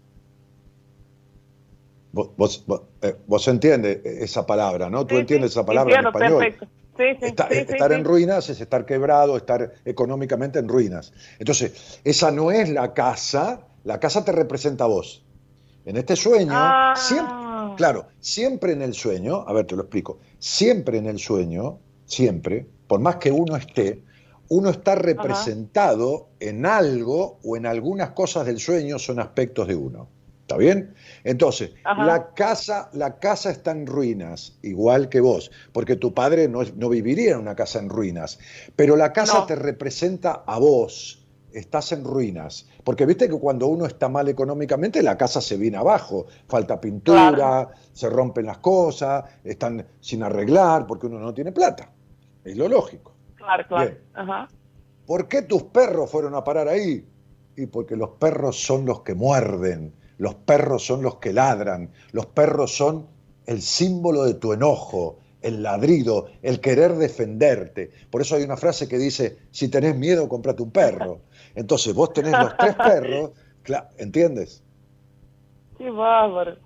Vos, 2.13 2.31
vos, 2.37 2.63
vos, 2.67 2.81
eh, 3.01 3.15
vos 3.27 3.47
entiendes 3.47 4.05
esa 4.05 4.45
palabra, 4.45 4.89
¿no? 4.89 5.05
Tú 5.05 5.15
Sí, 5.15 5.21
entiendes 5.21 5.51
sí, 5.53 5.59
esa 5.59 5.65
palabra 5.65 5.95
entiendo, 5.95 6.09
en 6.19 6.23
español. 6.23 6.39
Perfecto. 6.39 6.80
Sí, 6.97 7.03
sí, 7.19 7.25
Está- 7.27 7.47
sí, 7.49 7.55
eh, 7.55 7.65
estar 7.69 7.91
en 7.93 8.03
ruinas 8.03 8.49
es 8.49 8.59
estar 8.61 8.85
quebrado, 8.85 9.37
estar 9.37 9.73
económicamente 9.85 10.59
en 10.59 10.67
ruinas. 10.67 11.13
Entonces, 11.39 11.99
esa 12.03 12.31
no 12.31 12.51
es 12.51 12.69
la 12.69 12.93
casa, 12.93 13.61
la 13.83 13.99
casa 13.99 14.23
te 14.25 14.31
representa 14.31 14.83
a 14.83 14.87
vos. 14.87 15.23
En 15.85 15.97
este 15.97 16.15
sueño, 16.15 16.51
Ah. 16.53 16.93
siempre, 16.95 17.33
claro, 17.77 18.07
siempre 18.19 18.73
en 18.73 18.81
el 18.81 18.93
sueño, 18.93 19.45
a 19.47 19.53
ver, 19.53 19.65
te 19.65 19.75
lo 19.75 19.83
explico, 19.83 20.19
siempre 20.37 20.97
en 20.97 21.07
el 21.07 21.17
sueño, 21.17 21.79
siempre, 22.05 22.67
por 22.87 22.99
más 22.99 23.15
que 23.15 23.31
uno 23.31 23.55
esté, 23.55 24.03
uno 24.49 24.69
está 24.69 24.95
representado 24.95 26.27
en 26.41 26.65
algo 26.65 27.39
o 27.43 27.55
en 27.55 27.65
algunas 27.65 28.11
cosas 28.11 28.45
del 28.45 28.59
sueño 28.59 28.99
son 28.99 29.19
aspectos 29.19 29.67
de 29.67 29.75
uno. 29.75 30.09
¿Está 30.51 30.59
bien? 30.59 30.93
Entonces, 31.23 31.71
Ajá. 31.85 32.03
la 32.05 32.33
casa, 32.33 32.89
la 32.91 33.19
casa 33.19 33.51
está 33.51 33.71
en 33.71 33.87
ruinas, 33.87 34.57
igual 34.63 35.07
que 35.07 35.21
vos, 35.21 35.49
porque 35.71 35.95
tu 35.95 36.13
padre 36.13 36.49
no, 36.49 36.61
no 36.75 36.89
viviría 36.89 37.31
en 37.31 37.39
una 37.39 37.55
casa 37.55 37.79
en 37.79 37.87
ruinas, 37.87 38.37
pero 38.75 38.97
la 38.97 39.13
casa 39.13 39.39
No. 39.39 39.45
te 39.45 39.55
representa 39.55 40.43
a 40.45 40.59
vos, 40.59 41.25
estás 41.53 41.93
en 41.93 42.03
ruinas, 42.03 42.67
porque 42.83 43.05
viste 43.05 43.29
que 43.29 43.39
cuando 43.39 43.67
uno 43.67 43.85
está 43.85 44.09
mal 44.09 44.27
económicamente, 44.27 45.01
la 45.01 45.17
casa 45.17 45.39
se 45.39 45.55
viene 45.55 45.77
abajo, 45.77 46.25
falta 46.49 46.81
pintura, 46.81 47.31
Claro. 47.31 47.71
se 47.93 48.09
rompen 48.09 48.45
las 48.47 48.57
cosas, 48.57 49.23
están 49.45 49.85
sin 50.01 50.21
arreglar, 50.21 50.85
porque 50.85 51.07
uno 51.07 51.17
no 51.19 51.33
tiene 51.33 51.53
plata, 51.53 51.89
es 52.43 52.57
lo 52.57 52.67
lógico. 52.67 53.13
Claro, 53.35 53.63
claro. 53.69 53.95
Ajá. 54.15 54.49
¿Por 55.05 55.29
qué 55.29 55.43
tus 55.43 55.63
perros 55.63 56.11
fueron 56.11 56.35
a 56.35 56.43
parar 56.43 56.67
ahí? 56.67 57.05
Y 57.55 57.67
porque 57.67 57.95
los 57.95 58.09
perros 58.11 58.61
son 58.61 58.85
los 58.85 59.01
que 59.01 59.13
muerden, 59.13 59.93
los 60.17 60.35
perros 60.35 60.85
son 60.85 61.01
los 61.01 61.17
que 61.17 61.33
ladran, 61.33 61.91
los 62.11 62.27
perros 62.27 62.75
son 62.75 63.07
el 63.45 63.61
símbolo 63.61 64.23
de 64.23 64.35
tu 64.35 64.53
enojo, 64.53 65.17
el 65.41 65.63
ladrido, 65.63 66.27
el 66.41 66.59
querer 66.59 66.95
defenderte. 66.95 67.91
Por 68.09 68.21
eso 68.21 68.35
hay 68.35 68.43
una 68.43 68.57
frase 68.57 68.87
que 68.87 68.97
dice, 68.97 69.37
si 69.51 69.67
tenés 69.67 69.95
miedo, 69.95 70.29
cómprate 70.29 70.63
un 70.63 70.71
perro. 70.71 71.21
Entonces 71.55 71.93
vos 71.93 72.13
tenés 72.13 72.33
los 72.33 72.55
tres 72.57 72.75
perros, 72.75 73.31
¿entiendes? 73.97 74.63
Qué 75.77 75.89
bárbaro. 75.89 76.57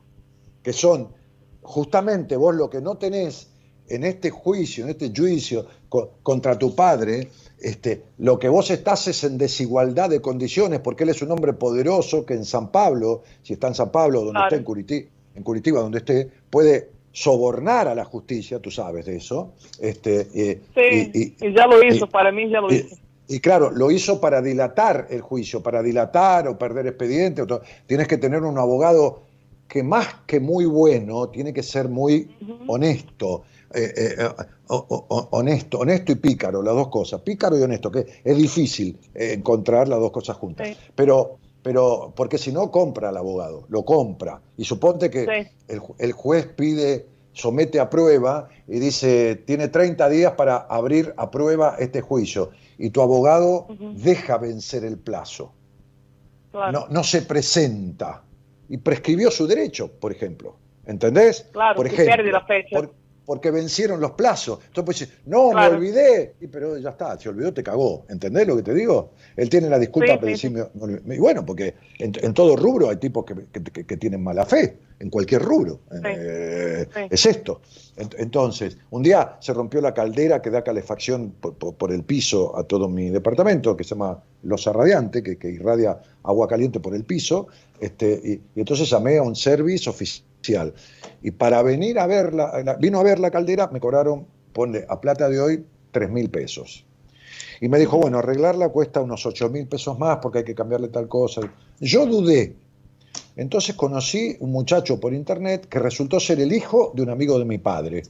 que 0.62 0.74
son 0.74 1.14
justamente 1.62 2.36
vos 2.36 2.54
lo 2.54 2.70
que 2.70 2.82
no 2.82 2.98
tenés 2.98 3.55
en 3.90 4.04
este 4.04 4.30
juicio, 4.30 4.84
en 4.86 4.92
este 4.92 5.12
juicio 5.16 5.66
co- 5.90 6.12
contra 6.24 6.58
tu 6.58 6.76
padre, 6.76 7.30
este, 7.62 8.04
lo 8.20 8.38
que 8.40 8.50
vos 8.50 8.70
estás 8.72 9.08
es 9.08 9.24
en 9.24 9.38
desigualdad 9.38 10.10
de 10.10 10.22
condiciones, 10.22 10.80
porque 10.80 11.04
él 11.04 11.10
es 11.10 11.22
un 11.22 11.32
hombre 11.32 11.54
poderoso 11.54 12.26
que 12.26 12.34
en 12.34 12.46
San 12.46 12.72
Pablo, 12.72 13.24
si 13.44 13.54
está 13.54 13.68
en 13.68 13.76
San 13.76 13.92
Pablo, 13.92 14.20
donde 14.20 14.34
Claro. 14.34 14.46
esté 14.48 14.56
en 14.58 14.64
Curitiba, 14.64 15.08
en 15.36 15.44
Curitiba, 15.44 15.80
donde 15.82 15.98
esté, 16.00 16.30
puede 16.50 16.90
sobornar 17.12 17.88
a 17.88 17.96
la 17.96 18.04
justicia, 18.06 18.60
tú 18.60 18.70
sabes 18.72 19.06
de 19.06 19.16
eso. 19.18 19.54
Este, 19.80 20.28
eh, 20.36 20.62
Sí, 20.76 21.12
y- 21.14 21.20
y, 21.46 21.48
y- 21.50 21.54
ya 21.56 21.66
lo 21.66 21.82
hizo, 21.82 22.06
y- 22.06 22.10
para 22.10 22.32
mí 22.32 22.50
ya 22.50 22.60
lo 22.62 22.74
hizo. 22.74 22.96
y 23.28 23.40
claro, 23.40 23.72
lo 23.72 23.90
hizo 23.90 24.20
para 24.20 24.42
dilatar 24.42 25.08
el 25.10 25.22
juicio, 25.22 25.64
para 25.64 25.82
dilatar 25.82 26.48
o 26.48 26.58
perder 26.58 26.88
expediente. 26.88 27.42
o 27.42 27.62
Tienes 27.88 28.08
que 28.08 28.18
tener 28.18 28.44
un 28.44 28.58
abogado 28.58 29.22
que 29.68 29.82
más 29.82 30.08
que 30.28 30.40
muy 30.40 30.66
bueno, 30.66 31.30
tiene 31.30 31.52
que 31.54 31.64
ser 31.64 31.88
muy 31.90 32.30
honesto. 32.68 33.44
Eh, 33.76 33.94
eh, 33.96 34.16
eh, 34.18 34.28
honesto, 35.32 35.80
honesto 35.80 36.12
y 36.12 36.16
pícaro, 36.16 36.62
las 36.62 36.74
dos 36.76 36.88
cosas. 36.90 37.22
Pícaro 37.22 37.58
y 37.58 37.62
honesto, 37.62 37.92
que 37.92 38.06
es 38.24 38.38
difícil 38.38 38.98
encontrar 39.14 39.88
las 39.88 40.00
dos 40.00 40.12
cosas 40.12 40.38
juntas. 40.38 40.68
Sí. 40.68 40.78
Pero, 40.96 41.38
pero, 41.62 42.14
porque 42.16 42.38
si 42.38 42.52
no, 42.52 42.72
compra 42.72 43.10
al 43.10 43.18
abogado, 43.18 43.66
lo 43.70 43.84
compra. 43.86 44.42
Y 44.58 44.64
suponte 44.66 45.10
que 45.10 45.26
Sí. 45.26 45.52
el, 45.68 45.80
ju- 45.82 45.96
el 46.00 46.12
juez 46.14 46.48
pide, 46.48 47.08
somete 47.34 47.80
a 47.80 47.90
prueba 47.90 48.48
y 48.68 48.80
dice, 48.80 49.36
tiene 49.46 49.68
30 49.68 50.08
días 50.10 50.34
para 50.34 50.58
abrir 50.58 51.14
a 51.18 51.30
prueba 51.32 51.76
este 51.80 52.02
juicio. 52.02 52.52
Y 52.78 52.90
tu 52.90 53.02
abogado 53.02 53.68
deja 53.96 54.38
vencer 54.38 54.84
el 54.86 54.98
plazo, 54.98 55.54
Claro. 56.52 56.72
no, 56.72 56.88
no 56.90 57.04
se 57.04 57.22
presenta. 57.24 58.24
Y 58.70 58.78
prescribió 58.78 59.30
su 59.32 59.46
derecho, 59.48 59.92
por 60.00 60.12
ejemplo. 60.12 60.56
¿Entendés? 60.86 61.48
Claro, 61.52 61.76
por 61.76 61.88
ejemplo, 61.88 62.16
pierde 62.16 62.32
la 62.32 62.46
fecha. 62.46 62.76
por- 62.76 62.94
porque 63.26 63.52
vencieron 63.52 64.00
los 64.00 64.12
plazos. 64.12 64.60
Entonces, 64.68 64.84
pues, 64.86 65.00
dice, 65.00 65.12
no, 65.26 65.50
Claro. 65.50 65.72
me 65.74 65.78
olvidé. 65.80 66.36
Y, 66.42 66.48
pero 66.48 66.78
ya 66.78 66.90
está, 66.92 67.18
se 67.20 67.30
olvidó, 67.30 67.54
te 67.54 67.64
cagó. 67.64 68.06
¿Entendés 68.10 68.48
lo 68.48 68.56
que 68.56 68.64
te 68.64 68.74
digo? 68.74 69.12
Él 69.36 69.50
tiene 69.50 69.70
la 69.70 69.80
disculpa 69.80 70.14
Sí, 70.14 70.18
para 70.20 70.38
sí, 70.38 70.50
me. 70.50 71.16
Y 71.16 71.20
bueno, 71.20 71.46
porque 71.46 71.74
en, 72.00 72.14
en 72.22 72.34
todo 72.34 72.56
rubro 72.56 72.90
hay 72.90 72.98
tipos 72.98 73.26
que, 73.26 73.36
que- 73.52 73.64
que- 73.64 73.86
que 73.86 73.98
tienen 73.98 74.24
mala 74.24 74.46
fe, 74.46 74.78
en 75.00 75.10
cualquier 75.10 75.42
rubro. 75.42 75.80
Eh. 75.92 76.86
Es 77.10 77.26
esto. 77.26 77.62
Ent- 77.98 78.16
Entonces, 78.18 78.78
un 78.92 79.02
día 79.04 79.38
se 79.40 79.54
rompió 79.54 79.82
la 79.82 79.94
caldera 79.94 80.42
que 80.42 80.50
da 80.50 80.64
calefacción 80.64 81.32
por, 81.40 81.56
por- 81.56 81.74
por 81.76 81.92
el 81.92 82.04
piso 82.04 82.58
a 82.58 82.64
todo 82.64 82.88
mi 82.88 83.10
departamento, 83.10 83.76
que 83.76 83.84
se 83.84 83.92
llama 83.92 84.22
Losa 84.44 84.72
Radiante, 84.72 85.24
que, 85.24 85.38
que 85.38 85.50
irradia 85.50 86.00
agua 86.24 86.48
caliente 86.48 86.80
por 86.80 86.94
el 86.96 87.04
piso. 87.04 87.48
Este, 87.80 88.22
y, 88.24 88.32
y 88.56 88.60
entonces 88.60 88.90
llamé 88.90 89.18
a 89.18 89.24
un 89.24 89.36
service 89.36 89.90
oficial. 89.90 90.26
Y 91.22 91.32
para 91.32 91.62
venir 91.62 92.00
a 92.00 92.08
ver 92.08 92.34
la, 92.34 92.62
la- 92.64 92.76
vino 92.76 93.00
a 93.00 93.04
ver 93.04 93.20
la 93.20 93.32
caldera, 93.32 93.68
me 93.72 93.80
cobraron, 93.80 94.26
ponle 94.54 94.86
a 94.88 95.00
plata 95.02 95.30
de 95.30 95.40
hoy, 95.40 95.66
3 95.92 96.10
mil 96.10 96.30
pesos. 96.30 96.86
Y 97.62 97.70
me 97.70 97.80
dijo, 97.80 97.98
bueno, 97.98 98.20
arreglarla 98.20 98.70
cuesta 98.70 99.02
unos 99.02 99.26
8 99.26 99.50
mil 99.50 99.68
pesos 99.68 99.98
más 99.98 100.18
porque 100.22 100.40
hay 100.40 100.44
que 100.46 100.56
cambiarle 100.56 100.90
tal 100.90 101.08
cosa. 101.08 101.42
Yo 101.80 102.06
dudé. 102.06 102.56
Entonces 103.38 103.76
conocí 103.76 104.36
un 104.40 104.52
muchacho 104.52 105.00
por 105.00 105.14
internet 105.14 105.68
que 105.68 105.80
resultó 105.80 106.20
ser 106.20 106.40
el 106.40 106.52
hijo 106.54 106.92
de 106.96 107.02
un 107.02 107.10
amigo 107.10 107.38
de 107.40 107.46
mi 107.46 107.58
padre. 107.58 108.04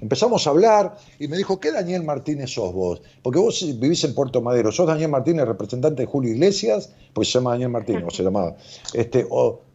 Empezamos 0.00 0.46
a 0.46 0.50
hablar 0.50 0.96
y 1.18 1.26
me 1.26 1.36
dijo, 1.36 1.58
¿qué 1.58 1.72
Daniel 1.72 2.04
Martínez 2.04 2.50
sos 2.50 2.72
vos? 2.72 3.02
Porque 3.20 3.40
vos 3.40 3.64
vivís 3.80 4.04
en 4.04 4.14
Puerto 4.14 4.40
Madero, 4.40 4.70
sos 4.70 4.86
Daniel 4.86 5.10
Martínez, 5.10 5.44
representante 5.46 6.02
de 6.02 6.06
Julio 6.06 6.32
Iglesias, 6.32 6.92
pues 7.12 7.32
se 7.32 7.38
llama 7.38 7.50
Daniel 7.52 7.70
Martínez, 7.70 8.04
o 8.06 8.10
se 8.10 8.22
llamaba. 8.22 8.54
Este, 8.94 9.26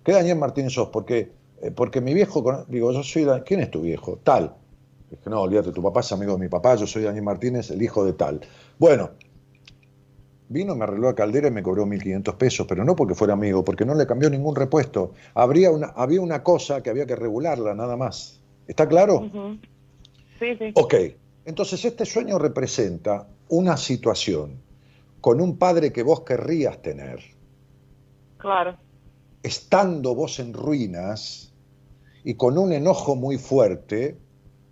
¿Qué 0.04 0.12
Daniel 0.14 0.38
Martínez 0.38 0.72
sos? 0.74 0.88
Porque, 0.90 1.30
eh, 1.62 1.72
porque 1.72 2.02
mi 2.02 2.14
viejo, 2.14 2.66
digo, 2.68 2.92
yo 2.92 3.04
soy, 3.04 3.26
¿quién 3.46 3.60
es 3.62 3.72
tu 3.72 3.82
viejo? 3.82 4.20
Tal. 4.24 4.56
Dije, 5.10 5.30
no, 5.30 5.42
olvídate, 5.42 5.72
tu 5.72 5.82
papá 5.82 6.00
es 6.00 6.12
amigo 6.12 6.34
de 6.34 6.40
mi 6.40 6.50
papá, 6.50 6.76
yo 6.76 6.88
soy 6.88 7.04
Daniel 7.04 7.24
Martínez, 7.24 7.70
el 7.72 7.82
hijo 7.82 8.04
de 8.04 8.14
tal. 8.14 8.42
Bueno, 8.80 9.12
vino, 10.50 10.76
me 10.76 10.84
arregló 10.84 11.08
la 11.08 11.16
caldera 11.16 11.48
y 11.48 11.52
me 11.52 11.62
cobró 11.62 11.86
1.500 11.86 12.36
pesos, 12.36 12.68
pero 12.68 12.84
no 12.84 12.96
porque 12.96 13.16
fuera 13.16 13.34
amigo, 13.34 13.64
porque 13.64 13.86
no 13.86 13.96
le 13.96 14.08
cambió 14.08 14.30
ningún 14.30 14.56
repuesto. 14.56 15.14
Habría 15.36 15.72
una, 15.72 15.88
había 15.88 16.22
una 16.22 16.44
cosa 16.44 16.82
que 16.82 16.90
había 16.90 17.06
que 17.06 17.16
regularla, 17.16 17.74
nada 17.76 17.96
más. 17.96 18.42
¿Está 18.68 18.88
claro? 18.88 19.30
Sí, 20.40 20.56
sí. 20.58 20.72
Ok, 20.76 20.96
entonces 21.46 21.84
este 21.86 22.06
sueño 22.06 22.40
representa 22.40 23.28
una 23.50 23.78
situación 23.78 24.62
con 25.22 25.40
un 25.40 25.58
padre 25.58 25.94
que 25.94 26.04
vos 26.04 26.22
querrías 26.22 26.82
tener, 26.82 27.20
Claro. 28.44 28.78
Estando 29.44 30.16
vos 30.16 30.40
en 30.40 30.54
ruinas 30.54 31.52
y 32.24 32.34
con 32.36 32.58
un 32.58 32.72
enojo 32.74 33.16
muy 33.16 33.38
fuerte 33.38 34.18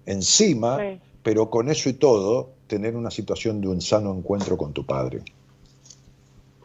encima, 0.05 0.77
Sí. 0.79 0.99
pero 1.21 1.49
con 1.49 1.69
eso 1.69 1.89
y 1.89 1.93
todo, 1.93 2.53
tener 2.67 2.95
una 2.95 3.11
situación 3.11 3.61
de 3.61 3.67
un 3.67 3.81
sano 3.81 4.13
encuentro 4.15 4.57
con 4.57 4.71
tu 4.73 4.85
padre. 4.85 5.21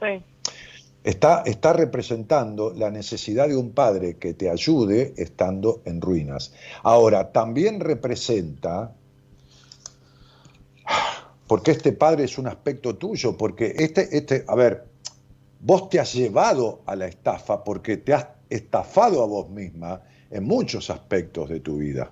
Sí. 0.01 0.23
Está, 1.03 1.43
está 1.43 1.73
representando 1.73 2.73
la 2.75 2.91
necesidad 2.91 3.49
de 3.49 3.57
un 3.57 3.71
padre 3.71 4.17
que 4.17 4.35
te 4.35 4.51
ayude 4.51 5.15
estando 5.17 5.81
en 5.85 6.01
ruinas. 6.01 6.53
Ahora, 6.83 7.31
también 7.33 7.79
representa, 7.81 8.93
porque 11.47 11.71
este 11.73 11.93
padre 11.93 12.25
es 12.25 12.39
un 12.39 12.49
aspecto 12.49 12.97
tuyo, 12.97 13.37
porque 13.37 13.75
este, 13.79 14.17
este, 14.17 14.45
a 14.49 14.55
ver, 14.57 14.85
vos 15.61 15.89
te 15.89 15.99
has 16.01 16.13
llevado 16.15 16.81
a 16.87 16.97
la 16.97 17.07
estafa 17.07 17.63
porque 17.65 17.97
te 17.97 18.15
has 18.15 18.27
estafado 18.51 19.23
a 19.23 19.27
vos 19.27 19.49
misma 19.51 20.01
en 20.31 20.45
muchos 20.45 20.91
aspectos 20.91 21.49
de 21.49 21.61
tu 21.61 21.79
vida. 21.79 22.11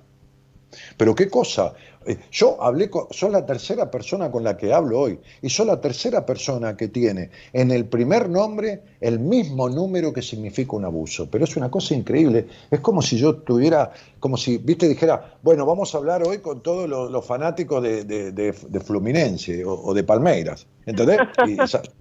Pero 0.97 1.15
qué 1.15 1.29
cosa, 1.29 1.73
Eh, 2.07 2.19
yo 2.31 2.63
hablé 2.63 2.91
con, 2.91 3.07
soy 3.13 3.31
la 3.31 3.47
tercera 3.47 3.91
persona 3.91 4.31
con 4.31 4.45
la 4.45 4.59
que 4.59 4.75
hablo 4.75 5.01
hoy 5.01 5.19
y 5.41 5.49
soy 5.49 5.65
la 5.65 5.81
tercera 5.81 6.27
persona 6.27 6.77
que 6.77 6.89
tiene 6.89 7.31
en 7.55 7.71
el 7.71 7.87
primer 7.87 8.29
nombre 8.29 8.83
el 9.01 9.19
mismo 9.21 9.71
número 9.71 10.13
que 10.13 10.21
significa 10.21 10.77
un 10.77 10.85
abuso. 10.85 11.31
Pero 11.31 11.45
es 11.45 11.57
una 11.57 11.71
cosa 11.71 11.95
increíble, 11.95 12.47
es 12.71 12.81
como 12.81 13.01
si 13.01 13.17
yo 13.17 13.37
tuviera, 13.37 13.91
como 14.21 14.37
si, 14.37 14.59
viste, 14.59 14.87
dijera, 14.87 15.39
bueno, 15.43 15.65
vamos 15.65 15.95
a 15.95 15.99
hablar 15.99 16.23
hoy 16.29 16.41
con 16.41 16.63
todos 16.63 16.87
los, 16.87 17.25
fanáticos 17.25 17.83
de, 17.83 18.05
de- 18.05 18.33
de- 18.33 18.81
Fluminense 18.81 19.65
o, 19.65 19.95
de 19.95 20.05
Palmeiras, 20.05 20.67
¿entendés? 20.85 21.21
Y, 21.47 21.57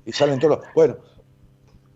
y 0.06 0.12
salen 0.12 0.38
todos 0.38 0.58
los... 0.58 0.66
Bueno, 0.76 0.98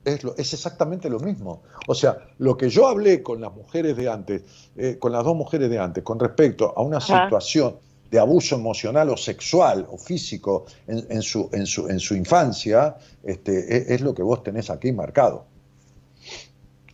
es, 0.08 0.24
lo- 0.24 0.36
es 0.38 0.54
exactamente 0.54 1.10
lo 1.10 1.20
mismo. 1.20 1.62
O 1.88 1.94
sea, 1.94 2.18
lo 2.40 2.56
que 2.58 2.70
yo 2.70 2.88
hablé 2.88 3.22
con 3.22 3.42
las 3.42 3.54
mujeres 3.54 3.96
de 3.98 4.10
antes, 4.10 4.42
eh, 4.76 4.98
con 5.00 5.12
las 5.12 5.24
dos 5.24 5.36
mujeres 5.36 5.70
de 5.70 5.78
antes, 5.80 6.04
con 6.04 6.20
respecto 6.20 6.74
a 6.76 6.82
una 6.82 6.98
Ajá. 6.98 7.26
situación 7.26 7.76
de 8.10 8.20
abuso 8.20 8.56
emocional 8.56 9.10
o 9.10 9.18
sexual 9.18 9.86
o 9.92 9.98
físico 9.98 10.66
en, 10.88 11.06
en 11.10 11.22
su, 11.22 11.50
en, 11.52 11.66
su, 11.66 11.90
en 11.90 12.00
su 12.00 12.16
infancia, 12.16 12.96
este, 13.24 13.78
es, 13.78 13.90
es 13.92 14.02
lo 14.02 14.14
que 14.14 14.24
vos 14.24 14.44
tenés 14.44 14.70
aquí 14.70 14.92
marcado. 14.94 15.46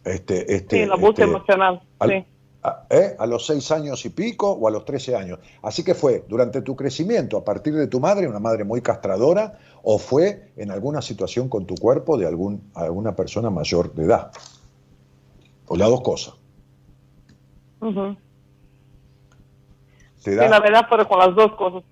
Este, 0.03 0.53
este, 0.55 0.77
Sí, 0.77 0.81
el 0.81 0.91
abuso 0.91 1.11
este, 1.11 1.23
emocional. 1.23 1.81
al- 1.99 2.09
Sí. 2.09 2.25
A, 2.63 2.85
¿eh? 2.89 3.15
a 3.19 3.25
los 3.25 3.45
seis 3.45 3.71
años 3.71 4.05
y 4.05 4.09
pico 4.09 4.51
o 4.51 4.67
a 4.67 4.71
los 4.71 4.85
13 4.85 5.15
años. 5.15 5.39
Así 5.61 5.83
que 5.83 5.93
fue 5.93 6.25
durante 6.27 6.61
tu 6.61 6.75
crecimiento 6.75 7.37
a 7.37 7.43
partir 7.43 7.75
de 7.75 7.87
tu 7.87 7.99
madre, 7.99 8.27
una 8.27 8.39
madre 8.39 8.63
muy 8.63 8.81
castradora, 8.81 9.59
o 9.83 9.97
fue 9.97 10.51
en 10.55 10.71
alguna 10.71 11.01
situación 11.01 11.49
con 11.49 11.65
tu 11.65 11.75
cuerpo 11.75 12.17
de 12.17 12.25
algún, 12.25 12.71
alguna 12.73 13.15
persona 13.15 13.49
mayor 13.49 13.93
de 13.93 14.05
edad. 14.05 14.31
O 15.67 15.75
las 15.75 15.89
dos 15.89 16.01
cosas. 16.01 16.35
Ujú. 17.81 18.15
Te 20.23 20.31
Sí, 20.31 20.37
da, 20.37 20.47
la 20.47 20.59
verdad, 20.61 20.85
pero 20.89 21.07
con 21.07 21.19
las 21.19 21.35
dos 21.35 21.51
cosas. 21.57 21.83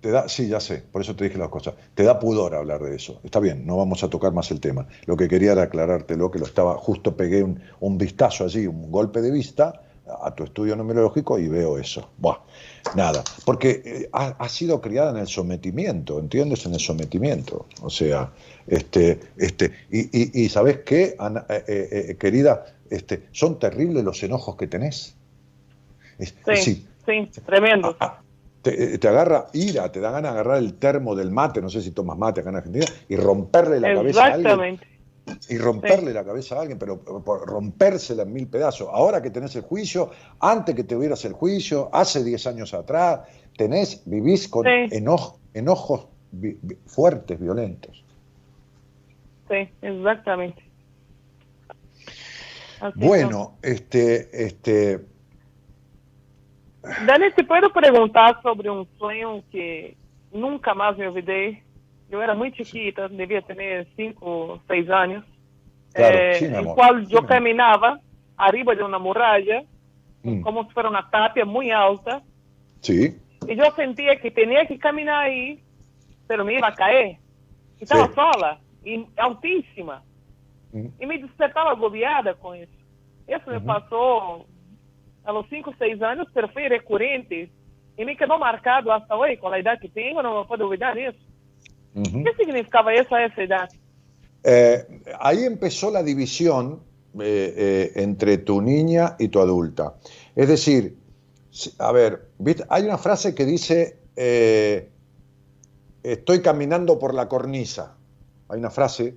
Te 0.00 0.10
da, 0.10 0.28
sí, 0.28 0.48
ya 0.48 0.60
sé, 0.60 0.84
por 0.92 1.02
eso 1.02 1.14
te 1.14 1.24
dije 1.24 1.38
las 1.38 1.48
cosas. 1.48 1.74
Te 1.94 2.02
da 2.04 2.18
pudor 2.18 2.54
hablar 2.54 2.82
de 2.82 2.94
eso. 2.94 3.20
Está 3.22 3.38
bien, 3.40 3.66
no 3.66 3.76
vamos 3.76 4.02
a 4.02 4.10
tocar 4.10 4.32
más 4.32 4.50
el 4.50 4.60
tema. 4.60 4.86
Lo 5.06 5.16
que 5.16 5.28
quería 5.28 5.52
era 5.52 5.62
aclarártelo, 5.64 6.30
que 6.30 6.38
lo 6.40 6.44
estaba, 6.46 6.76
justo 6.76 7.16
pegué 7.16 7.42
un, 7.42 7.60
un 7.80 7.98
vistazo 7.98 8.44
allí, 8.44 8.66
un 8.66 8.90
golpe 8.90 9.20
de 9.20 9.30
vista 9.30 9.82
a 10.22 10.34
tu 10.34 10.44
estudio 10.44 10.76
numerológico 10.76 11.38
y 11.38 11.48
veo 11.48 11.78
eso. 11.78 12.10
Buah, 12.18 12.38
nada, 12.96 13.22
porque 13.44 13.82
eh, 13.84 14.08
ha, 14.12 14.28
ha 14.38 14.48
sido 14.48 14.80
criada 14.80 15.10
en 15.10 15.18
el 15.18 15.26
sometimiento, 15.26 16.18
¿entiendes? 16.18 16.64
En 16.66 16.74
el 16.74 16.80
sometimiento. 16.80 17.66
O 17.82 17.90
sea, 17.90 18.30
este, 18.66 19.20
este, 19.36 19.72
y, 19.90 20.00
y, 20.12 20.44
y 20.44 20.48
¿sabes 20.48 20.78
qué, 20.84 21.14
Ana- 21.18 21.46
eh, 21.48 21.64
eh, 21.68 22.06
eh, 22.10 22.16
querida? 22.16 22.64
Este, 22.90 23.28
son 23.32 23.58
terribles 23.58 24.04
los 24.04 24.22
enojos 24.22 24.56
que 24.56 24.66
tenés. 24.66 25.14
Es- 26.18 26.34
Sí, 26.44 26.56
sí, 26.56 26.86
sí, 27.06 27.40
tremendo. 27.46 27.96
te, 28.62 28.94
eh, 28.94 28.98
te 28.98 29.08
agarra 29.08 29.46
ira, 29.52 29.90
te 29.92 30.00
da 30.00 30.10
ganas 30.10 30.32
de 30.32 30.40
agarrar 30.40 30.58
el 30.58 30.74
termo 30.74 31.14
del 31.14 31.30
mate, 31.30 31.60
no 31.60 31.68
sé 31.70 31.80
si 31.80 31.90
tomas 31.92 32.18
mate 32.18 32.40
acá 32.40 32.50
en 32.50 32.56
Argentina, 32.56 32.86
y 33.08 33.16
romperle 33.16 33.78
la 33.80 33.88
cabeza 33.94 34.24
a 34.24 34.32
alguien. 34.32 34.80
Y 35.48 35.58
romperle 35.58 36.12
la 36.12 36.24
cabeza 36.24 36.56
a 36.56 36.60
alguien, 36.62 36.78
pero 36.78 37.00
por 37.00 37.46
rompérsela 37.46 38.22
en 38.22 38.32
mil 38.32 38.46
pedazos. 38.48 38.88
Ahora 38.92 39.20
que 39.22 39.30
tenés 39.30 39.54
el 39.56 39.62
juicio, 39.62 40.10
antes 40.40 40.74
que 40.74 40.84
tuvieras 40.84 41.24
el 41.24 41.32
juicio, 41.32 41.88
hace 41.92 42.22
10 42.24 42.46
años 42.46 42.74
atrás, 42.74 43.20
tenés, 43.56 44.02
vivís 44.06 44.48
con 44.48 44.64
Sí. 44.66 44.96
enojos 45.54 46.08
vi- 46.30 46.58
vi- 46.62 46.76
fuertes, 46.86 47.40
violentos. 47.40 48.04
Sí, 49.48 49.68
exactamente. 49.80 50.62
Así 52.80 52.92
Bueno, 52.98 53.56
este, 53.62 54.44
este. 54.46 55.00
Dani, 57.06 57.32
te 57.34 57.44
puedo 57.44 57.72
preguntar 57.72 58.40
sobre 58.42 58.70
un 58.70 58.86
sueño 58.98 59.42
que 59.50 59.96
nunca 60.32 60.74
más 60.74 60.96
me 60.96 61.08
olvidé. 61.08 61.64
Yo 62.10 62.22
era 62.22 62.34
muy 62.34 62.52
chiquita, 62.52 63.08
debía 63.08 63.42
tener 63.42 63.86
cinco 63.96 64.24
o 64.54 64.60
seis 64.66 64.88
años. 64.88 65.24
Claro, 65.92 66.18
eh, 66.18 66.34
sí, 66.34 66.44
mi 66.46 66.50
en 66.52 66.56
amor, 66.58 66.74
cual 66.74 67.00
sí, 67.06 67.12
yo 67.12 67.18
mi 67.18 67.18
amor. 67.18 67.28
caminaba 67.28 68.00
arriba 68.36 68.74
de 68.74 68.82
una 68.82 68.98
muralla, 68.98 69.62
mm, 70.22 70.40
como 70.40 70.64
si 70.64 70.70
fuera 70.72 70.88
una 70.88 71.08
tapia 71.10 71.44
muy 71.44 71.70
alta, 71.70 72.22
sí, 72.80 73.18
y 73.46 73.56
yo 73.56 73.64
sentía 73.76 74.16
que 74.16 74.30
tenía 74.30 74.64
que 74.66 74.78
caminar 74.78 75.24
ahí, 75.24 75.62
pero 76.26 76.44
me 76.44 76.54
iba 76.54 76.68
a 76.68 76.74
caer. 76.74 77.18
Y 77.78 77.84
estaba 77.84 78.06
Sí. 78.08 78.14
sola 78.14 78.60
y 78.84 79.06
altísima. 79.16 80.02
mm, 80.72 80.86
Y 81.00 81.06
me 81.06 81.18
despertaba 81.18 81.70
agobiada 81.72 82.34
con 82.34 82.56
eso. 82.56 82.72
Eso 83.26 83.50
me 83.50 83.60
pasó 83.60 84.46
a 85.24 85.32
los 85.32 85.46
5 85.48 85.70
o 85.70 85.74
6 85.78 86.00
años, 86.02 86.26
pero 86.32 86.48
fue 86.48 86.68
recurrente. 86.68 87.50
Y 87.96 88.04
me 88.04 88.16
quedó 88.16 88.38
marcado 88.38 88.92
hasta 88.92 89.14
hoy, 89.16 89.36
con 89.38 89.50
la 89.50 89.58
edad 89.58 89.78
que 89.80 89.88
tengo, 89.88 90.22
no 90.22 90.40
me 90.42 90.46
puedo 90.48 90.66
olvidar 90.66 90.96
¿Qué 91.94 92.32
significaba 92.38 92.94
eso 92.94 93.14
a 93.14 93.24
esa 93.24 93.42
edad? 93.42 93.68
Eh, 94.44 94.86
ahí 95.20 95.44
empezó 95.44 95.90
la 95.90 96.02
división 96.02 96.80
eh, 97.20 97.54
eh, 97.56 97.92
entre 97.96 98.38
tu 98.38 98.62
niña 98.62 99.16
y 99.18 99.28
tu 99.28 99.40
adulta. 99.40 99.94
Es 100.36 100.48
decir, 100.48 100.96
a 101.78 101.92
ver, 101.92 102.28
¿viste? 102.38 102.64
hay 102.68 102.84
una 102.84 102.98
frase 102.98 103.34
que 103.34 103.44
dice, 103.44 103.98
estoy 106.02 106.42
caminando 106.42 106.98
por 106.98 107.14
la 107.14 107.28
cornisa. 107.28 107.94
Hay 108.50 108.60
una 108.60 108.70
frase 108.70 109.14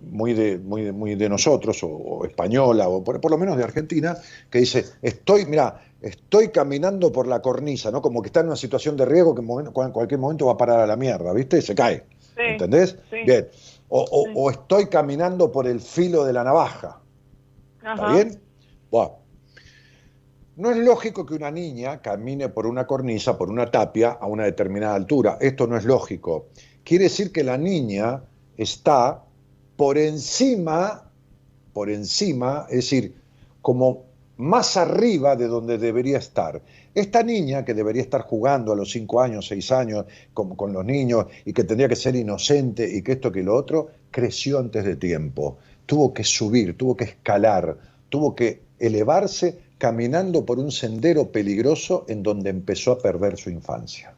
muy, 0.00 0.32
de, 0.32 0.58
muy, 0.58 0.82
de, 0.82 0.92
muy 0.92 1.14
de 1.14 1.28
nosotros, 1.28 1.84
o, 1.84 1.88
o 1.88 2.24
española, 2.24 2.88
o 2.88 3.04
por, 3.04 3.20
por 3.20 3.30
lo 3.30 3.38
menos 3.38 3.56
de 3.56 3.62
Argentina, 3.62 4.16
que 4.50 4.58
dice, 4.58 4.84
estoy, 5.02 5.46
mira, 5.46 5.85
estoy 6.00 6.48
caminando 6.48 7.10
por 7.12 7.26
la 7.26 7.40
cornisa, 7.42 7.90
¿no? 7.90 8.02
Como 8.02 8.22
que 8.22 8.28
está 8.28 8.40
en 8.40 8.46
una 8.46 8.56
situación 8.56 8.96
de 8.96 9.04
riesgo 9.04 9.34
que 9.34 9.42
en 9.42 9.92
cualquier 9.92 10.20
momento 10.20 10.46
va 10.46 10.52
a 10.52 10.56
parar 10.56 10.80
a 10.80 10.86
la 10.86 10.96
mierda, 10.96 11.32
¿viste? 11.32 11.60
Se 11.62 11.74
cae. 11.74 12.04
Sí, 12.20 12.42
¿Entendés? 12.42 12.96
sí. 13.10 13.16
Bien. 13.24 13.48
O, 13.88 14.02
o- 14.10 14.24
Sí. 14.26 14.32
o 14.34 14.50
estoy 14.50 14.86
caminando 14.86 15.50
por 15.52 15.66
el 15.66 15.80
filo 15.80 16.24
de 16.24 16.32
la 16.32 16.44
navaja. 16.44 17.00
¿Está 17.78 18.12
bien? 18.12 18.40
No 20.56 20.70
es 20.70 20.78
lógico 20.78 21.26
que 21.26 21.34
una 21.34 21.50
niña 21.50 22.00
camine 22.00 22.48
por 22.48 22.66
una 22.66 22.86
cornisa, 22.86 23.36
por 23.36 23.50
una 23.50 23.70
tapia, 23.70 24.12
a 24.12 24.26
una 24.26 24.44
determinada 24.44 24.94
altura. 24.94 25.36
Esto 25.40 25.66
no 25.66 25.76
es 25.76 25.84
lógico. 25.84 26.46
Quiere 26.82 27.04
decir 27.04 27.30
que 27.30 27.44
la 27.44 27.58
niña 27.58 28.22
está 28.56 29.22
por 29.76 29.98
encima, 29.98 31.10
por 31.74 31.90
encima, 31.90 32.64
es 32.70 32.76
decir, 32.76 33.20
como 33.60 34.05
más 34.38 34.76
arriba 34.76 35.36
de 35.36 35.46
donde 35.46 35.78
debería 35.78 36.18
estar. 36.18 36.60
Esta 36.94 37.22
niña 37.22 37.64
que 37.64 37.74
debería 37.74 38.02
estar 38.02 38.22
jugando 38.22 38.72
a 38.72 38.76
los 38.76 38.90
5 38.90 39.20
años, 39.20 39.46
6 39.46 39.72
años 39.72 40.06
con, 40.34 40.54
con 40.56 40.72
los 40.72 40.84
niños 40.84 41.26
y 41.44 41.52
que 41.52 41.64
tendría 41.64 41.88
que 41.88 41.96
ser 41.96 42.16
inocente 42.16 42.88
y 42.90 43.02
que 43.02 43.12
esto 43.12 43.32
que 43.32 43.42
lo 43.42 43.54
otro, 43.54 43.90
creció 44.10 44.58
antes 44.58 44.84
de 44.84 44.96
tiempo. 44.96 45.58
Tuvo 45.86 46.12
que 46.12 46.24
subir, 46.24 46.76
tuvo 46.76 46.96
que 46.96 47.04
escalar, 47.04 47.76
tuvo 48.08 48.34
que 48.34 48.60
elevarse 48.78 49.58
caminando 49.78 50.44
por 50.44 50.58
un 50.58 50.70
sendero 50.70 51.30
peligroso 51.30 52.04
en 52.08 52.22
donde 52.22 52.50
empezó 52.50 52.92
a 52.92 52.98
perder 52.98 53.36
su 53.36 53.50
infancia. 53.50 54.14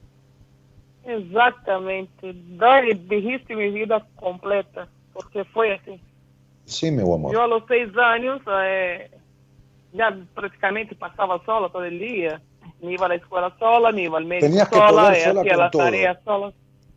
Exactamente. 1.04 2.34
Dani, 2.58 2.94
dijiste 2.94 3.56
mi 3.56 3.70
vida 3.70 4.06
completa, 4.16 4.88
porque 5.12 5.44
fue 5.44 5.74
así. 5.74 6.00
Sí, 6.64 6.90
mi 6.90 7.00
amor. 7.00 7.32
Yo 7.32 7.42
a 7.42 7.46
los 7.46 7.62
seis 7.66 7.88
años 7.96 8.42
eh, 8.46 9.10
ya 9.92 10.16
prácticamente 10.34 10.94
pasaba 10.94 11.42
sola 11.44 11.70
todo 11.70 11.84
el 11.84 11.98
día. 11.98 12.40
Me 12.80 12.92
iba 12.92 13.06
a 13.06 13.08
la 13.08 13.14
escuela 13.16 13.54
sola, 13.58 13.90
me 13.92 14.02
iba 14.04 14.18
al 14.18 14.24
médico 14.24 14.46
Tenías 14.46 14.68
que 14.68 14.76
sola, 14.76 15.16
eh, 15.16 15.24
sola 15.24 15.40
hacía 15.40 15.56
las 15.56 15.70
tareas 15.70 16.18
sola. 16.24 16.52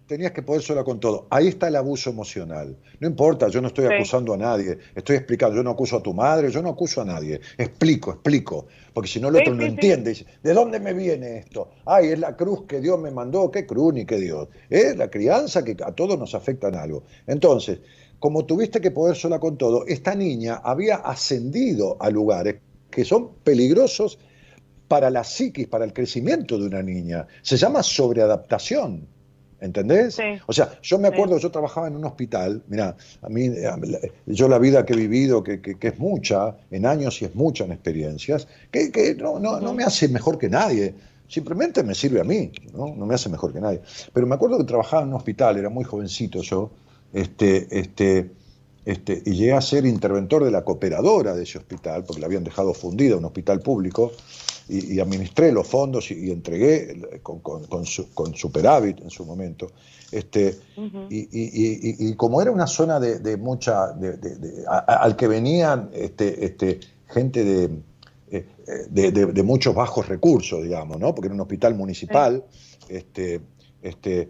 Tenías 0.05 0.31
que 0.33 0.41
poder 0.41 0.61
sola 0.61 0.83
con 0.83 0.99
todo. 0.99 1.25
Ahí 1.29 1.47
está 1.47 1.69
el 1.69 1.75
abuso 1.77 2.09
emocional. 2.09 2.75
No 2.99 3.07
importa, 3.07 3.47
yo 3.47 3.61
no 3.61 3.67
estoy 3.69 3.87
Sí. 3.87 3.93
acusando 3.93 4.33
a 4.33 4.37
nadie, 4.37 4.77
estoy 4.93 5.15
explicando, 5.15 5.55
yo 5.55 5.63
no 5.63 5.69
acuso 5.69 5.95
a 5.97 6.03
tu 6.03 6.13
madre, 6.13 6.51
yo 6.51 6.61
no 6.61 6.69
acuso 6.69 7.01
a 7.01 7.05
nadie. 7.05 7.39
Explico, 7.57 8.11
explico, 8.11 8.67
porque 8.93 9.07
si 9.09 9.21
no 9.21 9.29
el 9.29 9.35
Sí, 9.35 9.41
otro 9.41 9.55
no 9.55 9.63
sí, 9.63 9.69
entiende. 9.69 10.09
Dice, 10.09 10.25
¿de 10.43 10.53
dónde 10.53 10.81
me 10.81 10.93
viene 10.93 11.37
esto? 11.37 11.69
Ay, 11.85 12.07
es 12.09 12.19
la 12.19 12.35
cruz 12.35 12.63
que 12.67 12.81
Dios 12.81 12.99
me 12.99 13.09
mandó, 13.09 13.49
qué 13.49 13.65
cruz 13.65 13.93
ni 13.93 14.05
qué 14.05 14.17
Dios. 14.17 14.49
Es 14.69 14.97
la 14.97 15.09
crianza 15.09 15.63
que 15.63 15.77
a 15.81 15.93
todos 15.93 16.19
nos 16.19 16.35
afecta 16.35 16.67
en 16.67 16.75
algo. 16.75 17.03
Entonces, 17.25 17.79
como 18.19 18.45
tuviste 18.45 18.81
que 18.81 18.91
poder 18.91 19.15
sola 19.15 19.39
con 19.39 19.57
todo, 19.57 19.85
esta 19.87 20.13
niña 20.13 20.59
había 20.61 20.97
ascendido 20.97 21.95
a 22.01 22.09
lugares 22.09 22.57
que 22.91 23.03
son 23.05 23.29
peligrosos 23.43 24.19
para 24.87 25.09
la 25.09 25.23
psiquis, 25.23 25.67
para 25.67 25.85
el 25.85 25.93
crecimiento 25.93 26.59
de 26.59 26.67
una 26.67 26.83
niña. 26.83 27.25
Se 27.41 27.57
llama 27.57 27.81
sobreadaptación. 27.81 29.07
¿Entendés? 29.61 30.15
Sí. 30.15 30.23
O 30.47 30.53
sea, 30.53 30.71
yo 30.81 30.97
me 30.97 31.09
Sí. 31.09 31.13
acuerdo, 31.13 31.37
yo 31.37 31.51
trabajaba 31.51 31.87
en 31.87 31.95
un 31.95 32.03
hospital, 32.03 32.63
mira, 32.67 32.95
a 33.21 33.29
mí, 33.29 33.45
eh, 33.45 34.11
yo 34.25 34.47
la 34.49 34.57
vida 34.57 34.83
que 34.87 34.93
he 34.93 34.95
vivido, 34.95 35.43
que, 35.43 35.61
que- 35.61 35.77
que 35.77 35.89
es 35.89 35.99
mucha, 35.99 36.57
en 36.71 36.87
años 36.87 37.21
y 37.21 37.25
es 37.25 37.35
mucha 37.35 37.65
en 37.65 37.71
experiencias, 37.71 38.47
que, 38.71 38.91
que 38.91 39.13
no, 39.13 39.37
no, 39.39 39.59
no 39.59 39.73
me 39.75 39.83
hace 39.83 40.07
mejor 40.07 40.39
que 40.39 40.49
nadie, 40.49 40.95
simplemente 41.27 41.83
me 41.83 41.93
sirve 41.93 42.19
a 42.21 42.23
mí, 42.23 42.51
¿no? 42.73 42.95
no 42.95 43.05
me 43.05 43.13
hace 43.13 43.29
mejor 43.29 43.53
que 43.53 43.61
nadie. 43.61 43.81
Pero 44.11 44.25
me 44.25 44.33
acuerdo 44.33 44.57
que 44.57 44.63
trabajaba 44.63 45.03
en 45.03 45.09
un 45.09 45.13
hospital, 45.13 45.55
era 45.57 45.69
muy 45.69 45.83
jovencito 45.83 46.41
yo, 46.41 46.71
este, 47.13 47.67
este, 47.69 48.31
este, 48.85 49.21
y 49.25 49.31
llegué 49.35 49.53
a 49.53 49.61
ser 49.61 49.85
interventor 49.85 50.43
de 50.43 50.51
la 50.51 50.63
cooperadora 50.63 51.35
de 51.35 51.43
ese 51.43 51.57
hospital, 51.59 52.03
porque 52.03 52.19
la 52.19 52.27
habían 52.27 52.43
dejado 52.43 52.73
fundida, 52.73 53.15
un 53.17 53.25
hospital 53.25 53.59
público, 53.61 54.11
y, 54.69 54.93
y 54.95 54.99
administré 54.99 55.51
los 55.51 55.67
fondos 55.67 56.11
y, 56.11 56.27
y 56.27 56.31
entregué 56.31 57.19
con, 57.21 57.39
con- 57.39 57.65
con 57.65 57.85
su- 57.85 58.13
con 58.13 58.33
superávit 58.33 59.01
en 59.01 59.09
su 59.09 59.25
momento. 59.25 59.71
Este, 60.11 60.57
Ujú. 60.77 61.07
y, 61.09 61.27
y- 61.31 62.15
como 62.15 62.41
era 62.41 62.51
una 62.51 62.67
zona 62.67 62.99
de, 62.99 63.19
de 63.19 63.37
mucha, 63.37 63.93
de- 63.93 64.17
de- 64.17 64.35
de- 64.35 64.63
a- 64.67 64.79
a- 64.87 65.03
al 65.03 65.15
que 65.15 65.27
venían 65.27 65.89
este, 65.93 66.45
este, 66.45 66.79
gente 67.07 67.43
de, 67.43 67.69
eh, 68.31 68.45
de 68.89 69.43
muchos 69.43 69.75
bajos 69.75 70.07
recursos, 70.07 70.63
digamos, 70.63 70.97
¿no? 70.99 71.13
porque 71.13 71.27
era 71.27 71.35
un 71.35 71.41
hospital 71.41 71.75
municipal, 71.75 72.43
este, 72.89 73.41
este, 73.81 74.29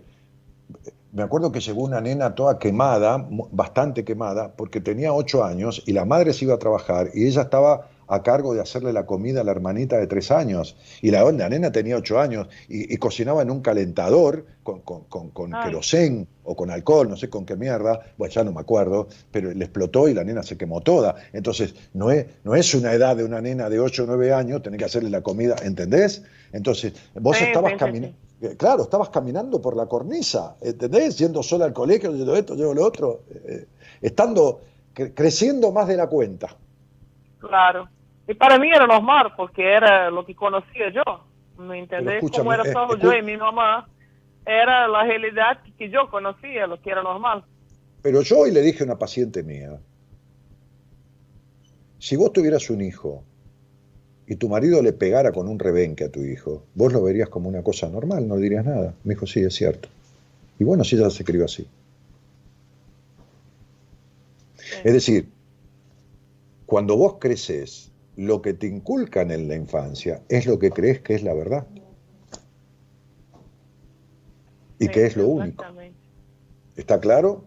me 1.13 1.23
acuerdo 1.23 1.51
que 1.51 1.59
llegó 1.59 1.83
una 1.83 2.01
nena 2.01 2.35
toda 2.35 2.57
quemada, 2.59 3.27
bastante 3.51 4.03
quemada, 4.03 4.53
porque 4.55 4.79
tenía 4.81 5.13
ocho 5.13 5.43
años 5.43 5.83
y 5.85 5.93
la 5.93 6.05
madre 6.05 6.33
se 6.33 6.45
iba 6.45 6.55
a 6.55 6.59
trabajar 6.59 7.09
y 7.13 7.25
ella 7.27 7.43
estaba 7.43 7.89
a 8.07 8.23
cargo 8.23 8.53
de 8.53 8.59
hacerle 8.59 8.91
la 8.91 9.05
comida 9.05 9.39
a 9.41 9.43
la 9.45 9.51
hermanita 9.51 9.97
de 9.97 10.05
tres 10.07 10.31
años. 10.31 10.75
Y 11.01 11.11
la, 11.11 11.29
la 11.31 11.47
nena 11.49 11.71
tenía 11.71 11.95
ocho 11.97 12.19
años 12.19 12.47
y, 12.67 12.93
y 12.93 12.97
cocinaba 12.97 13.41
en 13.41 13.49
un 13.51 13.61
calentador 13.61 14.45
con, 14.63 14.81
con, 14.81 15.05
con, 15.05 15.29
con 15.31 15.53
Ay. 15.53 15.63
querosén 15.63 16.27
o 16.43 16.55
con 16.55 16.71
alcohol, 16.71 17.07
no 17.09 17.15
sé 17.15 17.29
con 17.29 17.45
qué 17.45 17.55
mierda, 17.55 18.01
bueno, 18.17 18.33
ya 18.33 18.43
no 18.43 18.51
me 18.51 18.59
acuerdo, 18.59 19.07
pero 19.31 19.53
le 19.53 19.63
explotó 19.63 20.09
y 20.09 20.13
la 20.13 20.23
nena 20.25 20.43
se 20.43 20.57
quemó 20.57 20.81
toda. 20.81 21.15
Entonces, 21.31 21.73
no 21.93 22.11
es, 22.11 22.25
no 22.43 22.55
es 22.55 22.73
una 22.75 22.91
edad 22.93 23.15
de 23.15 23.23
una 23.23 23.39
nena 23.41 23.69
de 23.69 23.79
ocho 23.79 24.03
o 24.03 24.07
nueve 24.07 24.33
años 24.33 24.61
tener 24.61 24.77
que 24.77 24.85
hacerle 24.85 25.09
la 25.09 25.21
comida, 25.21 25.55
¿entendés? 25.63 26.23
Entonces, 26.51 26.93
vos 27.15 27.38
Sí, 27.38 27.45
estabas 27.45 27.73
sí, 27.73 27.77
caminando. 27.77 28.17
Claro, 28.57 28.84
estabas 28.84 29.09
caminando 29.09 29.61
por 29.61 29.76
la 29.76 29.85
cornisa, 29.85 30.57
¿entendés? 30.61 31.18
Yendo 31.18 31.43
sola 31.43 31.65
al 31.65 31.73
colegio, 31.73 32.11
yendo 32.11 32.35
esto, 32.35 32.55
yendo 32.55 32.73
lo 32.73 32.85
otro, 32.85 33.22
eh, 33.30 33.68
estando, 34.01 34.61
cre- 34.95 35.13
creciendo 35.13 35.72
más 35.72 35.88
de 35.88 35.95
la 35.97 36.07
cuenta. 36.07 36.55
Claro. 37.39 37.88
Y 38.27 38.34
para 38.34 38.57
mí 38.57 38.69
era 38.69 38.88
normal, 38.88 39.34
porque 39.38 39.73
era 39.73 40.09
lo 40.09 40.26
que 40.26 40.35
conocía 40.35 40.89
yo. 40.91 41.03
¿Me 41.59 41.77
entendés? 41.80 42.23
Como 42.31 42.51
era 42.51 42.63
eh, 42.63 42.73
solo 42.73 42.95
escu- 42.95 43.01
yo 43.01 43.13
y 43.13 43.22
mi 43.22 43.38
mamá. 43.38 43.88
era 44.43 44.88
la 44.88 45.03
realidad 45.03 45.59
que 45.77 45.89
yo 45.91 46.09
conocía, 46.09 46.65
lo 46.65 46.81
que 46.81 46.89
era 46.89 47.03
normal. 47.03 47.43
Pero 48.01 48.22
yo 48.23 48.39
hoy 48.39 48.51
le 48.51 48.61
dije 48.61 48.84
a 48.84 48.88
una 48.88 48.97
paciente 48.97 49.43
mía, 49.43 49.80
si 51.99 52.15
vos 52.15 52.34
tuvieras 52.34 52.68
un 52.72 52.81
hijo 52.81 53.23
y 54.32 54.38
tu 54.38 54.48
marido 54.48 54.82
le 54.82 54.94
pegara 54.94 55.34
con 55.34 55.49
un 55.49 55.60
rebenque 55.60 56.06
a 56.06 56.10
tu 56.10 56.22
hijo, 56.22 56.64
vos 56.74 56.94
lo 56.94 57.03
verías 57.03 57.28
como 57.28 57.49
una 57.49 57.64
cosa 57.64 57.90
normal, 57.90 58.30
no 58.30 58.38
dirías 58.38 58.64
nada. 58.64 58.94
Me 59.03 59.16
dijo, 59.16 59.28
sí, 59.28 59.41
es 59.41 59.53
cierto. 59.53 59.90
Y 60.58 60.64
bueno, 60.64 60.86
sí, 60.86 60.95
ya 60.95 61.10
se 61.10 61.24
escribió 61.24 61.44
así. 61.44 61.68
Es 64.86 64.94
decir, 64.94 65.28
cuando 66.66 66.95
vos 66.95 67.18
creces, 67.20 67.91
lo 68.16 68.41
que 68.41 68.53
te 68.53 68.68
inculcan 68.68 69.32
en 69.32 69.49
la 69.49 69.56
infancia 69.58 70.22
es 70.30 70.45
lo 70.45 70.60
que 70.60 70.72
crees 70.72 71.02
que 71.02 71.16
es 71.16 71.24
la 71.24 71.34
verdad. 71.34 71.68
Y 74.80 74.88
que 74.88 75.08
es 75.08 75.18
lo 75.18 75.28
único. 75.28 75.66
¿Está 76.78 77.02
claro? 77.02 77.44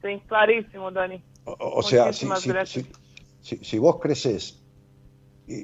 Sí, 0.00 0.22
clarísimo, 0.28 0.92
Dani. 0.92 1.24
O, 1.42 1.56
o 1.58 1.82
sea, 1.82 2.12
si 2.12 3.78
vos 3.80 3.98
creces 3.98 4.61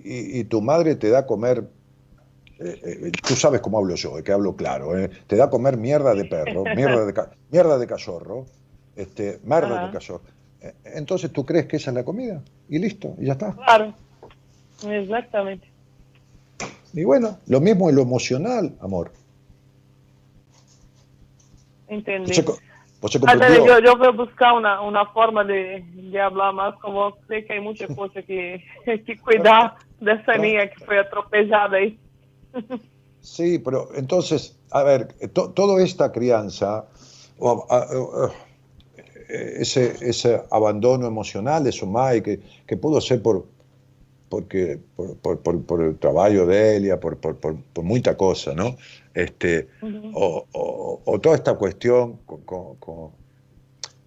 y, 0.05 0.41
y- 0.41 0.45
tu 0.45 0.61
madre 0.63 0.95
te 0.97 1.09
da 1.11 1.21
a 1.21 1.27
comer, 1.27 1.65
eh, 2.59 2.81
eh, 2.85 3.13
tú 3.27 3.35
sabes 3.35 3.61
cómo 3.61 3.79
hablo 3.79 3.95
yo, 3.95 4.19
eh, 4.19 4.23
que 4.23 4.33
hablo 4.33 4.55
claro, 4.57 4.97
eh, 4.99 5.09
te 5.27 5.37
da 5.37 5.45
a 5.45 5.51
comer 5.51 5.77
mierda 5.77 6.15
de 6.15 6.25
perro, 6.25 6.65
mierda 6.77 7.05
de, 7.07 7.13
ca- 7.15 7.31
mierda 7.51 7.79
de 7.79 7.87
cachorro, 7.87 8.47
este, 8.97 9.41
merda 9.45 9.77
Ajá. 9.77 9.87
de 9.87 9.93
cachorro. 9.93 10.23
Eh, 10.61 10.75
Entonces 10.85 11.33
tú 11.33 11.45
crees 11.47 11.67
que 11.67 11.77
esa 11.77 11.91
es 11.91 11.95
la 11.95 12.05
comida 12.05 12.43
y 12.69 12.79
listo, 12.79 13.15
y 13.19 13.27
ya 13.27 13.33
está. 13.33 13.55
Claro. 13.55 13.95
Exactamente. 14.87 15.69
Y 16.93 17.05
bueno, 17.05 17.39
lo 17.47 17.61
mismo 17.61 17.91
en 17.91 17.97
lo 17.97 18.03
emocional, 18.03 18.77
amor. 18.81 19.13
Entendi. 21.89 22.33
Você, 22.33 22.45
co- 23.01 23.09
você 23.09 23.19
Mas, 23.19 23.33
compreendeu? 23.33 23.67
Dani, 23.67 23.87
eu, 23.87 23.93
eu 23.93 23.99
vou 23.99 24.27
buscar 24.27 24.55
uma, 24.55 24.81
uma 24.81 25.07
forma 25.13 25.45
de, 25.45 25.81
de 25.81 26.19
falar 26.19 26.53
mais 26.53 26.75
com 26.77 26.93
você, 26.93 27.17
sei 27.29 27.43
que 27.43 27.49
tem 27.49 27.61
muita 27.61 27.87
coisa 27.95 28.23
que, 28.23 28.61
que 29.07 29.17
cuidar 29.17 29.77
dessa 30.01 30.37
linha 30.37 30.67
que 30.69 30.85
foi 30.85 30.99
atropelada 30.99 31.77
aí. 31.77 31.99
Sí, 33.21 33.59
pero 33.59 33.89
entonces, 33.95 34.57
a 34.71 34.83
ver, 34.85 35.09
to- 35.35 35.49
toda 35.51 35.83
esta 35.83 36.11
crianza, 36.11 36.87
a- 37.43 37.65
a- 37.69 37.89
a- 38.27 38.33
ese, 39.29 39.97
ese 40.01 40.41
abandono 40.51 41.07
emocional 41.07 41.63
de 41.63 41.73
su 41.73 41.87
madre, 41.87 42.23
que, 42.23 42.41
que 42.67 42.77
pudo 42.77 43.01
ser 43.01 43.21
por, 43.21 43.45
porque, 44.29 44.79
por, 44.97 45.17
por, 45.17 45.39
por- 45.41 45.63
por 45.65 45.83
el 45.83 45.99
trabajo 45.99 46.47
de 46.47 46.77
ella, 46.77 47.01
por, 47.01 47.17
por, 47.19 47.37
por, 47.37 47.57
por 47.73 47.85
mucha 47.85 48.17
cosa, 48.17 48.55
¿no? 48.55 48.77
Este, 49.15 49.69
o, 50.15 50.45
o- 50.53 51.01
o 51.05 51.19
toda 51.21 51.35
esta 51.37 51.55
cuestión, 51.55 52.19
con, 52.27 52.43
con- 52.43 52.77
con- 52.77 53.11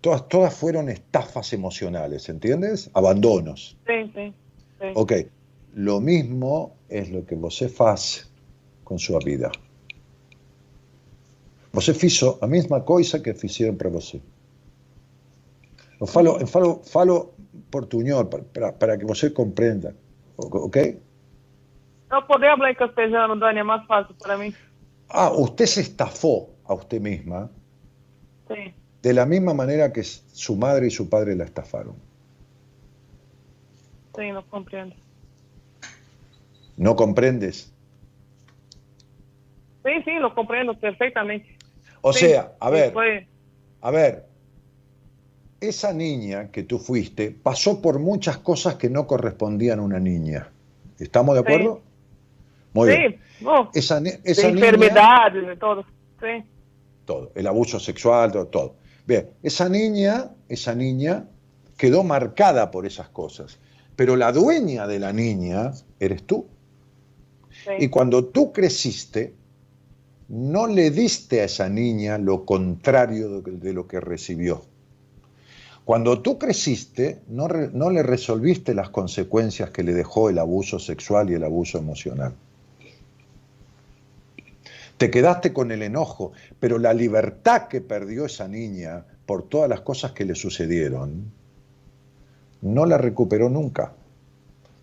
todas, 0.01 0.27
todas 0.27 0.53
fueron 0.53 0.89
estafas 0.89 1.53
emocionales, 1.53 2.29
¿entiendes? 2.29 2.89
Abandonos. 2.93 3.77
Sim, 3.87 4.11
sim. 4.13 4.33
sim. 4.79 4.91
Ok, 4.95 5.11
lo 5.73 5.99
mismo 5.99 6.75
es 6.89 7.09
lo 7.09 7.25
que 7.25 7.35
você 7.35 7.67
faz 7.69 8.29
com 8.83 8.97
sua 8.97 9.19
vida. 9.19 9.51
Você 11.73 11.93
fez 11.93 12.19
a 12.41 12.47
mesma 12.47 12.81
coisa 12.81 13.19
que 13.19 13.33
fizeram 13.33 13.75
para 13.75 13.89
você. 13.89 14.21
Eu 16.01 16.07
falo, 16.07 16.45
falo, 16.47 16.81
falo 16.83 17.33
portunhol 17.69 18.25
para, 18.25 18.43
para, 18.43 18.71
para 18.73 18.97
que 18.97 19.05
você 19.05 19.29
compreenda, 19.29 19.89
o- 19.89 20.10
ok? 20.41 20.77
Eu 22.11 22.21
poder 22.27 22.55
falar 22.57 22.71
em 22.71 22.75
castelhano, 22.75 23.39
Dani, 23.39 23.59
é 23.59 23.63
mais 23.63 23.85
fácil 23.87 24.15
para 24.15 24.37
mim. 24.37 24.53
Ah, 25.09 25.31
usted 25.31 25.65
se 25.67 25.81
estafó 25.81 26.49
a 26.65 26.73
usted 26.73 27.01
misma 27.01 27.49
Sim, 28.47 28.73
de 29.03 29.13
la 29.13 29.25
misma 29.25 29.53
manera 29.53 29.91
que 29.91 30.03
su 30.03 30.55
madre 30.55 30.87
y 30.87 30.91
su 30.91 31.09
padre 31.09 31.35
la 31.35 31.43
estafaron. 31.45 31.95
sim, 34.15 34.31
não 34.33 34.43
compreendo. 34.43 34.95
¿No 36.77 36.95
comprendes? 36.95 37.71
Sim, 39.85 40.03
sim, 40.03 40.19
não 40.19 40.31
compreendo 40.31 40.75
perfeitamente. 40.75 41.57
O 42.03 42.13
sea, 42.13 42.55
a 42.59 42.69
ver, 42.69 42.93
A 43.81 43.91
ver, 43.91 44.30
esa 45.61 45.93
niña 45.93 46.49
que 46.51 46.63
tú 46.63 46.79
fuiste 46.79 47.31
pasó 47.31 47.81
por 47.81 47.99
muchas 47.99 48.37
cosas 48.39 48.75
que 48.75 48.89
no 48.89 49.05
correspondían 49.07 49.79
a 49.79 49.83
una 49.83 49.99
niña. 49.99 50.49
¿Estamos 50.99 51.35
de 51.35 51.41
Sí. 51.41 51.47
acuerdo? 51.47 51.81
Muy 52.73 52.89
bien. 52.89 53.19
bom, 53.41 53.69
Esa, 53.73 53.99
ni- 53.99 54.11
de 54.11 54.19
esa 54.23 54.47
niña, 54.47 54.65
enfermidades 54.67 55.43
e 55.49 55.55
tudo. 55.57 55.83
Sim, 56.19 56.43
todo, 57.05 57.31
el 57.35 57.47
abuso 57.47 57.79
sexual, 57.79 58.31
todo, 58.31 58.47
todo. 58.47 58.75
Bien, 59.07 59.29
esa 59.43 59.67
niña, 59.67 60.29
esa 60.47 60.73
niña 60.75 61.25
quedó 61.77 62.03
marcada 62.03 62.69
por 62.71 62.85
esas 62.85 63.09
cosas, 63.09 63.57
pero 63.95 64.15
la 64.15 64.31
dueña 64.31 64.87
de 64.87 64.99
la 64.99 65.11
niña 65.13 65.71
eres 65.99 66.23
tú. 66.23 66.45
sim. 67.65 67.73
Y 67.79 67.87
cuando 67.89 68.25
tú 68.25 68.51
creciste, 68.53 69.33
no 70.29 70.65
le 70.67 70.89
diste 70.91 71.41
a 71.41 71.45
esa 71.45 71.67
niña 71.67 72.17
lo 72.17 72.45
contrario 72.45 73.41
de 73.41 73.51
de 73.51 73.73
lo 73.73 73.87
que 73.87 73.99
recibió. 73.99 74.63
Cuando 75.85 76.21
tú 76.21 76.37
creciste, 76.37 77.21
no, 77.27 77.47
no 77.47 77.89
le 77.89 78.03
resolviste 78.03 78.73
las 78.73 78.89
consecuencias 78.89 79.71
que 79.71 79.83
le 79.83 79.93
dejó 79.93 80.29
el 80.29 80.37
abuso 80.37 80.79
sexual 80.79 81.29
y 81.29 81.33
el 81.33 81.43
abuso 81.43 81.77
emocional. 81.79 82.33
Te 84.97 85.09
quedaste 85.09 85.51
con 85.51 85.71
el 85.71 85.81
enojo, 85.81 86.33
pero 86.59 86.77
la 86.77 86.93
libertad 86.93 87.67
que 87.67 87.81
perdió 87.81 88.25
esa 88.25 88.47
niña 88.47 89.03
por 89.25 89.49
todas 89.49 89.67
las 89.67 89.81
cosas 89.81 90.11
que 90.11 90.25
le 90.25 90.35
sucedieron, 90.35 91.31
no 92.61 92.85
la 92.85 92.99
recuperó 92.99 93.49
nunca. 93.49 93.93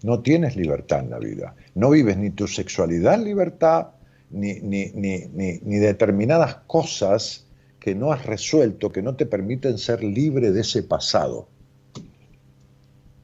No 0.02 0.20
tienes 0.20 0.56
libertad 0.56 1.00
en 1.00 1.10
la 1.10 1.18
vida. 1.18 1.54
No 1.74 1.90
vives 1.90 2.16
ni 2.16 2.30
tu 2.30 2.48
sexualidad 2.48 3.14
en 3.14 3.24
libertad, 3.24 3.88
ni, 4.30 4.54
ni, 4.60 4.90
ni, 4.94 5.26
ni, 5.32 5.60
ni 5.62 5.76
determinadas 5.76 6.56
cosas 6.66 7.47
que 7.88 7.94
no 7.94 8.12
has 8.12 8.26
resuelto, 8.26 8.92
que 8.92 9.00
no 9.00 9.14
te 9.16 9.24
permiten 9.24 9.78
ser 9.78 10.04
libre 10.04 10.52
de 10.52 10.60
ese 10.60 10.82
pasado. 10.82 11.48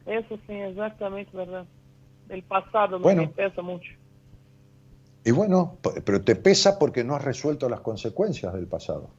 Isso 0.06 0.38
sim, 0.46 0.62
exatamente 0.62 1.36
verdade. 1.36 1.68
El 2.30 2.42
passado 2.44 2.98
Bueno. 2.98 3.22
me 3.22 3.28
pesa 3.28 3.60
muito. 3.60 3.84
Y 5.22 5.32
bueno, 5.32 5.76
pero 6.06 6.22
te 6.22 6.34
pesa 6.34 6.78
porque 6.78 7.04
no 7.04 7.14
has 7.14 7.22
resuelto 7.22 7.68
las 7.68 7.80
consecuencias 7.80 8.54
del 8.54 8.66
pasado. 8.66 9.10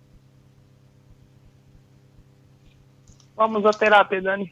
Vamos 3.35 3.63
à 3.65 3.71
terapia, 3.71 4.19
Dani. 4.21 4.49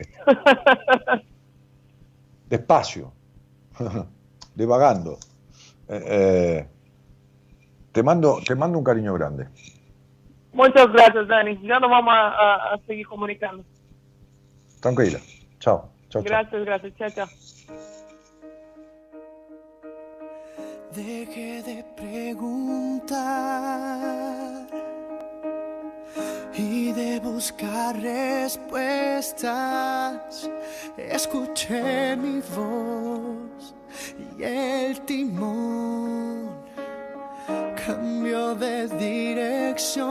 Despacio, 2.48 3.12
divagando. 4.56 5.18
Eh, 5.88 6.04
eh, 6.06 6.68
te, 7.92 8.04
mando, 8.04 8.40
te 8.46 8.54
mando 8.54 8.78
un 8.78 8.84
cariño 8.84 9.14
grande. 9.16 9.48
Muitas 10.54 10.92
graças, 10.92 11.28
Dani. 11.28 11.60
Já 11.64 11.80
não 11.80 11.90
vamos 11.90 12.14
a, 12.14 12.18
a, 12.18 12.76
a 12.76 12.80
seguir 12.86 13.06
comunicando. 13.06 13.66
Tranquila. 14.82 15.20
Chao. 15.60 15.90
Chao, 16.10 16.22
chao. 16.22 16.24
Graças, 16.24 16.64
graças. 16.64 16.94
Tchau, 16.94 17.10
tchau. 17.10 17.28
Deje 20.92 21.64
de 21.64 21.84
preguntar 21.96 23.14
y 26.54 26.92
de 26.92 27.20
buscar 27.20 27.96
respuestas. 28.00 29.42
Escuché 30.98 32.16
mi 32.16 32.42
voz 32.56 33.74
y 34.38 34.44
el 34.44 35.02
timón 35.02 36.63
cambió 37.86 38.56
de 38.56 38.88
dirección. 38.88 40.08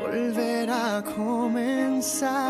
Volver 0.00 0.70
a 0.70 1.02
comenzar 1.02 2.46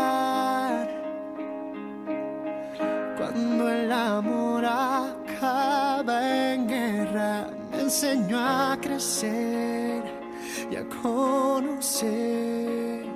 cuando 3.17 3.69
el 3.69 3.91
amor 3.91 4.63
acaba 4.65 6.53
en 6.53 6.67
guerra, 6.67 7.49
me 7.71 7.81
enseñó 7.81 8.39
a 8.39 8.77
crecer 8.79 10.03
y 10.69 10.75
a 10.75 10.85
conocer 11.01 13.07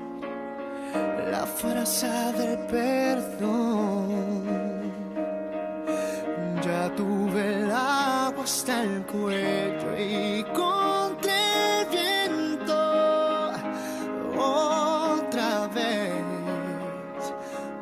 la 1.30 1.45
fuerza 1.45 2.31
del 2.34 2.57
perdón. 2.68 4.60
hasta 8.43 8.84
el 8.84 9.03
cuello 9.03 9.97
y 9.99 10.43
contra 10.55 11.81
el 11.81 11.88
viento 11.89 12.80
otra 14.35 15.68
vez. 15.68 16.13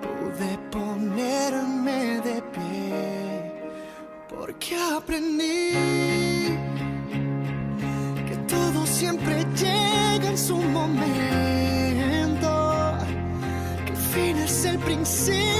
Pude 0.01 0.57
ponerme 0.69 2.19
de 2.21 2.41
pie 2.41 3.53
porque 4.27 4.75
aprendí 4.97 5.71
que 8.27 8.35
todo 8.47 8.85
siempre 8.85 9.45
llega 9.55 10.29
en 10.29 10.37
su 10.37 10.57
momento 10.57 12.49
que 13.85 13.91
el 13.91 13.97
fin 13.97 14.37
es 14.37 14.65
el 14.65 14.77
principio. 14.79 15.58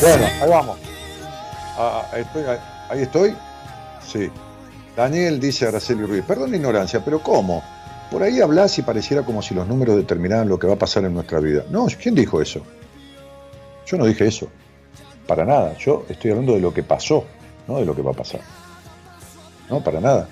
Bueno, 0.00 0.24
ahí 0.40 0.48
vamos. 0.48 0.78
Ah, 1.76 2.02
ah, 2.12 2.16
ahí- 2.90 3.02
estoy. 3.02 3.36
Sí. 4.06 4.30
Daniel 4.96 5.38
dice 5.38 5.66
Araceli 5.66 6.04
Ruiz, 6.04 6.24
perdón 6.26 6.50
la 6.50 6.56
ignorancia, 6.56 7.02
pero 7.04 7.22
¿cómo? 7.22 7.62
Por 8.10 8.22
ahí 8.22 8.40
hablas 8.40 8.76
y 8.78 8.82
pareciera 8.82 9.22
como 9.22 9.40
si 9.40 9.54
los 9.54 9.66
números 9.68 9.96
determinaran 9.96 10.48
lo 10.48 10.58
que 10.58 10.66
va 10.66 10.74
a 10.74 10.78
pasar 10.78 11.04
en 11.04 11.14
nuestra 11.14 11.38
vida. 11.38 11.64
No, 11.70 11.86
¿quién 12.00 12.14
dijo 12.14 12.40
eso? 12.40 12.60
Yo 13.86 13.96
no 13.98 14.06
dije 14.06 14.26
eso. 14.26 14.48
Para 15.26 15.44
nada. 15.44 15.76
Yo 15.78 16.04
estoy 16.08 16.32
hablando 16.32 16.54
de 16.54 16.60
lo 16.60 16.74
que 16.74 16.82
pasó, 16.82 17.24
no 17.68 17.78
de 17.78 17.84
lo 17.84 17.94
que 17.94 18.02
va 18.02 18.10
a 18.10 18.14
pasar. 18.14 18.40
No, 19.68 19.82
para 19.82 20.00
nada. 20.00 20.28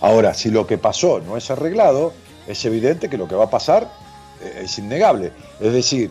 Ahora, 0.00 0.32
si 0.32 0.50
lo 0.50 0.66
que 0.66 0.78
pasó 0.78 1.20
no 1.20 1.36
es 1.36 1.50
arreglado, 1.50 2.12
es 2.46 2.64
evidente 2.64 3.10
que 3.10 3.18
lo 3.18 3.28
que 3.28 3.34
va 3.34 3.44
a 3.44 3.50
pasar 3.50 3.88
eh, 4.42 4.62
es 4.64 4.78
innegable. 4.78 5.32
Es 5.60 5.72
decir, 5.72 6.10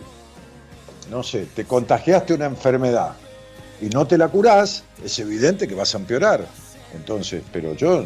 no 1.10 1.22
sé, 1.22 1.46
te 1.54 1.64
contagiaste 1.64 2.34
una 2.34 2.46
enfermedad 2.46 3.12
y 3.80 3.86
no 3.86 4.06
te 4.06 4.18
la 4.18 4.28
curás, 4.28 4.84
es 5.04 5.18
evidente 5.18 5.68
que 5.68 5.74
vas 5.74 5.94
a 5.94 5.98
empeorar. 5.98 6.46
Entonces, 6.94 7.42
pero 7.52 7.74
yo, 7.74 8.02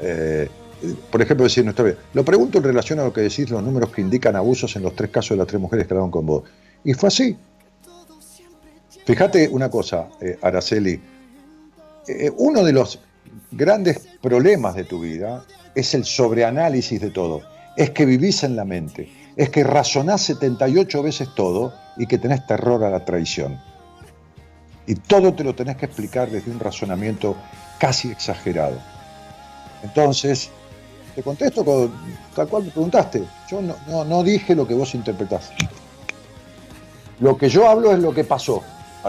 eh, 0.00 0.48
eh, 0.82 0.94
por 1.10 1.22
ejemplo, 1.22 1.44
decir 1.44 1.64
nuestra 1.64 1.84
vida, 1.84 1.96
lo 2.14 2.24
pregunto 2.24 2.58
en 2.58 2.64
relación 2.64 2.98
a 3.00 3.04
lo 3.04 3.12
que 3.12 3.20
decís, 3.20 3.50
los 3.50 3.62
números 3.62 3.90
que 3.92 4.00
indican 4.00 4.36
abusos 4.36 4.74
en 4.76 4.82
los 4.82 4.94
tres 4.94 5.10
casos 5.10 5.30
de 5.30 5.36
las 5.36 5.46
tres 5.46 5.60
mujeres 5.60 5.86
que 5.86 5.94
hablaron 5.94 6.10
con 6.10 6.26
vos. 6.26 6.44
Y 6.84 6.94
fue 6.94 7.08
así. 7.08 7.36
Fíjate 9.04 9.48
una 9.48 9.70
cosa, 9.70 10.08
eh, 10.20 10.38
Araceli, 10.42 11.00
eh, 12.08 12.30
uno 12.36 12.62
de 12.62 12.72
los 12.72 13.00
grandes 13.50 14.06
problemas 14.20 14.74
de 14.74 14.84
tu 14.84 15.00
vida 15.00 15.44
es 15.74 15.94
el 15.94 16.04
sobreanálisis 16.04 17.00
de 17.00 17.10
todo, 17.10 17.42
es 17.76 17.90
que 17.90 18.04
vivís 18.04 18.42
en 18.44 18.56
la 18.56 18.64
mente, 18.64 19.10
es 19.38 19.50
que 19.50 19.62
razonás 19.62 20.22
78 20.22 21.00
veces 21.00 21.28
todo 21.32 21.72
y 21.96 22.08
que 22.08 22.18
tenés 22.18 22.44
terror 22.44 22.82
a 22.82 22.90
la 22.90 23.04
traición. 23.04 23.60
Y 24.84 24.96
todo 24.96 25.32
te 25.32 25.44
lo 25.44 25.54
tenés 25.54 25.76
que 25.76 25.86
explicar 25.86 26.28
desde 26.28 26.50
un 26.50 26.58
razonamiento 26.58 27.36
casi 27.78 28.10
exagerado. 28.10 28.76
Entonces, 29.84 30.50
te 31.14 31.22
contesto 31.22 31.64
con, 31.64 31.92
tal 32.34 32.48
cual 32.48 32.64
me 32.64 32.70
preguntaste. 32.72 33.22
Yo 33.48 33.62
no, 33.62 34.22
dije 34.24 34.56
lo 34.56 34.66
que 34.66 34.74
vos 34.74 34.92
interpretaste. 34.96 35.54
Lo 37.20 37.38
que 37.38 37.48
yo 37.48 37.68
hablo 37.68 37.92
es 37.92 38.00
lo 38.00 38.12
que 38.12 38.24
pasó. 38.24 38.64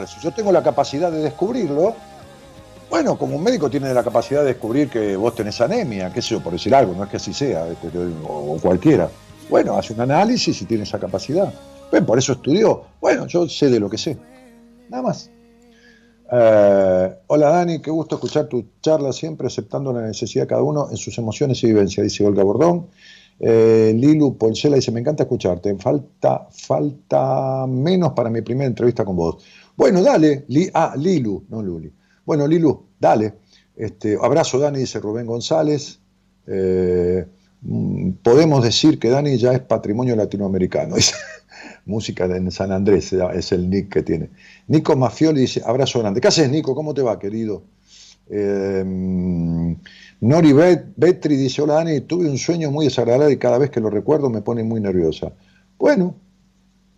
Si 0.06 0.20
yo 0.22 0.32
tengo 0.32 0.52
la 0.52 0.62
capacidad 0.62 1.12
de 1.12 1.24
descubrirlo, 1.24 1.96
bueno, 2.88 3.18
como 3.18 3.36
un 3.36 3.44
médico 3.44 3.68
tiene 3.68 3.92
la 3.96 4.04
capacidad 4.04 4.42
de 4.42 4.48
descubrir 4.48 4.90
que 4.92 5.16
vos 5.16 5.34
tenés 5.34 5.60
anemia, 5.60 6.14
qué 6.14 6.22
sé 6.22 6.36
yo, 6.36 6.40
por 6.40 6.54
decir 6.54 6.76
algo, 6.76 6.94
no 6.94 7.06
es 7.06 7.10
que 7.10 7.18
así 7.18 7.34
sea, 7.34 7.68
este, 7.68 7.90
o 8.28 8.60
cualquiera. 8.62 9.10
Bueno, 9.50 9.76
hace 9.78 9.94
un 9.94 10.02
análisis 10.02 10.62
y 10.62 10.66
tiene 10.66 10.84
esa 10.84 11.00
capacidad. 11.00 11.52
Ven, 11.92 12.06
por 12.06 12.20
eso 12.20 12.34
estudió. 12.34 12.84
Bueno, 13.02 13.26
yo 13.26 13.50
sé 13.50 13.70
de 13.70 13.80
lo 13.80 13.90
que 13.90 13.98
sé. 13.98 14.16
Nada 14.90 15.04
más. 15.04 15.32
Eh, 16.32 17.16
hola 17.26 17.50
Dani, 17.50 17.82
qué 17.82 17.90
gusto 17.90 18.16
escuchar 18.16 18.48
tu 18.48 18.64
charla 18.82 19.12
siempre, 19.12 19.48
aceptando 19.48 19.92
la 19.92 20.02
necesidad 20.02 20.44
de 20.44 20.48
cada 20.48 20.62
uno 20.62 20.88
en 20.92 20.98
sus 20.98 21.18
emociones 21.18 21.64
y 21.64 21.68
vivencias, 21.68 22.04
dice 22.04 22.26
Olga 22.26 22.44
Bordón. 22.44 22.88
Eh, 23.40 23.94
Lilu 23.96 24.38
Polcela 24.38 24.76
dice, 24.76 24.92
me 24.92 25.00
encanta 25.00 25.24
escucharte, 25.24 25.76
falta, 25.78 26.48
falta 26.52 27.66
menos 27.66 28.12
para 28.12 28.30
mi 28.30 28.42
primera 28.42 28.68
entrevista 28.68 29.04
con 29.04 29.16
vos. 29.16 29.44
Bueno, 29.76 30.04
dale, 30.04 30.46
ah, 30.76 30.94
Lilu, 30.96 31.46
no 31.50 31.64
Luli. 31.64 31.92
Bueno, 32.24 32.46
Lilu, 32.46 32.84
dale. 33.00 33.34
Este, 33.76 34.16
abrazo 34.22 34.60
Dani, 34.60 34.80
dice 34.80 35.00
Rubén 35.00 35.26
González. 35.26 36.00
Eh, 36.46 37.26
podemos 38.24 38.64
decir 38.64 39.00
que 39.00 39.10
Dani 39.10 39.38
ya 39.38 39.54
es 39.54 39.60
patrimonio 39.60 40.16
latinoamericano. 40.16 40.96
Música 41.86 42.26
en 42.26 42.52
San 42.52 42.72
Andrés, 42.72 43.12
es 43.14 43.52
el 43.52 43.70
nick 43.70 43.90
que 43.92 44.04
tiene. 44.04 44.30
Nico 44.68 44.96
Mafioli 44.96 45.42
dice, 45.42 45.62
abrazo 45.66 46.00
grande. 46.00 46.22
¿Qué 46.22 46.28
haces, 46.28 46.50
Nico? 46.50 46.76
¿Cómo 46.76 46.94
te 46.94 47.02
va, 47.02 47.18
querido? 47.18 47.64
Eh, 48.30 48.84
Nori 50.22 50.54
Bet- 50.54 50.86
Betri 50.96 51.36
dice, 51.36 51.62
hola 51.64 51.76
Dani, 51.76 52.02
tuve 52.02 52.30
un 52.30 52.38
sueño 52.38 52.70
muy 52.70 52.86
desagradable 52.86 53.34
y 53.34 53.38
cada 53.38 53.58
vez 53.58 53.72
que 53.72 53.80
lo 53.80 53.90
recuerdo 53.90 54.30
me 54.30 54.42
pone 54.42 54.64
muy 54.64 54.80
nerviosa. 54.80 55.34
Bueno, 55.80 56.16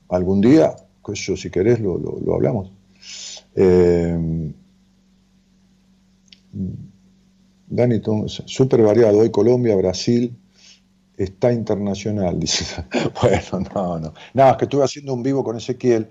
algún 0.10 0.42
día, 0.42 0.76
eso, 1.14 1.38
si 1.38 1.50
querés, 1.50 1.80
lo, 1.80 1.98
lo- 1.98 2.36
hablamos. 2.36 2.72
Eh, 3.56 4.52
Dani, 7.68 8.00
tú- 8.00 8.28
súper 8.28 8.82
variado. 8.82 9.20
Hoy 9.20 9.32
Colombia, 9.32 9.76
Brasil, 9.76 10.36
está 11.24 11.52
internacional, 11.52 12.40
dice. 12.40 12.84
Bueno, 13.22 13.70
no, 13.74 14.00
no. 14.00 14.14
Nada, 14.34 14.52
es 14.52 14.58
que 14.58 14.66
estuve 14.66 14.84
haciendo 14.84 15.14
un 15.14 15.24
vivo 15.24 15.44
con 15.44 15.58
Ezequiel 15.58 16.08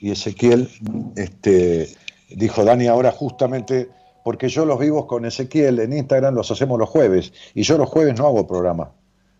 y 0.00 0.10
Ezequiel 0.10 0.68
este, 1.16 1.88
dijo, 2.30 2.64
Dani, 2.64 2.86
ahora 2.86 3.10
justamente, 3.10 3.88
porque 4.22 4.48
yo 4.48 4.64
los 4.66 4.78
vivos 4.78 5.06
con 5.06 5.24
Ezequiel 5.24 5.78
en 5.80 5.92
Instagram 5.92 6.34
los 6.34 6.50
hacemos 6.50 6.78
los 6.78 6.88
jueves 6.88 7.32
y 7.54 7.62
yo 7.62 7.78
los 7.78 7.88
jueves 7.88 8.18
no 8.18 8.26
hago 8.26 8.46
programa 8.46 8.90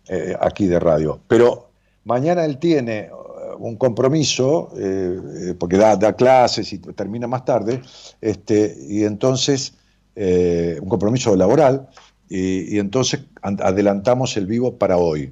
eh, 0.07 0.35
aquí 0.39 0.67
de 0.67 0.79
radio, 0.79 1.19
pero 1.27 1.69
mañana 2.05 2.45
él 2.45 2.57
tiene 2.57 2.99
eh, 2.99 3.11
un 3.59 3.75
compromiso, 3.75 4.71
eh, 4.77 5.19
eh, 5.49 5.53
porque 5.57 5.77
da, 5.77 6.13
clases 6.13 6.71
y 6.73 6.79
termina 6.79 7.27
más 7.27 7.43
tarde, 7.43 7.81
este, 8.21 8.75
y 8.87 9.03
entonces, 9.03 9.73
un 10.15 10.87
compromiso 10.87 11.35
laboral, 11.35 11.89
y, 12.29 12.79
entonces 12.79 13.21
an- 13.41 13.59
adelantamos 13.61 14.35
el 14.37 14.45
vivo 14.47 14.75
para 14.77 14.97
hoy. 14.97 15.31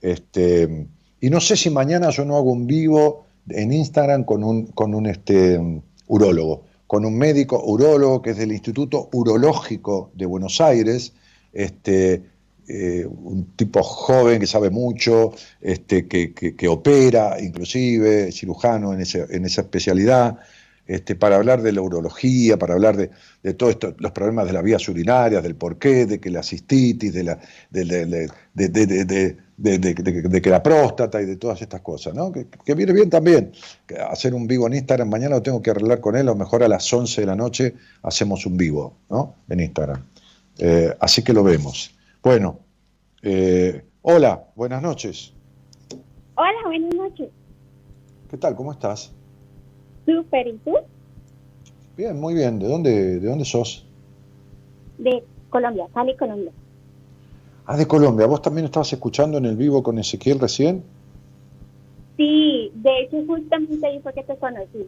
Este, 0.00 0.86
y 1.20 1.30
no 1.30 1.40
sé 1.40 1.56
si 1.56 1.70
mañana 1.70 2.10
yo 2.10 2.24
no 2.24 2.36
hago 2.36 2.52
un 2.52 2.66
vivo 2.66 3.24
en 3.48 3.72
Instagram 3.72 4.24
con 4.24 4.44
un, 4.44 4.66
con 4.66 4.94
un 4.94 5.06
este, 5.06 5.60
urólogo, 6.08 6.64
con 6.86 7.04
un 7.04 7.16
médico 7.16 7.62
urólogo 7.64 8.22
que 8.22 8.30
es 8.30 8.36
del 8.36 8.52
Instituto 8.52 9.08
Urológico 9.12 10.10
de 10.14 10.26
Buenos 10.26 10.60
Aires, 10.60 11.12
este, 11.52 12.22
eh, 12.68 13.06
un 13.06 13.52
tipo 13.56 13.82
joven 13.82 14.40
que 14.40 14.46
sabe 14.46 14.70
mucho, 14.70 15.32
este, 15.60 16.06
que, 16.06 16.32
que- 16.32 16.54
que 16.56 16.68
opera 16.68 17.36
inclusive, 17.40 18.32
cirujano 18.32 18.92
en, 18.92 19.00
ese- 19.02 19.26
en 19.30 19.44
esa 19.44 19.62
especialidad 19.62 20.38
para 21.18 21.36
hablar 21.36 21.62
de 21.62 21.72
la 21.72 21.80
urología, 21.80 22.58
para 22.58 22.74
hablar 22.74 22.96
de, 22.96 23.10
de 23.42 23.54
todos 23.54 23.78
los 23.98 24.12
problemas 24.12 24.46
de 24.46 24.52
las 24.52 24.62
vías 24.62 24.86
urinarias, 24.88 25.42
del 25.42 25.54
porqué, 25.54 26.04
de 26.04 26.20
que 26.20 26.30
la 26.30 26.42
cistitis, 26.42 27.12
de, 27.12 27.24
la, 27.24 27.38
de, 27.70 28.28
que 30.42 30.50
la 30.50 30.62
próstata 30.62 31.22
y 31.22 31.26
de 31.26 31.36
todas 31.36 31.62
estas 31.62 31.80
cosas, 31.80 32.14
¿no? 32.14 32.30
Que, 32.30 32.74
viene 32.74 32.92
bien 32.92 33.08
también. 33.08 33.52
Hacer 34.10 34.34
un 34.34 34.46
vivo 34.46 34.66
en 34.66 34.74
Instagram, 34.74 35.08
mañana 35.08 35.36
lo 35.36 35.42
tengo 35.42 35.62
que 35.62 35.70
arreglar 35.70 36.00
con 36.00 36.16
él, 36.16 36.22
a 36.22 36.32
lo 36.32 36.36
mejor 36.36 36.62
a 36.62 36.68
las 36.68 36.92
11 36.92 37.22
de 37.22 37.26
la 37.26 37.36
noche 37.36 37.74
hacemos 38.02 38.44
un 38.44 38.56
vivo, 38.58 38.96
¿no? 39.08 39.36
En 39.48 39.60
Instagram. 39.60 40.04
Así 41.00 41.22
que 41.22 41.32
lo 41.32 41.42
vemos. 41.42 41.94
Bueno, 42.22 42.60
hola, 44.02 44.44
buenas 44.54 44.82
noches. 44.82 45.32
Hola, 46.36 46.58
buenas 46.66 46.94
noches. 46.94 47.28
¿Qué 48.28 48.36
tal? 48.36 48.54
¿Cómo 48.54 48.72
estás? 48.72 49.12
Súper, 50.06 50.46
¿y 50.48 50.58
tú? 50.58 50.74
Bien, 51.96 52.18
muy 52.20 52.34
bien. 52.34 52.58
¿De 52.58 52.68
dónde, 52.68 53.20
de 53.20 53.28
dónde 53.28 53.44
sos? 53.44 53.84
De 54.98 55.24
Colombia, 55.50 55.86
Cali, 55.94 56.16
Colombia. 56.16 56.52
Ah, 57.66 57.76
de 57.76 57.86
Colombia. 57.86 58.26
¿Vos 58.26 58.42
también 58.42 58.66
estabas 58.66 58.92
escuchando 58.92 59.38
en 59.38 59.46
el 59.46 59.56
vivo 59.56 59.82
con 59.82 59.98
Ezequiel 59.98 60.38
recién? 60.38 60.82
Sí, 62.16 62.70
de 62.74 63.00
hecho 63.00 63.16
justamente 63.26 63.86
ahí 63.86 64.00
fue 64.00 64.12
que 64.12 64.22
te 64.22 64.36
conocí. 64.36 64.86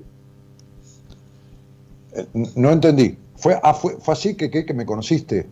Eh, 2.14 2.26
no 2.55 2.70
entendí. 2.70 3.16
¿Fue, 3.36 3.59
ah, 3.62 3.74
fue, 3.74 3.97
fue 3.98 4.12
así 4.12 4.36
que, 4.36 4.51
que, 4.51 4.64
que 4.64 4.74
me 4.74 4.86
conociste? 4.86 5.47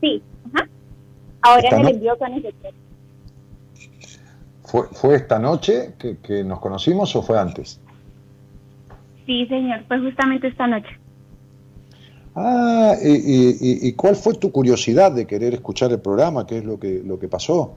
Sí, 0.00 0.22
ajá. 0.52 0.68
Ahora 1.42 1.76
me 1.76 1.82
no- 1.82 1.88
envió 1.90 2.18
con 2.18 2.32
texto. 2.42 2.68
¿Fue, 4.64 4.86
fue 4.92 5.16
esta 5.16 5.38
noche 5.38 5.94
que, 5.98 6.18
que 6.18 6.44
nos 6.44 6.60
conocimos 6.60 7.16
o 7.16 7.22
fue 7.22 7.38
antes? 7.38 7.80
Sí, 9.28 9.44
señor, 9.46 9.82
fue 9.86 9.98
justamente 10.00 10.48
esta 10.48 10.66
noche. 10.66 10.88
Ah, 12.34 12.94
y, 13.02 13.08
y- 13.10 13.56
y- 13.60 13.88
y 13.88 13.92
cuál 13.92 14.16
fue 14.16 14.32
tu 14.32 14.50
curiosidad 14.50 15.12
de 15.12 15.26
querer 15.26 15.52
escuchar 15.52 15.92
el 15.92 16.00
programa? 16.00 16.46
¿Qué 16.46 16.56
es 16.58 16.64
lo 16.64 16.80
que, 16.80 17.02
lo 17.04 17.18
que 17.18 17.28
pasó? 17.28 17.76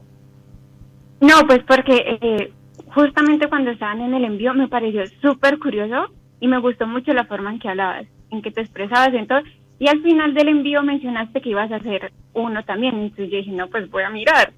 No, 1.20 1.46
pues 1.46 1.60
porque 1.68 1.98
eh, 2.22 2.54
justamente 2.96 3.50
cuando 3.50 3.72
estaban 3.72 4.00
en 4.00 4.14
el 4.14 4.24
envío 4.24 4.54
me 4.54 4.70
pareció 4.70 5.04
súper 5.22 5.60
curioso 5.60 6.14
y 6.40 6.48
me 6.48 6.58
gustó 6.60 6.88
mucho 6.88 7.12
la 7.12 7.26
forma 7.26 7.52
en 7.52 7.60
que 7.60 7.68
hablabas, 7.68 8.06
en 8.30 8.42
que 8.42 8.52
te 8.52 8.62
expresabas 8.62 9.14
en 9.14 9.28
todo. 9.28 9.40
Y 9.78 9.90
al 9.90 10.02
final 10.02 10.34
del 10.34 10.48
envío 10.48 10.82
mencionaste 10.84 11.42
que 11.42 11.50
ibas 11.50 11.70
a 11.70 11.76
hacer 11.76 12.14
uno 12.34 12.64
también. 12.64 12.96
Entonces 12.98 13.30
yo 13.30 13.38
dije, 13.40 13.52
no, 13.52 13.68
pues 13.68 13.92
voy 13.92 14.04
a 14.04 14.10
mirar. 14.10 14.54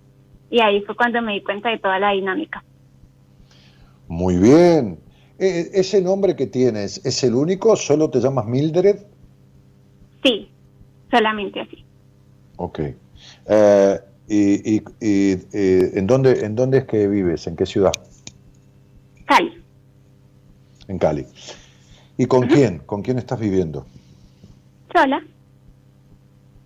Y 0.52 0.61
ahí 0.61 0.82
fue 0.82 0.95
cuando 0.95 1.24
me 1.24 1.34
di 1.34 1.41
cuenta 1.41 1.70
de 1.70 1.80
toda 1.80 1.98
la 1.98 2.11
dinámica. 2.11 2.64
Muy 4.07 4.38
bien. 4.38 4.99
Eh, 5.39 5.72
¿Ese 5.73 6.01
nombre 6.01 6.35
que 6.35 6.47
tienes 6.47 7.03
es 7.05 7.23
el 7.23 7.34
único? 7.35 7.76
¿Solo 7.76 8.10
te 8.10 8.19
llamas 8.19 8.45
Mildred? 8.45 8.97
Sí, 10.23 10.49
solamente 11.11 11.60
así. 11.60 11.84
Ok. 12.57 12.80
Eh, 13.47 13.99
y, 14.27 14.76
y- 14.76 14.84
y, 15.01 15.31
eh, 15.53 15.91
¿en, 15.95 16.07
dónde, 16.07 16.45
¿En 16.45 16.55
dónde 16.55 16.80
es 16.80 16.85
que 16.85 17.07
vives? 17.07 17.45
¿En 17.47 17.55
qué 17.55 17.65
ciudad? 17.65 17.91
Cali. 19.26 19.61
En 20.88 20.97
Cali. 20.99 21.26
¿Y 22.18 22.26
con 22.27 22.47
quién? 22.47 22.80
¿Con 22.80 23.01
quién 23.01 23.18
estás 23.18 23.39
viviendo? 23.39 23.85
Sola. 24.95 25.22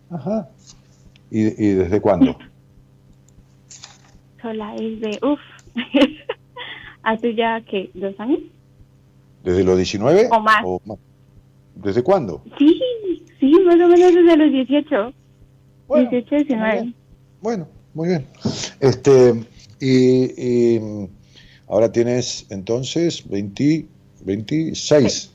Ajá. 0.10 0.50
¿Y, 1.32 1.40
y 1.66 1.74
desde 1.74 2.02
cuándo? 2.02 2.38
Sola 4.42 4.76
es 4.76 5.00
de, 5.02 5.20
uff, 5.24 5.40
hace 7.04 7.34
ya 7.36 7.62
que 7.62 7.90
dos 7.94 8.14
años. 8.20 8.40
¿Desde 9.48 9.64
los 9.64 9.78
19? 9.78 10.28
O 10.30 10.42
más. 10.42 10.62
¿Desde 11.76 12.04
cuándo? 12.04 12.44
Sí, 12.58 12.82
sí, 13.40 13.50
más 13.66 13.76
o 13.76 13.88
menos 13.88 14.14
desde 14.14 14.36
los 14.36 14.52
18. 14.52 15.14
Bueno, 15.88 16.10
18, 16.10 16.36
19. 16.36 16.94
Bueno, 17.40 17.66
muy 17.94 18.10
bien. 18.10 18.26
Este, 18.82 19.46
y, 19.80 20.76
y, 20.76 21.10
ahora 21.70 21.90
tienes 21.90 22.46
entonces 22.50 23.26
20, 23.30 23.86
26. 24.26 25.34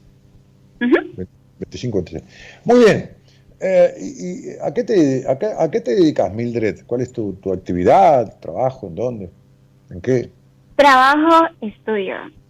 25, 0.78 1.96
26. 1.96 2.22
Muy 2.66 2.80
bien. 2.80 3.10
Eh, 3.60 3.94
y, 3.98 4.50
y 4.50 4.58
a, 4.60 4.74
qué 4.74 4.84
te, 4.84 5.26
a, 5.26 5.38
qué, 5.38 5.46
a 5.58 5.70
qué 5.70 5.80
te 5.80 5.94
dedicas, 5.94 6.30
Mildred? 6.34 6.84
¿Cuál 6.84 7.00
es 7.00 7.12
tu, 7.12 7.32
tu 7.36 7.50
actividad, 7.50 8.38
trabajo, 8.40 8.88
en 8.88 8.94
dónde? 8.94 9.30
¿En 9.88 10.02
qué? 10.02 10.28
Trabajo, 10.76 11.46
estudio. 11.62 12.41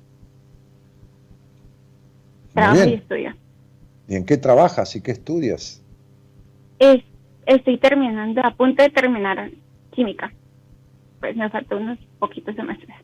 Trabajo 2.55 2.85
y 2.89 2.95
estudio. 2.95 3.35
¿Y 4.09 4.17
en 4.17 4.25
qué 4.25 4.37
trabajas 4.37 4.95
y 4.97 5.01
qué 5.01 5.13
estudias? 5.13 5.83
Es, 6.79 7.03
estoy 7.47 7.79
terminando, 7.79 8.41
a 8.45 8.55
punto 8.55 8.83
de 8.83 8.91
terminar 8.91 9.51
química. 9.91 10.33
Pues 11.21 11.37
me 11.37 11.49
faltan 11.51 11.79
unos 11.83 11.99
poquitos 12.19 12.55
semestres. 12.57 12.97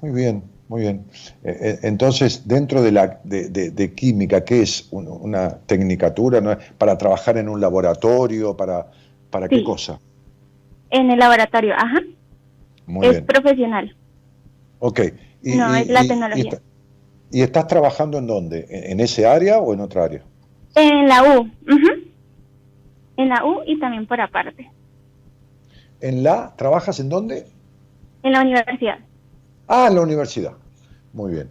Muy 0.00 0.10
bien, 0.12 0.42
muy 0.68 0.82
bien. 0.82 1.04
Eh, 1.42 1.56
eh, 1.60 1.78
entonces, 1.82 2.46
dentro 2.46 2.82
de 2.82 2.92
la 2.92 3.20
de, 3.24 3.48
de- 3.48 3.70
de 3.70 3.94
química, 3.94 4.44
¿qué 4.44 4.62
es 4.62 4.88
Un- 4.92 5.08
una 5.08 5.58
tecnicatura? 5.58 6.40
¿no? 6.40 6.56
¿Para 6.78 6.98
trabajar 6.98 7.38
en 7.38 7.48
un 7.48 7.60
laboratorio? 7.60 8.56
¿Para, 8.56 8.90
para 9.30 9.48
qué 9.48 9.64
cosa? 9.64 9.98
En 10.90 11.10
el 11.10 11.18
laboratorio, 11.18 11.74
ajá. 11.74 12.00
Muy 12.86 13.06
es 13.06 13.12
bien. 13.12 13.26
profesional. 13.26 13.96
Ok. 14.80 15.00
Y, 15.42 15.56
No, 15.56 15.76
y- 15.76 15.82
es 15.82 15.88
la 15.88 16.04
y- 16.04 16.08
tecnología. 16.08 16.60
Y, 17.32 17.38
está- 17.38 17.38
y 17.38 17.42
estás 17.42 17.66
trabajando 17.66 18.18
en 18.18 18.26
dónde? 18.26 18.66
¿En, 18.68 18.92
en 18.92 19.00
ese 19.00 19.26
área 19.26 19.58
o 19.58 19.72
en 19.74 19.80
otra 19.80 20.04
área? 20.04 20.22
En 20.74 21.08
la 21.08 21.38
U. 21.38 21.50
En 23.16 23.28
la 23.28 23.44
U 23.44 23.60
y 23.66 23.78
también 23.78 24.06
por 24.06 24.20
aparte. 24.20 24.70
¿En 26.00 26.22
la? 26.22 26.54
¿Trabajas 26.56 26.98
en 27.00 27.08
dónde? 27.08 27.46
En 28.22 28.32
la 28.32 28.42
universidad. 28.42 28.98
Ah, 29.68 29.86
en 29.88 29.94
la 29.94 30.00
universidad. 30.02 30.52
Muy 31.12 31.32
bien. 31.32 31.48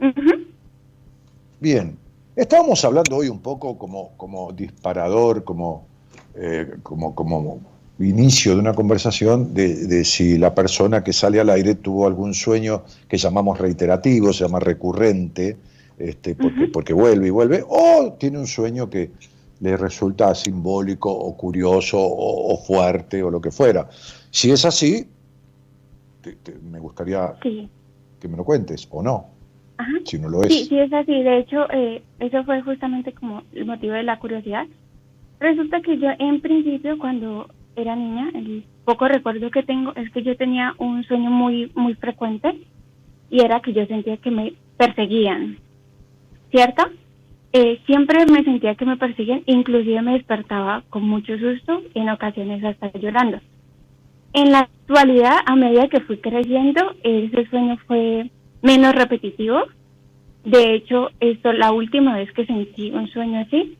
Bien. 1.60 1.98
Estábamos 2.36 2.84
hablando 2.86 3.18
hoy 3.18 3.28
un 3.30 3.40
poco 3.40 3.78
como, 3.78 4.12
como 4.18 4.52
disparador, 4.54 5.44
como, 5.44 5.86
eh, 6.36 6.76
como, 6.82 7.14
como 7.14 7.60
inicio 8.00 8.54
de 8.56 8.60
una 8.62 8.74
conversación 8.74 9.54
de, 9.54 9.86
de 9.86 10.04
si 10.06 10.38
la 10.38 10.56
persona 10.56 11.04
que 11.04 11.14
sale 11.14 11.40
al 11.40 11.50
aire 11.50 11.76
tuvo 11.76 12.08
algún 12.08 12.34
sueño 12.34 12.84
que 13.08 13.18
llamamos 13.18 13.60
reiterativo, 13.60 14.32
se 14.34 14.46
llama 14.46 14.60
recurrente, 14.60 15.58
este, 16.10 16.36
porque, 16.36 16.68
porque 16.68 16.94
vuelve 16.94 17.28
y 17.28 17.32
vuelve, 17.32 17.64
o 17.68 18.14
tiene 18.20 18.38
un 18.40 18.48
sueño 18.48 18.90
que 18.90 19.12
le 19.60 19.78
resulta 19.78 20.34
simbólico 20.34 21.12
o 21.12 21.38
curioso 21.38 22.00
o, 22.00 22.54
o 22.54 22.58
fuerte 22.58 23.22
o 23.24 23.30
lo 23.30 23.40
que 23.40 23.52
fuera. 23.52 23.88
Si 24.32 24.50
es 24.52 24.66
así, 24.66 25.08
te- 26.22 26.34
te- 26.38 26.56
me 26.60 26.80
gustaría 26.80 27.34
Sí. 27.44 27.70
que 28.20 28.28
me 28.28 28.38
lo 28.38 28.44
cuentes, 28.44 28.88
o 28.92 29.02
no, 29.04 29.28
Ajá. 29.78 29.92
si 30.06 30.18
no 30.20 30.30
lo 30.30 30.42
es. 30.44 30.48
Sí, 30.54 30.66
sí 30.66 30.80
es 30.80 30.92
así. 30.94 31.12
De 31.24 31.40
hecho, 31.40 31.70
eh, 31.72 32.02
eso 32.20 32.44
fue 32.44 32.62
justamente 32.62 33.14
como 33.14 33.44
el 33.54 33.66
motivo 33.66 33.94
de 33.94 34.04
la 34.04 34.20
curiosidad. 34.20 34.66
Resulta 35.40 35.82
que 35.82 35.98
yo 35.98 36.08
en 36.20 36.42
principio 36.42 36.98
cuando 37.00 37.48
era 37.76 37.96
niña, 37.96 38.30
el 38.36 38.64
poco 38.86 39.08
recuerdo 39.08 39.50
que 39.52 39.64
tengo 39.64 39.94
es 39.96 40.12
que 40.12 40.24
yo 40.24 40.36
tenía 40.38 40.74
un 40.78 41.04
sueño 41.04 41.30
muy 41.32 41.72
muy 41.76 41.94
frecuente 41.96 42.62
y 43.30 43.42
era 43.42 43.60
que 43.62 43.74
yo 43.74 43.86
sentía 43.86 44.18
que 44.18 44.30
me 44.32 44.54
perseguían, 44.78 45.58
¿cierto? 46.52 46.84
Eh, 47.54 47.80
siempre 47.86 48.26
me 48.28 48.44
sentía 48.44 48.76
que 48.76 48.86
me 48.86 48.98
persiguen, 48.98 49.44
inclusive 49.46 50.02
me 50.02 50.14
despertaba 50.14 50.84
con 50.90 51.04
mucho 51.04 51.38
susto, 51.38 51.82
en 51.94 52.10
ocasiones 52.10 52.64
hasta 52.64 52.92
llorando. 52.98 53.40
En 54.34 54.52
la 54.52 54.60
actualidad, 54.60 55.38
a 55.46 55.56
medida 55.58 55.90
que 55.90 56.00
fui 56.02 56.18
creciendo, 56.18 56.82
ese 57.04 57.46
sueño 57.50 57.78
fue 57.88 58.30
menos 58.62 58.96
repetitivo. 58.96 59.60
De 60.46 60.74
hecho, 60.76 61.10
esto 61.20 61.52
la 61.52 61.74
última 61.74 62.16
vez 62.16 62.32
que 62.32 62.46
sentí 62.46 62.92
un 62.92 63.08
sueño 63.10 63.42
así 63.42 63.78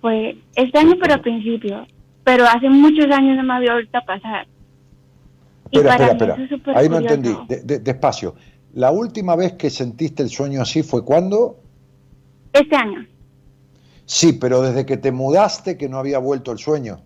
fue 0.00 0.38
este 0.54 0.78
año, 0.78 0.94
pero 1.00 1.14
al 1.14 1.20
principio. 1.20 1.86
Pero 2.24 2.44
hace 2.44 2.70
muchos 2.70 3.06
años 3.10 3.36
no 3.36 3.42
me 3.42 3.52
había 3.54 3.74
vuelto 3.74 3.98
a 3.98 4.00
pasar. 4.02 4.46
Y 5.70 5.76
Espera, 5.78 5.96
para 5.98 6.12
espera, 6.12 6.36
mí 6.36 6.44
eso 6.44 6.54
espera. 6.54 6.56
es 6.56 6.60
súper 6.60 6.76
Ahí 6.78 6.88
no 6.88 6.98
entendí. 6.98 7.36
De- 7.48 7.62
de- 7.62 7.78
despacio. 7.80 8.34
La 8.72 8.90
última 8.90 9.36
vez 9.36 9.52
que 9.54 9.68
sentiste 9.68 10.22
el 10.22 10.30
sueño 10.30 10.62
así 10.62 10.82
fue 10.82 11.04
cuando? 11.04 11.56
Este 12.52 12.76
año. 12.76 13.06
Sí, 14.06 14.32
pero 14.32 14.60
desde 14.62 14.84
que 14.86 14.96
te 14.96 15.12
mudaste 15.12 15.76
que 15.78 15.88
no 15.88 15.98
había 15.98 16.18
vuelto 16.18 16.50
el 16.52 16.58
sueño. 16.58 17.00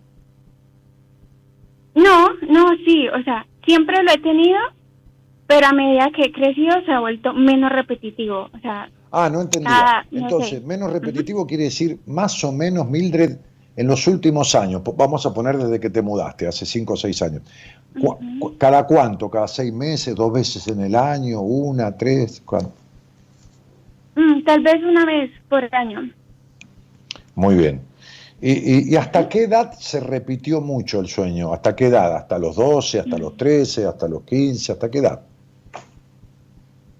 No, 1.93 2.29
no, 2.49 2.65
sí, 2.85 3.07
o 3.07 3.23
sea, 3.23 3.45
siempre 3.65 4.03
lo 4.03 4.11
he 4.11 4.17
tenido, 4.17 4.57
pero 5.47 5.67
a 5.67 5.71
medida 5.73 6.09
que 6.15 6.23
he 6.23 6.31
crecido 6.31 6.73
se 6.85 6.91
ha 6.91 6.99
vuelto 6.99 7.33
menos 7.33 7.71
repetitivo. 7.71 8.49
O 8.53 8.59
sea, 8.61 8.89
Ah, 9.11 9.29
no 9.29 9.39
entendía. 9.41 10.05
No 10.11 10.19
Entonces, 10.23 10.59
sé. 10.59 10.65
menos 10.65 10.91
repetitivo 10.91 11.47
quiere 11.47 11.65
decir 11.65 11.99
más 12.05 12.43
o 12.43 12.51
menos, 12.51 12.89
Mildred, 12.89 13.37
en 13.77 13.87
los 13.87 14.07
últimos 14.07 14.55
años. 14.55 14.81
Vamos 14.97 15.25
a 15.25 15.33
poner 15.33 15.57
desde 15.57 15.79
que 15.79 15.89
te 15.89 16.01
mudaste, 16.01 16.47
hace 16.47 16.65
cinco 16.65 16.93
o 16.93 16.97
seis 16.97 17.21
años. 17.21 17.43
Cu- 17.97 18.17
cu- 18.39 18.57
¿Cada 18.57 18.85
cuánto? 18.85 19.29
¿Cada 19.29 19.47
seis 19.47 19.71
meses? 19.71 20.15
¿Dos 20.15 20.33
veces 20.33 20.67
en 20.67 20.81
el 20.81 20.95
año? 20.95 21.39
¿Una? 21.39 21.95
¿Tres? 21.95 22.41
¿Cuánto? 22.45 22.73
Mm, 24.15 24.43
tal 24.43 24.61
vez 24.61 24.81
una 24.83 25.05
vez 25.05 25.31
por 25.49 25.63
año. 25.75 26.09
Muy 27.35 27.55
bien. 27.55 27.81
¿Y, 28.41 28.51
y- 28.51 28.89
y 28.91 28.95
hasta 28.95 29.27
qué 29.27 29.43
edad 29.43 29.73
se 29.73 29.99
repitió 29.99 30.61
mucho 30.61 30.99
el 30.99 31.07
sueño? 31.07 31.53
¿Hasta 31.53 31.75
qué 31.75 31.87
edad? 31.87 32.15
¿Hasta 32.15 32.37
los 32.37 32.55
12, 32.55 32.99
hasta 32.99 33.17
los 33.17 33.35
13, 33.37 33.85
hasta 33.85 34.07
los 34.07 34.23
15? 34.23 34.71
¿Hasta 34.73 34.89
qué 34.91 34.99
edad? 34.99 35.21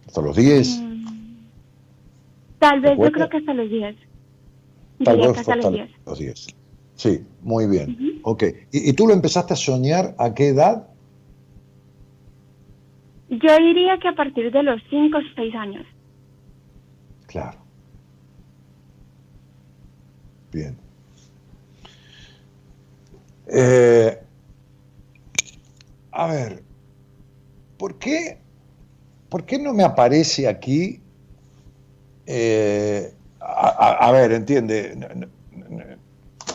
¿Hasta 0.08 0.22
los 0.22 0.36
10? 0.36 0.82
Tal 2.60 2.82
vez 2.82 2.98
yo 2.98 3.12
creo 3.12 3.30
que 3.30 3.38
hasta 3.38 3.54
los 3.54 3.70
10. 3.70 3.96
Tal 5.04 5.18
vez 5.18 5.38
hasta 5.38 5.56
los 5.58 5.72
10. 5.74 5.90
los 6.06 6.20
10. 6.20 6.48
Sí, 6.96 7.20
muy 7.42 7.68
bien. 7.68 8.20
Ok. 8.24 8.44
¿Y, 8.72 8.90
y 8.90 8.94
tú 8.94 9.08
lo 9.08 9.14
empezaste 9.14 9.54
a 9.54 9.58
soñar 9.58 10.16
a 10.18 10.34
qué 10.34 10.48
edad? 10.48 10.88
Yo 13.30 13.58
diría 13.58 13.98
que 14.00 14.08
a 14.08 14.16
partir 14.16 14.52
de 14.52 14.64
los 14.64 14.82
5 14.90 15.18
o 15.18 15.22
6 15.36 15.54
años. 15.56 15.86
Claro. 17.36 17.58
Bien. 20.54 20.78
Eh, 23.48 24.18
a 26.14 26.28
ver, 26.28 26.64
¿por 27.78 28.00
qué, 28.00 28.38
¿por 29.28 29.46
qué 29.46 29.60
no 29.60 29.74
me 29.74 29.84
aparece 29.84 30.48
aquí? 30.48 31.02
eh, 32.26 33.14
a, 33.42 34.12
ver, 34.14 34.32
entiende, 34.32 34.98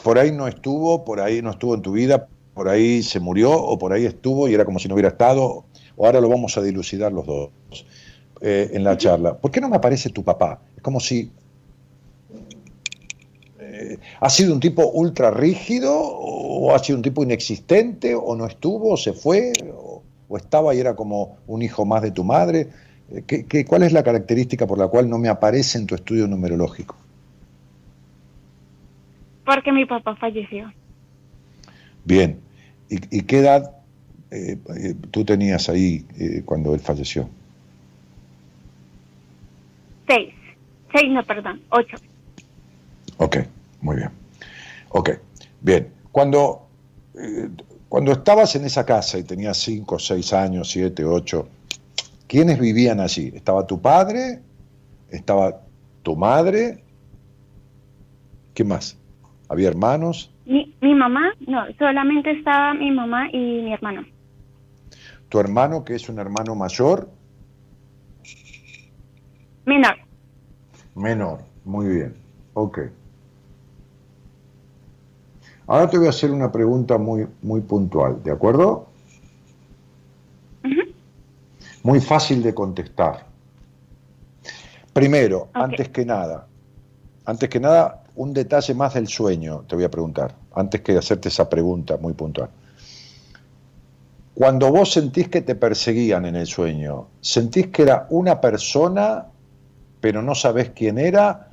por 0.02 0.18
ahí 0.18 0.32
no 0.32 0.48
estuvo, 0.48 1.04
por 1.04 1.20
ahí 1.20 1.42
no 1.42 1.50
estuvo 1.50 1.74
en 1.74 1.82
tu 1.82 1.92
vida, 1.92 2.26
por 2.54 2.70
ahí 2.70 3.02
se 3.02 3.20
murió 3.20 3.52
o 3.52 3.78
por 3.78 3.92
ahí 3.92 4.06
estuvo 4.06 4.48
y 4.48 4.54
era 4.54 4.64
como 4.64 4.78
si 4.78 4.88
no 4.88 4.94
hubiera 4.94 5.10
estado, 5.10 5.66
o 5.96 6.06
ahora 6.06 6.22
lo 6.22 6.30
vamos 6.30 6.56
a 6.56 6.62
dilucidar 6.62 7.12
los 7.12 7.26
dos 7.26 7.50
eh, 8.40 8.70
en 8.72 8.84
la 8.84 8.96
charla. 8.96 9.36
¿Por 9.36 9.50
qué 9.50 9.60
no 9.60 9.68
me 9.68 9.76
aparece 9.76 10.10
tu 10.10 10.22
papá? 10.24 10.60
Es 10.76 10.82
como 10.82 10.98
si 11.00 11.30
eh, 13.58 13.98
ha 14.20 14.30
sido 14.30 14.52
un 14.54 14.60
tipo 14.60 14.86
ultra 14.88 15.30
rígido 15.30 15.92
o 15.94 16.74
ha 16.74 16.78
sido 16.78 16.96
un 16.96 17.02
tipo 17.02 17.22
inexistente 17.22 18.14
o 18.14 18.34
no 18.36 18.46
estuvo, 18.46 18.92
o 18.92 18.96
se 18.96 19.12
fue 19.12 19.52
o, 19.74 20.02
o 20.28 20.36
estaba 20.36 20.74
y 20.74 20.80
era 20.80 20.94
como 20.94 21.36
un 21.46 21.62
hijo 21.62 21.84
más 21.84 22.02
de 22.02 22.10
tu 22.10 22.24
madre. 22.24 22.68
Eh, 23.12 23.24
¿qué- 23.26 23.44
qué- 23.44 23.64
cuál 23.64 23.82
es 23.82 23.92
la 23.92 24.02
característica 24.02 24.66
por 24.66 24.78
la 24.78 24.88
cual 24.88 25.08
no 25.08 25.18
me 25.18 25.28
aparece 25.28 25.78
en 25.78 25.86
tu 25.86 25.94
estudio 25.94 26.26
numerológico? 26.26 26.96
Porque 29.44 29.72
mi 29.72 29.84
papá 29.84 30.14
falleció. 30.16 30.72
Bien. 32.04 32.38
¿Y, 32.88 33.18
y 33.18 33.22
qué 33.22 33.38
edad 33.40 33.72
eh, 34.30 34.56
tú 35.10 35.24
tenías 35.24 35.68
ahí 35.68 36.06
eh, 36.18 36.42
cuando 36.44 36.72
él 36.74 36.80
falleció? 36.80 37.28
6. 40.10 40.34
6, 40.92 41.12
no, 41.12 41.22
perdón. 41.22 41.62
8. 41.70 41.96
Ok, 43.18 43.36
muy 43.80 43.96
bien. 43.96 44.10
Ok, 44.88 45.10
bien. 45.60 45.92
Cuando, 46.10 46.66
eh, 47.14 47.48
cuando 47.88 48.10
estabas 48.10 48.56
en 48.56 48.64
esa 48.64 48.84
casa 48.84 49.18
y 49.18 49.22
tenías 49.22 49.56
5, 49.58 50.00
6 50.00 50.32
años, 50.32 50.68
7, 50.68 51.04
8, 51.04 51.48
¿quiénes 52.26 52.58
vivían 52.58 52.98
allí? 52.98 53.30
¿Estaba 53.32 53.64
tu 53.68 53.80
padre? 53.80 54.40
¿Estaba 55.10 55.60
tu 56.02 56.16
madre? 56.16 56.82
¿Qué 58.54 58.64
más? 58.64 58.98
¿Había 59.48 59.68
hermanos? 59.68 60.32
Mi, 60.44 60.74
mi 60.80 60.92
mamá, 60.92 61.32
no, 61.46 61.66
solamente 61.78 62.32
estaba 62.32 62.74
mi 62.74 62.90
mamá 62.90 63.28
y 63.30 63.62
mi 63.62 63.72
hermano. 63.72 64.04
¿Tu 65.28 65.38
hermano, 65.38 65.84
que 65.84 65.94
es 65.94 66.08
un 66.08 66.18
hermano 66.18 66.56
mayor? 66.56 67.08
Menor. 69.64 69.96
Menor, 70.94 71.40
muy 71.64 71.86
bien. 71.86 72.14
Ok. 72.54 72.80
Ahora 75.66 75.88
te 75.88 75.98
voy 75.98 76.06
a 76.08 76.10
hacer 76.10 76.30
una 76.32 76.50
pregunta 76.50 76.98
muy, 76.98 77.28
muy 77.42 77.60
puntual, 77.60 78.22
¿de 78.24 78.32
acuerdo? 78.32 78.86
Muy 81.82 82.00
fácil 82.00 82.42
de 82.42 82.52
contestar. 82.52 83.24
Primero, 84.92 85.48
antes 85.52 85.88
que 85.90 86.04
nada, 86.04 86.46
antes 87.24 87.48
que 87.48 87.60
nada, 87.60 88.02
un 88.16 88.34
detalle 88.34 88.74
más 88.74 88.94
del 88.94 89.06
sueño, 89.06 89.64
te 89.68 89.76
voy 89.76 89.84
a 89.84 89.90
preguntar, 89.90 90.34
antes 90.54 90.80
que 90.80 90.98
hacerte 90.98 91.28
esa 91.28 91.48
pregunta 91.48 91.96
muy 91.96 92.12
puntual. 92.12 92.50
Cuando 94.34 94.72
vos 94.72 94.92
sentís 94.92 95.28
que 95.28 95.42
te 95.42 95.54
perseguían 95.54 96.24
en 96.24 96.34
el 96.34 96.46
sueño, 96.46 97.06
¿sentís 97.20 97.68
que 97.68 97.82
era 97.82 98.06
una 98.10 98.40
persona, 98.40 99.26
pero 100.00 100.22
no 100.22 100.34
sabés 100.34 100.70
quién 100.70 100.98
era? 100.98 101.48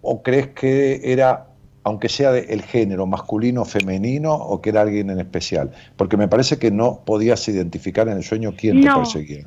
¿O 0.00 0.22
crees 0.22 0.48
que 0.48 1.00
era, 1.12 1.46
aunque 1.82 2.08
sea 2.08 2.32
del 2.32 2.62
género, 2.62 3.06
masculino 3.06 3.62
o 3.62 3.64
femenino, 3.64 4.34
o 4.34 4.60
que 4.60 4.70
era 4.70 4.82
alguien 4.82 5.10
en 5.10 5.20
especial? 5.20 5.70
Porque 5.96 6.16
me 6.16 6.28
parece 6.28 6.58
que 6.58 6.70
no 6.70 7.04
podías 7.04 7.46
identificar 7.48 8.08
en 8.08 8.16
el 8.18 8.22
sueño 8.24 8.54
quién 8.56 8.80
te 8.80 8.88
No. 8.88 8.94
perseguía. 8.94 9.46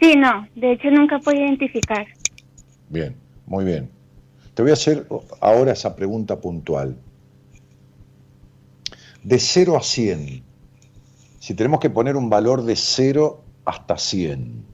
Sí, 0.00 0.14
no, 0.16 0.48
de 0.54 0.72
hecho 0.72 0.90
nunca 0.90 1.18
pude 1.18 1.36
identificar. 1.36 2.06
Bien, 2.88 3.14
muy 3.46 3.64
bien. 3.64 3.90
Te 4.54 4.62
voy 4.62 4.70
a 4.70 4.74
hacer 4.74 5.06
ahora 5.40 5.72
esa 5.72 5.94
pregunta 5.94 6.40
puntual. 6.40 6.96
De 9.22 9.38
0 9.38 9.76
a 9.76 9.82
100, 9.82 10.42
si 11.38 11.54
tenemos 11.54 11.80
que 11.80 11.90
poner 11.90 12.16
un 12.16 12.30
valor 12.30 12.62
de 12.64 12.76
0 12.76 13.44
hasta 13.66 13.98
100, 13.98 14.69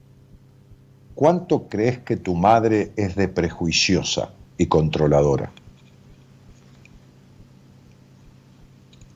¿cuánto 1.17 1.67
crees 1.67 1.97
que 1.97 2.15
tu 2.15 2.35
madre 2.35 2.91
es 2.95 3.15
de 3.15 3.27
prejuiciosa 3.27 4.29
y 4.55 4.67
controladora? 4.67 5.51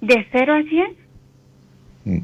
¿De 0.02 0.26
0 0.32 0.54
a 0.54 0.64
100? 0.64 0.98
Mm. 2.06 2.22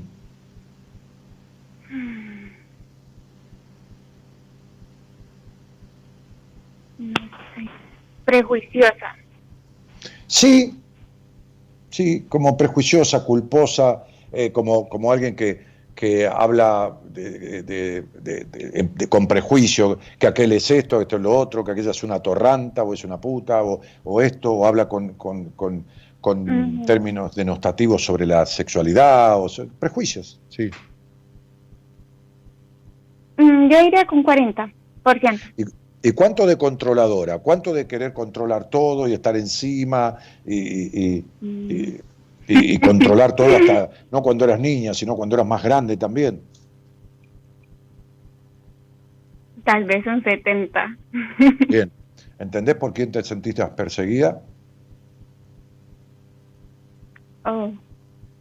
No 6.97 7.13
sé. 7.53 7.69
Prejuiciosa. 8.25 9.15
Sí, 10.25 10.73
sí, 11.91 12.25
como 12.27 12.57
prejuiciosa, 12.57 13.23
culposa, 13.23 14.05
eh, 14.31 14.51
como, 14.51 14.89
como 14.89 15.11
alguien 15.11 15.35
que, 15.35 15.66
que 15.97 16.27
habla 16.27 16.95
de- 17.11 18.05
con 19.09 19.25
prejuicio, 19.27 19.97
que 20.19 20.27
aquel 20.27 20.51
es 20.51 20.69
esto, 20.69 21.01
esto 21.01 21.15
es 21.15 21.21
lo 21.23 21.35
otro, 21.35 21.63
que 21.63 21.71
aquella 21.71 21.89
es 21.89 22.03
una 22.03 22.19
torranta 22.19 22.83
o 22.83 22.93
es 22.93 23.03
una 23.03 23.19
puta, 23.19 23.63
o, 23.63 23.81
o 24.03 24.21
esto, 24.21 24.51
o 24.53 24.67
habla 24.67 24.87
con, 24.87 25.15
con- 25.15 25.45
con- 25.55 25.85
con 26.21 26.83
términos 26.85 27.33
denostativos 27.33 28.05
sobre 28.05 28.27
la 28.27 28.45
sexualidad, 28.45 29.41
o 29.41 29.49
so- 29.49 29.65
prejuicios, 29.79 30.39
sí. 30.49 30.69
Mm, 33.37 33.69
yo 33.71 33.81
iría 33.81 34.05
con 34.05 34.23
40%. 34.23 34.71
¿Y 36.03 36.11
cuánto 36.11 36.45
de 36.45 36.57
controladora? 36.57 37.39
¿Cuánto 37.39 37.73
de 37.73 37.87
querer 37.87 38.13
controlar 38.13 38.69
todo 38.69 39.07
y 39.07 39.13
estar 39.13 39.35
encima 39.35 40.17
y, 40.45 40.55
y- 40.59 41.25
y- 41.41 41.99
y- 42.47 42.79
controlar 42.79 43.35
todo 43.35 43.55
hasta, 43.55 43.89
no 44.11 44.21
cuando 44.21 44.45
eras 44.45 44.59
niña, 44.59 44.93
sino 44.93 45.15
cuando 45.15 45.35
eras 45.35 45.47
más 45.47 45.63
grande 45.63 45.97
también? 45.97 46.41
Tal 49.63 49.83
vez 49.85 50.05
un 50.07 50.23
70. 50.23 50.97
Bien. 51.67 51.91
¿Entendés 52.39 52.75
por 52.75 52.93
quién 52.93 53.11
te 53.11 53.23
sentiste 53.23 53.65
perseguida? 53.67 54.41
Oh, 57.43 57.71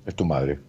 Es 0.04 0.14
tu 0.14 0.24
madre. 0.24 0.60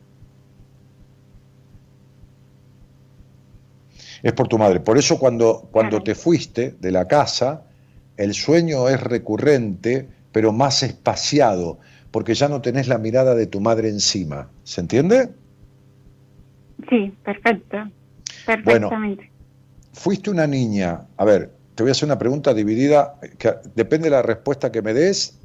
Es 4.23 4.33
por 4.33 4.47
tu 4.47 4.57
madre. 4.57 4.79
Por 4.79 4.97
eso 4.97 5.19
cuando, 5.19 5.67
cuando 5.71 6.01
te 6.01 6.15
fuiste 6.15 6.75
de 6.79 6.91
la 6.91 7.07
casa, 7.07 7.63
el 8.15 8.33
sueño 8.33 8.89
es 8.89 9.01
recurrente, 9.01 10.09
pero 10.31 10.51
más 10.51 10.81
espaciado, 10.83 11.79
porque 12.17 12.33
ya 12.33 12.47
no 12.47 12.63
tenés 12.63 12.87
la 12.87 12.97
mirada 12.97 13.35
de 13.35 13.45
tu 13.45 13.59
madre 13.61 13.89
encima. 13.89 14.49
¿Se 14.63 14.81
entiende? 14.81 15.35
sí, 16.89 17.15
perfecto. 17.23 17.77
Perfectamente. 18.43 19.31
Fuiste 19.93 20.31
una 20.31 20.47
niña, 20.47 21.05
a 21.15 21.25
ver, 21.25 21.55
te 21.75 21.83
voy 21.83 21.89
a 21.89 21.91
hacer 21.91 22.07
una 22.07 22.17
pregunta 22.17 22.55
dividida, 22.55 23.19
que 23.37 23.53
depende 23.75 24.05
de 24.05 24.15
la 24.15 24.23
respuesta 24.23 24.71
que 24.71 24.81
me 24.81 24.95
des, 24.95 25.37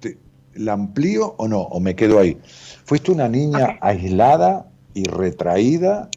te- 0.00 0.16
¿la 0.54 0.72
amplío 0.72 1.34
o 1.36 1.46
no? 1.46 1.60
¿O 1.60 1.78
me 1.78 1.94
quedo 1.94 2.18
ahí? 2.18 2.40
¿Fuiste 2.86 3.12
una 3.12 3.28
niña 3.28 3.76
aislada 3.82 4.72
y 4.94 5.04
retraída? 5.04 6.08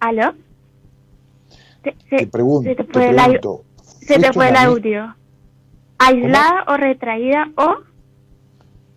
¿Aló? 0.00 0.34
Se, 1.84 1.94
se- 2.08 2.16
Te 2.16 2.26
pregunto, 2.26 2.68
se 2.70 2.74
te 2.76 2.84
te 2.84 2.92
fue 2.92 3.08
el, 3.10 3.18
au- 3.18 3.24
pregunto, 3.24 3.64
se 3.82 4.06
te 4.06 4.14
¿fuiste 4.14 4.32
fue 4.32 4.44
el 4.46 4.50
una 4.52 4.60
ni- 4.60 4.66
audio. 4.72 5.16
¿Aislada 5.98 6.64
o 6.68 6.76
retraída 6.76 7.50
o...? 7.56 7.74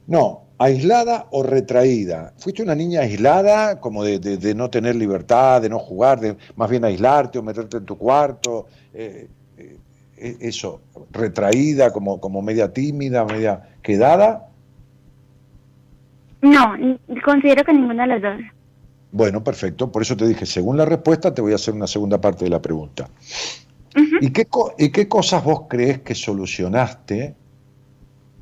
No, 0.08 0.42
¿Aislada 0.60 1.28
o 1.32 1.44
retraída? 1.44 2.34
¿Fuiste 2.38 2.64
una 2.64 2.74
niña 2.74 3.02
aislada, 3.02 3.80
como 3.80 4.04
de, 4.04 4.18
de- 4.20 4.38
de 4.38 4.56
no 4.56 4.70
tener 4.72 4.96
libertad, 4.96 5.62
de 5.62 5.70
no 5.70 5.78
jugar, 5.80 6.20
de 6.20 6.36
más 6.56 6.70
bien 6.70 6.84
aislarte 6.86 7.38
o 7.38 7.44
meterte 7.44 7.78
en 7.78 7.86
tu 7.86 7.96
cuarto? 7.98 8.66
Eh, 8.94 9.28
eh, 9.58 9.78
eh, 10.18 10.38
eso, 10.42 10.82
retraída, 11.12 11.92
como, 11.92 12.20
como 12.20 12.42
media 12.42 12.74
tímida, 12.74 13.24
media 13.26 13.70
quedada. 13.84 14.48
No, 16.42 16.74
considero 17.24 17.64
que 17.64 17.74
ninguna 17.74 18.04
de 18.08 18.20
las 18.20 18.22
dos. 18.22 18.42
Bueno, 19.12 19.44
perfecto. 19.44 19.92
Por 19.92 20.02
eso 20.02 20.18
te 20.18 20.28
dije, 20.28 20.46
según 20.46 20.78
la 20.78 20.86
respuesta, 20.86 21.34
te 21.34 21.42
voy 21.42 21.54
a 21.54 21.56
hacer 21.56 21.74
una 21.74 21.88
segunda 21.88 22.20
parte 22.20 22.44
de 22.46 22.50
la 22.52 22.62
pregunta. 22.62 23.10
¿Y, 24.22 24.30
qué, 24.32 24.46
co- 24.46 24.74
¿Y 24.78 24.90
qué 24.92 25.08
cosas 25.08 25.44
vos 25.44 25.64
crees 25.70 26.02
que 26.02 26.14
solucionaste 26.14 27.36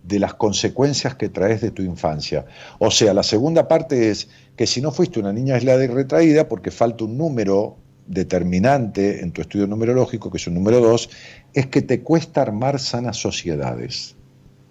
de 0.03 0.19
las 0.19 0.33
consecuencias 0.35 1.15
que 1.15 1.29
traes 1.29 1.61
de 1.61 1.71
tu 1.71 1.81
infancia? 1.81 2.45
O 2.79 2.91
sea, 2.91 3.13
la 3.13 3.23
segunda 3.23 3.67
parte 3.67 4.09
es 4.09 4.27
que 4.55 4.67
si 4.67 4.81
no 4.81 4.91
fuiste 4.91 5.19
una 5.19 5.31
niña 5.31 5.55
aislada 5.55 5.83
y 5.83 5.87
retraída, 5.87 6.47
porque 6.47 6.71
falta 6.71 7.03
un 7.05 7.17
número 7.17 7.77
determinante 8.07 9.21
en 9.21 9.31
tu 9.31 9.41
estudio 9.41 9.67
numerológico, 9.67 10.29
que 10.29 10.37
es 10.37 10.47
un 10.47 10.55
número 10.55 10.79
2, 10.79 11.09
es 11.53 11.67
que 11.67 11.81
te 11.81 12.01
cuesta 12.01 12.41
armar 12.41 12.79
sanas 12.79 13.17
sociedades. 13.17 14.15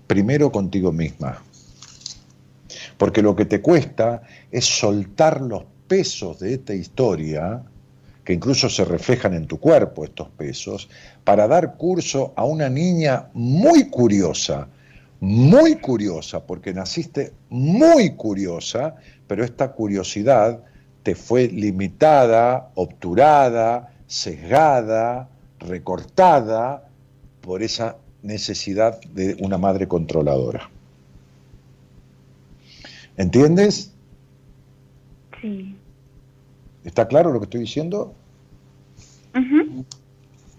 Primero 0.06 0.52
contigo 0.52 0.92
misma. 0.92 1.42
Porque 2.98 3.22
lo 3.22 3.34
que 3.34 3.44
te 3.46 3.60
cuesta 3.60 4.22
es 4.52 4.64
soltar 4.66 5.40
los 5.40 5.64
pesos 5.86 6.40
de 6.40 6.54
esta 6.54 6.74
historia, 6.74 7.62
que 8.24 8.32
incluso 8.32 8.68
se 8.68 8.84
reflejan 8.84 9.34
en 9.34 9.46
tu 9.46 9.58
cuerpo 9.58 10.04
estos 10.04 10.28
pesos, 10.30 10.88
para 11.24 11.46
dar 11.46 11.76
curso 11.76 12.32
a 12.36 12.44
una 12.44 12.68
niña 12.68 13.28
muy 13.34 13.90
curiosa, 13.90 14.68
muy 15.20 15.76
curiosa, 15.76 16.44
porque 16.44 16.72
naciste 16.72 17.32
muy 17.50 18.14
curiosa, 18.14 18.96
pero 19.26 19.44
esta 19.44 19.72
curiosidad 19.72 20.60
te 21.02 21.14
fue 21.14 21.48
limitada, 21.48 22.70
obturada, 22.74 23.92
sesgada, 24.06 25.28
recortada 25.58 26.88
por 27.40 27.62
esa 27.62 27.96
necesidad 28.22 29.00
de 29.02 29.36
una 29.40 29.58
madre 29.58 29.86
controladora. 29.86 30.70
¿Entiendes? 33.16 33.93
Sí. 35.44 35.76
¿Está 36.84 37.06
claro 37.06 37.30
lo 37.30 37.38
que 37.38 37.44
estoy 37.44 37.60
diciendo? 37.60 38.14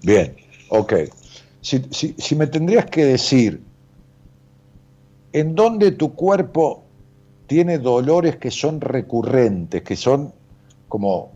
Bien, 0.03 0.35
ok. 0.69 0.93
Si, 1.61 1.81
si- 1.89 2.13
si 2.19 2.35
me 2.35 2.45
tendrías 2.45 2.85
que 2.85 3.03
decir, 3.03 3.61
¿en 5.33 5.55
dónde 5.55 5.91
tu 5.91 6.13
cuerpo 6.13 6.83
tiene 7.47 7.79
dolores 7.79 8.35
que 8.35 8.51
son 8.51 8.79
recurrentes, 8.79 9.81
que 9.81 9.95
son 9.95 10.31
como, 10.87 11.31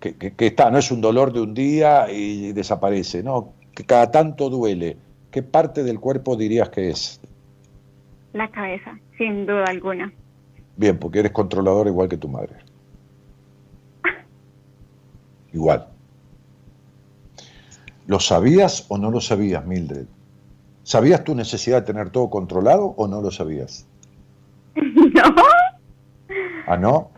que, 0.00 0.14
que- 0.14 0.32
que 0.32 0.46
está, 0.46 0.70
no 0.70 0.78
es 0.78 0.90
un 0.90 1.02
dolor 1.02 1.30
de 1.34 1.40
un 1.42 1.52
día 1.52 2.10
y 2.10 2.52
desaparece, 2.52 3.22
no, 3.22 3.52
que 3.74 3.84
cada 3.84 4.10
tanto 4.10 4.48
duele? 4.48 4.96
¿Qué 5.30 5.42
parte 5.42 5.82
del 5.84 6.00
cuerpo 6.00 6.36
dirías 6.36 6.70
que 6.70 6.88
es? 6.88 7.20
La 8.32 8.50
cabeza, 8.50 8.98
sin 9.18 9.44
duda 9.44 9.64
alguna. 9.66 10.10
Bien, 10.76 10.98
porque 10.98 11.18
eres 11.18 11.32
controlador 11.32 11.86
igual 11.88 12.08
que 12.08 12.16
tu 12.16 12.28
madre. 12.28 12.54
Igual. 15.54 15.86
¿Lo 18.06 18.20
sabías 18.20 18.84
o 18.88 18.98
no 18.98 19.10
lo 19.10 19.20
sabías, 19.20 19.64
Mildred? 19.64 20.06
¿Sabías 20.82 21.24
tu 21.24 21.34
necesidad 21.34 21.80
de 21.80 21.86
tener 21.86 22.10
todo 22.10 22.28
controlado 22.28 22.92
o 22.98 23.06
no 23.08 23.22
lo 23.22 23.30
sabías? 23.30 23.86
¿No? 24.74 25.34
¿Ah, 26.66 26.76
no? 26.76 27.10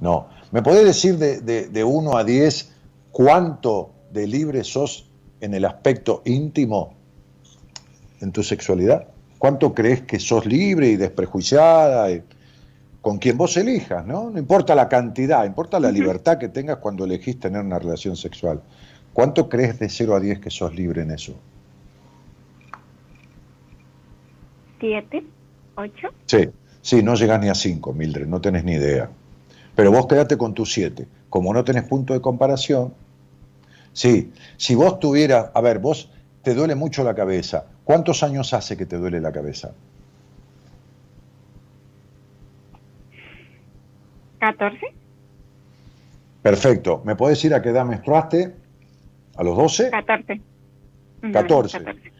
No. 0.00 0.28
¿Me 0.52 0.62
podés 0.62 0.84
decir 0.84 1.18
de, 1.18 1.40
de, 1.40 1.68
de 1.68 1.84
1 1.84 2.16
a 2.16 2.24
10 2.24 2.72
cuánto 3.10 3.90
de 4.12 4.26
libre 4.26 4.64
sos 4.64 5.10
en 5.40 5.52
el 5.54 5.64
aspecto 5.64 6.22
íntimo 6.24 6.94
en 8.20 8.32
tu 8.32 8.42
sexualidad? 8.42 9.08
¿Cuánto 9.38 9.74
crees 9.74 10.02
que 10.02 10.18
sos 10.18 10.46
libre 10.46 10.88
y 10.88 10.96
desprejuiciada? 10.96 12.10
y- 12.10 12.22
con 13.00 13.18
quien 13.18 13.38
vos 13.38 13.56
elijas, 13.56 14.06
¿no? 14.06 14.30
No 14.30 14.38
importa 14.38 14.74
la 14.74 14.88
cantidad, 14.88 15.44
importa 15.44 15.80
la 15.80 15.90
libertad 15.90 16.38
que 16.38 16.48
tengas 16.48 16.78
cuando 16.78 17.04
elegís 17.04 17.40
tener 17.40 17.62
una 17.62 17.78
relación 17.78 18.16
sexual. 18.16 18.60
¿Cuánto 19.12 19.48
crees 19.48 19.78
de 19.78 19.88
0 19.88 20.16
a 20.16 20.20
10 20.20 20.40
que 20.40 20.50
sos 20.50 20.74
libre 20.74 21.02
en 21.02 21.10
eso? 21.10 21.34
¿Siete? 24.78 25.24
¿Ocho? 25.76 26.08
Sí, 26.26 26.48
sí, 26.82 27.02
no 27.02 27.14
llegás 27.14 27.40
ni 27.40 27.48
a 27.48 27.54
5, 27.54 27.92
Mildred, 27.92 28.26
no 28.26 28.40
tenés 28.40 28.64
ni 28.64 28.72
idea. 28.72 29.10
Pero 29.74 29.90
vos 29.90 30.06
quedate 30.06 30.36
con 30.36 30.54
tus 30.54 30.72
7. 30.72 31.06
Como 31.28 31.54
no 31.54 31.64
tenés 31.64 31.84
punto 31.84 32.12
de 32.12 32.20
comparación, 32.20 32.92
sí, 33.92 34.32
si 34.56 34.74
vos 34.74 34.98
tuvieras, 35.00 35.50
a 35.54 35.60
ver, 35.60 35.78
vos 35.78 36.10
te 36.42 36.54
duele 36.54 36.74
mucho 36.74 37.02
la 37.04 37.14
cabeza. 37.14 37.66
¿Cuántos 37.84 38.22
años 38.22 38.52
hace 38.52 38.76
que 38.76 38.86
te 38.86 38.96
duele 38.96 39.20
la 39.20 39.32
cabeza? 39.32 39.72
¿Catorce? 44.40 44.86
Perfecto. 46.42 47.02
¿Me 47.04 47.14
podés 47.14 47.38
decir 47.38 47.54
a 47.54 47.60
qué 47.60 47.68
edad 47.68 47.84
menstruaste? 47.84 48.54
¿A 49.36 49.44
los 49.44 49.56
12? 49.56 49.90
Catorce. 49.90 50.40
No, 51.22 51.32
14. 51.32 51.78
catorce. 51.78 52.12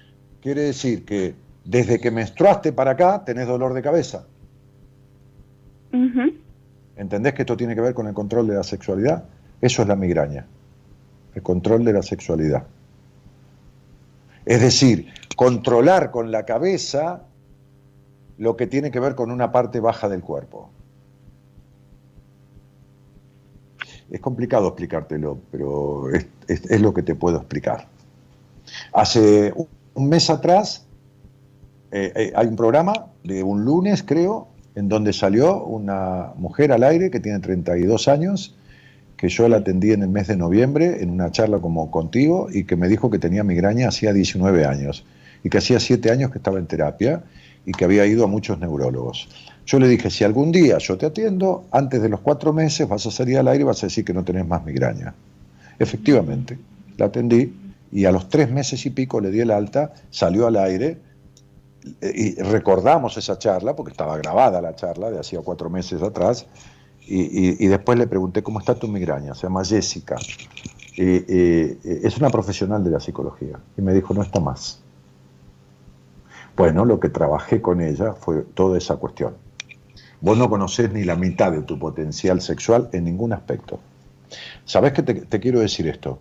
Quiere 0.42 0.62
decir 0.62 1.04
que 1.04 1.34
desde 1.64 1.98
que 1.98 2.10
menstruaste 2.10 2.72
para 2.72 2.92
acá 2.92 3.24
tenés 3.24 3.46
dolor 3.46 3.72
de 3.74 3.82
cabeza. 3.82 4.26
¿Entendés 6.96 7.34
que 7.34 7.42
esto 7.42 7.56
tiene 7.56 7.74
que 7.74 7.80
ver 7.80 7.94
con 7.94 8.06
el 8.06 8.14
control 8.14 8.46
de 8.46 8.54
la 8.54 8.62
sexualidad? 8.62 9.24
Eso 9.60 9.82
es 9.82 9.88
la 9.88 9.96
migraña, 9.96 10.46
el 11.34 11.42
control 11.42 11.84
de 11.84 11.92
la 11.94 12.02
sexualidad. 12.02 12.64
Es 14.44 14.60
decir, 14.60 15.12
controlar 15.36 16.10
con 16.10 16.30
la 16.30 16.44
cabeza 16.44 17.22
lo 18.38 18.56
que 18.56 18.66
tiene 18.66 18.90
que 18.90 19.00
ver 19.00 19.14
con 19.14 19.30
una 19.30 19.50
parte 19.50 19.80
baja 19.80 20.08
del 20.08 20.20
cuerpo. 20.20 20.70
Es 24.10 24.20
complicado 24.20 24.68
explicártelo, 24.68 25.38
pero 25.50 26.10
es, 26.48 26.80
lo 26.80 26.92
que 26.92 27.02
te 27.02 27.14
puedo 27.14 27.36
explicar. 27.38 27.86
Hace 28.92 29.52
un- 29.54 29.68
un 29.94 30.08
mes 30.08 30.30
atrás 30.30 30.86
eh, 31.92 32.12
eh, 32.14 32.32
hay 32.36 32.46
un 32.46 32.56
programa 32.56 33.06
de 33.24 33.42
un 33.42 33.64
lunes, 33.64 34.02
creo, 34.04 34.48
en 34.76 34.88
donde 34.88 35.12
salió 35.12 35.64
una 35.64 36.32
mujer 36.36 36.70
al 36.72 36.84
aire 36.84 37.10
que 37.10 37.18
tiene 37.18 37.40
32 37.40 38.06
años, 38.08 38.54
que 39.16 39.28
yo 39.28 39.48
la 39.48 39.58
atendí 39.58 39.90
en 39.92 40.02
el 40.02 40.08
mes 40.08 40.28
de 40.28 40.36
noviembre 40.36 41.02
en 41.02 41.10
una 41.10 41.30
charla 41.32 41.58
como 41.58 41.90
contigo 41.90 42.48
y 42.52 42.64
que 42.64 42.76
me 42.76 42.88
dijo 42.88 43.10
que 43.10 43.18
tenía 43.18 43.42
migraña 43.44 43.88
hacía 43.88 44.12
19 44.12 44.64
años 44.64 45.04
y 45.42 45.50
que 45.50 45.58
hacía 45.58 45.80
7 45.80 46.10
años 46.10 46.30
que 46.30 46.38
estaba 46.38 46.58
en 46.58 46.66
terapia 46.66 47.22
y 47.66 47.72
que 47.72 47.84
había 47.84 48.06
ido 48.06 48.24
a 48.24 48.28
muchos 48.28 48.58
neurólogos. 48.60 49.28
Yo 49.70 49.78
le 49.78 49.86
dije, 49.86 50.10
si 50.10 50.24
algún 50.24 50.50
día 50.50 50.78
yo 50.78 50.98
te 50.98 51.06
atiendo, 51.06 51.66
antes 51.70 52.02
de 52.02 52.08
los 52.08 52.18
cuatro 52.18 52.52
meses 52.52 52.88
vas 52.88 53.06
a 53.06 53.12
salir 53.12 53.38
al 53.38 53.46
aire 53.46 53.62
y 53.62 53.64
vas 53.64 53.80
a 53.84 53.86
decir 53.86 54.04
que 54.04 54.12
no 54.12 54.24
tenés 54.24 54.44
más 54.44 54.64
migraña. 54.64 55.14
Efectivamente, 55.78 56.58
la 56.96 57.06
atendí 57.06 57.54
y 57.92 58.04
a 58.04 58.10
los 58.10 58.28
tres 58.28 58.50
meses 58.50 58.84
y 58.84 58.90
pico 58.90 59.20
le 59.20 59.30
di 59.30 59.38
el 59.38 59.52
alta, 59.52 59.94
salió 60.10 60.48
al 60.48 60.56
aire 60.56 60.98
eh, 62.00 62.12
y 62.12 62.42
recordamos 62.42 63.16
esa 63.16 63.38
charla, 63.38 63.76
porque 63.76 63.92
estaba 63.92 64.18
grabada 64.18 64.60
la 64.60 64.74
charla 64.74 65.08
de 65.08 65.20
hacía 65.20 65.38
cuatro 65.38 65.70
meses 65.70 66.02
atrás, 66.02 66.48
y, 67.06 67.66
después 67.68 67.96
le 67.96 68.08
pregunté, 68.08 68.42
¿cómo 68.42 68.58
está 68.58 68.74
tu 68.74 68.88
migraña? 68.88 69.36
Se 69.36 69.42
llama 69.42 69.64
Jessica. 69.64 70.16
Es 70.96 72.18
una 72.18 72.30
profesional 72.30 72.82
de 72.82 72.90
la 72.90 73.00
psicología. 73.00 73.58
Y 73.76 73.82
me 73.82 73.92
dijo, 73.94 74.14
no 74.14 74.22
está 74.22 74.38
más. 74.38 74.80
Bueno, 76.56 76.84
lo 76.84 77.00
que 77.00 77.08
trabajé 77.08 77.60
con 77.60 77.80
ella 77.80 78.12
fue 78.12 78.42
toda 78.54 78.78
esa 78.78 78.94
cuestión. 78.96 79.34
Vos 80.20 80.36
no 80.36 80.48
conocés 80.50 80.92
ni 80.92 81.04
la 81.04 81.16
mitad 81.16 81.50
de 81.52 81.62
tu 81.62 81.78
potencial 81.78 82.40
sexual 82.40 82.88
en 82.92 83.04
ningún 83.04 83.32
aspecto. 83.32 83.78
¿Sabés 84.64 84.92
que 84.92 85.02
te, 85.02 85.14
te 85.14 85.40
quiero 85.40 85.60
decir 85.60 85.86
esto? 85.88 86.18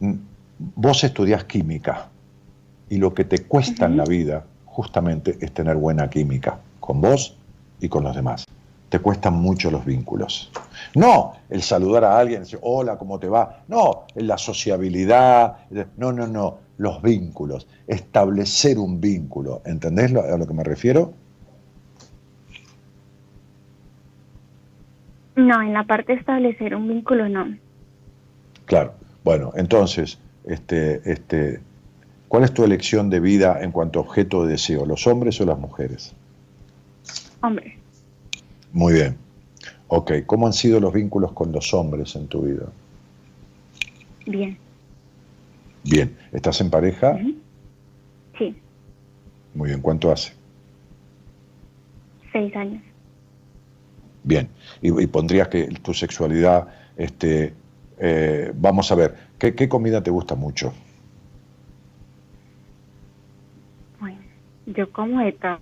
Mm, 0.00 0.12
Vos 0.76 1.02
estudiás 1.02 1.44
química 1.44 2.08
y 2.88 2.98
lo 2.98 3.12
que 3.14 3.24
te 3.24 3.40
cuesta 3.44 3.86
en 3.86 3.96
la 3.96 4.04
vida 4.04 4.44
justamente 4.66 5.36
es 5.40 5.52
tener 5.52 5.74
buena 5.76 6.08
química 6.08 6.58
con 6.78 7.00
vos 7.00 7.36
y 7.80 7.88
con 7.88 8.04
los 8.04 8.14
demás. 8.14 8.44
Te 8.88 9.00
cuestan 9.00 9.34
mucho 9.34 9.70
los 9.72 9.84
vínculos. 9.84 10.52
No 10.94 11.32
el 11.50 11.62
saludar 11.62 12.04
a 12.04 12.16
alguien, 12.18 12.40
decir, 12.42 12.58
hola, 12.62 12.96
¿cómo 12.96 13.18
te 13.18 13.26
va? 13.28 13.62
No, 13.66 14.04
la 14.14 14.38
sociabilidad. 14.38 15.56
No, 15.96 16.12
no, 16.12 16.26
no, 16.28 16.58
los 16.76 17.02
vínculos. 17.02 17.66
Establecer 17.88 18.78
un 18.78 19.00
vínculo. 19.00 19.62
¿Entendés 19.64 20.12
lo- 20.12 20.22
a 20.22 20.36
lo 20.36 20.46
que 20.46 20.54
me 20.54 20.62
refiero? 20.62 21.12
No, 25.36 25.62
en 25.62 25.72
la 25.72 25.84
parte 25.84 26.12
de 26.12 26.18
establecer 26.20 26.74
un 26.74 26.88
vínculo 26.88 27.28
no. 27.28 27.56
Claro. 28.66 28.94
Bueno, 29.24 29.52
entonces, 29.56 30.18
este, 30.44 31.00
este, 31.10 31.60
¿cuál 32.28 32.44
es 32.44 32.52
tu 32.52 32.64
elección 32.64 33.08
de 33.08 33.20
vida 33.20 33.62
en 33.62 33.70
cuanto 33.72 33.98
a 34.00 34.02
objeto 34.02 34.44
de 34.44 34.52
deseo, 34.52 34.84
los 34.84 35.06
hombres 35.06 35.40
o 35.40 35.44
las 35.46 35.58
mujeres? 35.58 36.14
Hombre, 37.40 37.78
Muy 38.72 38.94
bien. 38.94 39.16
Ok, 39.88 40.12
¿cómo 40.26 40.46
han 40.46 40.52
sido 40.54 40.80
los 40.80 40.92
vínculos 40.92 41.32
con 41.32 41.52
los 41.52 41.72
hombres 41.74 42.16
en 42.16 42.26
tu 42.28 42.42
vida? 42.42 42.66
bien. 44.26 44.56
Bien, 45.84 46.16
¿estás 46.32 46.60
en 46.60 46.70
pareja? 46.70 47.18
Sí, 48.38 48.56
Muy 49.54 49.70
bien, 49.70 49.80
¿cuánto 49.82 50.10
hace? 50.12 50.32
seis 52.32 52.54
años. 52.56 52.82
Bien, 54.24 54.48
y, 54.80 55.02
y 55.02 55.06
pondrías 55.06 55.48
que 55.48 55.64
tu 55.82 55.92
sexualidad, 55.94 56.68
este, 56.96 57.54
eh, 57.98 58.52
vamos 58.54 58.90
a 58.92 58.94
ver, 58.94 59.14
¿qué, 59.38 59.54
qué 59.54 59.68
comida 59.68 60.02
te 60.02 60.10
gusta 60.10 60.34
mucho? 60.34 60.72
Bueno, 64.00 64.18
yo 64.66 64.90
como 64.92 65.20
de 65.20 65.32
todo. 65.32 65.58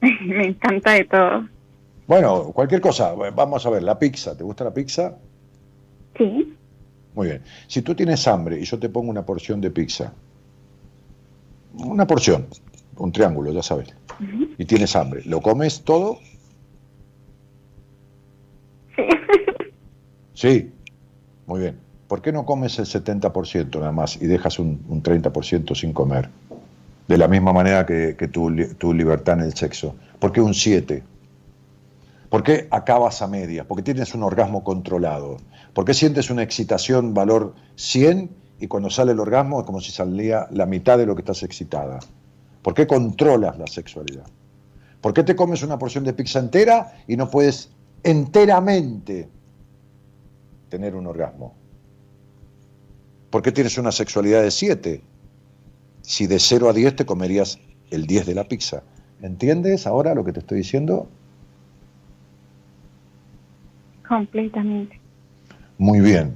Me 0.26 0.46
encanta 0.46 0.92
de 0.92 1.04
todo. 1.04 1.48
Bueno, 2.06 2.52
cualquier 2.54 2.80
cosa, 2.80 3.12
vamos 3.12 3.66
a 3.66 3.70
ver, 3.70 3.82
la 3.82 3.98
pizza, 3.98 4.36
¿te 4.36 4.42
gusta 4.44 4.64
la 4.64 4.72
pizza? 4.72 5.18
Sí, 6.16 6.56
Muy 7.14 7.28
bien, 7.28 7.42
si 7.66 7.82
tú 7.82 7.94
tienes 7.94 8.26
hambre 8.26 8.58
y 8.60 8.64
yo 8.64 8.78
te 8.78 8.88
pongo 8.88 9.10
una 9.10 9.24
porción 9.26 9.60
de 9.60 9.70
pizza, 9.70 10.12
una 11.74 12.06
porción, 12.06 12.46
un 12.96 13.12
triángulo, 13.12 13.52
ya 13.52 13.62
sabes, 13.62 13.94
y 14.56 14.64
tienes 14.64 14.96
hambre, 14.96 15.22
¿lo 15.26 15.40
comes 15.42 15.82
todo? 15.82 16.18
Sí, 20.38 20.70
muy 21.48 21.58
bien. 21.62 21.80
¿Por 22.06 22.22
qué 22.22 22.30
no 22.30 22.46
comes 22.46 22.78
el 22.78 22.84
70% 22.84 23.76
nada 23.80 23.90
más 23.90 24.22
y 24.22 24.26
dejas 24.28 24.60
un, 24.60 24.84
un 24.88 25.02
30% 25.02 25.74
sin 25.74 25.92
comer? 25.92 26.30
De 27.08 27.18
la 27.18 27.26
misma 27.26 27.52
manera 27.52 27.84
que, 27.84 28.14
tu 28.28 28.92
libertad 28.94 29.40
en 29.40 29.46
el 29.46 29.54
sexo. 29.54 29.96
¿Por 30.20 30.30
qué 30.30 30.40
un 30.40 30.54
7? 30.54 31.02
¿Por 32.30 32.44
qué 32.44 32.68
acabas 32.70 33.20
a 33.20 33.26
medias? 33.26 33.66
Porque 33.66 33.82
tienes 33.82 34.14
un 34.14 34.22
orgasmo 34.22 34.62
controlado. 34.62 35.38
¿Por 35.72 35.84
qué 35.84 35.92
sientes 35.92 36.30
una 36.30 36.44
excitación 36.44 37.14
valor 37.14 37.56
100 37.74 38.30
y 38.60 38.68
cuando 38.68 38.90
sale 38.90 39.10
el 39.10 39.18
orgasmo 39.18 39.58
es 39.58 39.66
como 39.66 39.80
si 39.80 39.90
salía 39.90 40.46
la 40.52 40.66
mitad 40.66 40.98
de 40.98 41.06
lo 41.06 41.16
que 41.16 41.22
estás 41.22 41.42
excitada? 41.42 41.98
¿Por 42.62 42.74
qué 42.74 42.86
controlas 42.86 43.58
la 43.58 43.66
sexualidad? 43.66 44.26
¿Por 45.00 45.12
qué 45.14 45.24
te 45.24 45.34
comes 45.34 45.64
una 45.64 45.80
porción 45.80 46.04
de 46.04 46.12
pizza 46.12 46.38
entera 46.38 46.92
y 47.08 47.16
no 47.16 47.28
puedes 47.28 47.70
enteramente 48.04 49.28
tener 50.68 50.94
un 50.94 51.06
orgasmo? 51.06 51.54
¿Por 53.30 53.42
qué 53.42 53.52
tienes 53.52 53.76
una 53.78 53.92
sexualidad 53.92 54.42
de 54.42 54.50
7? 54.50 55.02
Si 56.02 56.26
de 56.26 56.38
0 56.38 56.70
a 56.70 56.72
10 56.72 56.96
te 56.96 57.06
comerías 57.06 57.58
el 57.90 58.06
10 58.06 58.26
de 58.26 58.34
la 58.34 58.44
pizza. 58.44 58.82
¿Entiendes 59.20 59.86
ahora 59.86 60.14
lo 60.14 60.24
que 60.24 60.32
te 60.32 60.40
estoy 60.40 60.58
diciendo? 60.58 61.08
completamente. 64.08 64.98
Muy 65.76 66.00
bien. 66.00 66.34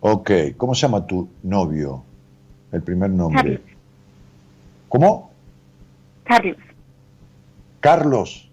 Ok, 0.00 0.30
¿cómo 0.56 0.74
se 0.74 0.82
llama 0.82 1.06
tu 1.06 1.28
novio? 1.42 2.02
El 2.72 2.82
primer 2.82 3.10
nombre. 3.10 3.58
Carlos. 3.58 3.60
¿Cómo? 4.88 5.30
Carlos. 6.24 6.56
Carlos. 7.80 8.48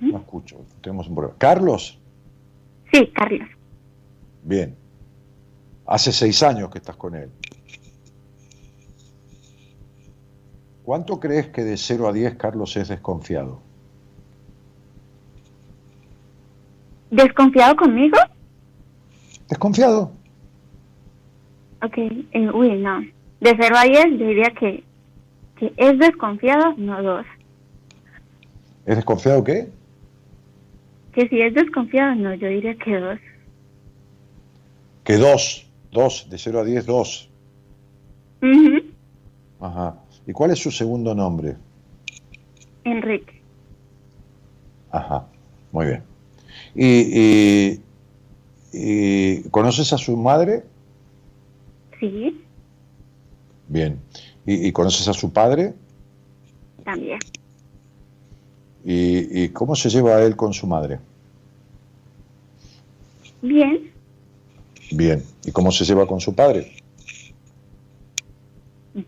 No 0.00 0.18
escucho, 0.18 0.56
tenemos 0.82 1.08
un 1.08 1.14
problema. 1.14 1.38
¿Carlos? 1.38 1.98
Sí, 2.92 3.06
Carlos. 3.14 3.48
Bien. 4.42 4.76
Hace 5.86 6.12
seis 6.12 6.42
años 6.42 6.70
que 6.70 6.78
estás 6.78 6.96
con 6.96 7.14
él. 7.14 7.30
¿Cuánto 10.84 11.20
crees 11.20 11.48
que 11.48 11.62
de 11.62 11.76
0 11.76 12.08
a 12.08 12.12
10 12.12 12.34
Carlos 12.34 12.76
es 12.76 12.88
desconfiado? 12.88 13.60
¿Desconfiado 17.10 17.76
conmigo? 17.76 18.16
¿Desconfiado? 19.48 20.12
Ok, 21.82 21.96
eh, 21.96 22.50
uy, 22.52 22.76
no. 22.76 23.00
De 23.40 23.56
0 23.56 23.74
a 23.76 23.84
10 23.84 24.04
yo 24.18 24.26
diría 24.26 24.52
que, 24.58 24.84
que 25.56 25.72
es 25.76 25.98
desconfiado, 25.98 26.74
no 26.76 27.02
dos. 27.02 27.26
¿Es 28.86 28.96
desconfiado 28.96 29.44
qué? 29.44 29.68
Que 31.12 31.28
si 31.28 31.40
es 31.40 31.54
desconfiado, 31.54 32.14
no, 32.14 32.34
yo 32.34 32.48
diría 32.48 32.74
que 32.76 32.96
dos. 32.98 33.18
Que 35.04 35.16
dos. 35.16 35.66
Dos, 35.92 36.28
de 36.30 36.38
0 36.38 36.60
a 36.60 36.64
10, 36.64 36.86
dos. 36.86 37.28
Ujú. 38.42 38.80
Ajá. 39.60 39.96
¿Y 40.26 40.32
cuál 40.32 40.52
es 40.52 40.60
su 40.60 40.70
segundo 40.70 41.14
nombre? 41.16 41.56
Enrique. 42.84 43.40
Ajá, 44.92 45.26
muy 45.72 45.86
bien. 45.86 46.02
¿Y, 46.76 46.86
y- 47.72 47.80
y 48.72 49.42
conoces 49.50 49.92
a 49.92 49.98
su 49.98 50.16
madre? 50.16 50.62
Sí, 51.98 52.40
Bien. 53.68 54.00
¿Y, 54.46 54.68
y 54.68 54.72
conoces 54.72 55.06
a 55.08 55.12
su 55.12 55.32
padre? 55.32 55.74
también. 56.84 57.18
¿Y, 58.84 59.44
y 59.44 59.48
cómo 59.50 59.74
se 59.76 59.88
lleva 59.90 60.22
él 60.22 60.36
con 60.36 60.52
su 60.52 60.66
madre? 60.66 60.98
Bien, 63.42 63.90
Bien. 64.90 65.22
¿Y 65.44 65.52
cómo 65.52 65.70
se 65.70 65.84
lleva 65.84 66.06
con 66.06 66.20
su 66.20 66.34
padre? 66.34 66.72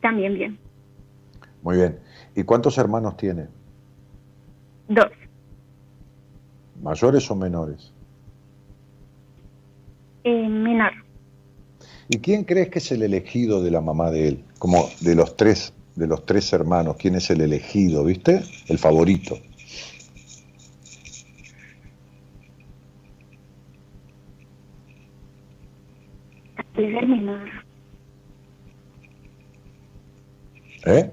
también 0.01 0.35
bien. 0.35 0.59
Muy 1.63 1.77
bien. 1.77 1.99
¿Y 2.35 2.45
cuántos 2.45 2.79
hermanos 2.79 3.17
tiene? 3.17 3.47
Dos. 4.89 5.11
¿Mayores 6.83 7.31
o 7.31 7.37
menores? 7.37 7.93
Eh, 10.25 10.49
menor. 10.49 10.93
¿Y 12.09 12.19
quién 12.19 12.45
crees 12.45 12.71
que 12.71 12.79
es 12.79 12.91
el 12.93 13.03
elegido 13.03 13.63
de 13.63 13.71
la 13.71 13.81
mamá 13.81 14.11
de 14.11 14.29
él? 14.29 14.45
Como 14.59 14.89
de 15.01 15.15
los 15.15 15.37
tres, 15.37 15.75
de 15.95 16.07
los 16.07 16.25
tres 16.25 16.53
hermanos, 16.53 16.97
¿quién 16.99 17.17
es 17.17 17.29
el 17.31 17.41
elegido, 17.41 18.05
viste? 18.05 18.43
El 18.69 18.79
favorito. 18.79 19.37
El 26.77 27.09
menor. 27.09 27.49
¿Eh? 30.87 31.11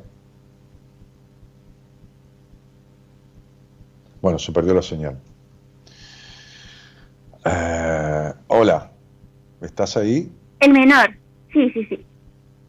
Bueno, 4.21 4.39
se 4.39 4.51
perdió 4.51 4.73
la 4.73 4.81
señal. 4.81 5.17
Eh, 7.45 8.33
hola, 8.47 8.91
¿estás 9.61 9.97
ahí? 9.97 10.31
El 10.59 10.73
menor. 10.73 11.15
Sí, 11.53 11.69
sí, 11.71 11.85
sí. 11.85 12.05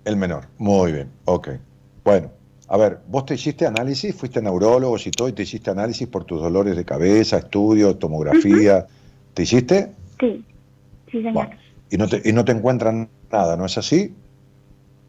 El 0.05 0.17
menor. 0.17 0.47
Muy 0.59 0.93
bien, 0.93 1.11
ok. 1.25 1.49
Bueno, 2.05 2.31
a 2.69 2.77
ver, 2.77 3.01
vos 3.09 3.27
te 3.27 3.35
hiciste 3.35 3.67
análisis, 3.67 4.15
fuiste 4.15 4.39
a 4.39 4.43
neurólogos 4.43 5.07
y 5.07 5.11
todo, 5.11 5.29
y 5.29 5.33
te 5.33 5.43
hiciste 5.43 5.71
análisis 5.71 6.07
por 6.07 6.25
tus 6.25 6.41
dolores 6.41 6.77
de 6.77 6.85
cabeza, 6.85 7.39
estudio, 7.39 7.97
tomografía. 7.97 8.87
¿Te 9.35 9.43
hiciste? 9.43 9.93
Sí. 10.19 10.45
Sí, 11.11 11.19
señor. 11.19 11.33
Bueno, 11.33 11.57
y 11.91 11.97
no, 11.97 12.09
te, 12.09 12.23
y 12.25 12.33
no 12.33 12.45
te 12.45 12.53
encuentran 12.53 13.09
nada, 13.31 13.57
¿no 13.57 13.67
es 13.67 13.77
así? 13.79 14.15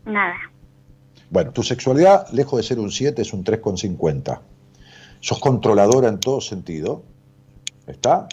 Nada. 0.06 0.36
Bueno, 1.30 1.52
tu 1.52 1.64
sexualidad, 1.64 2.28
lejos 2.32 2.58
de 2.58 2.64
ser 2.64 2.80
un 2.80 2.92
7, 2.92 3.22
es 3.22 3.34
un 3.34 3.44
3,50. 3.44 4.40
Sos 5.20 5.40
controladora 5.40 6.10
en 6.10 6.20
todo 6.20 6.42
sentido, 6.42 7.04
¿está? 7.88 8.28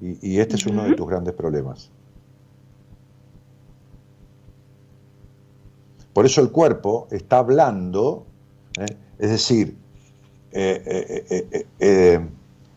Y, 0.00 0.34
y 0.34 0.40
este 0.40 0.56
es 0.56 0.66
uno 0.66 0.84
de 0.84 0.94
tus 0.94 1.08
grandes 1.08 1.34
problemas. 1.34 1.90
Por 6.14 6.26
eso 6.26 6.40
el 6.40 6.50
cuerpo 6.50 7.08
está 7.10 7.38
hablando, 7.38 8.24
¿eh? 8.78 8.86
es 9.18 9.30
decir, 9.30 9.76
eh, 10.52 11.50
eh, 11.80 12.28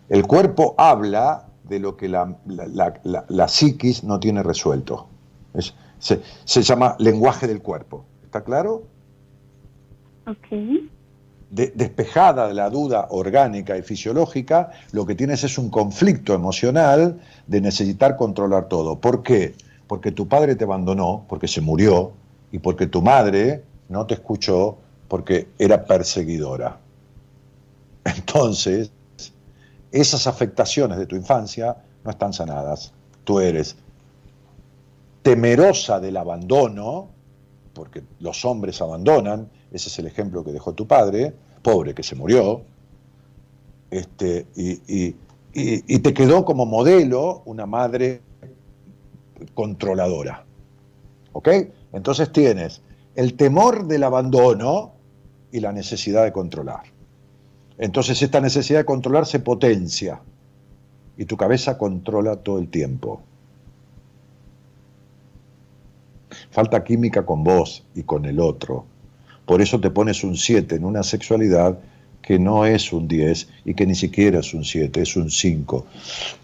el 0.10 0.26
cuerpo 0.26 0.74
habla 0.76 1.47
de 1.70 1.80
lo 1.80 1.96
que 1.98 2.08
la, 2.08 2.36
la- 2.46 3.26
la- 3.28 3.48
psiquis 3.48 4.04
no 4.04 4.20
tiene 4.20 4.44
resuelto. 4.44 5.08
Es- 5.54 5.74
se, 6.00 6.22
se 6.46 6.62
llama 6.62 6.96
lenguaje 7.00 7.48
del 7.48 7.62
cuerpo. 7.62 8.06
¿Está 8.24 8.44
claro? 8.44 8.84
Ok. 10.28 10.48
de- 11.50 11.72
despejada 11.76 12.50
de 12.50 12.54
la 12.54 12.70
duda 12.70 13.08
orgánica 13.12 13.78
y 13.78 13.82
fisiológica, 13.82 14.72
lo 14.92 15.06
que 15.06 15.16
tienes 15.16 15.46
es 15.46 15.58
un 15.58 15.70
conflicto 15.70 16.34
emocional 16.34 17.22
de 17.48 17.62
necesitar 17.62 18.18
controlar 18.18 18.68
todo. 18.68 19.00
¿Por 19.00 19.24
qué? 19.24 19.56
Porque 19.88 20.12
tu 20.12 20.28
padre 20.28 20.56
te 20.58 20.66
abandonó, 20.66 21.24
porque 21.30 21.48
se 21.48 21.62
murió, 21.62 22.12
y 22.52 22.60
porque 22.60 22.86
tu 22.88 23.02
madre 23.02 23.64
no 23.88 24.06
te 24.06 24.16
escuchó 24.16 24.78
porque 25.08 25.48
era 25.58 25.86
perseguidora. 25.86 26.78
Entonces, 28.04 28.92
esas 29.92 30.28
afectaciones 30.28 30.98
de 30.98 31.06
tu 31.06 31.16
infancia 31.16 31.78
no 32.04 32.12
están 32.12 32.34
sanadas. 32.34 32.94
Tú 33.24 33.40
eres 33.40 33.76
temerosa 35.22 36.00
del 36.00 36.18
abandono, 36.18 37.10
porque 37.74 38.04
los 38.20 38.44
hombres 38.46 38.82
abandonan, 38.82 39.50
ese 39.72 39.90
es 39.90 40.00
el 40.00 40.08
ejemplo 40.08 40.44
que 40.44 40.52
dejó 40.52 40.74
tu 40.74 40.88
padre, 40.88 41.34
pobre 41.62 41.94
que 41.94 42.04
se 42.04 42.16
murió, 42.16 42.62
este, 43.92 44.48
y, 44.56 44.72
y- 44.88 45.16
y- 45.54 45.96
y 45.96 46.00
te 46.00 46.14
quedó 46.14 46.46
como 46.46 46.66
modelo 46.66 47.42
una 47.46 47.66
madre 47.66 48.22
controladora. 49.54 50.44
¿Ok? 51.34 51.50
Entonces 51.94 52.32
tienes 52.32 52.82
el 53.16 53.36
temor 53.36 53.88
del 53.88 54.04
abandono 54.04 54.94
y 55.52 55.60
la 55.60 55.72
necesidad 55.72 56.24
de 56.24 56.32
controlar. 56.32 56.84
Entonces 57.78 58.22
esta 58.22 58.42
necesidad 58.42 58.80
de 58.80 58.86
controlar 58.86 59.26
se 59.26 59.40
potencia 59.40 60.20
y 61.18 61.26
tu 61.26 61.38
cabeza 61.38 61.78
controla 61.78 62.38
todo 62.38 62.60
el 62.60 62.70
tiempo. 62.70 63.22
Falta 66.52 66.84
química 66.84 67.26
con 67.26 67.44
vos 67.44 67.86
y 67.96 68.04
con 68.04 68.26
el 68.26 68.40
otro. 68.40 68.86
Por 69.46 69.62
eso 69.62 69.80
te 69.80 69.90
pones 69.90 70.24
un 70.24 70.36
7 70.36 70.76
en 70.76 70.86
una 70.86 71.04
sexualidad 71.04 71.78
que 72.22 72.40
no 72.40 72.66
es 72.66 72.92
un 72.92 73.08
10 73.08 73.48
y 73.66 73.74
que 73.74 73.86
ni 73.86 73.96
siquiera 73.96 74.40
es 74.40 74.54
un 74.54 74.66
7, 74.66 75.02
es 75.02 75.16
un 75.16 75.30
5. 75.30 75.86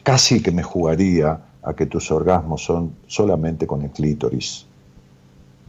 Casi 0.03 0.41
que 0.41 0.51
me 0.51 0.63
jugaría 0.63 1.39
a 1.61 1.73
que 1.73 1.85
tus 1.85 2.11
orgasmos 2.11 2.63
son 2.63 2.95
solamente 3.07 3.67
con 3.67 3.81
el 3.81 3.89
clítoris, 3.89 4.65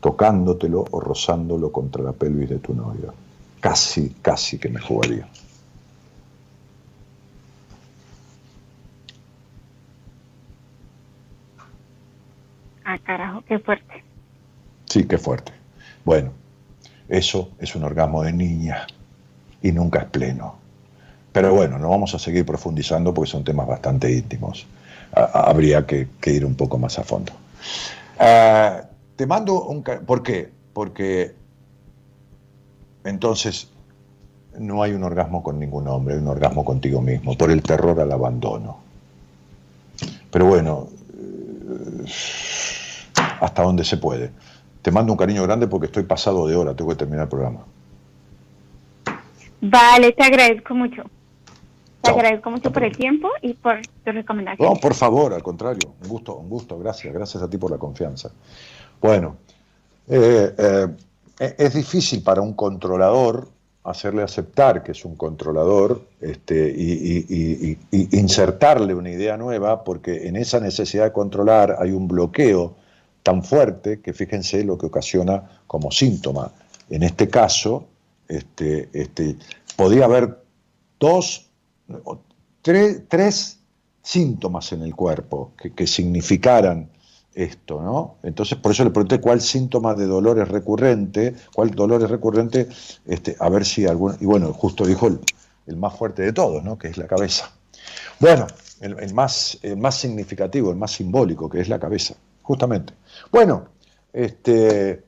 tocándotelo 0.00 0.84
o 0.90 1.00
rozándolo 1.00 1.72
contra 1.72 2.02
la 2.02 2.12
pelvis 2.12 2.50
de 2.50 2.58
tu 2.58 2.74
novia. 2.74 3.12
Casi, 3.60 4.14
casi 4.22 4.58
que 4.58 4.68
me 4.68 4.80
jugaría. 4.80 5.26
Ah, 12.84 12.98
carajo, 12.98 13.42
qué 13.48 13.58
fuerte. 13.58 14.04
Sí, 14.86 15.04
qué 15.04 15.18
fuerte. 15.18 15.52
Bueno, 16.04 16.32
eso 17.08 17.50
es 17.58 17.74
un 17.74 17.84
orgasmo 17.84 18.22
de 18.22 18.32
niña 18.32 18.86
y 19.62 19.72
nunca 19.72 20.00
es 20.00 20.04
pleno. 20.06 20.56
Pero 21.32 21.54
bueno, 21.54 21.78
no 21.78 21.88
vamos 21.88 22.14
a 22.14 22.18
seguir 22.18 22.44
profundizando 22.44 23.12
porque 23.12 23.30
son 23.30 23.42
temas 23.42 23.66
bastante 23.66 24.12
íntimos. 24.12 24.66
Habría 25.12 25.86
que, 25.86 26.08
ir 26.26 26.44
un 26.44 26.54
poco 26.54 26.78
más 26.78 26.98
a 26.98 27.04
fondo. 27.04 27.32
Ah, 28.18 28.82
te 29.16 29.26
mando 29.26 29.64
un... 29.64 29.82
¿Por 29.82 30.22
qué? 30.22 30.50
Porque 30.72 31.34
entonces 33.04 33.68
no 34.58 34.82
hay 34.82 34.92
un 34.92 35.02
orgasmo 35.02 35.42
con 35.42 35.58
ningún 35.58 35.88
hombre, 35.88 36.14
hay 36.14 36.20
un 36.20 36.28
orgasmo 36.28 36.64
contigo 36.64 37.00
mismo, 37.00 37.36
por 37.36 37.50
el 37.50 37.62
terror 37.62 38.00
al 38.00 38.12
abandono. 38.12 38.78
Pero 40.30 40.46
bueno, 40.46 40.88
eh, 41.12 42.04
hasta 43.44 43.62
donde 43.62 43.84
se 43.84 43.98
puede. 43.98 44.30
Te 44.82 44.90
mando 44.90 45.12
un 45.12 45.18
cariño 45.18 45.42
grande 45.42 45.66
porque 45.66 45.86
estoy 45.86 46.04
pasado 46.04 46.46
de 46.46 46.56
hora, 46.56 46.74
tengo 46.74 46.90
que 46.90 46.96
terminar 46.96 47.24
el 47.24 47.28
programa. 47.28 47.60
Vale, 49.60 50.12
te 50.12 50.22
agradezco 50.24 50.74
mucho. 50.74 51.02
Te 52.02 52.08
Chao. 52.10 52.16
agradezco 52.16 52.50
mucho 52.50 52.70
por 52.70 52.82
el 52.84 52.94
tiempo 52.96 53.28
y 53.42 53.54
por 53.54 53.80
tu 54.04 54.12
recomendación. 54.12 54.68
No, 54.68 54.76
por 54.76 54.94
favor, 54.94 55.32
al 55.32 55.42
contrario, 55.42 55.94
un 56.02 56.08
gusto, 56.08 56.36
un 56.36 56.48
gusto, 56.50 56.78
gracias, 56.78 57.12
gracias 57.14 57.42
a 57.42 57.48
ti 57.48 57.56
por 57.56 57.70
la 57.70 57.78
confianza. 57.78 58.30
Bueno, 59.00 59.36
eh, 60.08 60.54
eh, 60.58 60.86
e- 61.38 61.54
es 61.58 61.74
difícil 61.74 62.22
para 62.22 62.40
un 62.42 62.52
controlador 62.54 63.48
hacerle 63.84 64.22
aceptar 64.22 64.82
que 64.82 64.92
es 64.92 65.04
un 65.04 65.16
controlador 65.16 66.02
este, 66.20 66.70
y, 66.74 66.92
y- 66.92 67.26
y- 67.28 67.78
y- 67.90 68.08
y 68.12 68.18
insertarle 68.18 68.94
una 68.94 69.10
idea 69.10 69.36
nueva, 69.36 69.82
porque 69.84 70.26
en 70.28 70.36
esa 70.36 70.60
necesidad 70.60 71.04
de 71.04 71.12
controlar 71.12 71.76
hay 71.78 71.90
un 71.92 72.06
bloqueo 72.08 72.74
tan 73.24 73.42
fuerte 73.42 74.00
que 74.00 74.12
fíjense 74.12 74.62
lo 74.62 74.78
que 74.78 74.86
ocasiona 74.86 75.42
como 75.66 75.90
síntoma. 75.90 76.52
En 76.90 77.02
este 77.02 77.28
caso, 77.28 77.86
este, 78.28 78.90
este, 78.92 79.36
podía 79.76 80.04
haber 80.04 80.38
dos, 81.00 81.48
tres, 82.62 83.02
tres 83.08 83.58
síntomas 84.02 84.72
en 84.72 84.82
el 84.82 84.94
cuerpo 84.94 85.52
que, 85.56 85.72
que 85.72 85.86
significaran 85.86 86.90
esto, 87.34 87.82
¿no? 87.82 88.16
Entonces, 88.22 88.58
por 88.58 88.72
eso 88.72 88.84
le 88.84 88.90
pregunté 88.90 89.20
cuál 89.20 89.40
síntoma 89.40 89.94
de 89.94 90.06
dolor 90.06 90.38
es 90.38 90.48
recurrente, 90.48 91.34
cuál 91.52 91.70
dolor 91.70 92.02
es 92.04 92.10
recurrente, 92.10 92.68
este, 93.06 93.36
a 93.40 93.48
ver 93.48 93.64
si 93.64 93.86
algún, 93.86 94.16
y 94.20 94.26
bueno, 94.26 94.52
justo 94.52 94.86
dijo 94.86 95.08
el, 95.08 95.18
el 95.66 95.76
más 95.76 95.96
fuerte 95.96 96.22
de 96.22 96.32
todos, 96.32 96.62
¿no? 96.62 96.78
Que 96.78 96.88
es 96.88 96.98
la 96.98 97.06
cabeza. 97.06 97.50
Bueno, 98.20 98.46
el, 98.80 98.98
el 99.00 99.14
más, 99.14 99.58
el 99.62 99.78
más 99.78 99.96
significativo, 99.96 100.70
el 100.70 100.76
más 100.76 100.92
simbólico, 100.92 101.48
que 101.48 101.60
es 101.60 101.68
la 101.68 101.80
cabeza, 101.80 102.14
justamente. 102.42 102.92
Bueno, 103.30 103.68
este, 104.12 105.04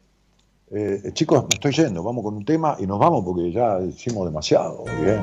eh, 0.69 1.11
chicos, 1.13 1.45
me 1.45 1.55
estoy 1.55 1.73
yendo, 1.73 2.03
vamos 2.03 2.25
con 2.25 2.35
un 2.35 2.45
tema 2.45 2.77
y 2.79 2.87
nos 2.87 2.99
vamos 2.99 3.25
porque 3.25 3.53
ya 3.53 3.81
hicimos 3.81 4.27
demasiado, 4.27 4.85
bien. 5.01 5.23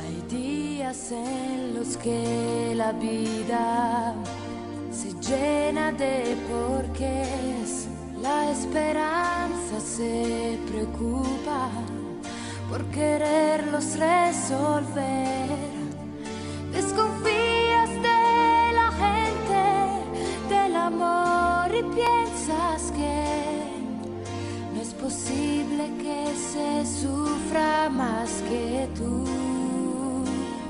Hay 0.00 0.22
días 0.30 1.12
en 1.12 1.74
los 1.74 1.96
que 1.98 2.72
la 2.74 2.92
vida 2.92 4.14
se 4.90 5.12
llena 5.20 5.92
de 5.92 6.36
porqués. 6.48 7.63
La 8.24 8.50
esperanza 8.50 9.78
se 9.80 10.58
preocupa 10.66 11.68
por 12.70 12.82
quererlos 12.86 13.98
resolver. 13.98 15.58
Desconfías 16.72 17.90
de 18.08 18.72
la 18.80 18.90
gente, 19.04 19.62
del 20.48 20.74
amor 20.74 21.68
y 21.70 21.82
piensas 21.94 22.90
que 22.92 23.24
no 24.74 24.80
es 24.80 24.94
posible 24.94 25.84
que 25.98 26.24
se 26.34 27.02
sufra 27.02 27.90
más 27.90 28.42
que 28.48 28.88
tú. 28.96 29.53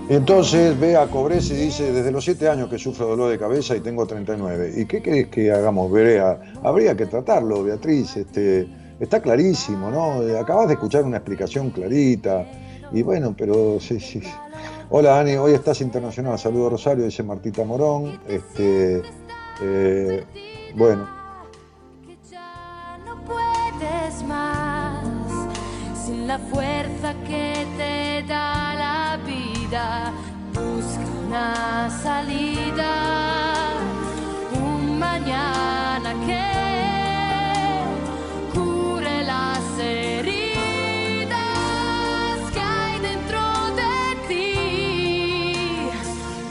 Entonces 0.09 0.79
ve 0.79 0.97
a 0.97 1.07
Cobres 1.07 1.51
y 1.51 1.55
dice, 1.55 1.91
desde 1.91 2.13
los 2.13 2.25
7 2.25 2.49
años 2.49 2.69
que 2.69 2.79
sufro 2.79 3.07
dolor 3.07 3.31
de 3.31 3.39
cabeza 3.39 3.75
y 3.75 3.81
tengo 3.81 4.07
39. 4.07 4.75
¿Y 4.77 4.85
qué 4.85 5.01
querés 5.01 5.29
que 5.29 5.51
hagamos, 5.51 5.91
Berea? 5.91 6.39
Habría 6.63 6.95
que 6.95 7.07
tratarlo, 7.07 7.63
Beatriz. 7.65 8.15
Este, 8.19 8.69
está 9.01 9.23
clarísimo, 9.23 9.91
¿no? 9.91 10.23
Eh, 10.23 10.39
Acabas 10.39 10.69
de 10.69 10.75
escuchar 10.75 11.05
una 11.05 11.17
explicación 11.17 11.71
clarita. 11.71 12.47
Y 12.93 13.03
bueno, 13.03 13.35
pero 13.37 13.81
sí, 13.81 13.99
sí. 13.99 14.21
Hola, 14.91 15.19
Ani, 15.19 15.37
hoy 15.37 15.55
estás 15.55 15.81
internacional. 15.81 16.39
Saludo 16.39 16.71
Rosario, 16.71 17.05
dice 17.07 17.23
Martita 17.23 17.65
Morón. 17.65 18.21
Este, 18.29 19.03
eh, 19.63 20.25
bueno, 20.77 21.09
no 23.07 23.25
puedes 23.25 24.23
más 24.25 25.03
sin 26.05 26.27
la 26.27 26.39
fuerza 26.39 27.15
que 27.27 27.67
te 27.79 28.29
da 28.29 28.54
vida. 29.65 30.13
Busca 30.53 31.01
una 31.27 31.91
salida, 31.91 32.93
un 34.53 34.99
mañana 34.99 36.15
que 36.27 36.45
cure 38.53 39.25
las 39.25 39.79
heridas 39.79 41.31
que 42.53 42.61
hay 42.61 43.01
dentro 43.01 43.41
de 43.75 44.29
ti. 44.29 45.91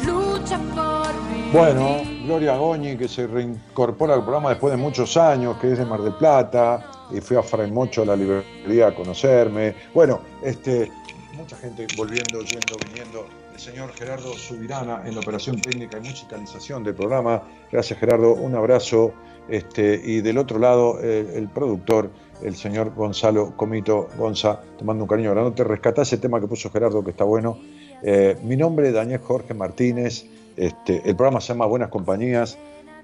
Lucha 0.05 0.57
por 0.75 1.13
vivir. 1.29 1.53
Bueno, 1.53 2.01
Gloria 2.25 2.57
Goñi, 2.57 2.97
que 2.97 3.07
se 3.07 3.27
reincorpora 3.27 4.15
al 4.15 4.23
programa 4.23 4.49
después 4.49 4.71
de 4.71 4.77
muchos 4.77 5.15
años, 5.15 5.57
que 5.61 5.71
es 5.71 5.77
de 5.77 5.85
Mar 5.85 6.01
del 6.01 6.15
Plata, 6.15 6.89
y 7.11 7.21
fui 7.21 7.37
a 7.37 7.43
Fray 7.43 7.71
Mocho 7.71 8.01
a 8.01 8.05
la 8.05 8.15
librería 8.17 8.87
a 8.87 8.95
conocerme. 8.95 9.75
Bueno, 9.93 10.19
este, 10.41 10.91
mucha 11.33 11.55
gente 11.57 11.87
volviendo, 11.97 12.41
yendo, 12.41 12.77
viniendo. 12.87 13.25
El 13.53 13.59
señor 13.59 13.93
Gerardo 13.93 14.33
Subirana 14.33 15.03
en 15.05 15.13
la 15.13 15.21
operación 15.21 15.59
técnica 15.61 15.97
y 15.97 16.01
musicalización 16.01 16.83
del 16.83 16.95
programa. 16.95 17.43
Gracias, 17.71 17.99
Gerardo. 17.99 18.33
Un 18.33 18.55
abrazo. 18.55 19.13
Este, 19.49 20.01
y 20.03 20.21
del 20.21 20.37
otro 20.37 20.57
lado, 20.57 20.99
el 21.01 21.49
productor, 21.49 22.09
el 22.41 22.55
señor 22.55 22.93
Gonzalo 22.95 23.55
Comito. 23.55 24.09
Gonza, 24.17 24.61
te 24.77 24.83
mando 24.83 25.03
un 25.03 25.07
cariño 25.07 25.31
grande. 25.31 25.63
Rescatá 25.63 26.01
ese 26.03 26.17
tema 26.17 26.39
que 26.39 26.47
puso 26.47 26.69
Gerardo, 26.69 27.03
que 27.03 27.11
está 27.11 27.23
bueno. 27.23 27.57
Eh, 28.03 28.37
mi 28.43 28.57
nombre 28.57 28.89
es 28.89 28.93
Daniel 28.93 29.19
Jorge 29.19 29.53
Martínez. 29.53 30.25
Este, 30.57 31.01
el 31.09 31.15
programa 31.15 31.41
se 31.41 31.53
llama 31.53 31.65
Buenas 31.65 31.89
Compañías 31.89 32.57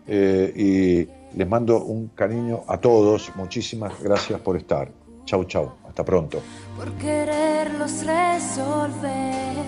eh, 0.08 0.54
y 0.56 1.38
les 1.38 1.48
mando 1.48 1.84
un 1.84 2.10
cariño 2.10 2.64
a 2.68 2.78
todos. 2.78 3.32
Muchísimas 3.36 4.02
gracias 4.04 4.40
por 4.42 4.58
estar. 4.58 4.92
Chau, 5.26 5.46
chau. 5.46 5.89
Hasta 6.00 6.06
pronto. 6.06 6.42
Por 6.78 6.94
quererlos 6.94 8.06
resolver, 8.06 9.66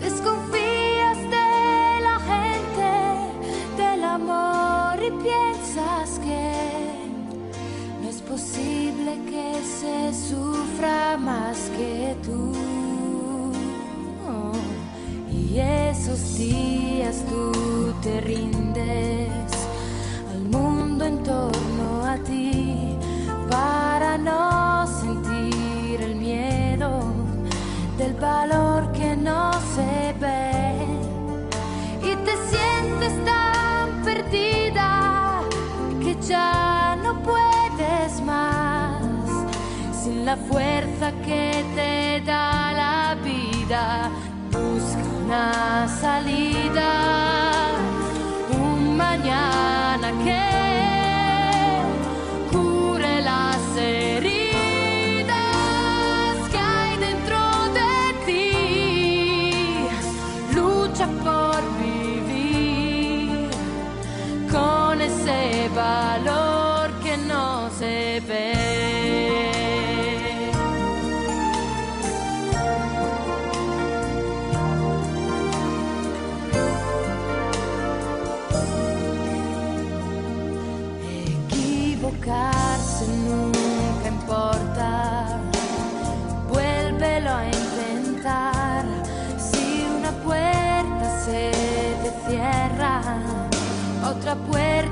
desconfías 0.00 1.18
de 1.36 2.00
la 2.00 2.18
gente, 2.30 3.82
del 3.82 4.02
amor 4.02 4.96
y 4.96 5.10
piensas 5.22 6.18
que 6.20 6.52
no 8.02 8.08
es 8.08 8.22
posible 8.22 9.18
que 9.28 9.60
se 9.62 10.14
sufra 10.30 11.18
más 11.18 11.70
que 11.76 12.16
tú. 12.24 12.52
Oh, 14.26 14.52
y 15.30 15.58
esos 15.58 16.38
días 16.38 17.22
tú 17.28 17.92
te 18.00 18.22
rindes. 18.22 18.59
fuerza 40.50 41.12
que 41.24 41.64
te 41.76 42.24
da 42.26 42.72
la 42.72 43.16
vida, 43.22 44.10
busca 44.50 45.02
una 45.24 45.88
salida. 45.88 46.89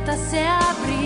porta 0.08 0.16
se 0.30 0.46
abre. 0.46 0.97